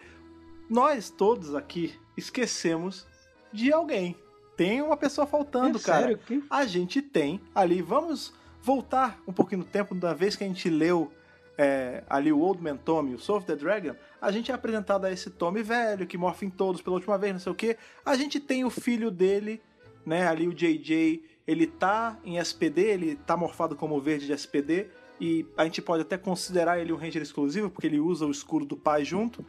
nós 0.69 1.09
todos 1.09 1.53
aqui 1.53 1.93
esquecemos 2.15 3.05
de 3.51 3.71
alguém. 3.73 4.15
Tem 4.55 4.81
uma 4.81 4.95
pessoa 4.95 5.27
faltando, 5.27 5.77
É 5.77 5.81
cara. 5.81 6.01
sério? 6.03 6.17
Que- 6.19 6.43
A 6.49 6.65
gente 6.65 7.01
tem 7.01 7.41
ali, 7.53 7.81
vamos 7.81 8.33
voltar 8.61 9.21
um 9.27 9.33
pouquinho 9.33 9.59
no 9.59 9.65
tempo, 9.65 9.95
da 9.95 10.13
vez 10.13 10.35
que 10.35 10.43
a 10.43 10.47
gente 10.47 10.69
leu 10.69 11.11
é, 11.57 12.03
ali 12.09 12.31
o 12.31 12.39
Old 12.39 12.61
Man 12.61 12.77
Tommy, 12.77 13.13
o 13.13 13.19
Soul 13.19 13.39
of 13.39 13.47
the 13.47 13.55
Dragon, 13.55 13.95
a 14.21 14.31
gente 14.31 14.51
é 14.51 14.55
apresentado 14.55 15.05
a 15.05 15.11
esse 15.11 15.29
Tommy 15.29 15.63
velho, 15.63 16.07
que 16.07 16.17
morfe 16.17 16.45
em 16.45 16.49
todos 16.49 16.81
pela 16.81 16.95
última 16.95 17.17
vez, 17.17 17.33
não 17.33 17.39
sei 17.39 17.51
o 17.51 17.55
que. 17.55 17.77
A 18.05 18.15
gente 18.15 18.39
tem 18.39 18.63
o 18.63 18.69
filho 18.69 19.11
dele, 19.11 19.61
né, 20.05 20.27
ali 20.27 20.47
o 20.47 20.53
JJ, 20.53 21.23
ele 21.47 21.67
tá 21.67 22.19
em 22.23 22.37
SPD, 22.37 22.81
ele 22.81 23.15
tá 23.15 23.35
morfado 23.35 23.75
como 23.75 23.99
verde 23.99 24.25
de 24.25 24.33
SPD, 24.33 24.87
e 25.19 25.45
a 25.57 25.63
gente 25.65 25.81
pode 25.81 26.01
até 26.01 26.17
considerar 26.17 26.79
ele 26.79 26.91
um 26.91 26.95
Ranger 26.95 27.21
exclusivo, 27.21 27.69
porque 27.69 27.87
ele 27.87 27.99
usa 27.99 28.25
o 28.25 28.31
escudo 28.31 28.65
do 28.65 28.77
pai 28.77 29.05
junto. 29.05 29.45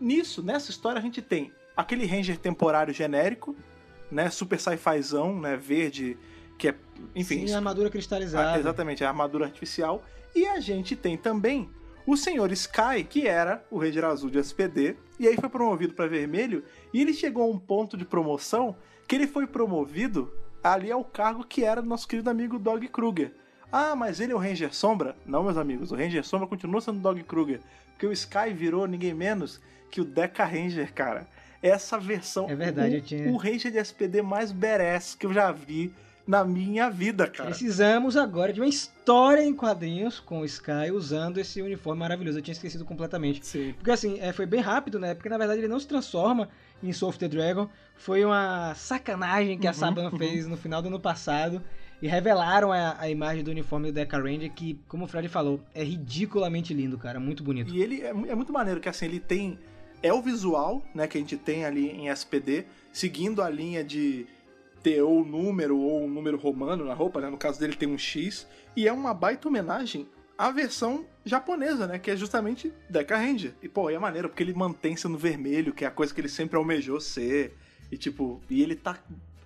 Nisso, 0.00 0.42
nessa 0.42 0.70
história, 0.70 0.98
a 0.98 1.02
gente 1.02 1.20
tem 1.20 1.52
aquele 1.76 2.06
Ranger 2.06 2.38
temporário 2.38 2.94
genérico, 2.94 3.54
né, 4.10 4.30
super 4.30 4.58
sci-fizão, 4.58 5.38
né, 5.38 5.56
verde, 5.56 6.16
que 6.58 6.68
é, 6.68 6.74
enfim... 7.14 7.46
Sim, 7.46 7.54
armadura 7.54 7.90
cristalizada. 7.90 8.52
Ah, 8.52 8.58
exatamente, 8.58 9.04
a 9.04 9.08
armadura 9.08 9.44
artificial. 9.46 10.02
E 10.34 10.46
a 10.46 10.60
gente 10.60 10.94
tem 10.96 11.16
também 11.16 11.68
o 12.06 12.16
Senhor 12.16 12.50
Sky, 12.52 13.04
que 13.08 13.26
era 13.28 13.64
o 13.70 13.78
Ranger 13.78 14.04
Azul 14.04 14.30
de 14.30 14.38
SPD, 14.38 14.96
e 15.18 15.28
aí 15.28 15.36
foi 15.36 15.48
promovido 15.48 15.94
para 15.94 16.06
vermelho, 16.08 16.64
e 16.92 17.00
ele 17.00 17.12
chegou 17.14 17.44
a 17.44 17.46
um 17.46 17.58
ponto 17.58 17.96
de 17.96 18.04
promoção 18.04 18.74
que 19.06 19.14
ele 19.14 19.26
foi 19.26 19.46
promovido 19.46 20.32
ali 20.62 20.90
ao 20.90 21.04
cargo 21.04 21.44
que 21.44 21.64
era 21.64 21.82
do 21.82 21.88
nosso 21.88 22.06
querido 22.08 22.30
amigo 22.30 22.58
Dog 22.58 22.86
Kruger. 22.88 23.32
Ah, 23.70 23.94
mas 23.96 24.20
ele 24.20 24.32
é 24.32 24.34
o 24.34 24.38
Ranger 24.38 24.74
Sombra? 24.74 25.16
Não, 25.24 25.42
meus 25.42 25.56
amigos, 25.56 25.92
o 25.92 25.96
Ranger 25.96 26.24
Sombra 26.24 26.46
continua 26.46 26.80
sendo 26.80 26.98
Dog 27.00 27.22
Kruger, 27.24 27.60
porque 27.90 28.06
o 28.06 28.12
Sky 28.12 28.52
virou 28.52 28.86
ninguém 28.86 29.14
menos 29.14 29.60
que 29.90 30.00
o 30.00 30.04
Deca 30.04 30.44
Ranger, 30.44 30.92
cara. 30.92 31.26
Essa 31.62 31.98
versão, 31.98 32.48
É 32.50 32.56
verdade, 32.56 32.96
o, 32.96 32.98
eu 32.98 33.02
tinha- 33.02 33.30
o 33.30 33.36
Ranger 33.36 33.70
de 33.70 33.78
SPD 33.78 34.20
mais 34.22 34.50
badass 34.50 35.14
que 35.14 35.24
eu 35.26 35.32
já 35.32 35.52
vi 35.52 35.92
na 36.26 36.44
minha 36.44 36.88
vida, 36.88 37.26
cara. 37.26 37.50
Precisamos 37.50 38.16
agora 38.16 38.52
de 38.52 38.60
uma 38.60 38.68
história 38.68 39.42
em 39.42 39.54
quadrinhos 39.54 40.20
com 40.20 40.40
o 40.40 40.44
Sky 40.44 40.90
usando 40.92 41.38
esse 41.38 41.60
uniforme 41.60 42.00
maravilhoso. 42.00 42.38
Eu 42.38 42.42
tinha 42.42 42.52
esquecido 42.52 42.84
completamente. 42.84 43.44
Sim. 43.44 43.74
Porque 43.74 43.90
assim, 43.90 44.18
é, 44.20 44.32
foi 44.32 44.46
bem 44.46 44.60
rápido, 44.60 44.98
né? 44.98 45.14
Porque 45.14 45.28
na 45.28 45.36
verdade 45.36 45.60
ele 45.60 45.68
não 45.68 45.80
se 45.80 45.86
transforma 45.86 46.48
em 46.82 46.92
Soul 46.92 47.10
of 47.10 47.18
the 47.18 47.28
Dragon. 47.28 47.68
Foi 47.96 48.24
uma 48.24 48.74
sacanagem 48.74 49.58
que 49.58 49.66
a 49.66 49.70
Uhum, 49.70 49.76
Saban 49.76 50.10
uhum. 50.10 50.16
fez 50.18 50.46
no 50.46 50.56
final 50.56 50.80
do 50.80 50.88
ano 50.88 51.00
passado. 51.00 51.62
E 52.00 52.08
revelaram 52.08 52.72
a, 52.72 52.96
a 52.98 53.08
imagem 53.08 53.44
do 53.44 53.52
uniforme 53.52 53.92
do 53.92 53.94
Deca 53.94 54.18
Ranger, 54.18 54.52
que, 54.52 54.76
como 54.88 55.04
o 55.04 55.06
Fred 55.06 55.28
falou, 55.28 55.60
é 55.72 55.84
ridiculamente 55.84 56.74
lindo, 56.74 56.98
cara. 56.98 57.20
Muito 57.20 57.44
bonito. 57.44 57.72
E 57.72 57.80
ele 57.80 58.02
é, 58.02 58.08
é 58.08 58.34
muito 58.34 58.52
maneiro, 58.52 58.80
que 58.80 58.88
assim, 58.88 59.04
ele 59.04 59.20
tem. 59.20 59.56
É 60.02 60.12
o 60.12 60.20
visual, 60.20 60.82
né, 60.92 61.06
que 61.06 61.16
a 61.16 61.20
gente 61.20 61.36
tem 61.36 61.64
ali 61.64 61.90
em 61.90 62.08
SPD, 62.08 62.64
seguindo 62.92 63.40
a 63.40 63.48
linha 63.48 63.84
de 63.84 64.26
ter 64.82 65.02
ou 65.02 65.24
número 65.24 65.78
ou 65.78 66.04
um 66.04 66.08
número 66.08 66.36
romano 66.36 66.84
na 66.84 66.94
roupa, 66.94 67.20
né? 67.20 67.30
No 67.30 67.38
caso 67.38 67.58
dele 67.58 67.74
tem 67.74 67.88
um 67.88 67.98
X. 67.98 68.46
E 68.76 68.88
é 68.88 68.92
uma 68.92 69.14
baita 69.14 69.48
homenagem 69.48 70.08
à 70.36 70.50
versão 70.50 71.06
japonesa, 71.24 71.86
né? 71.86 71.98
Que 71.98 72.10
é 72.10 72.16
justamente 72.16 72.72
Deca 72.88 73.16
Ranger. 73.16 73.54
E, 73.62 73.68
pô, 73.68 73.90
e 73.90 73.94
é 73.94 73.98
maneiro, 73.98 74.28
porque 74.28 74.42
ele 74.42 74.54
mantém 74.54 74.96
sendo 74.96 75.16
vermelho, 75.16 75.72
que 75.72 75.84
é 75.84 75.88
a 75.88 75.90
coisa 75.90 76.12
que 76.12 76.20
ele 76.20 76.28
sempre 76.28 76.56
almejou 76.56 77.00
ser. 77.00 77.56
E, 77.90 77.96
tipo, 77.96 78.40
e 78.50 78.62
ele 78.62 78.74
tá 78.74 78.98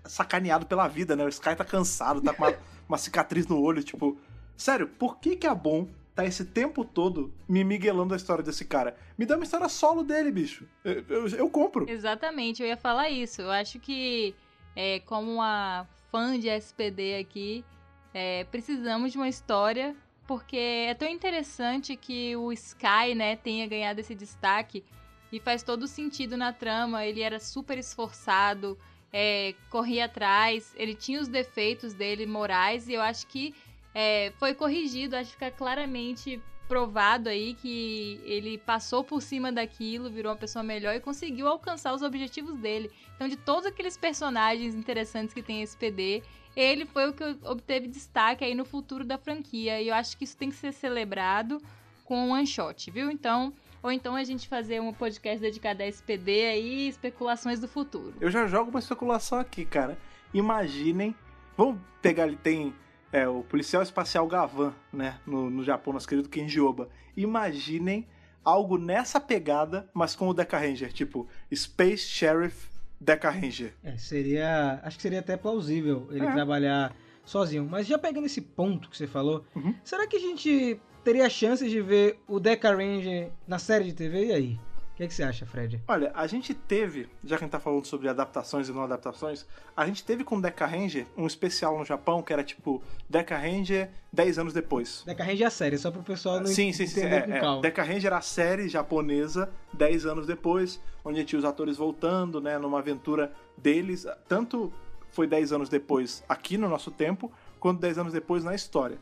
sacaneado 0.04 0.66
pela 0.66 0.88
vida, 0.88 1.16
né? 1.16 1.24
O 1.24 1.28
Sky 1.28 1.54
tá 1.54 1.64
cansado, 1.64 2.20
tá 2.20 2.32
com 2.32 2.44
uma, 2.44 2.54
uma 2.88 2.98
cicatriz 2.98 3.46
no 3.46 3.60
olho, 3.60 3.82
tipo. 3.82 4.18
Sério, 4.56 4.88
por 4.88 5.18
que 5.18 5.36
que 5.36 5.46
a 5.46 5.54
Bom 5.54 5.88
tá 6.14 6.24
esse 6.24 6.46
tempo 6.46 6.82
todo 6.82 7.30
me 7.46 7.62
miguelando 7.62 8.14
a 8.14 8.16
história 8.16 8.42
desse 8.42 8.64
cara? 8.64 8.96
Me 9.18 9.26
dá 9.26 9.36
uma 9.36 9.44
história 9.44 9.68
solo 9.68 10.02
dele, 10.02 10.30
bicho. 10.30 10.66
Eu, 10.82 11.04
eu, 11.08 11.28
eu 11.28 11.50
compro. 11.50 11.88
Exatamente, 11.88 12.62
eu 12.62 12.68
ia 12.68 12.76
falar 12.76 13.10
isso. 13.10 13.42
Eu 13.42 13.50
acho 13.50 13.78
que, 13.78 14.34
é, 14.76 15.00
como 15.00 15.32
uma 15.32 15.88
fã 16.12 16.38
de 16.38 16.48
SPD 16.48 17.16
aqui, 17.16 17.64
é, 18.12 18.44
precisamos 18.44 19.10
de 19.10 19.18
uma 19.18 19.28
história, 19.28 19.96
porque 20.26 20.56
é 20.56 20.94
tão 20.94 21.08
interessante 21.08 21.96
que 21.96 22.36
o 22.36 22.52
Sky, 22.52 23.14
né, 23.16 23.36
tenha 23.36 23.66
ganhado 23.66 24.00
esse 24.00 24.14
destaque 24.14 24.84
e 25.32 25.40
faz 25.40 25.62
todo 25.62 25.86
sentido 25.86 26.36
na 26.36 26.52
trama. 26.52 27.04
Ele 27.04 27.22
era 27.22 27.40
super 27.40 27.78
esforçado, 27.78 28.78
é, 29.12 29.54
corria 29.70 30.04
atrás, 30.04 30.74
ele 30.76 30.94
tinha 30.94 31.20
os 31.20 31.28
defeitos 31.28 31.94
dele 31.94 32.26
morais 32.26 32.88
e 32.88 32.94
eu 32.94 33.00
acho 33.02 33.26
que 33.26 33.54
é, 33.94 34.32
foi 34.38 34.54
corrigido, 34.54 35.16
acho 35.16 35.30
que 35.30 35.36
fica 35.36 35.50
claramente 35.50 36.40
provado 36.68 37.28
aí 37.28 37.54
que 37.54 38.20
ele 38.24 38.58
passou 38.58 39.02
por 39.02 39.22
cima 39.22 39.50
daquilo, 39.50 40.10
virou 40.10 40.32
uma 40.32 40.38
pessoa 40.38 40.62
melhor 40.62 40.94
e 40.94 41.00
conseguiu 41.00 41.48
alcançar 41.48 41.94
os 41.94 42.02
objetivos 42.02 42.58
dele. 42.58 42.90
Então, 43.14 43.28
de 43.28 43.36
todos 43.36 43.66
aqueles 43.66 43.96
personagens 43.96 44.74
interessantes 44.74 45.32
que 45.32 45.42
tem 45.42 45.62
esse 45.62 45.76
PD, 45.76 46.22
ele 46.56 46.86
foi 46.86 47.08
o 47.08 47.12
que 47.12 47.24
obteve 47.44 47.86
destaque 47.86 48.44
aí 48.44 48.54
no 48.54 48.64
futuro 48.64 49.04
da 49.04 49.18
franquia. 49.18 49.80
E 49.80 49.88
eu 49.88 49.94
acho 49.94 50.16
que 50.16 50.24
isso 50.24 50.36
tem 50.36 50.50
que 50.50 50.56
ser 50.56 50.72
celebrado 50.72 51.60
com 52.04 52.28
um 52.28 52.32
one 52.32 52.46
shot, 52.46 52.90
viu? 52.90 53.10
Então, 53.10 53.52
ou 53.82 53.92
então 53.92 54.16
a 54.16 54.24
gente 54.24 54.48
fazer 54.48 54.80
um 54.80 54.92
podcast 54.92 55.40
dedicado 55.40 55.82
a 55.82 55.86
SPD 55.86 56.46
aí, 56.46 56.88
especulações 56.88 57.60
do 57.60 57.68
futuro. 57.68 58.14
Eu 58.20 58.30
já 58.30 58.46
jogo 58.46 58.70
uma 58.70 58.80
especulação 58.80 59.38
aqui, 59.38 59.64
cara. 59.64 59.98
Imaginem. 60.32 61.14
Vamos 61.56 61.80
pegar 62.02 62.24
ali, 62.24 62.36
tem 62.36 62.74
é, 63.12 63.28
o 63.28 63.42
policial 63.42 63.82
espacial 63.82 64.26
Gavan, 64.26 64.74
né? 64.92 65.18
No, 65.26 65.48
no 65.50 65.62
Japão, 65.64 65.92
nosso 65.92 66.08
querido 66.08 66.28
Kenji 66.28 66.60
Oba. 66.60 66.88
Imaginem 67.16 68.06
algo 68.44 68.78
nessa 68.78 69.18
pegada, 69.20 69.88
mas 69.92 70.14
com 70.14 70.28
o 70.28 70.34
Deca 70.34 70.58
Ranger. 70.58 70.92
Tipo, 70.92 71.26
Space 71.54 72.04
Sheriff 72.06 72.68
Deca 73.00 73.30
Ranger. 73.30 73.74
É, 73.82 73.96
seria. 73.96 74.80
Acho 74.82 74.96
que 74.96 75.02
seria 75.02 75.20
até 75.20 75.36
plausível 75.36 76.08
ele 76.10 76.26
É. 76.26 76.32
trabalhar 76.32 76.94
sozinho. 77.24 77.66
Mas 77.68 77.86
já 77.86 77.98
pegando 77.98 78.26
esse 78.26 78.40
ponto 78.40 78.88
que 78.88 78.96
você 78.96 79.06
falou, 79.06 79.44
Uhum. 79.54 79.74
será 79.84 80.06
que 80.06 80.16
a 80.16 80.20
gente 80.20 80.80
teria 81.04 81.28
chances 81.28 81.70
de 81.70 81.80
ver 81.80 82.18
o 82.26 82.38
Deca 82.40 82.70
Ranger 82.74 83.30
na 83.46 83.58
série 83.58 83.84
de 83.84 83.92
TV? 83.94 84.26
E 84.26 84.32
aí? 84.32 84.60
O 84.96 84.98
que, 84.98 85.02
é 85.02 85.06
que 85.08 85.12
você 85.12 85.22
acha, 85.22 85.44
Fred? 85.44 85.78
Olha, 85.86 86.10
a 86.14 86.26
gente 86.26 86.54
teve, 86.54 87.06
já 87.22 87.36
que 87.36 87.44
a 87.44 87.46
gente 87.46 87.52
tá 87.52 87.60
falando 87.60 87.84
sobre 87.84 88.08
adaptações 88.08 88.66
e 88.66 88.72
não 88.72 88.82
adaptações, 88.82 89.44
a 89.76 89.84
gente 89.84 90.02
teve 90.02 90.24
com 90.24 90.40
Deca 90.40 90.64
Ranger 90.64 91.06
um 91.18 91.26
especial 91.26 91.76
no 91.78 91.84
Japão 91.84 92.22
que 92.22 92.32
era 92.32 92.42
tipo 92.42 92.82
Deca 93.06 93.36
Ranger 93.36 93.90
10 94.10 94.38
anos 94.38 94.54
depois. 94.54 95.02
Deca 95.04 95.22
Ranger 95.22 95.42
é 95.42 95.46
a 95.48 95.50
série, 95.50 95.76
só 95.76 95.90
pro 95.90 96.02
pessoal 96.02 96.40
não 96.40 96.46
Sim, 96.46 96.72
sim, 96.72 96.86
sim. 96.86 97.00
entender 97.00 97.14
É, 97.16 97.20
com 97.20 97.32
é. 97.34 97.40
calma. 97.40 97.60
Deca 97.60 97.82
Ranger 97.82 98.06
era 98.06 98.16
a 98.16 98.22
série 98.22 98.70
japonesa 98.70 99.50
10 99.74 100.06
anos 100.06 100.26
depois, 100.26 100.80
onde 101.04 101.22
tinha 101.26 101.38
os 101.38 101.44
atores 101.44 101.76
voltando, 101.76 102.40
né, 102.40 102.56
numa 102.56 102.78
aventura 102.78 103.30
deles. 103.54 104.06
Tanto 104.26 104.72
foi 105.10 105.26
10 105.26 105.52
anos 105.52 105.68
depois 105.68 106.24
aqui 106.26 106.56
no 106.56 106.70
nosso 106.70 106.90
tempo, 106.90 107.30
quanto 107.60 107.82
10 107.82 107.98
anos 107.98 108.12
depois 108.14 108.42
na 108.42 108.54
história. 108.54 108.96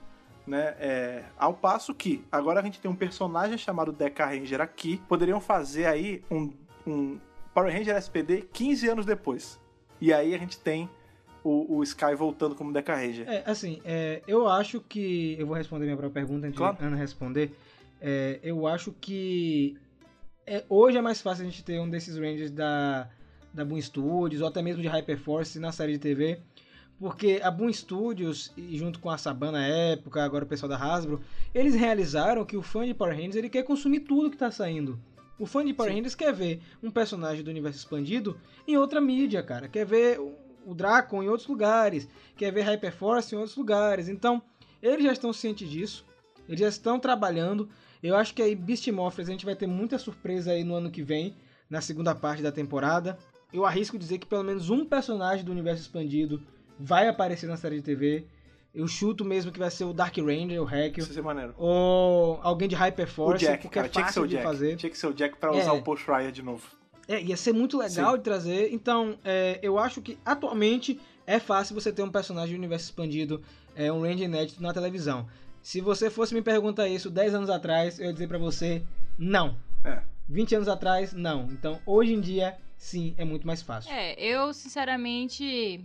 Né? 0.47 0.74
É, 0.78 1.24
ao 1.38 1.55
passo 1.55 1.95
que 1.95 2.22
agora 2.30 2.61
a 2.61 2.62
gente 2.62 2.78
tem 2.80 2.90
um 2.90 2.95
personagem 2.95 3.57
chamado 3.57 3.92
Deca 3.92 4.26
Ranger 4.26 4.61
aqui. 4.61 5.01
Poderiam 5.09 5.40
fazer 5.40 5.86
aí 5.86 6.22
um, 6.30 6.53
um 6.86 7.18
Power 7.55 7.72
Ranger 7.72 7.97
SPD 7.97 8.42
15 8.53 8.88
anos 8.88 9.07
depois. 9.07 9.59
E 10.01 10.12
aí 10.12 10.34
a 10.34 10.38
gente 10.38 10.59
tem 10.59 10.88
o, 11.42 11.76
o 11.78 11.82
Sky 11.82 12.14
voltando 12.14 12.55
como 12.55 12.72
Deca 12.72 12.95
Ranger. 12.95 13.28
É, 13.28 13.42
assim, 13.47 13.80
é, 13.84 14.22
eu 14.26 14.47
acho 14.49 14.80
que. 14.80 15.36
Eu 15.38 15.47
vou 15.47 15.57
responder 15.57 15.84
minha 15.84 15.97
própria 15.97 16.22
pergunta 16.22 16.47
antes 16.47 16.59
Claro. 16.59 16.76
de 16.76 16.84
Ana 16.84 16.97
responder. 16.97 17.57
É, 18.01 18.38
eu 18.42 18.66
acho 18.66 18.92
que 18.92 19.78
é, 20.47 20.62
hoje 20.68 20.99
é 20.99 21.01
mais 21.01 21.22
fácil 21.22 21.47
a 21.47 21.49
gente 21.49 21.64
ter 21.64 21.80
um 21.80 21.88
desses 21.88 22.18
Rangers 22.18 22.51
da, 22.51 23.09
da 23.53 23.64
Boom 23.64 23.80
Studios 23.80 24.42
ou 24.42 24.49
até 24.49 24.61
mesmo 24.61 24.82
de 24.82 24.88
Hyperforce 24.88 25.59
na 25.59 25.72
série 25.72 25.92
de 25.92 25.99
TV. 25.99 26.38
Porque 26.99 27.40
a 27.42 27.51
Boom 27.51 27.72
Studios, 27.72 28.53
e 28.57 28.78
junto 28.78 29.01
com 29.01 29.11
a 29.11 29.18
Saban 29.18 29.51
na 29.53 29.66
época, 29.66 30.22
agora 30.24 30.45
o 30.45 30.49
pessoal 30.49 30.68
da 30.70 30.76
Hasbro, 30.76 31.20
eles 31.55 31.74
realizaram 31.74 32.45
que 32.45 32.57
o 32.57 32.62
fã 32.62 32.86
de 32.86 32.95
Power 32.95 33.14
Rangers 33.14 33.36
ele 33.36 33.49
quer 33.51 33.64
consumir 33.64 34.01
tudo 34.01 34.30
que 34.30 34.36
tá 34.36 34.51
saindo. 34.51 34.99
O 35.38 35.45
fã 35.47 35.64
de 35.64 35.74
Power 35.74 35.90
Sim. 35.90 35.99
Rangers 35.99 36.14
quer 36.14 36.32
ver 36.32 36.61
um 36.82 36.90
personagem 36.90 37.42
do 37.42 37.51
universo 37.51 37.78
expandido 37.78 38.38
em 38.66 38.76
outra 38.76 39.01
mídia, 39.01 39.42
cara. 39.42 39.68
Quer 39.68 39.84
ver 39.84 40.20
o- 40.20 40.34
o 40.64 40.74
Draco 40.74 41.20
em 41.22 41.28
outros 41.28 41.49
lugares. 41.49 42.09
Quer 42.36 42.53
ver 42.53 42.62
Hyperforce 42.62 43.34
em 43.34 43.38
outros 43.38 43.57
lugares. 43.57 44.09
Então, 44.09 44.40
eles 44.80 45.05
já 45.05 45.12
estão 45.12 45.32
cientes 45.32 45.68
disso. 45.68 46.07
Eles 46.49 46.61
já 46.61 46.68
estão 46.68 47.01
trabalhando. 47.01 47.68
Eu 48.03 48.14
acho 48.16 48.32
que 48.34 48.40
aí 48.42 48.55
Beast 48.55 48.86
Morphers 48.89 49.28
a 49.28 49.32
gente 49.32 49.44
vai 49.44 49.56
ter 49.56 49.66
muita 49.66 49.98
surpresa 49.98 50.52
aí 50.52 50.62
no 50.62 50.74
ano 50.77 50.90
que 50.90 51.02
vem, 51.02 51.35
na 51.69 51.81
segunda 51.81 52.14
parte 52.14 52.43
da 52.43 52.52
temporada. 52.52 53.19
Eu 53.52 53.66
arrisco 53.66 53.98
dizer 53.98 54.19
que 54.19 54.27
pelo 54.27 54.44
menos 54.44 54.70
um 54.70 54.85
personagem 54.85 55.44
do 55.44 55.51
universo 55.52 55.82
expandido 55.82 56.40
vai 56.78 57.09
aparecer 57.09 57.46
na 57.48 57.56
série 57.56 57.76
de 57.76 57.82
TV. 57.82 58.26
Eu 58.74 58.88
chuto 58.88 59.24
mesmo 59.24 59.52
que 59.52 59.59
vai 59.59 59.70
ser 59.70 59.84
o 59.84 59.92
Dark 59.92 60.16
Ranger, 60.18 60.60
o 60.60 60.64
Hack, 60.64 60.98
Isso 60.98 61.10
ia 61.10 61.14
ser 61.14 61.22
maneiro. 61.22 61.55
ou 61.56 62.40
alguém 62.42 62.66
de 62.68 62.74
O 62.74 62.78
Hyperforce, 62.78 63.44
Jack, 63.44 63.62
porque 63.62 63.74
cara, 63.74 63.86
é 63.86 63.90
tinha 63.90 64.05
que 64.05 64.12
ser 64.12 64.14
fácil 64.20 64.22
o 64.22 64.26
de 64.26 64.32
Jack. 64.34 64.44
fazer. 64.44 64.76
Tinha 64.76 64.90
que 64.90 64.98
ser 64.98 65.06
o 65.06 65.14
Jack 65.14 65.36
pra 65.38 65.55
É. 65.55 65.60
usar 65.60 65.72
o 65.74 65.82
Post 65.82 66.05
Riot 66.10 66.32
de 66.32 66.42
novo. 66.42 66.66
É, 67.06 67.20
ia 67.22 67.36
ser 67.36 67.52
muito 67.52 67.78
legal 67.78 68.12
Sim. 68.12 68.16
de 68.18 68.24
trazer. 68.24 68.72
Então, 68.72 69.16
é, 69.24 69.60
eu 69.62 69.78
acho 69.78 70.02
que 70.02 70.18
atualmente 70.24 70.98
é 71.26 71.38
fácil 71.38 71.74
você 71.74 71.92
ter 71.92 72.02
um 72.02 72.10
personagem 72.10 72.55
do 72.55 72.59
universo 72.59 72.86
expandido, 72.86 73.40
é, 73.76 73.92
um 73.92 74.02
range 74.02 74.24
inédito 74.24 74.60
na 74.62 74.72
televisão. 74.74 75.26
Se 75.62 75.80
você 75.80 76.10
fosse 76.10 76.34
me 76.34 76.42
perguntar 76.42 76.88
isso 76.88 77.09
10 77.10 77.34
anos 77.34 77.51
atrás, 77.51 77.98
eu 78.01 78.06
ia 78.06 78.12
dizer 78.12 78.26
pra 78.26 78.38
você, 78.38 78.82
não. 79.16 79.56
É. 79.84 80.02
20 80.28 80.56
anos 80.56 80.68
atrás, 80.68 81.12
não. 81.12 81.44
Então, 81.52 81.78
hoje 81.86 82.12
em 82.12 82.20
dia, 82.20 82.56
sim, 82.76 83.14
é 83.16 83.24
muito 83.24 83.46
mais 83.46 83.62
fácil. 83.62 83.92
É, 83.92 84.14
eu 84.20 84.52
sinceramente 84.52 85.80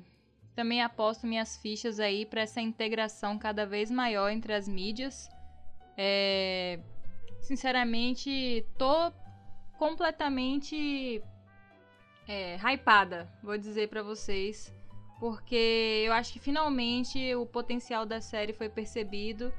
também 0.60 0.82
aposto 0.82 1.26
minhas 1.26 1.56
fichas 1.56 2.02
aí 2.02 2.26
para 2.26 2.42
essa 2.42 2.60
integração 2.60 3.40
cada 3.40 3.66
vez 3.66 3.90
maior 3.90 4.30
entre 4.30 4.52
as 4.52 4.68
mídias. 4.68 5.30
É, 5.96 6.82
sinceramente, 7.40 8.66
tô 8.78 9.10
completamente 9.78 11.24
é, 12.28 12.58
hypada, 12.58 13.26
vou 13.42 13.58
dizer 13.58 13.88
pra 13.88 14.04
vocês, 14.04 14.76
porque 15.18 16.04
eu 16.06 16.12
acho 16.12 16.34
que 16.34 16.40
finalmente 16.40 17.34
o 17.36 17.46
potencial 17.46 18.06
da 18.06 18.20
série 18.20 18.52
foi 18.52 18.68
percebido 18.68 19.54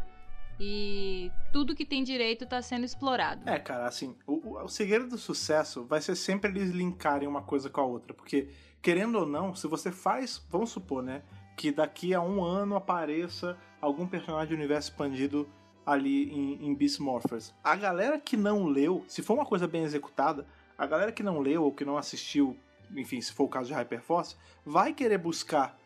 e 0.60 1.32
tudo 1.52 1.74
que 1.74 1.86
tem 1.86 2.04
direito 2.04 2.44
tá 2.46 2.60
sendo 2.60 2.84
explorado. 2.84 3.48
É, 3.48 3.58
cara, 3.58 3.86
assim, 3.86 4.14
o, 4.26 4.34
o- 4.50 4.64
o 4.64 4.68
segredo 4.68 5.08
do 5.08 5.16
sucesso 5.18 5.84
vai 5.84 6.00
ser 6.02 6.14
sempre 6.14 6.50
eles 6.50 6.70
linkarem 6.70 7.26
uma 7.26 7.40
coisa 7.42 7.70
com 7.70 7.80
a 7.80 7.84
outra. 7.84 8.12
Porque, 8.12 8.48
querendo 8.82 9.16
ou 9.18 9.26
não, 9.26 9.54
se 9.54 9.66
você 9.66 9.90
faz, 9.90 10.44
vamos 10.50 10.70
supor, 10.70 11.02
né, 11.02 11.22
que 11.56 11.72
daqui 11.72 12.12
a 12.12 12.20
um 12.20 12.44
ano 12.44 12.76
apareça 12.76 13.56
algum 13.80 14.06
personagem 14.06 14.50
do 14.50 14.54
universo 14.54 14.90
expandido 14.90 15.48
ali 15.86 16.30
em, 16.30 16.66
em 16.66 16.74
Beast 16.74 17.00
Morphers. 17.00 17.54
A 17.64 17.74
galera 17.74 18.18
que 18.20 18.36
não 18.36 18.66
leu, 18.66 19.02
se 19.08 19.22
for 19.22 19.34
uma 19.34 19.46
coisa 19.46 19.66
bem 19.66 19.82
executada, 19.82 20.46
a 20.76 20.86
galera 20.86 21.10
que 21.10 21.22
não 21.22 21.40
leu 21.40 21.64
ou 21.64 21.72
que 21.72 21.84
não 21.84 21.96
assistiu, 21.96 22.54
enfim, 22.94 23.20
se 23.20 23.32
for 23.32 23.44
o 23.44 23.48
caso 23.48 23.68
de 23.68 23.74
Hyperforce, 23.74 24.36
vai 24.64 24.92
querer 24.92 25.18
buscar 25.18 25.78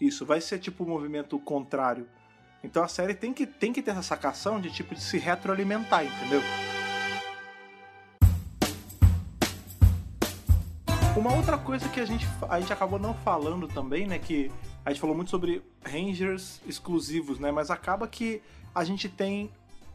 isso. 0.00 0.24
Vai 0.24 0.40
ser 0.40 0.58
tipo 0.60 0.84
o 0.84 0.88
movimento 0.88 1.38
contrário. 1.40 2.08
Então 2.62 2.82
a 2.82 2.88
série 2.88 3.14
tem 3.14 3.32
que, 3.32 3.46
tem 3.46 3.72
que 3.72 3.80
ter 3.82 3.92
essa 3.92 4.02
sacação 4.02 4.60
de 4.60 4.70
tipo 4.70 4.94
de 4.94 5.00
se 5.00 5.18
retroalimentar, 5.18 6.04
entendeu? 6.04 6.42
Uma 11.16 11.34
outra 11.34 11.58
coisa 11.58 11.88
que 11.88 12.00
a 12.00 12.04
gente, 12.04 12.26
a 12.48 12.60
gente 12.60 12.72
acabou 12.72 12.98
não 12.98 13.14
falando 13.14 13.66
também, 13.66 14.06
né? 14.06 14.18
Que 14.18 14.50
a 14.84 14.90
gente 14.90 15.00
falou 15.00 15.16
muito 15.16 15.30
sobre 15.30 15.62
Rangers 15.84 16.60
exclusivos, 16.66 17.38
né? 17.38 17.50
Mas 17.50 17.70
acaba 17.70 18.06
que 18.06 18.40
a 18.74 18.84
gente 18.84 19.08
tem 19.08 19.50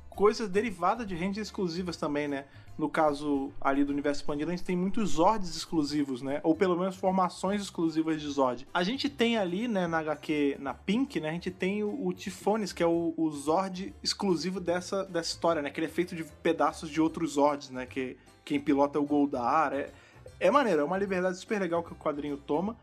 coisas 0.10 0.50
derivadas 0.50 1.08
de 1.08 1.16
Rangers 1.16 1.48
exclusivas 1.48 1.98
também, 1.98 2.28
né? 2.28 2.46
No 2.78 2.90
caso 2.90 3.52
ali 3.62 3.86
do 3.86 3.94
universo 3.94 4.22
expandido, 4.22 4.52
a 4.52 4.56
gente 4.56 4.66
tem 4.66 4.76
muitos 4.76 5.12
Zords 5.12 5.56
exclusivos, 5.56 6.22
né? 6.22 6.42
Ou 6.44 6.54
pelo 6.54 6.78
menos 6.78 6.98
formações 6.98 7.62
exclusivas 7.62 8.22
de 8.22 8.28
Zord. 8.28 8.68
A 8.74 8.84
gente 8.84 9.10
tem 9.10 9.38
ali, 9.38 9.68
né, 9.68 9.88
na 9.88 10.00
HQ, 10.00 10.58
na 10.60 10.74
Pink, 10.74 11.22
né? 11.22 11.30
A 11.30 11.34
gente 11.34 11.50
tem 11.50 11.84
o, 11.84 12.08
o 12.08 12.12
Tifones, 12.12 12.74
que 12.74 12.84
é 12.84 12.88
o, 12.88 13.14
o 13.16 13.30
Zord 13.32 13.94
exclusivo 14.04 14.60
dessa, 14.60 15.06
dessa 15.06 15.30
história, 15.30 15.62
né? 15.62 15.70
Que 15.70 15.80
ele 15.80 15.88
é 15.88 15.90
feito 15.90 16.16
de 16.16 16.26
pedaços 16.44 16.90
de 16.90 17.00
outros 17.00 17.34
Zords, 17.34 17.70
né? 17.70 17.86
Que 17.86 18.18
quem 18.44 18.60
pilota 18.60 19.00
é 19.00 19.02
o 19.02 19.06
Goldar. 19.06 19.74
É, 19.74 19.92
é 20.40 20.52
maneiro, 20.52 20.82
é 20.82 20.84
uma 20.84 20.98
liberdade 20.98 21.38
super 21.38 21.62
legal 21.62 21.82
que 21.82 21.94
o 21.94 21.96
quadrinho 21.96 22.36
toma. 22.36 22.76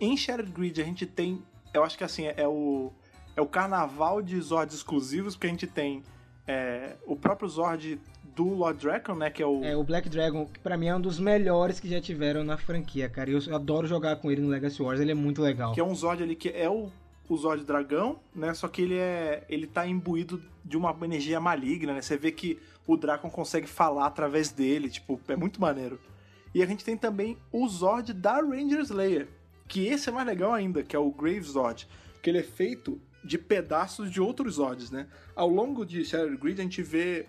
Em 0.00 0.16
Shattered 0.16 0.52
Grid 0.52 0.80
a 0.80 0.84
gente 0.84 1.06
tem, 1.06 1.42
eu 1.72 1.82
acho 1.82 1.98
que 1.98 2.04
assim, 2.04 2.26
é, 2.26 2.34
é 2.36 2.48
o 2.48 2.92
é 3.36 3.40
o 3.40 3.46
carnaval 3.46 4.22
de 4.22 4.40
Zords 4.40 4.76
exclusivos, 4.76 5.34
porque 5.34 5.48
a 5.48 5.50
gente 5.50 5.66
tem 5.66 6.02
é, 6.46 6.96
o 7.04 7.16
próprio 7.16 7.48
Zord 7.48 8.00
do 8.34 8.48
Lord 8.48 8.80
Dragon, 8.80 9.14
né, 9.14 9.30
que 9.30 9.42
é 9.42 9.46
o 9.46 9.62
É, 9.64 9.76
o 9.76 9.84
Black 9.84 10.08
Dragon, 10.08 10.46
que 10.46 10.58
pra 10.60 10.76
mim 10.76 10.86
é 10.86 10.96
um 10.96 11.00
dos 11.00 11.18
melhores 11.18 11.78
que 11.78 11.88
já 11.88 12.00
tiveram 12.00 12.42
na 12.44 12.56
franquia, 12.56 13.08
cara. 13.08 13.30
E 13.30 13.34
Eu 13.34 13.54
adoro 13.54 13.86
jogar 13.86 14.16
com 14.16 14.30
ele 14.30 14.40
no 14.40 14.48
Legacy 14.48 14.82
Wars, 14.82 15.00
ele 15.00 15.12
é 15.12 15.14
muito 15.14 15.40
legal. 15.42 15.72
que 15.72 15.80
é 15.80 15.84
um 15.84 15.94
Zord 15.94 16.22
ali 16.22 16.34
que 16.34 16.48
é 16.48 16.68
o, 16.68 16.90
o 17.28 17.36
Zord 17.36 17.64
dragão, 17.64 18.18
né? 18.34 18.52
Só 18.54 18.68
que 18.68 18.82
ele 18.82 18.98
é 18.98 19.44
ele 19.48 19.66
tá 19.66 19.86
imbuído 19.86 20.42
de 20.64 20.76
uma 20.76 20.96
energia 21.02 21.38
maligna, 21.40 21.94
né? 21.94 22.02
Você 22.02 22.16
vê 22.16 22.32
que 22.32 22.58
o 22.86 22.96
Dragon 22.96 23.30
consegue 23.30 23.66
falar 23.66 24.06
através 24.06 24.50
dele, 24.50 24.90
tipo, 24.90 25.20
é 25.28 25.36
muito 25.36 25.60
maneiro. 25.60 25.98
E 26.54 26.62
a 26.62 26.66
gente 26.66 26.84
tem 26.84 26.96
também 26.96 27.36
o 27.50 27.66
Zord 27.68 28.12
da 28.12 28.34
Ranger 28.40 28.80
Slayer, 28.80 29.28
que 29.66 29.86
esse 29.86 30.08
é 30.08 30.12
mais 30.12 30.26
legal 30.26 30.52
ainda, 30.52 30.82
que 30.82 30.94
é 30.94 30.98
o 30.98 31.10
Grave 31.10 31.42
Zord, 31.42 31.88
que 32.22 32.30
ele 32.30 32.38
é 32.38 32.42
feito 32.42 33.00
de 33.24 33.38
pedaços 33.38 34.10
de 34.10 34.20
outros 34.20 34.56
Zords, 34.56 34.90
né? 34.90 35.06
Ao 35.34 35.48
longo 35.48 35.84
de 35.84 36.04
Shattered 36.04 36.36
Grid 36.36 36.60
a 36.60 36.62
gente 36.62 36.82
vê 36.82 37.26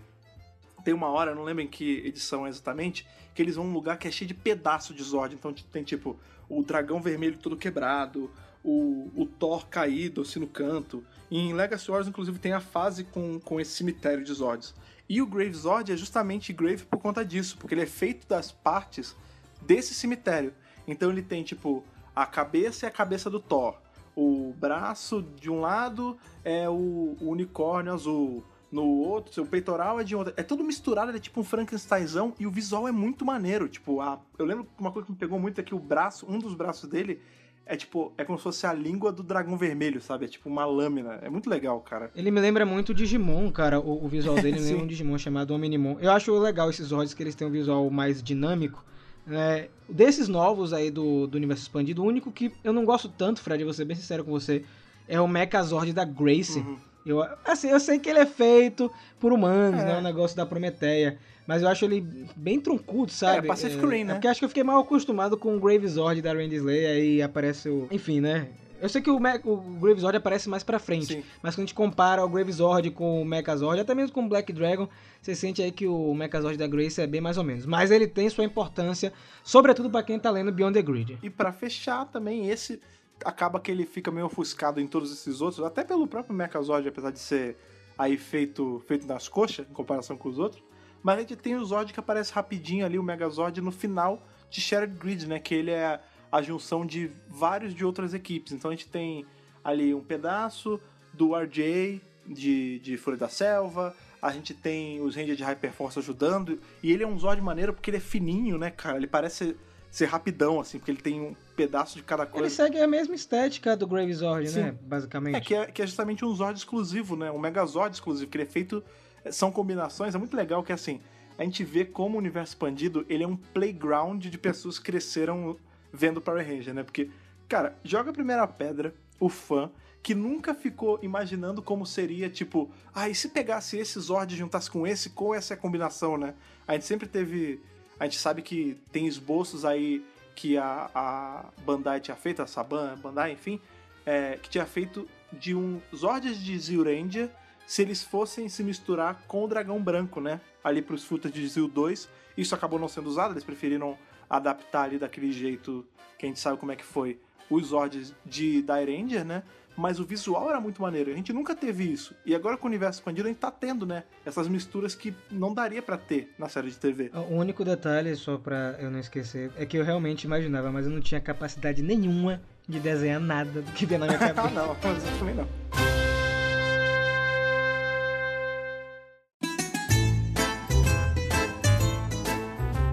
tem 0.86 0.94
uma 0.94 1.10
hora, 1.10 1.34
não 1.34 1.44
lembro 1.44 1.64
em 1.64 1.68
que 1.68 1.98
edição 2.06 2.48
exatamente, 2.48 3.06
que 3.34 3.42
eles 3.42 3.56
vão 3.56 3.66
num 3.66 3.74
lugar 3.74 3.98
que 3.98 4.08
é 4.08 4.12
cheio 4.12 4.28
de 4.28 4.36
pedaços 4.36 4.96
de 4.96 5.04
Zord. 5.04 5.34
Então 5.34 5.52
tem 5.52 5.84
tipo 5.84 6.18
o 6.48 6.64
dragão 6.64 7.02
vermelho 7.02 7.38
todo 7.38 7.58
quebrado, 7.58 8.32
o, 8.64 9.12
o 9.16 9.26
Thor 9.26 9.68
caído 9.68 10.22
assim 10.22 10.40
no 10.40 10.48
canto. 10.48 11.04
E 11.30 11.40
em 11.40 11.54
Legacy 11.54 11.90
Wars, 11.90 12.08
inclusive, 12.08 12.38
tem 12.38 12.54
a 12.54 12.62
fase 12.62 13.04
com, 13.04 13.40
com 13.40 13.60
esse 13.60 13.72
cemitério 13.72 14.24
de 14.24 14.32
Zords. 14.32 14.76
E 15.10 15.22
o 15.22 15.26
Grave 15.26 15.54
Zord 15.54 15.92
é 15.92 15.98
justamente 15.98 16.54
Grave 16.54 16.86
por 16.86 17.00
conta 17.00 17.26
disso, 17.26 17.58
porque 17.58 17.74
ele 17.74 17.82
é 17.82 17.88
feito 17.88 18.28
das 18.28 18.52
partes 18.52 19.16
desse 19.62 19.94
cemitério. 19.94 20.54
Então 20.88 21.10
ele 21.10 21.24
tem, 21.24 21.44
tipo, 21.44 21.84
a 22.16 22.28
cabeça 22.28 22.86
e 22.86 22.88
a 22.88 22.92
cabeça 22.92 23.30
do 23.30 23.40
Thor. 23.40 23.76
O 24.16 24.54
braço 24.58 25.22
de 25.22 25.50
um 25.50 25.60
lado 25.60 26.18
é 26.44 26.70
o, 26.70 27.18
o 27.20 27.30
unicórnio 27.30 27.92
azul. 27.92 28.44
No 28.76 28.84
outro, 28.84 29.34
seu 29.34 29.46
peitoral 29.46 30.02
é 30.02 30.04
de 30.04 30.18
outra. 30.18 30.34
É 30.36 30.44
tudo 30.44 30.62
misturado, 30.62 31.10
ele 31.10 31.18
é 31.18 31.22
tipo 31.22 31.40
um 31.40 31.46
Frankensteinzão 31.46 32.34
e 32.38 32.46
o 32.46 32.52
visual 32.52 32.86
é 32.86 32.92
muito 32.92 33.24
maneiro. 33.24 33.70
Tipo, 33.70 34.02
a, 34.02 34.20
eu 34.38 34.46
lembro 34.46 34.66
que 34.66 34.70
uma 34.78 34.92
coisa 34.92 35.06
que 35.06 35.14
me 35.14 35.18
pegou 35.18 35.40
muito 35.40 35.62
é 35.62 35.64
que 35.64 35.74
o 35.74 35.80
braço, 35.80 36.26
um 36.30 36.38
dos 36.40 36.54
braços 36.54 36.90
dele 36.90 37.22
é 37.66 37.78
tipo, 37.78 38.12
é 38.18 38.26
como 38.26 38.38
se 38.38 38.44
fosse 38.44 38.68
a 38.68 38.74
língua 38.74 39.14
do 39.14 39.24
dragão 39.24 39.58
vermelho, 39.58 40.02
sabe? 40.02 40.26
É 40.26 40.28
tipo 40.28 40.50
uma 40.50 40.66
lâmina. 40.66 41.20
É 41.22 41.30
muito 41.30 41.50
legal, 41.50 41.80
cara. 41.80 42.12
Ele 42.14 42.30
me 42.30 42.42
lembra 42.42 42.66
muito 42.66 42.90
o 42.90 42.94
Digimon, 42.94 43.50
cara. 43.50 43.80
O, 43.80 44.04
o 44.04 44.10
visual 44.10 44.36
dele 44.36 44.60
me 44.60 44.66
lembra 44.66 44.84
um 44.84 44.88
Digimon 44.88 45.18
chamado 45.18 45.54
Omnimon. 45.54 45.96
Eu 46.02 46.12
acho 46.12 46.38
legal 46.38 46.70
esses 46.70 46.88
Zords 46.88 47.14
que 47.14 47.24
eles 47.24 47.34
têm 47.34 47.48
um 47.48 47.52
visual 47.52 47.90
mais 47.90 48.22
dinâmico. 48.22 48.84
né? 49.26 49.70
desses 49.88 50.28
novos 50.28 50.74
aí 50.74 50.92
do, 50.92 51.28
do 51.28 51.38
universo 51.38 51.64
expandido, 51.64 52.04
o 52.04 52.06
único 52.06 52.30
que 52.30 52.52
eu 52.62 52.74
não 52.74 52.84
gosto 52.84 53.08
tanto, 53.08 53.40
Fred, 53.40 53.64
vou 53.64 53.72
ser 53.72 53.86
bem 53.86 53.96
sincero 53.96 54.26
com 54.26 54.32
você, 54.32 54.66
é 55.08 55.22
o 55.22 55.28
Mechazord 55.30 55.94
da 55.94 56.04
Grace. 56.04 56.60
Uhum. 56.60 56.78
Eu, 57.06 57.22
assim, 57.46 57.70
eu 57.70 57.80
sei 57.80 58.00
que 58.00 58.10
ele 58.10 58.20
é 58.20 58.26
feito 58.26 58.92
por 59.20 59.32
humanos, 59.32 59.82
É. 59.82 59.86
né? 59.86 59.98
O 59.98 60.02
negócio 60.02 60.36
da 60.36 60.46
Prometeia. 60.46 61.18
Mas 61.48 61.62
eu 61.62 61.68
acho 61.68 61.86
ele 61.86 62.02
bem 62.36 62.60
troncudo, 62.60 63.12
sabe? 63.12 63.46
É, 63.46 63.48
Pacific 63.48 63.86
Rim, 63.86 64.04
né? 64.04 64.14
É 64.14 64.16
porque 64.16 64.28
acho 64.28 64.40
que 64.40 64.46
eu 64.46 64.50
fiquei 64.50 64.64
mal 64.64 64.80
acostumado 64.80 65.38
com 65.38 65.56
o 65.56 65.60
Gravezord 65.60 66.20
da 66.22 66.34
Randy 66.34 66.56
Slayer, 66.56 66.90
aí 66.90 67.22
aparece 67.22 67.70
o... 67.70 67.88
Enfim, 67.92 68.20
né? 68.20 68.48
Eu 68.82 68.90
sei 68.90 69.00
que 69.02 69.10
o, 69.12 69.20
Me- 69.20 69.40
o 69.46 69.56
Gravezord 69.80 70.18
aparece 70.18 70.50
mais 70.50 70.64
pra 70.64 70.80
frente, 70.80 71.06
Sim. 71.06 71.24
mas 71.44 71.54
quando 71.56 71.60
a 71.60 71.68
gente 71.68 71.76
compara 71.76 72.26
o 72.26 72.30
Gravezord 72.30 72.90
com 72.92 73.22
o 73.22 73.26
Mechazord, 73.26 73.80
até 73.80 73.94
mesmo 73.96 74.12
com 74.14 74.26
o 74.26 74.28
Black 74.28 74.52
Dragon, 74.52 74.90
você 75.22 75.34
sente 75.36 75.62
aí 75.62 75.72
que 75.72 75.88
o 75.88 76.14
Mechazord 76.16 76.58
da 76.58 76.68
Grace 76.68 77.00
é 77.00 77.06
bem 77.08 77.22
mais 77.22 77.38
ou 77.38 77.44
menos. 77.44 77.66
Mas 77.68 77.90
ele 77.92 78.08
tem 78.08 78.28
sua 78.30 78.44
importância, 78.44 79.14
sobretudo 79.44 79.90
pra 79.90 80.02
quem 80.04 80.18
tá 80.20 80.30
lendo 80.32 80.52
Beyond 80.52 80.74
the 80.74 80.82
Grid. 80.82 81.18
E 81.24 81.30
pra 81.30 81.54
fechar 81.54 82.06
também, 82.06 82.50
esse 82.50 82.82
acaba 83.24 83.60
que 83.60 83.72
ele 83.72 83.86
fica 83.86 84.12
meio 84.12 84.26
ofuscado 84.26 84.80
em 84.80 84.88
todos 84.88 85.12
esses 85.12 85.42
outros, 85.42 85.66
até 85.66 85.84
pelo 85.84 86.08
próprio 86.08 86.36
Mechazord, 86.36 86.88
apesar 86.88 87.12
de 87.12 87.20
ser 87.20 87.58
aí 87.98 88.18
feito, 88.18 88.84
feito 88.88 89.08
nas 89.08 89.28
coxas, 89.28 89.66
em 89.70 89.74
comparação 89.74 90.18
com 90.18 90.30
os 90.30 90.38
outros. 90.38 90.64
Mas 91.02 91.18
a 91.18 91.22
gente 91.22 91.36
tem 91.36 91.56
o 91.56 91.64
Zord 91.64 91.94
que 91.94 92.00
aparece 92.00 92.34
rapidinho 92.34 92.86
ali, 92.86 92.98
o 92.98 93.04
Megazord, 93.04 93.62
no 93.62 93.72
final 93.72 94.26
de 94.50 94.60
Shattered 94.60 94.98
Grid, 94.98 95.28
né? 95.28 95.40
Que 95.40 95.54
ele 95.54 95.70
é 95.70 96.00
a 96.32 96.42
junção 96.42 96.86
de 96.86 97.12
vários 97.30 97.76
de 97.76 97.86
outras 97.86 98.14
equipes. 98.14 98.54
Então 98.54 98.72
a 98.72 98.74
gente 98.74 98.88
tem 98.88 99.24
ali 99.64 99.94
um 99.94 100.02
pedaço 100.02 100.82
do 101.14 101.36
RJ 101.36 102.02
de, 102.26 102.80
de 102.80 102.98
Fúria 102.98 103.20
da 103.20 103.30
Selva, 103.30 103.96
a 104.22 104.32
gente 104.32 104.54
tem 104.54 105.00
os 105.00 105.16
Rangers 105.16 105.38
de 105.38 105.44
Hyperforce 105.44 106.00
ajudando, 106.00 106.60
e 106.82 106.92
ele 106.92 107.04
é 107.04 107.08
um 107.08 107.20
Zord 107.20 107.40
maneiro 107.40 107.72
porque 107.72 107.92
ele 107.92 107.98
é 107.98 108.02
fininho, 108.02 108.58
né, 108.58 108.72
cara? 108.72 108.98
Ele 108.98 109.06
parece 109.06 109.56
ser 109.96 110.08
rapidão, 110.08 110.60
assim, 110.60 110.78
porque 110.78 110.92
ele 110.92 111.02
tem 111.02 111.22
um 111.22 111.34
pedaço 111.56 111.96
de 111.96 112.04
cada 112.04 112.24
Ele 112.24 112.32
coisa. 112.32 112.50
segue 112.50 112.78
a 112.82 112.88
mesma 112.88 113.16
estética 113.16 113.78
do 113.78 113.88
Gravezord, 113.88 114.50
Sim. 114.50 114.64
né? 114.64 114.78
Basicamente. 114.82 115.36
É, 115.38 115.40
que 115.40 115.56
é, 115.56 115.66
que 115.68 115.82
é 115.82 115.88
justamente 115.88 116.26
um 116.26 116.36
Zord 116.36 116.60
exclusivo, 116.60 117.16
né? 117.16 117.32
Um 117.32 117.40
Megazord 117.40 117.96
exclusivo, 117.96 118.30
que 118.30 118.36
ele 118.36 118.44
é 118.44 118.48
feito. 118.48 118.84
São 119.32 119.54
combinações, 119.54 120.14
é 120.14 120.18
muito 120.18 120.36
legal 120.36 120.62
que 120.64 120.74
assim, 120.74 121.00
a 121.38 121.44
gente 121.46 121.64
vê 121.64 121.86
como 121.86 122.16
o 122.16 122.18
universo 122.18 122.52
expandido 122.52 123.06
ele 123.08 123.24
é 123.24 123.28
um 123.28 123.38
playground 123.38 124.26
de 124.26 124.38
pessoas 124.38 124.78
que 124.78 124.84
cresceram 124.84 125.56
vendo 125.94 126.20
Power 126.20 126.46
Ranger, 126.46 126.74
né? 126.74 126.84
Porque, 126.84 127.10
cara, 127.48 127.78
joga 127.82 128.10
a 128.10 128.14
primeira 128.14 128.46
pedra, 128.46 128.94
o 129.18 129.30
fã, 129.30 129.72
que 130.04 130.14
nunca 130.14 130.54
ficou 130.54 131.00
imaginando 131.02 131.62
como 131.62 131.86
seria, 131.86 132.30
tipo, 132.30 132.70
ah, 132.94 133.08
e 133.08 133.16
se 133.16 133.30
pegasse 133.30 133.78
esse 133.78 133.98
Zord 133.98 134.34
e 134.34 134.38
juntasse 134.38 134.70
com 134.70 134.86
esse, 134.86 135.12
qual 135.12 135.34
essa 135.34 135.54
é 135.54 135.56
a 135.56 135.58
combinação, 135.58 136.18
né? 136.18 136.34
A 136.68 136.74
gente 136.74 136.86
sempre 136.86 137.08
teve. 137.08 137.62
A 138.00 138.06
gente 138.06 138.20
sabe 138.20 138.42
que 138.42 138.78
tem 138.92 139.08
esboços 139.08 139.64
aí 139.66 140.06
que 140.36 140.58
a, 140.58 140.90
a 140.94 141.46
Bandai 141.66 142.00
tinha 142.00 142.16
feito, 142.16 142.42
a 142.42 142.48
Saban, 142.48 142.98
Bandai, 142.98 143.32
enfim, 143.32 143.60
é, 144.06 144.38
que 144.42 144.50
tinha 144.50 144.66
feito 144.66 145.08
de 145.32 145.56
um 145.56 145.82
Zords 145.96 146.38
de 146.38 146.58
Zyuranger 146.60 147.30
se 147.66 147.82
eles 147.82 148.04
fossem 148.04 148.48
se 148.48 148.64
misturar 148.64 149.24
com 149.28 149.44
o 149.44 149.48
Dragão 149.48 149.82
Branco, 149.82 150.22
né? 150.22 150.40
Ali 150.64 150.82
pros 150.82 151.04
frutas 151.04 151.32
de 151.32 151.48
Zil 151.48 151.68
2. 151.68 152.08
Isso 152.38 152.54
acabou 152.54 152.78
não 152.78 152.88
sendo 152.88 153.08
usado, 153.08 153.34
eles 153.34 153.44
preferiram 153.44 153.98
adaptar 154.30 154.84
ali 154.84 155.00
daquele 155.00 155.32
jeito 155.32 155.86
que 156.18 156.26
a 156.26 156.30
gente 156.30 156.40
sabe 156.40 156.58
como 156.58 156.72
é 156.72 156.76
que 156.76 156.84
foi 156.84 157.20
os 157.50 157.68
Zords 157.68 158.14
de 158.26 158.62
Dairanger, 158.62 159.26
né? 159.26 159.44
Mas 159.78 160.00
o 160.00 160.06
visual 160.06 160.50
era 160.50 160.60
muito 160.60 160.82
maneiro. 160.82 161.12
A 161.12 161.14
gente 161.14 161.32
nunca 161.34 161.56
teve 161.56 161.84
isso. 161.84 162.16
E 162.26 162.34
agora 162.36 162.58
com 162.58 162.66
o 162.66 162.70
universo 162.70 163.00
expandido, 163.00 163.28
a 163.28 163.32
gente 163.32 163.40
tá 163.40 163.52
tendo, 163.52 163.86
né? 163.86 164.04
Essas 164.26 164.48
misturas 164.48 164.96
que 164.96 165.14
não 165.32 165.54
daria 165.54 165.82
pra 165.82 165.98
ter 165.98 166.34
na 166.38 166.48
série 166.50 166.70
de 166.70 166.78
TV. 166.78 167.12
O 167.14 167.36
único 167.36 167.64
detalhe, 167.66 168.16
só 168.16 168.38
pra 168.38 168.76
eu 168.80 168.90
não 168.92 169.00
esquecer, 169.00 169.52
é 169.58 169.66
que 169.66 169.78
eu 169.78 169.84
realmente 169.84 170.24
imaginava, 170.24 170.72
mas 170.72 170.86
eu 170.86 170.92
não 170.92 171.02
tinha 171.02 171.20
capacidade 171.22 171.82
nenhuma 171.82 172.42
de 172.68 172.80
desenhar 172.80 173.20
nada 173.20 173.62
do 173.62 173.72
que 173.74 173.86
vem 173.86 173.98
na 173.98 174.08
minha 174.08 174.18
Ah, 174.18 174.30
cabeça. 174.34 174.50
não, 174.56 174.76
mas 174.84 175.06
eu 175.12 175.20
também 175.20 175.36
não. 175.36 175.95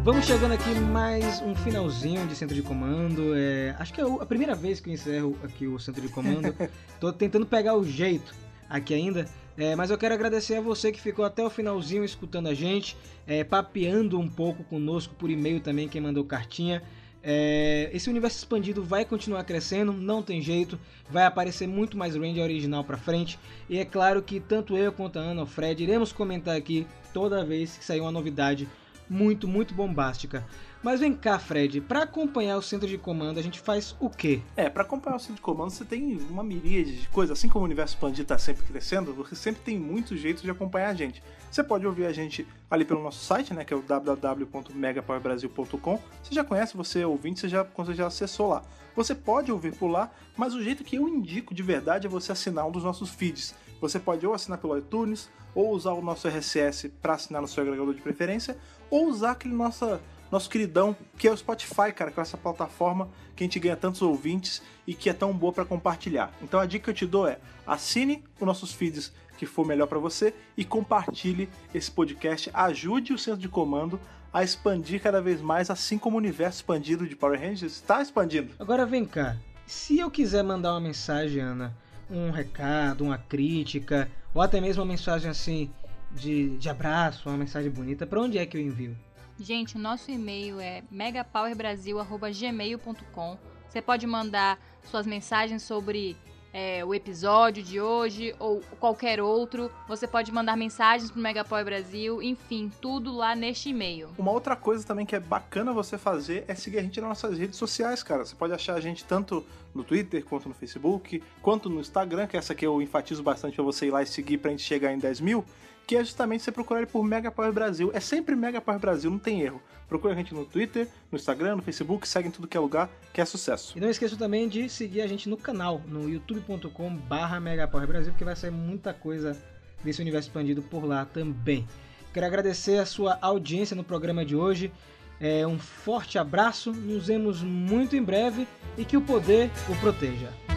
Vamos 0.04 0.26
chegando 0.26 0.50
aqui 0.50 0.68
mais 0.74 1.40
um 1.42 1.54
finalzinho 1.54 2.26
de 2.26 2.34
centro 2.34 2.56
de 2.56 2.62
comando. 2.62 3.36
É, 3.36 3.72
acho 3.78 3.94
que 3.94 4.00
é 4.00 4.04
a 4.04 4.26
primeira 4.26 4.52
vez 4.52 4.80
que 4.80 4.90
eu 4.90 4.94
encerro 4.94 5.38
aqui 5.44 5.68
o 5.68 5.78
centro 5.78 6.02
de 6.02 6.08
comando. 6.08 6.52
Tô 6.98 7.12
tentando 7.12 7.46
pegar 7.46 7.76
o 7.76 7.84
jeito 7.84 8.34
aqui 8.68 8.94
ainda. 8.94 9.28
É, 9.56 9.76
mas 9.76 9.90
eu 9.90 9.98
quero 9.98 10.12
agradecer 10.12 10.56
a 10.56 10.60
você 10.60 10.90
que 10.90 11.00
ficou 11.00 11.24
até 11.24 11.44
o 11.44 11.48
finalzinho 11.48 12.04
escutando 12.04 12.48
a 12.48 12.54
gente, 12.54 12.96
é, 13.28 13.44
papeando 13.44 14.18
um 14.18 14.28
pouco 14.28 14.64
conosco 14.64 15.14
por 15.14 15.30
e-mail 15.30 15.60
também, 15.60 15.88
quem 15.88 16.00
mandou 16.00 16.24
cartinha. 16.24 16.82
É, 17.22 17.88
esse 17.92 18.10
universo 18.10 18.38
expandido 18.38 18.82
vai 18.82 19.04
continuar 19.04 19.44
crescendo, 19.44 19.92
não 19.92 20.20
tem 20.20 20.42
jeito, 20.42 20.80
vai 21.08 21.26
aparecer 21.26 21.68
muito 21.68 21.96
mais 21.96 22.16
Ranger 22.16 22.42
original 22.42 22.82
pra 22.82 22.96
frente. 22.96 23.38
E 23.70 23.78
é 23.78 23.84
claro 23.84 24.20
que 24.20 24.40
tanto 24.40 24.76
eu 24.76 24.90
quanto 24.92 25.20
a 25.20 25.22
Ana, 25.22 25.44
o 25.44 25.46
Fred, 25.46 25.80
iremos 25.80 26.10
comentar 26.10 26.56
aqui 26.56 26.88
toda 27.14 27.44
vez 27.44 27.76
que 27.76 27.84
sair 27.84 28.00
uma 28.00 28.10
novidade 28.10 28.68
muito, 29.12 29.46
muito 29.46 29.74
bombástica. 29.74 30.42
Mas 30.82 31.00
vem 31.00 31.14
cá, 31.14 31.38
Fred, 31.38 31.82
para 31.82 32.04
acompanhar 32.04 32.56
o 32.56 32.62
centro 32.62 32.88
de 32.88 32.96
comando 32.96 33.38
a 33.38 33.42
gente 33.42 33.60
faz 33.60 33.94
o 34.00 34.08
quê? 34.08 34.40
É, 34.56 34.70
pra 34.70 34.82
acompanhar 34.82 35.16
o 35.16 35.20
centro 35.20 35.34
de 35.36 35.42
comando 35.42 35.70
você 35.70 35.84
tem 35.84 36.16
uma 36.30 36.42
miríade 36.42 37.02
de 37.02 37.08
coisas. 37.10 37.38
Assim 37.38 37.46
como 37.48 37.62
o 37.62 37.66
universo 37.66 37.94
expandido 37.94 38.26
tá 38.26 38.38
sempre 38.38 38.64
crescendo, 38.64 39.12
você 39.12 39.36
sempre 39.36 39.60
tem 39.62 39.78
muitos 39.78 40.18
jeitos 40.18 40.42
de 40.42 40.50
acompanhar 40.50 40.88
a 40.88 40.94
gente. 40.94 41.22
Você 41.50 41.62
pode 41.62 41.86
ouvir 41.86 42.06
a 42.06 42.12
gente 42.12 42.48
ali 42.70 42.86
pelo 42.86 43.02
nosso 43.02 43.22
site, 43.22 43.52
né, 43.52 43.62
que 43.64 43.74
é 43.74 43.76
o 43.76 43.82
www.megapowerbrasil.com. 43.82 46.00
Você 46.22 46.34
já 46.34 46.42
conhece, 46.42 46.74
você 46.74 47.00
é 47.00 47.06
ouvinte, 47.06 47.40
você 47.40 47.48
já, 47.48 47.64
você 47.64 47.92
já 47.94 48.06
acessou 48.06 48.48
lá. 48.48 48.62
Você 48.96 49.14
pode 49.14 49.52
ouvir 49.52 49.76
por 49.76 49.88
lá, 49.88 50.10
mas 50.36 50.54
o 50.54 50.62
jeito 50.62 50.82
que 50.82 50.96
eu 50.96 51.06
indico 51.06 51.54
de 51.54 51.62
verdade 51.62 52.06
é 52.06 52.10
você 52.10 52.32
assinar 52.32 52.66
um 52.66 52.70
dos 52.70 52.82
nossos 52.82 53.10
feeds. 53.10 53.54
Você 53.80 53.98
pode 53.98 54.26
ou 54.26 54.32
assinar 54.32 54.56
pelo 54.58 54.78
iTunes, 54.78 55.28
ou 55.54 55.70
usar 55.70 55.92
o 55.92 56.02
nosso 56.02 56.28
RSS 56.28 56.88
para 56.88 57.14
assinar 57.14 57.42
no 57.42 57.48
seu 57.48 57.62
agregador 57.62 57.94
de 57.94 58.00
preferência, 58.00 58.56
ou 58.92 59.08
usar 59.08 59.30
aquele 59.30 59.54
nosso, 59.54 59.98
nosso 60.30 60.50
queridão, 60.50 60.94
que 61.16 61.26
é 61.26 61.32
o 61.32 61.36
Spotify, 61.36 61.90
cara, 61.96 62.10
com 62.10 62.20
essa 62.20 62.36
plataforma 62.36 63.08
que 63.34 63.42
a 63.42 63.46
gente 63.46 63.58
ganha 63.58 63.74
tantos 63.74 64.02
ouvintes 64.02 64.60
e 64.86 64.92
que 64.92 65.08
é 65.08 65.14
tão 65.14 65.32
boa 65.32 65.50
para 65.50 65.64
compartilhar. 65.64 66.30
Então 66.42 66.60
a 66.60 66.66
dica 66.66 66.84
que 66.84 66.90
eu 66.90 66.94
te 66.94 67.06
dou 67.06 67.26
é: 67.26 67.38
assine 67.66 68.22
os 68.38 68.46
nossos 68.46 68.74
feeds 68.74 69.10
que 69.38 69.46
for 69.46 69.66
melhor 69.66 69.86
para 69.86 69.98
você 69.98 70.34
e 70.58 70.62
compartilhe 70.62 71.48
esse 71.74 71.90
podcast. 71.90 72.50
Ajude 72.52 73.14
o 73.14 73.18
centro 73.18 73.40
de 73.40 73.48
comando 73.48 73.98
a 74.30 74.44
expandir 74.44 75.00
cada 75.00 75.22
vez 75.22 75.40
mais, 75.40 75.70
assim 75.70 75.96
como 75.96 76.16
o 76.16 76.18
universo 76.18 76.58
expandido 76.58 77.06
de 77.06 77.16
Power 77.16 77.40
Rangers 77.40 77.72
está 77.72 78.02
expandindo. 78.02 78.52
Agora 78.58 78.84
vem 78.84 79.06
cá, 79.06 79.38
se 79.66 79.98
eu 79.98 80.10
quiser 80.10 80.44
mandar 80.44 80.72
uma 80.72 80.80
mensagem, 80.80 81.40
Ana, 81.40 81.74
um 82.10 82.30
recado, 82.30 83.04
uma 83.04 83.16
crítica, 83.16 84.10
ou 84.34 84.42
até 84.42 84.60
mesmo 84.60 84.82
uma 84.82 84.88
mensagem 84.88 85.30
assim 85.30 85.70
de, 86.14 86.58
de 86.58 86.68
abraço, 86.68 87.28
uma 87.28 87.38
mensagem 87.38 87.70
bonita, 87.70 88.06
para 88.06 88.20
onde 88.20 88.38
é 88.38 88.46
que 88.46 88.56
eu 88.56 88.60
envio? 88.60 88.96
Gente, 89.38 89.76
o 89.76 89.78
nosso 89.78 90.10
e-mail 90.10 90.58
é 90.60 90.82
megapowerbrasil.gmail.com. 90.90 93.38
Você 93.68 93.80
pode 93.80 94.04
mandar 94.06 94.58
suas 94.84 95.06
mensagens 95.06 95.62
sobre 95.62 96.16
é, 96.52 96.84
o 96.84 96.94
episódio 96.94 97.62
de 97.62 97.80
hoje 97.80 98.34
ou 98.38 98.60
qualquer 98.78 99.20
outro. 99.20 99.70
Você 99.88 100.06
pode 100.06 100.30
mandar 100.30 100.56
mensagens 100.56 101.10
pro 101.10 101.20
Megapower 101.20 101.64
Brasil, 101.64 102.22
enfim, 102.22 102.70
tudo 102.80 103.16
lá 103.16 103.34
neste 103.34 103.70
e-mail. 103.70 104.10
Uma 104.18 104.30
outra 104.30 104.54
coisa 104.54 104.86
também 104.86 105.06
que 105.06 105.16
é 105.16 105.20
bacana 105.20 105.72
você 105.72 105.96
fazer 105.96 106.44
é 106.46 106.54
seguir 106.54 106.78
a 106.78 106.82
gente 106.82 107.00
nas 107.00 107.08
nossas 107.08 107.38
redes 107.38 107.56
sociais, 107.56 108.02
cara. 108.02 108.24
Você 108.24 108.34
pode 108.34 108.52
achar 108.52 108.74
a 108.74 108.80
gente 108.80 109.04
tanto 109.04 109.44
no 109.74 109.82
Twitter, 109.82 110.24
quanto 110.24 110.48
no 110.48 110.54
Facebook, 110.54 111.22
quanto 111.40 111.70
no 111.70 111.80
Instagram, 111.80 112.26
que 112.26 112.36
essa 112.36 112.52
aqui 112.52 112.66
eu 112.66 112.82
enfatizo 112.82 113.22
bastante 113.22 113.54
pra 113.54 113.64
você 113.64 113.86
ir 113.86 113.90
lá 113.90 114.02
e 114.02 114.06
seguir 114.06 114.38
pra 114.38 114.50
gente 114.50 114.62
chegar 114.62 114.92
em 114.92 114.98
10 114.98 115.20
mil, 115.20 115.44
que 115.86 115.96
é 115.96 116.04
justamente 116.04 116.42
você 116.42 116.52
procurar 116.52 116.80
ele 116.80 116.90
por 116.90 117.04
Mega 117.04 117.30
Power 117.30 117.52
Brasil. 117.52 117.90
É 117.92 118.00
sempre 118.00 118.34
Mega 118.34 118.60
Power 118.60 118.80
Brasil, 118.80 119.10
não 119.10 119.18
tem 119.18 119.42
erro. 119.42 119.60
Procura 119.88 120.14
a 120.14 120.16
gente 120.16 120.32
no 120.32 120.46
Twitter, 120.46 120.88
no 121.10 121.18
Instagram, 121.18 121.56
no 121.56 121.62
Facebook, 121.62 122.08
segue 122.08 122.28
em 122.28 122.30
tudo 122.30 122.48
que 122.48 122.56
é 122.56 122.60
lugar, 122.60 122.88
que 123.12 123.20
é 123.20 123.24
sucesso. 123.24 123.76
E 123.76 123.80
não 123.80 123.90
esqueça 123.90 124.16
também 124.16 124.48
de 124.48 124.68
seguir 124.68 125.02
a 125.02 125.06
gente 125.06 125.28
no 125.28 125.36
canal, 125.36 125.82
no 125.86 126.08
youtube.com 126.08 126.96
barra 126.96 127.38
Brasil, 127.38 128.12
porque 128.12 128.24
vai 128.24 128.34
sair 128.34 128.50
muita 128.50 128.94
coisa 128.94 129.36
desse 129.84 130.00
universo 130.00 130.28
expandido 130.28 130.62
por 130.62 130.84
lá 130.84 131.04
também. 131.04 131.66
Quero 132.12 132.26
agradecer 132.26 132.78
a 132.78 132.86
sua 132.86 133.18
audiência 133.20 133.76
no 133.76 133.84
programa 133.84 134.24
de 134.24 134.36
hoje. 134.36 134.72
É, 135.20 135.46
um 135.46 135.58
forte 135.58 136.18
abraço, 136.18 136.72
nos 136.72 137.06
vemos 137.06 137.42
muito 137.42 137.94
em 137.94 138.02
breve 138.02 138.46
e 138.76 138.84
que 138.84 138.96
o 138.96 139.00
poder 139.00 139.50
o 139.68 139.76
proteja. 139.76 140.51